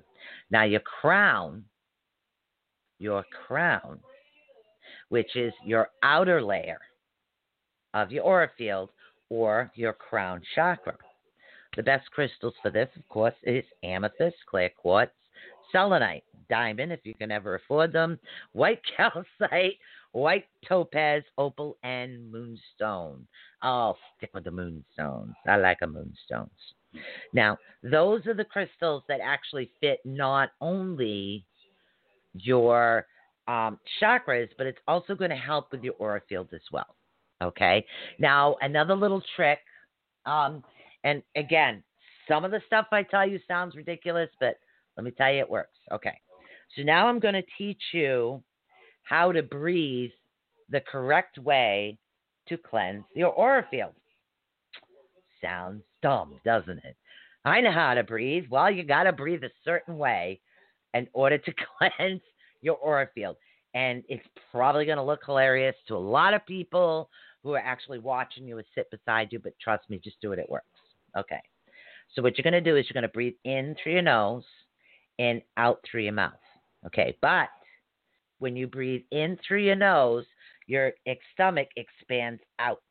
Now, 0.52 0.64
your 0.64 0.82
crown, 0.82 1.64
your 3.00 3.24
crown, 3.48 4.00
which 5.10 5.36
is 5.36 5.54
your 5.66 5.90
outer 6.04 6.42
layer 6.42 6.80
of 7.94 8.12
your 8.12 8.24
aura 8.24 8.52
field 8.58 8.90
or 9.30 9.72
your 9.76 9.94
crown 9.94 10.42
chakra. 10.54 10.96
The 11.76 11.84
best 11.84 12.10
crystals 12.12 12.54
for 12.62 12.70
this, 12.70 12.90
of 12.96 13.08
course, 13.10 13.36
is 13.44 13.66
amethyst, 13.84 14.38
clear 14.50 14.70
quartz, 14.70 15.12
selenite, 15.72 16.24
diamond, 16.50 16.92
if 16.92 17.02
you 17.04 17.14
can 17.16 17.32
ever 17.32 17.56
afford 17.56 17.92
them, 17.92 18.20
white 18.54 18.82
calcite, 18.98 19.78
white 20.16 20.46
topaz, 20.66 21.24
opal, 21.38 21.78
and 21.84 22.32
moonstone. 22.32 23.28
I'll 23.62 23.98
stick 24.16 24.30
with 24.34 24.46
the 24.46 24.52
moonstones. 24.52 25.34
I 25.46 25.58
like 25.58 25.80
the 25.82 25.88
moonstones. 25.88 26.50
Now, 27.34 27.58
those 27.84 28.26
are 28.26 28.34
the 28.34 28.46
crystals 28.46 29.04
that 29.10 29.20
actually 29.22 29.70
fit 29.82 30.00
not 30.06 30.52
only 30.62 31.46
your 32.34 33.06
um, 33.50 33.78
chakras, 34.02 34.48
but 34.58 34.68
it's 34.68 34.80
also 34.88 35.16
going 35.16 35.32
to 35.32 35.36
help 35.36 35.74
with 35.74 35.84
your 35.84 35.96
aura 36.00 36.22
field 36.30 36.48
as 36.54 36.62
well. 36.72 36.96
Okay. 37.42 37.86
Now, 38.18 38.56
another 38.62 38.96
little 38.96 39.22
trick, 39.36 39.60
um, 40.26 40.64
and 41.04 41.22
again, 41.36 41.84
some 42.26 42.46
of 42.46 42.52
the 42.52 42.62
stuff 42.68 42.88
I 42.94 43.04
tell 43.04 43.28
you 43.28 43.40
sounds 43.50 43.76
ridiculous, 43.76 44.30
but 44.40 44.56
let 44.96 45.04
me 45.04 45.12
tell 45.12 45.34
you 45.34 45.42
it 45.42 45.50
works. 45.50 45.78
Okay. 45.92 46.18
So 46.78 46.84
now 46.84 47.08
I'm 47.08 47.20
going 47.20 47.34
to 47.34 47.44
teach 47.58 47.82
you 47.94 48.42
how 49.06 49.32
to 49.32 49.42
breathe 49.42 50.12
the 50.70 50.82
correct 50.82 51.38
way 51.40 51.98
to 52.48 52.58
cleanse 52.58 53.04
your 53.16 53.30
aura 53.30 53.66
field. 53.72 53.94
Sounds 55.42 55.84
dumb, 56.02 56.34
doesn't 56.44 56.80
it? 56.80 56.96
I 57.46 57.62
know 57.62 57.72
how 57.72 57.94
to 57.94 58.04
breathe. 58.04 58.46
Well, 58.50 58.72
you 58.72 58.84
got 58.84 59.04
to 59.04 59.14
breathe 59.14 59.44
a 59.44 59.50
certain 59.64 59.98
way 59.98 60.40
in 60.94 61.08
order 61.14 61.38
to 61.38 61.54
cleanse 61.78 62.22
your 62.62 62.76
aura 62.76 63.08
field. 63.14 63.38
And 63.76 64.04
it's 64.08 64.26
probably 64.52 64.86
going 64.86 64.98
to 64.98 65.04
look 65.04 65.22
hilarious 65.26 65.76
to 65.88 65.96
a 65.96 65.98
lot 65.98 66.34
of 66.34 66.46
people 66.46 67.10
who 67.44 67.54
are 67.54 67.60
actually 67.60 68.00
watching 68.00 68.48
you 68.48 68.58
and 68.58 68.66
sit 68.74 68.90
beside 68.90 69.32
you, 69.32 69.40
but 69.40 69.54
trust 69.62 69.88
me, 69.90 70.00
just 70.04 70.20
do 70.22 70.32
it. 70.32 70.40
It 70.40 70.50
works. 70.50 70.66
Okay. 71.16 71.42
So, 72.14 72.22
what 72.22 72.38
you're 72.38 72.50
going 72.50 72.54
to 72.54 72.62
do 72.62 72.78
is 72.78 72.86
you're 72.86 73.00
going 73.00 73.10
to 73.10 73.14
breathe 73.14 73.36
in 73.44 73.76
through 73.82 73.94
your 73.94 74.02
nose 74.02 74.44
and 75.20 75.42
out 75.58 75.80
through 75.90 76.04
your 76.04 76.14
mouth. 76.14 76.34
Okay. 76.88 77.18
But 77.22 77.50
when 78.40 78.56
you 78.56 78.68
breathe 78.68 79.04
in 79.12 79.38
through 79.46 79.64
your 79.64 79.76
nose, 79.76 80.26
your 80.68 80.92
stomach 81.34 81.68
expands 81.76 82.42
out. 82.60 82.82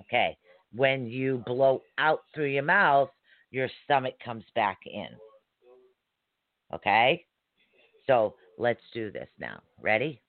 Okay. 0.00 0.36
When 0.74 1.06
you 1.06 1.42
blow 1.46 1.82
out 1.98 2.20
through 2.34 2.46
your 2.46 2.64
mouth, 2.64 3.10
your 3.50 3.68
stomach 3.84 4.14
comes 4.24 4.44
back 4.54 4.78
in. 4.86 5.06
Okay? 6.74 7.24
So 8.06 8.34
let's 8.58 8.80
do 8.92 9.12
this 9.12 9.28
now. 9.38 9.62
Ready? 9.80 10.20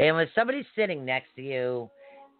And 0.00 0.16
when 0.16 0.28
somebody's 0.34 0.66
sitting 0.76 1.04
next 1.04 1.34
to 1.36 1.42
you, 1.42 1.90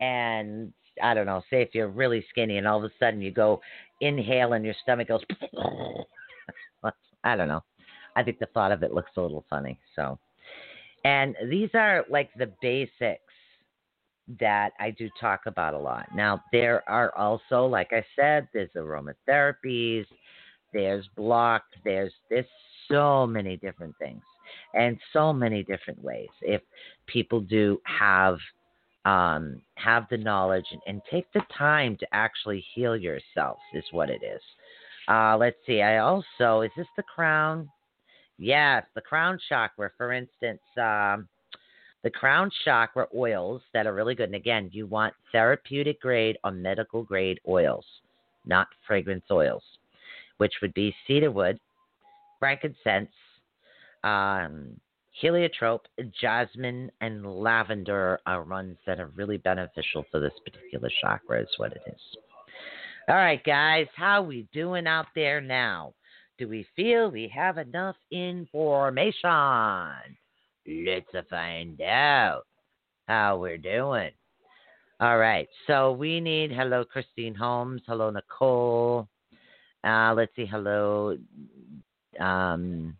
and 0.00 0.72
I 1.02 1.14
don't 1.14 1.26
know, 1.26 1.42
say 1.50 1.62
if 1.62 1.70
you're 1.74 1.88
really 1.88 2.24
skinny, 2.30 2.58
and 2.58 2.66
all 2.66 2.78
of 2.78 2.84
a 2.84 2.90
sudden 2.98 3.20
you 3.20 3.30
go 3.30 3.60
inhale 4.00 4.52
and 4.54 4.64
your 4.64 4.74
stomach 4.82 5.08
goes, 5.08 5.22
I 7.24 7.36
don't 7.36 7.48
know. 7.48 7.62
I 8.16 8.22
think 8.22 8.38
the 8.38 8.46
thought 8.46 8.72
of 8.72 8.82
it 8.82 8.92
looks 8.92 9.10
a 9.16 9.20
little 9.20 9.44
funny. 9.48 9.78
So, 9.96 10.18
and 11.04 11.34
these 11.48 11.70
are 11.74 12.04
like 12.10 12.30
the 12.36 12.52
basics 12.60 13.22
that 14.40 14.72
I 14.78 14.90
do 14.90 15.08
talk 15.20 15.42
about 15.46 15.74
a 15.74 15.78
lot. 15.78 16.06
Now, 16.14 16.42
there 16.52 16.88
are 16.88 17.16
also, 17.16 17.66
like 17.66 17.92
I 17.92 18.04
said, 18.16 18.48
there's 18.52 18.70
aromatherapies, 18.76 20.06
there's 20.72 21.08
block, 21.16 21.62
there's 21.84 22.12
there's 22.28 22.46
so 22.90 23.26
many 23.26 23.56
different 23.56 23.94
things 23.98 24.22
and 24.74 24.98
so 25.12 25.32
many 25.32 25.62
different 25.62 26.02
ways. 26.02 26.28
If 26.40 26.62
people 27.06 27.40
do 27.40 27.80
have 27.84 28.38
um, 29.04 29.60
have 29.74 30.06
the 30.10 30.16
knowledge 30.16 30.66
and, 30.70 30.80
and, 30.86 31.02
take 31.10 31.26
the 31.32 31.42
time 31.58 31.96
to 31.96 32.06
actually 32.12 32.64
heal 32.72 32.96
yourself 32.96 33.58
is 33.74 33.82
what 33.90 34.08
it 34.08 34.22
is. 34.22 34.40
Uh, 35.08 35.36
let's 35.36 35.56
see. 35.66 35.82
I 35.82 35.98
also 35.98 36.60
is 36.60 36.70
this 36.76 36.86
the 36.96 37.02
crown? 37.02 37.68
Yes, 38.38 38.84
the 38.94 39.00
crown 39.00 39.40
chakra. 39.48 39.90
For 39.98 40.12
instance, 40.12 40.60
um, 40.76 41.28
the 42.02 42.10
crown 42.10 42.50
chakra 42.64 43.06
oils 43.16 43.62
that 43.72 43.86
are 43.86 43.94
really 43.94 44.14
good. 44.14 44.26
And 44.28 44.34
again, 44.34 44.70
you 44.72 44.86
want 44.86 45.14
therapeutic 45.30 46.00
grade 46.00 46.36
or 46.44 46.50
medical 46.50 47.02
grade 47.02 47.40
oils, 47.48 47.84
not 48.44 48.68
fragrance 48.86 49.24
oils, 49.30 49.62
which 50.38 50.52
would 50.62 50.74
be 50.74 50.94
cedarwood, 51.06 51.58
frankincense, 52.40 53.10
um, 54.04 54.80
heliotrope, 55.20 55.86
jasmine, 56.20 56.90
and 57.00 57.26
lavender 57.26 58.18
are 58.26 58.44
ones 58.44 58.76
that 58.86 58.98
are 59.00 59.12
really 59.14 59.38
beneficial 59.38 60.04
for 60.10 60.20
this 60.20 60.32
particular 60.44 60.90
chakra, 61.00 61.42
is 61.42 61.48
what 61.58 61.72
it 61.72 61.82
is. 61.86 62.00
All 63.08 63.16
right, 63.16 63.42
guys, 63.44 63.86
how 63.96 64.22
we 64.22 64.46
doing 64.52 64.86
out 64.86 65.06
there 65.14 65.40
now? 65.40 65.94
Do 66.38 66.48
we 66.48 66.66
feel 66.74 67.10
we 67.10 67.30
have 67.34 67.58
enough 67.58 67.96
information? 68.10 69.12
Let's 70.66 71.28
find 71.28 71.80
out 71.80 72.42
how 73.06 73.38
we're 73.38 73.58
doing. 73.58 74.10
All 75.00 75.18
right, 75.18 75.48
so 75.66 75.92
we 75.92 76.20
need 76.20 76.52
hello, 76.52 76.84
Christine 76.84 77.34
Holmes. 77.34 77.82
Hello, 77.86 78.10
Nicole. 78.10 79.08
Uh, 79.84 80.14
let's 80.16 80.34
see, 80.36 80.46
hello. 80.46 81.18
Um, 82.20 82.96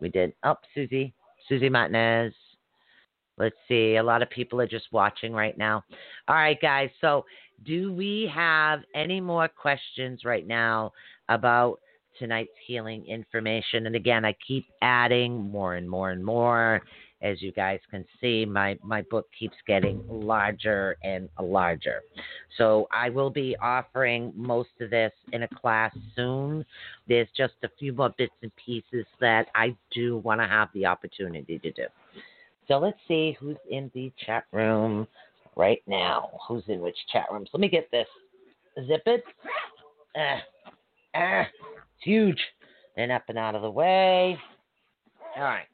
we 0.00 0.08
did. 0.08 0.32
Oh, 0.44 0.56
Susie, 0.74 1.12
Susie 1.48 1.68
Martinez. 1.68 2.34
Let's 3.38 3.56
see. 3.68 3.96
A 3.96 4.02
lot 4.02 4.22
of 4.22 4.30
people 4.30 4.60
are 4.60 4.66
just 4.66 4.86
watching 4.92 5.32
right 5.32 5.56
now. 5.56 5.82
All 6.28 6.36
right, 6.36 6.60
guys. 6.60 6.90
So, 7.00 7.24
do 7.64 7.92
we 7.92 8.30
have 8.34 8.80
any 8.94 9.20
more 9.20 9.48
questions 9.48 10.24
right 10.24 10.46
now 10.46 10.92
about 11.28 11.78
tonight's 12.18 12.50
healing 12.66 13.06
information? 13.06 13.86
And 13.86 13.96
again, 13.96 14.24
I 14.24 14.34
keep 14.46 14.66
adding 14.82 15.50
more 15.50 15.76
and 15.76 15.88
more 15.88 16.10
and 16.10 16.24
more. 16.24 16.82
As 17.22 17.42
you 17.42 17.52
guys 17.52 17.80
can 17.90 18.04
see, 18.20 18.46
my, 18.46 18.78
my 18.82 19.02
book 19.02 19.26
keeps 19.38 19.56
getting 19.66 20.02
larger 20.08 20.96
and 21.04 21.28
larger. 21.40 22.00
So 22.56 22.88
I 22.92 23.10
will 23.10 23.30
be 23.30 23.56
offering 23.60 24.32
most 24.34 24.70
of 24.80 24.90
this 24.90 25.12
in 25.32 25.42
a 25.42 25.48
class 25.48 25.94
soon. 26.16 26.64
There's 27.08 27.28
just 27.36 27.54
a 27.62 27.68
few 27.78 27.92
more 27.92 28.14
bits 28.16 28.32
and 28.42 28.50
pieces 28.56 29.04
that 29.20 29.48
I 29.54 29.76
do 29.90 30.18
want 30.18 30.40
to 30.40 30.46
have 30.46 30.68
the 30.72 30.86
opportunity 30.86 31.58
to 31.58 31.70
do. 31.72 31.84
So 32.68 32.78
let's 32.78 32.98
see 33.06 33.36
who's 33.38 33.56
in 33.70 33.90
the 33.94 34.12
chat 34.24 34.44
room 34.52 35.06
right 35.56 35.82
now. 35.86 36.30
Who's 36.48 36.64
in 36.68 36.80
which 36.80 36.96
chat 37.12 37.26
rooms? 37.30 37.50
Let 37.52 37.60
me 37.60 37.68
get 37.68 37.90
this. 37.90 38.06
Zip 38.86 39.02
it. 39.06 39.24
Ah, 40.16 40.40
ah, 41.14 41.40
it's 41.42 42.04
huge. 42.04 42.40
And 42.96 43.12
up 43.12 43.24
and 43.28 43.38
out 43.38 43.54
of 43.54 43.62
the 43.62 43.70
way. 43.70 44.38
All 45.36 45.42
right. 45.42 45.66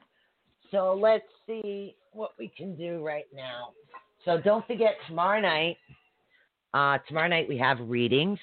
So 0.71 0.97
let's 0.99 1.25
see 1.45 1.95
what 2.11 2.31
we 2.37 2.51
can 2.55 2.75
do 2.75 3.03
right 3.03 3.27
now. 3.33 3.71
So 4.25 4.41
don't 4.41 4.65
forget 4.67 4.95
tomorrow 5.07 5.39
night. 5.39 5.77
Uh, 6.73 6.97
tomorrow 7.07 7.27
night 7.27 7.47
we 7.47 7.57
have 7.57 7.77
readings. 7.81 8.39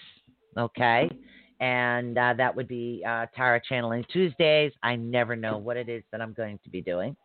Okay. 0.56 1.10
And 1.60 2.18
uh, 2.18 2.34
that 2.36 2.54
would 2.54 2.68
be 2.68 3.02
uh, 3.06 3.26
Tara 3.34 3.60
channeling 3.68 4.04
Tuesdays. 4.12 4.72
I 4.82 4.96
never 4.96 5.36
know 5.36 5.58
what 5.58 5.76
it 5.76 5.88
is 5.88 6.02
that 6.12 6.20
I'm 6.20 6.32
going 6.32 6.58
to 6.64 6.70
be 6.70 6.80
doing. 6.80 7.16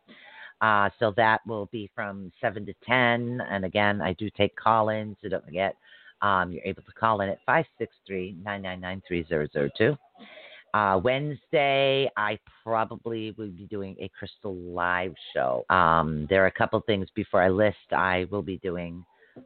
Uh, 0.62 0.90
so 1.00 1.14
that 1.16 1.40
will 1.48 1.68
be 1.72 1.90
from 1.96 2.32
7 2.42 2.66
to 2.66 2.74
10. 2.86 3.42
And 3.50 3.66
again, 3.66 4.02
I 4.02 4.14
do 4.14 4.30
take 4.36 4.56
call 4.56 4.90
in, 4.90 5.16
so 5.22 5.30
don't 5.30 5.46
forget, 5.46 5.76
um, 6.22 6.52
you're 6.52 6.66
able 6.66 6.84
to 6.84 6.92
call 6.92 7.22
in 7.22 7.30
at 7.30 7.40
563 7.46 8.38
999 8.44 9.02
3002. 9.08 9.98
Uh, 10.74 11.00
Wednesday, 11.04 12.10
I 12.16 12.38
probably 12.64 13.34
will 13.38 13.50
be 13.50 13.66
doing 13.70 13.96
a 14.00 14.10
crystal 14.18 14.56
live 14.56 15.14
show. 15.34 15.66
Um, 15.70 16.28
there 16.30 16.44
are 16.44 16.48
a 16.48 16.52
couple 16.52 16.80
things 16.82 17.08
before 17.16 17.42
I 17.42 17.50
list. 17.50 17.78
I 17.92 18.28
will 18.30 18.42
be 18.42 18.58
doing 18.58 19.04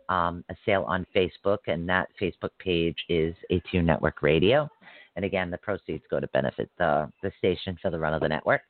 um, 0.10 0.44
a 0.50 0.56
sale 0.66 0.84
on 0.88 1.06
Facebook, 1.16 1.60
and 1.68 1.88
that 1.88 2.10
Facebook 2.22 2.50
page 2.60 2.98
is 3.10 3.36
ATU 3.52 3.84
Network 3.84 4.22
Radio. 4.22 4.70
And 5.16 5.24
again, 5.24 5.50
the 5.50 5.58
proceeds 5.58 6.04
go 6.10 6.20
to 6.20 6.28
benefit 6.28 6.70
the, 6.78 7.10
the 7.22 7.32
station 7.38 7.78
for 7.82 7.92
the 7.92 8.00
run 8.00 8.14
of 8.14 8.22
the 8.22 8.28
network. 8.28 8.62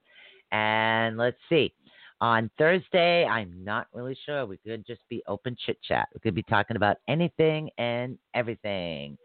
And 0.52 1.18
let's 1.18 1.38
see. 1.50 1.74
On 2.22 2.50
Thursday, 2.58 3.26
I'm 3.26 3.64
not 3.64 3.88
really 3.94 4.18
sure. 4.26 4.46
We 4.46 4.58
could 4.58 4.86
just 4.86 5.02
be 5.10 5.24
open 5.28 5.58
chit 5.66 5.78
chat. 5.82 6.08
We 6.14 6.20
could 6.20 6.36
be 6.36 6.44
talking 6.44 6.78
about 6.78 6.98
anything 7.08 7.70
and 7.78 8.18
everything. 8.34 9.18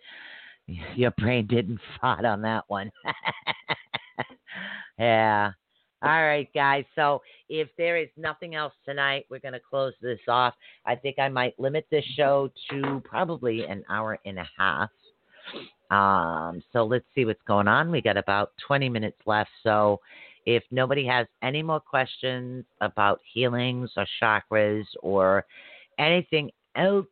Your 0.97 1.11
brain 1.13 1.47
didn't 1.47 1.81
fart 2.01 2.25
on 2.25 2.43
that 2.43 2.65
one. 2.69 2.91
yeah. 4.99 5.51
All 6.01 6.23
right, 6.23 6.49
guys. 6.55 6.85
So 6.95 7.23
if 7.49 7.69
there 7.77 7.97
is 7.97 8.09
nothing 8.17 8.55
else 8.55 8.75
tonight, 8.85 9.27
we're 9.31 9.41
going 9.41 9.55
to 9.55 9.61
close 9.61 9.95
this 10.01 10.21
off. 10.29 10.55
I 10.87 10.95
think 10.95 11.19
I 11.19 11.29
might 11.29 11.59
limit 11.59 11.87
this 11.91 12.05
show 12.17 12.53
to 12.71 13.03
probably 13.05 13.65
an 13.65 13.83
hour 13.91 14.17
and 14.25 14.39
a 14.39 14.49
half. 14.57 14.91
Um, 15.91 16.63
so 16.73 16.85
let's 16.85 17.07
see 17.15 17.25
what's 17.25 17.43
going 17.49 17.67
on. 17.67 17.91
We 17.91 18.01
got 18.01 18.17
about 18.17 18.53
20 18.65 18.89
minutes 18.89 19.17
left. 19.27 19.51
So 19.65 19.99
if 20.47 20.63
nobody 20.71 21.05
has 21.07 21.27
any 21.43 21.63
more 21.65 21.81
questions 21.81 22.65
about 22.81 23.21
healings 23.33 23.91
or 23.97 24.07
chakras 24.23 24.85
or 25.03 25.45
anything 25.99 26.51
else, 26.77 27.07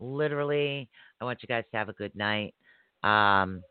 literally, 0.00 0.88
I 1.20 1.24
want 1.24 1.42
you 1.42 1.48
guys 1.48 1.64
to 1.70 1.76
have 1.76 1.88
a 1.88 1.94
good 1.94 2.14
night. 2.14 2.54
Um, 3.02 3.62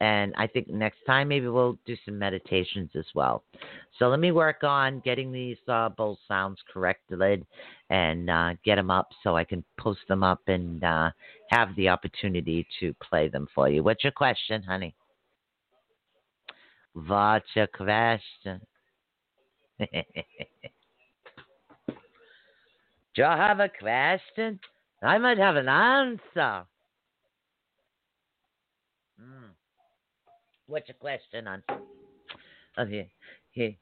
and 0.00 0.34
I 0.36 0.46
think 0.46 0.68
next 0.68 0.98
time 1.06 1.28
maybe 1.28 1.48
we'll 1.48 1.78
do 1.86 1.96
some 2.04 2.18
meditations 2.18 2.90
as 2.94 3.06
well. 3.14 3.42
So 3.98 4.08
let 4.08 4.20
me 4.20 4.30
work 4.30 4.62
on 4.62 5.00
getting 5.00 5.32
these 5.32 5.56
uh, 5.68 5.88
sounds 6.28 6.58
corrected 6.70 7.46
and 7.88 8.28
uh, 8.28 8.52
get 8.64 8.76
them 8.76 8.90
up 8.90 9.08
so 9.22 9.36
I 9.36 9.44
can 9.44 9.64
post 9.78 10.00
them 10.08 10.22
up 10.22 10.42
and 10.48 10.84
uh, 10.84 11.10
have 11.48 11.74
the 11.76 11.88
opportunity 11.88 12.66
to 12.80 12.94
play 13.02 13.28
them 13.28 13.48
for 13.54 13.70
you. 13.70 13.82
What's 13.82 14.04
your 14.04 14.12
question, 14.12 14.62
honey? 14.62 14.94
What's 16.92 17.46
your 17.54 17.66
question? 17.66 18.60
Do 19.78 19.86
you 23.22 23.24
have 23.24 23.60
a 23.60 23.70
question? 23.70 24.60
I 25.02 25.18
might 25.18 25.38
have 25.38 25.56
an 25.56 25.68
answer. 25.68 26.64
Mm. 29.20 29.50
What's 30.66 30.88
your 30.88 30.96
question 30.98 31.46
on? 31.46 31.62
Oh, 32.78 32.84
here, 32.84 33.06
here. 33.50 33.74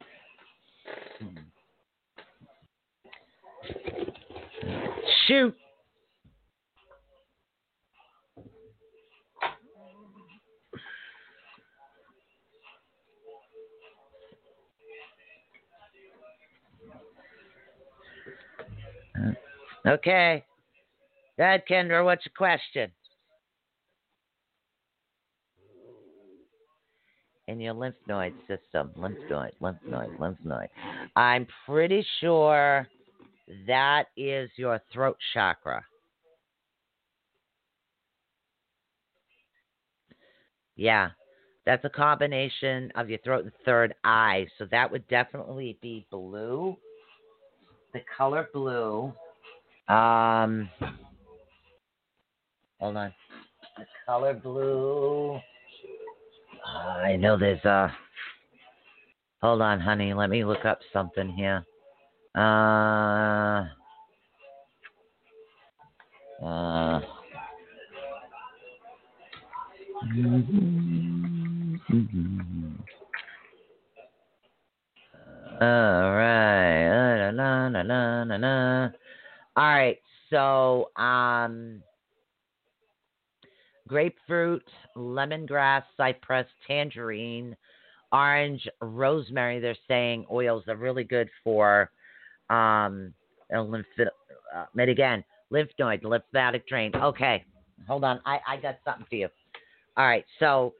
Shoot. 5.27 5.55
Okay. 19.87 20.45
Dad 21.37 21.63
Kendra, 21.69 22.05
what's 22.05 22.25
the 22.25 22.31
question? 22.31 22.93
In 27.47 27.61
your 27.61 27.75
lymph 27.75 27.97
node 28.09 28.33
system, 28.49 28.91
lymph 28.97 29.19
node, 29.29 29.53
lymph 29.61 29.79
node, 29.87 30.19
lymph 30.19 30.39
node. 30.45 30.69
I'm 31.15 31.47
pretty 31.67 32.07
sure 32.21 32.89
that 33.67 34.05
is 34.17 34.49
your 34.57 34.81
throat 34.93 35.19
chakra. 35.35 35.85
Yeah, 40.77 41.11
that's 41.67 41.85
a 41.85 41.91
combination 41.91 42.91
of 42.95 43.11
your 43.11 43.19
throat 43.19 43.45
and 43.45 43.53
third 43.65 43.95
eye. 44.05 44.47
So 44.59 44.67
that 44.71 44.91
would 44.91 45.07
definitely 45.09 45.79
be 45.83 46.07
blue. 46.11 46.77
The 47.93 48.01
color 48.17 48.49
blue 48.53 49.13
um, 49.89 50.71
hold 52.85 52.97
on. 52.99 53.15
The 53.79 53.85
color 54.05 54.35
blue. 54.35 55.41
Uh, 56.67 56.79
I 56.79 57.17
know 57.17 57.39
there's 57.39 57.65
a. 57.65 57.91
Hold 59.41 59.63
on, 59.63 59.81
honey. 59.81 60.13
Let 60.13 60.29
me 60.29 60.45
look 60.45 60.67
up 60.67 60.81
something 60.93 61.31
here. 61.31 61.65
Uh. 62.35 63.65
Uh. 66.45 67.01
All 75.61 76.13
right. 76.13 77.31
La, 77.33 77.69
la, 77.69 77.81
la, 77.83 78.23
la, 78.25 78.37
la. 78.37 78.89
All 79.57 79.65
right. 79.65 79.99
So, 80.29 80.91
um, 80.97 81.83
grapefruit, 83.89 84.65
lemongrass, 84.97 85.83
cypress, 85.97 86.47
tangerine, 86.67 87.57
orange, 88.13 88.67
rosemary. 88.81 89.61
They're 89.61 89.77
saying 89.89 90.27
oils 90.31 90.65
are 90.69 90.77
really 90.77 91.05
good 91.05 91.29
for 91.43 91.91
um, 92.51 93.13
lymph. 93.51 93.87
Uh, 93.99 94.65
and 94.79 94.91
again, 94.91 95.25
lymph 95.51 95.71
node, 95.79 96.05
lymphatic 96.05 96.67
drain. 96.69 96.93
Okay, 96.95 97.45
hold 97.87 98.05
on. 98.05 98.21
I, 98.25 98.39
I 98.47 98.57
got 98.57 98.79
something 98.85 99.07
for 99.09 99.17
you. 99.17 99.29
All 99.97 100.07
right. 100.07 100.25
So 100.39 100.75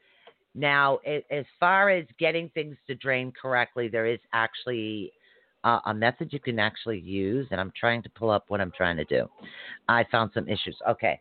now, 0.55 0.99
as 1.31 1.45
far 1.59 1.91
as 1.91 2.05
getting 2.19 2.49
things 2.51 2.77
to 2.87 2.95
drain 2.95 3.33
correctly, 3.41 3.89
there 3.89 4.07
is 4.07 4.21
actually 4.33 5.13
uh, 5.65 5.81
a 5.87 5.95
method 5.95 6.33
you 6.33 6.41
can 6.41 6.59
actually 6.59 7.01
use, 7.01 7.47
and 7.51 7.61
I'm 7.61 7.73
trying 7.79 8.03
to 8.05 8.11
pull 8.11 8.31
up 8.31 8.45
what 8.49 8.61
I'm 8.61 8.73
trying 8.77 8.97
to 8.97 9.05
do. 9.05 9.27
I 9.89 10.05
found 10.11 10.31
some 10.35 10.49
issues. 10.49 10.77
Okay. 10.89 11.21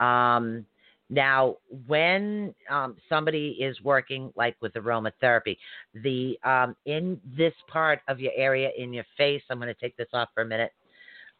Um, 0.00 0.66
now, 1.10 1.56
when 1.86 2.54
um, 2.70 2.96
somebody 3.08 3.58
is 3.60 3.80
working 3.82 4.32
like 4.36 4.56
with 4.60 4.72
aromatherapy, 4.72 5.56
the 6.02 6.38
um, 6.44 6.74
in 6.86 7.20
this 7.36 7.52
part 7.68 8.00
of 8.08 8.20
your 8.20 8.32
area 8.34 8.70
in 8.76 8.92
your 8.92 9.04
face, 9.16 9.42
I'm 9.50 9.58
going 9.58 9.72
to 9.72 9.80
take 9.80 9.96
this 9.96 10.08
off 10.14 10.28
for 10.34 10.42
a 10.42 10.46
minute. 10.46 10.72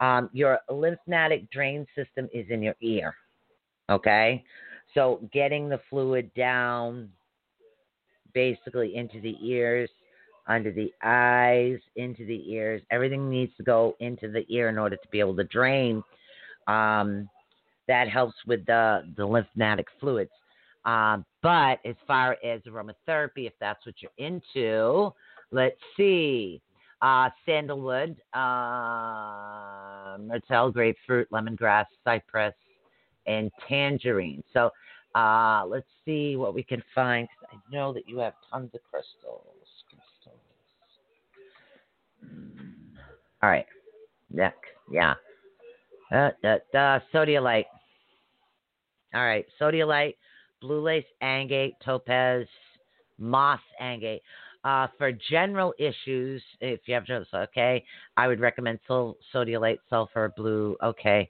Um, 0.00 0.28
your 0.32 0.58
lymphatic 0.70 1.50
drain 1.50 1.86
system 1.94 2.28
is 2.34 2.46
in 2.50 2.62
your 2.62 2.74
ear. 2.82 3.14
Okay, 3.90 4.44
so 4.92 5.20
getting 5.32 5.68
the 5.68 5.80
fluid 5.88 6.30
down, 6.34 7.08
basically 8.34 8.96
into 8.96 9.20
the 9.20 9.36
ears, 9.42 9.88
under 10.46 10.72
the 10.72 10.92
eyes, 11.02 11.78
into 11.96 12.26
the 12.26 12.52
ears. 12.52 12.82
Everything 12.90 13.30
needs 13.30 13.52
to 13.56 13.62
go 13.62 13.96
into 14.00 14.30
the 14.30 14.44
ear 14.50 14.68
in 14.68 14.78
order 14.78 14.96
to 14.96 15.08
be 15.10 15.20
able 15.20 15.36
to 15.36 15.44
drain. 15.44 16.02
Um, 16.66 17.28
that 17.88 18.08
helps 18.08 18.34
with 18.46 18.64
the, 18.66 19.02
the 19.16 19.24
lymphatic 19.24 19.86
fluids. 20.00 20.30
Um, 20.84 21.24
but 21.42 21.78
as 21.84 21.96
far 22.06 22.36
as 22.44 22.60
aromatherapy, 22.62 23.46
if 23.46 23.54
that's 23.60 23.84
what 23.86 23.94
you're 24.00 24.10
into, 24.18 25.12
let's 25.50 25.80
see. 25.96 26.60
Uh, 27.02 27.28
sandalwood, 27.44 28.16
uh, 28.32 30.16
myrtle, 30.18 30.70
grapefruit, 30.70 31.28
lemongrass, 31.30 31.84
cypress, 32.02 32.54
and 33.26 33.50
tangerine. 33.68 34.42
So 34.52 34.70
uh, 35.14 35.64
let's 35.66 35.86
see 36.04 36.36
what 36.36 36.54
we 36.54 36.62
can 36.62 36.82
find. 36.94 37.28
I 37.52 37.56
know 37.70 37.92
that 37.92 38.08
you 38.08 38.18
have 38.18 38.34
tons 38.50 38.70
of 38.74 38.80
crystals. 38.90 39.42
crystals. 39.88 40.40
Mm. 42.24 42.98
All 43.42 43.50
right. 43.50 43.66
Next. 44.30 44.58
Yeah. 44.90 45.14
Uh, 46.10 46.30
uh, 46.42 46.76
uh, 46.76 47.00
sodalite. 47.12 47.64
All 49.14 49.24
right. 49.24 49.46
Sodalite, 49.60 50.16
blue 50.60 50.80
lace 50.80 51.04
agate, 51.20 51.74
topaz, 51.84 52.46
moss 53.18 53.60
agate. 53.80 54.22
Uh, 54.64 54.86
for 54.96 55.12
general 55.30 55.74
issues, 55.78 56.42
if 56.62 56.80
you 56.86 56.94
have 56.94 57.06
those, 57.06 57.26
okay, 57.34 57.84
I 58.16 58.26
would 58.26 58.40
recommend 58.40 58.78
sol- 58.88 59.18
sodalite, 59.32 59.76
sulfur, 59.90 60.32
blue. 60.38 60.74
Okay. 60.82 61.28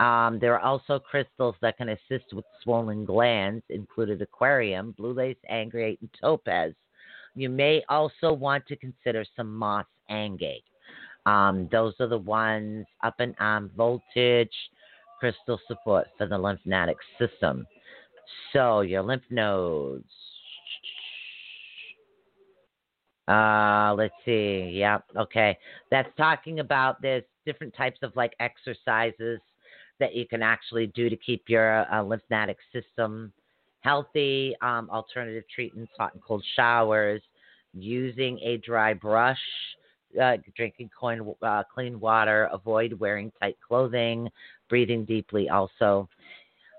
Um, 0.00 0.38
there 0.38 0.52
are 0.52 0.60
also 0.60 0.98
crystals 0.98 1.54
that 1.62 1.78
can 1.78 1.88
assist 1.88 2.34
with 2.34 2.44
swollen 2.62 3.06
glands, 3.06 3.64
included 3.70 4.20
aquarium, 4.20 4.92
blue 4.98 5.14
lace, 5.14 5.38
angate, 5.50 5.98
and 6.02 6.10
topaz. 6.20 6.74
You 7.34 7.48
may 7.48 7.82
also 7.88 8.34
want 8.34 8.66
to 8.66 8.76
consider 8.76 9.24
some 9.34 9.54
moss 9.54 9.86
angate. 10.10 10.62
Um, 11.24 11.70
those 11.72 11.94
are 12.00 12.06
the 12.06 12.18
ones 12.18 12.84
up 13.02 13.14
and 13.18 13.34
on 13.40 13.70
voltage, 13.74 14.52
crystal 15.24 15.58
support 15.66 16.06
for 16.18 16.26
the 16.26 16.36
lymphatic 16.36 16.98
system. 17.18 17.66
So 18.52 18.82
your 18.82 19.00
lymph 19.00 19.22
nodes. 19.30 20.04
Uh, 23.26 23.94
let's 23.96 24.12
see. 24.26 24.70
Yeah, 24.74 24.98
okay. 25.16 25.56
That's 25.90 26.10
talking 26.18 26.60
about 26.60 27.00
there's 27.00 27.22
different 27.46 27.74
types 27.74 28.00
of 28.02 28.14
like 28.16 28.34
exercises 28.38 29.40
that 29.98 30.14
you 30.14 30.26
can 30.26 30.42
actually 30.42 30.88
do 30.88 31.08
to 31.08 31.16
keep 31.16 31.44
your 31.48 31.90
uh, 31.90 32.02
lymphatic 32.02 32.58
system 32.70 33.32
healthy. 33.80 34.54
Um, 34.60 34.90
alternative 34.90 35.44
treatments, 35.54 35.92
hot 35.96 36.12
and 36.12 36.22
cold 36.22 36.44
showers, 36.54 37.22
using 37.72 38.38
a 38.40 38.58
dry 38.58 38.92
brush 38.92 39.38
uh, 40.20 40.36
drinking 40.56 40.90
coin, 40.98 41.34
uh, 41.42 41.62
clean 41.72 42.00
water, 42.00 42.48
avoid 42.52 42.92
wearing 42.94 43.32
tight 43.40 43.56
clothing, 43.66 44.28
breathing 44.68 45.04
deeply. 45.04 45.48
Also, 45.48 46.08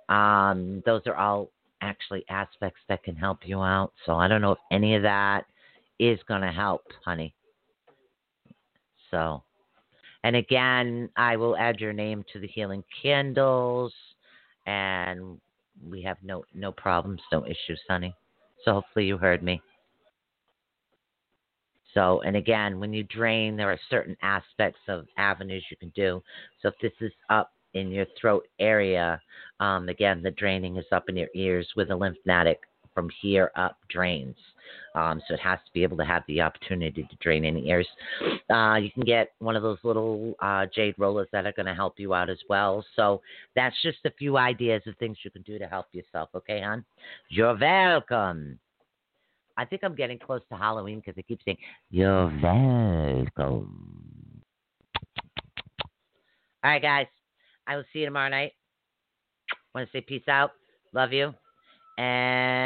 um, 0.09 0.81
those 0.85 1.01
are 1.05 1.15
all 1.15 1.49
actually 1.81 2.25
aspects 2.29 2.79
that 2.89 3.03
can 3.03 3.15
help 3.15 3.39
you 3.45 3.61
out. 3.61 3.91
So 4.05 4.15
I 4.15 4.27
don't 4.27 4.41
know 4.41 4.53
if 4.53 4.59
any 4.71 4.95
of 4.95 5.03
that 5.03 5.45
is 5.99 6.19
going 6.27 6.41
to 6.41 6.51
help, 6.51 6.83
honey. 7.03 7.33
So, 9.11 9.43
and 10.23 10.35
again, 10.35 11.09
I 11.15 11.37
will 11.37 11.55
add 11.57 11.79
your 11.79 11.93
name 11.93 12.25
to 12.33 12.39
the 12.39 12.47
healing 12.47 12.83
candles, 13.01 13.93
and 14.65 15.39
we 15.87 16.01
have 16.01 16.17
no 16.23 16.43
no 16.53 16.71
problems, 16.71 17.21
no 17.31 17.45
issues, 17.45 17.79
honey. 17.87 18.13
So 18.63 18.73
hopefully 18.73 19.05
you 19.05 19.17
heard 19.17 19.43
me. 19.43 19.61
So, 21.95 22.21
and 22.21 22.35
again, 22.35 22.79
when 22.79 22.93
you 22.93 23.03
drain, 23.03 23.55
there 23.55 23.71
are 23.71 23.79
certain 23.89 24.15
aspects 24.21 24.81
of 24.87 25.07
avenues 25.17 25.63
you 25.71 25.77
can 25.77 25.91
do. 25.95 26.21
So, 26.61 26.67
if 26.67 26.75
this 26.81 26.91
is 27.01 27.13
up 27.29 27.51
in 27.73 27.89
your 27.89 28.05
throat 28.19 28.45
area, 28.59 29.19
um, 29.59 29.89
again, 29.89 30.21
the 30.21 30.31
draining 30.31 30.75
is 30.75 30.85
up 30.91 31.09
in 31.09 31.15
your 31.15 31.29
ears 31.33 31.67
with 31.75 31.89
a 31.89 31.95
lymphatic 31.95 32.59
from 32.93 33.09
here 33.21 33.51
up 33.55 33.77
drains. 33.89 34.35
Um, 34.93 35.21
so, 35.25 35.35
it 35.35 35.39
has 35.39 35.59
to 35.65 35.71
be 35.73 35.83
able 35.83 35.95
to 35.97 36.05
have 36.05 36.23
the 36.27 36.41
opportunity 36.41 37.03
to 37.03 37.15
drain 37.21 37.45
any 37.45 37.69
ears. 37.69 37.87
Uh, 38.49 38.75
you 38.75 38.91
can 38.91 39.03
get 39.03 39.31
one 39.39 39.55
of 39.55 39.63
those 39.63 39.79
little 39.83 40.33
uh, 40.41 40.65
jade 40.75 40.95
rollers 40.97 41.29
that 41.31 41.45
are 41.45 41.53
going 41.53 41.65
to 41.65 41.73
help 41.73 41.97
you 41.97 42.13
out 42.13 42.29
as 42.29 42.39
well. 42.49 42.83
So, 42.97 43.21
that's 43.55 43.75
just 43.81 43.99
a 44.03 44.11
few 44.11 44.35
ideas 44.35 44.81
of 44.85 44.97
things 44.97 45.17
you 45.23 45.31
can 45.31 45.43
do 45.43 45.57
to 45.57 45.67
help 45.67 45.85
yourself. 45.93 46.27
Okay, 46.35 46.59
hon? 46.61 46.83
You're 47.29 47.57
welcome. 47.57 48.59
I 49.57 49.65
think 49.65 49.83
I'm 49.83 49.95
getting 49.95 50.19
close 50.19 50.41
to 50.51 50.57
Halloween 50.57 50.99
because 50.99 51.15
I 51.17 51.21
keep 51.21 51.39
saying, 51.45 51.57
You're 51.89 52.27
welcome. 52.41 54.41
All 56.63 56.71
right, 56.71 56.81
guys. 56.81 57.07
I 57.67 57.75
will 57.75 57.83
see 57.93 57.99
you 57.99 58.05
tomorrow 58.05 58.29
night. 58.29 58.53
Want 59.73 59.89
to 59.91 59.97
say 59.97 60.01
peace 60.01 60.27
out. 60.27 60.51
Love 60.93 61.13
you. 61.13 61.33
And 61.97 62.65